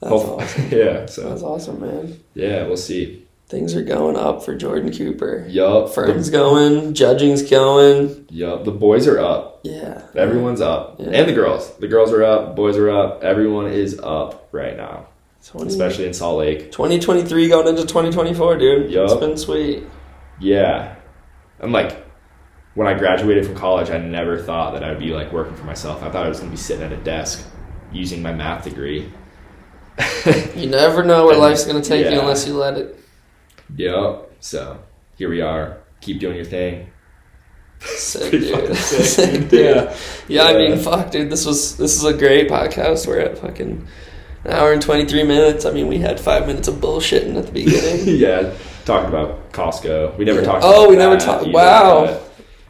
That's 0.00 0.10
Hopefully- 0.12 0.44
awesome. 0.44 0.68
yeah. 0.70 1.06
So 1.06 1.28
That's 1.28 1.42
awesome, 1.42 1.80
man. 1.80 2.20
yeah, 2.34 2.66
we'll 2.66 2.76
see. 2.76 3.26
Things 3.50 3.74
are 3.74 3.82
going 3.82 4.16
up 4.16 4.44
for 4.44 4.54
Jordan 4.54 4.92
Cooper. 4.96 5.44
Yup. 5.48 5.92
Fern's 5.92 6.30
going, 6.30 6.94
judging's 6.94 7.42
going. 7.42 8.26
Yup. 8.30 8.64
The 8.64 8.70
boys 8.70 9.08
are 9.08 9.18
up. 9.18 9.60
Yeah. 9.64 10.02
Everyone's 10.14 10.60
up. 10.60 11.00
Yeah. 11.00 11.08
And 11.10 11.28
the 11.28 11.32
girls. 11.32 11.76
The 11.78 11.88
girls 11.88 12.12
are 12.12 12.22
up. 12.22 12.54
Boys 12.54 12.76
are 12.76 12.88
up. 12.88 13.24
Everyone 13.24 13.66
is 13.66 13.98
up 13.98 14.48
right 14.52 14.76
now. 14.76 15.08
20, 15.46 15.66
Especially 15.68 16.06
in 16.06 16.14
Salt 16.14 16.38
Lake. 16.38 16.70
2023 16.70 17.48
going 17.48 17.66
into 17.66 17.82
2024, 17.82 18.56
dude. 18.58 18.90
Yup. 18.92 19.04
It's 19.10 19.14
been 19.20 19.36
sweet. 19.36 19.82
Yeah. 20.38 20.94
I'm 21.58 21.72
like 21.72 22.06
when 22.74 22.86
I 22.86 22.94
graduated 22.96 23.44
from 23.46 23.56
college, 23.56 23.90
I 23.90 23.98
never 23.98 24.38
thought 24.38 24.74
that 24.74 24.84
I 24.84 24.90
would 24.90 25.00
be 25.00 25.10
like 25.10 25.32
working 25.32 25.56
for 25.56 25.64
myself. 25.64 26.04
I 26.04 26.10
thought 26.10 26.24
I 26.24 26.28
was 26.28 26.38
gonna 26.38 26.52
be 26.52 26.56
sitting 26.56 26.84
at 26.84 26.92
a 26.92 26.96
desk 26.98 27.44
using 27.92 28.22
my 28.22 28.32
math 28.32 28.62
degree. 28.64 29.10
You 30.54 30.68
never 30.68 31.02
know 31.02 31.24
where 31.24 31.32
And- 31.34 31.42
life's 31.42 31.64
going 31.66 31.82
to 31.82 31.86
take 31.88 32.10
you 32.10 32.20
unless 32.20 32.46
you 32.46 32.54
let 32.54 32.76
it. 32.78 32.96
Yup. 33.76 34.30
So 34.40 34.78
here 35.16 35.28
we 35.28 35.40
are. 35.40 35.78
Keep 36.00 36.20
doing 36.20 36.36
your 36.36 36.44
thing. 36.44 36.90
Sick, 37.80 38.30
dude. 38.30 38.76
sick, 38.76 39.48
dude. 39.48 39.52
Yeah. 39.64 39.96
yeah, 40.28 40.44
I 40.44 40.52
mean, 40.54 40.78
fuck, 40.78 41.10
dude. 41.10 41.30
This 41.30 41.46
was 41.46 41.76
this 41.76 41.96
is 41.96 42.04
a 42.04 42.12
great 42.12 42.48
podcast. 42.48 43.06
We're 43.06 43.20
at 43.20 43.38
fucking 43.38 43.86
an 44.44 44.50
hour 44.52 44.72
and 44.72 44.82
23 44.82 45.22
minutes. 45.24 45.64
I 45.64 45.70
mean, 45.72 45.88
we 45.88 45.98
had 45.98 46.20
five 46.20 46.46
minutes 46.46 46.68
of 46.68 46.76
bullshitting 46.76 47.36
at 47.36 47.46
the 47.46 47.52
beginning. 47.52 48.02
yeah. 48.18 48.52
Talked 48.84 49.08
about 49.08 49.52
Costco. 49.52 50.16
We 50.18 50.24
never 50.24 50.40
Yeah. 50.40 50.46
talked 50.46 50.64
Oh, 50.64 50.88
we 50.90 50.96
never 50.96 51.16
talked- 51.18 51.46
wow. 51.48 52.20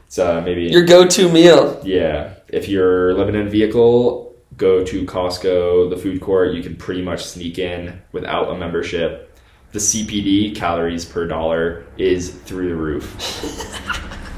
So 0.09 0.41
maybe 0.41 0.65
Your 0.65 0.85
go-to 0.85 1.29
meal. 1.31 1.81
Yeah. 1.85 2.35
If 2.49 2.69
you're 2.69 3.15
living 3.15 3.37
in 3.37 3.47
a 3.47 3.51
vehicle, 3.51 4.35
go 4.57 4.85
to 4.85 5.05
Costco, 5.07 5.89
the 5.91 5.97
food 5.97 6.21
court. 6.21 6.53
You 6.53 6.65
can 6.65 6.75
pretty 6.75 7.01
much 7.03 7.25
sneak 7.25 7.59
in 7.61 8.03
without 8.11 8.51
a 8.51 8.59
membership. 8.59 9.30
The 9.73 9.79
CPD, 9.79 10.57
calories 10.57 11.05
per 11.05 11.27
dollar, 11.27 11.87
is 11.97 12.31
through 12.31 12.71
the 12.71 12.77
roof. 12.77 13.07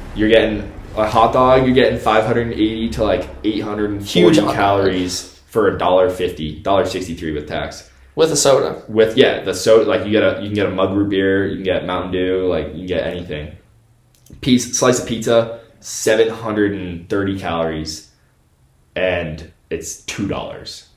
you're 0.15 0.29
getting 0.29 0.71
a 0.97 1.09
hot 1.09 1.33
dog, 1.33 1.65
you're 1.65 1.75
getting 1.75 1.99
580 1.99 2.91
to 2.91 3.05
like 3.05 3.29
840 3.45 4.05
Huge 4.05 4.37
calories 4.37 5.33
for 5.53 5.69
a 5.69 5.77
dollar 5.77 6.09
fifty, 6.09 6.61
dollar 6.61 6.87
sixty 6.87 7.15
three 7.15 7.33
with 7.33 7.47
tax. 7.47 7.91
With 8.15 8.33
a 8.33 8.37
soda. 8.37 8.83
With 8.89 9.19
yeah, 9.19 9.43
the 9.43 9.53
soda 9.53 9.85
like 9.85 10.07
you 10.07 10.11
get 10.11 10.23
a 10.23 10.41
you 10.41 10.47
can 10.47 10.55
get 10.55 10.67
a 10.67 10.71
mug 10.71 10.95
root 10.95 11.11
beer, 11.11 11.47
you 11.47 11.57
can 11.57 11.65
get 11.65 11.85
Mountain 11.85 12.13
Dew, 12.13 12.47
like 12.47 12.69
you 12.69 12.79
can 12.79 12.87
get 12.87 13.07
anything. 13.07 13.55
Piece 14.41 14.79
slice 14.79 15.03
of 15.03 15.07
pizza, 15.07 15.61
seven 15.81 16.31
hundred 16.31 16.73
and 16.73 17.07
thirty 17.11 17.39
calories, 17.39 18.11
and 18.97 19.53
it's 19.69 20.01
two 20.05 20.27
dollars. 20.27 20.89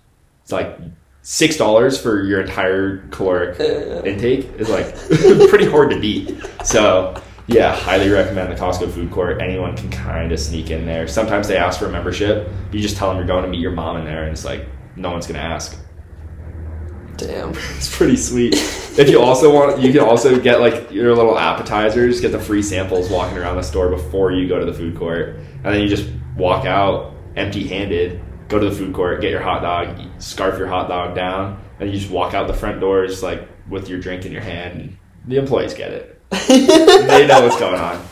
It's 0.44 0.53
like 0.53 0.80
six 1.26 1.57
dollars 1.57 1.99
for 1.99 2.22
your 2.22 2.41
entire 2.41 2.99
caloric 3.07 3.60
intake 4.06 4.45
is 4.60 4.69
like 4.69 4.95
pretty 5.49 5.65
hard 5.65 5.89
to 5.89 5.99
beat. 5.99 6.39
So 6.64 7.19
yeah, 7.47 7.76
highly 7.76 8.10
recommend 8.10 8.52
the 8.52 8.56
Costco 8.56 8.91
food 8.91 9.10
court. 9.11 9.41
Anyone 9.41 9.76
can 9.76 9.89
kind 9.89 10.31
of 10.31 10.39
sneak 10.39 10.69
in 10.69 10.85
there. 10.85 11.07
Sometimes 11.07 11.47
they 11.47 11.57
ask 11.57 11.80
for 11.80 11.88
a 11.88 11.91
membership. 11.91 12.47
You 12.72 12.80
just 12.80 12.95
tell 12.95 13.10
them 13.10 13.18
you're 13.18 13.26
going 13.26 13.43
to 13.43 13.49
meet 13.49 13.60
your 13.60 13.72
mom 13.72 13.97
in 13.97 14.06
there, 14.06 14.23
and 14.23 14.31
it's 14.31 14.45
like 14.45 14.68
no 14.95 15.11
one's 15.11 15.26
gonna 15.26 15.39
ask. 15.39 15.77
Damn. 17.18 17.53
It's 17.76 17.95
pretty 17.95 18.18
sweet. 18.18 18.53
if 18.99 19.10
you 19.10 19.19
also 19.19 19.53
want, 19.53 19.81
you 19.81 19.91
can 19.91 20.02
also 20.02 20.39
get 20.39 20.60
like 20.60 20.91
your 20.91 21.15
little 21.15 21.39
appetizers, 21.39 22.22
get 22.22 22.31
the 22.34 22.39
free 22.39 22.61
samples 22.61 23.10
walking 23.10 23.38
around 23.38 23.56
the 23.56 23.64
store 23.64 23.89
before 23.89 24.31
you 24.31 24.47
go 24.47 24.60
to 24.60 24.65
the 24.65 24.73
food 24.73 24.95
court, 24.95 25.38
and 25.64 25.65
then 25.65 25.81
you 25.81 25.88
just 25.88 26.07
walk 26.38 26.65
out 26.65 27.14
empty-handed, 27.35 28.22
go 28.47 28.60
to 28.60 28.69
the 28.69 28.76
food 28.76 28.93
court, 28.93 29.22
get 29.22 29.31
your 29.31 29.41
hot 29.41 29.61
dog, 29.61 29.99
scarf 30.26 30.57
your 30.57 30.68
hot 30.68 30.88
dog 30.89 31.15
down, 31.15 31.61
and 31.80 31.89
you 31.91 31.99
just 31.99 32.11
walk 32.11 32.34
out 32.34 32.47
the 32.47 32.53
front 32.53 32.80
doors 32.80 33.22
like 33.22 33.47
with 33.69 33.89
your 33.89 33.99
drink 33.99 34.26
in 34.26 34.31
your 34.31 34.41
hand. 34.41 34.81
And 34.81 34.97
the 35.27 35.38
employees 35.38 35.73
get 35.73 35.91
it; 35.91 36.22
they 36.47 37.27
know 37.27 37.41
what's 37.41 37.60
going 37.60 37.80
on. 37.80 38.03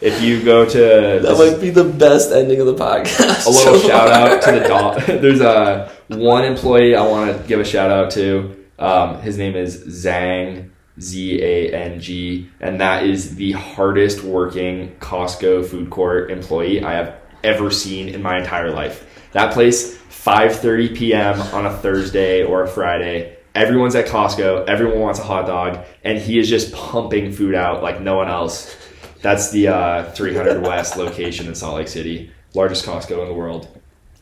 If 0.00 0.22
you 0.22 0.42
go 0.44 0.64
to 0.64 0.78
That 0.78 1.22
this- 1.22 1.38
might 1.38 1.60
be 1.60 1.70
the 1.70 1.84
best 1.84 2.30
ending 2.30 2.60
of 2.60 2.66
the 2.66 2.74
podcast. 2.76 3.46
a 3.46 3.50
little 3.50 3.78
so 3.80 3.88
shout 3.88 4.08
out 4.08 4.42
to 4.42 4.52
the 4.52 4.60
dog. 4.68 5.00
There's 5.06 5.40
a 5.40 5.90
one 6.08 6.44
employee 6.44 6.94
I 6.94 7.04
want 7.06 7.36
to 7.36 7.48
give 7.48 7.58
a 7.60 7.64
shout 7.64 7.90
out 7.90 8.10
to. 8.12 8.54
Um, 8.78 9.20
his 9.22 9.36
name 9.38 9.56
is 9.56 10.04
Zhang 10.04 10.70
Z 11.00 11.42
A 11.42 11.72
N 11.74 12.00
G, 12.00 12.48
and 12.60 12.80
that 12.80 13.04
is 13.06 13.34
the 13.34 13.52
hardest 13.52 14.22
working 14.22 14.94
Costco 15.00 15.66
food 15.66 15.90
court 15.90 16.30
employee 16.30 16.82
I 16.84 16.92
have 16.94 17.16
ever 17.42 17.70
seen 17.72 18.08
in 18.08 18.22
my 18.22 18.38
entire 18.38 18.70
life. 18.70 19.04
That 19.32 19.52
place, 19.52 19.97
5:30 20.28 20.94
p.m. 20.94 21.40
on 21.54 21.64
a 21.64 21.74
Thursday 21.74 22.44
or 22.44 22.62
a 22.62 22.68
Friday. 22.68 23.34
Everyone's 23.54 23.94
at 23.94 24.06
Costco. 24.06 24.68
Everyone 24.68 25.00
wants 25.00 25.18
a 25.18 25.22
hot 25.22 25.46
dog, 25.46 25.78
and 26.04 26.18
he 26.18 26.38
is 26.38 26.50
just 26.50 26.70
pumping 26.74 27.32
food 27.32 27.54
out 27.54 27.82
like 27.82 28.02
no 28.02 28.16
one 28.16 28.28
else. 28.28 28.76
That's 29.22 29.50
the 29.50 29.68
uh, 29.68 30.12
300 30.12 30.62
West 30.62 30.96
location 30.98 31.46
in 31.46 31.54
Salt 31.54 31.76
Lake 31.76 31.88
City, 31.88 32.30
largest 32.54 32.84
Costco 32.84 33.22
in 33.22 33.28
the 33.28 33.34
world. 33.34 33.68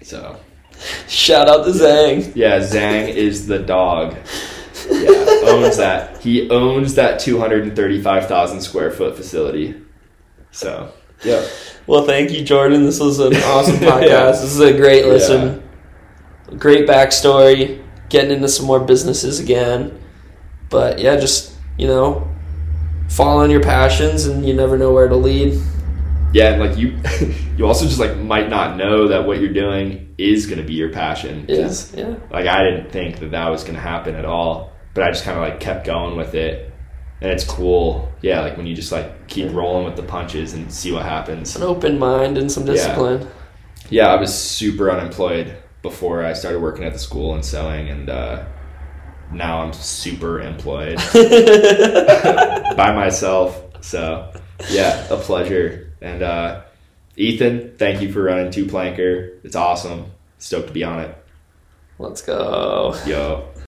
So 0.02 0.38
Shout 1.08 1.48
out 1.48 1.64
to 1.64 1.70
Zang. 1.72 2.32
yeah, 2.36 2.60
Zhang 2.60 3.08
is 3.08 3.48
the 3.48 3.58
dog. 3.58 4.14
Yeah, 4.88 5.10
owns 5.48 5.76
that. 5.78 6.18
He 6.22 6.48
owns 6.50 6.94
that 6.94 7.18
235,000 7.18 8.60
square 8.60 8.92
foot 8.92 9.16
facility. 9.16 9.74
So 10.52 10.92
yeah, 11.24 11.44
Well, 11.88 12.04
thank 12.06 12.30
you, 12.30 12.44
Jordan. 12.44 12.84
This 12.84 13.00
was 13.00 13.18
an 13.18 13.34
awesome 13.36 13.74
Yeah. 13.82 13.90
podcast. 13.90 14.42
This 14.42 14.52
is 14.52 14.60
a 14.60 14.72
great 14.72 15.06
listen. 15.06 15.64
Great 16.58 16.88
backstory. 16.88 17.82
Getting 18.08 18.30
into 18.30 18.48
some 18.48 18.66
more 18.66 18.80
businesses 18.80 19.40
again. 19.40 20.00
But 20.70 20.98
yeah, 20.98 21.16
just, 21.16 21.54
you 21.76 21.86
know, 21.86 22.28
following 23.08 23.50
your 23.50 23.62
passions 23.62 24.26
and 24.26 24.46
you 24.46 24.54
never 24.54 24.76
know 24.78 24.92
where 24.92 25.08
to 25.08 25.16
lead. 25.16 25.60
yeah, 26.32 26.52
and 26.52 26.60
like 26.60 26.76
you, 26.76 26.98
you 27.56 27.66
also 27.66 27.86
just 27.86 27.98
like 28.00 28.16
might 28.16 28.48
not 28.48 28.76
know 28.76 29.08
that 29.08 29.26
what 29.26 29.40
you're 29.40 29.52
doing 29.52 30.14
is 30.18 30.46
going 30.46 30.58
to 30.58 30.64
be 30.64 30.74
your 30.74 30.90
passion. 30.92 31.46
Yeah. 31.48 31.72
Yeah. 31.94 32.16
Like 32.30 32.46
I 32.46 32.62
didn't 32.64 32.90
think 32.90 33.20
that 33.20 33.30
that 33.32 33.48
was 33.48 33.62
going 33.62 33.74
to 33.74 33.80
happen 33.80 34.14
at 34.14 34.24
all, 34.24 34.72
but 34.94 35.04
I 35.04 35.10
just 35.10 35.24
kind 35.24 35.36
of 35.38 35.42
like 35.42 35.60
kept 35.60 35.86
going 35.86 36.16
with 36.16 36.34
it, 36.34 36.72
and 37.20 37.30
it's 37.30 37.44
cool. 37.44 38.10
Yeah, 38.22 38.40
like 38.40 38.56
when 38.56 38.66
you 38.66 38.74
just 38.74 38.92
like 38.92 39.28
keep 39.28 39.52
rolling 39.52 39.84
with 39.84 39.96
the 39.96 40.02
punches 40.02 40.52
and 40.52 40.72
see 40.72 40.92
what 40.92 41.04
happens. 41.04 41.54
An 41.56 41.62
open 41.62 41.98
mind 41.98 42.38
and 42.38 42.50
some 42.50 42.64
discipline. 42.64 43.28
Yeah, 43.88 44.08
I 44.08 44.20
was 44.20 44.34
super 44.34 44.90
unemployed 44.90 45.56
before 45.88 46.24
I 46.24 46.32
started 46.32 46.60
working 46.60 46.84
at 46.84 46.92
the 46.92 46.98
school 46.98 47.34
and 47.34 47.44
selling, 47.44 47.88
and 47.88 48.10
uh, 48.10 48.44
now 49.32 49.62
I'm 49.62 49.72
super 49.72 50.40
employed 50.40 50.96
by 52.76 52.92
myself. 52.92 53.62
So, 53.82 54.32
yeah, 54.68 55.06
a 55.10 55.16
pleasure. 55.16 55.92
And 56.00 56.22
uh, 56.22 56.62
Ethan, 57.16 57.76
thank 57.76 58.02
you 58.02 58.12
for 58.12 58.22
running 58.22 58.50
two 58.50 58.66
planker. 58.66 59.38
It's 59.44 59.54
awesome. 59.54 60.06
Stoked 60.38 60.68
to 60.68 60.72
be 60.72 60.82
on 60.82 61.00
it. 61.00 61.16
Let's 61.98 62.20
go. 62.20 62.96
Yo. 63.06 63.48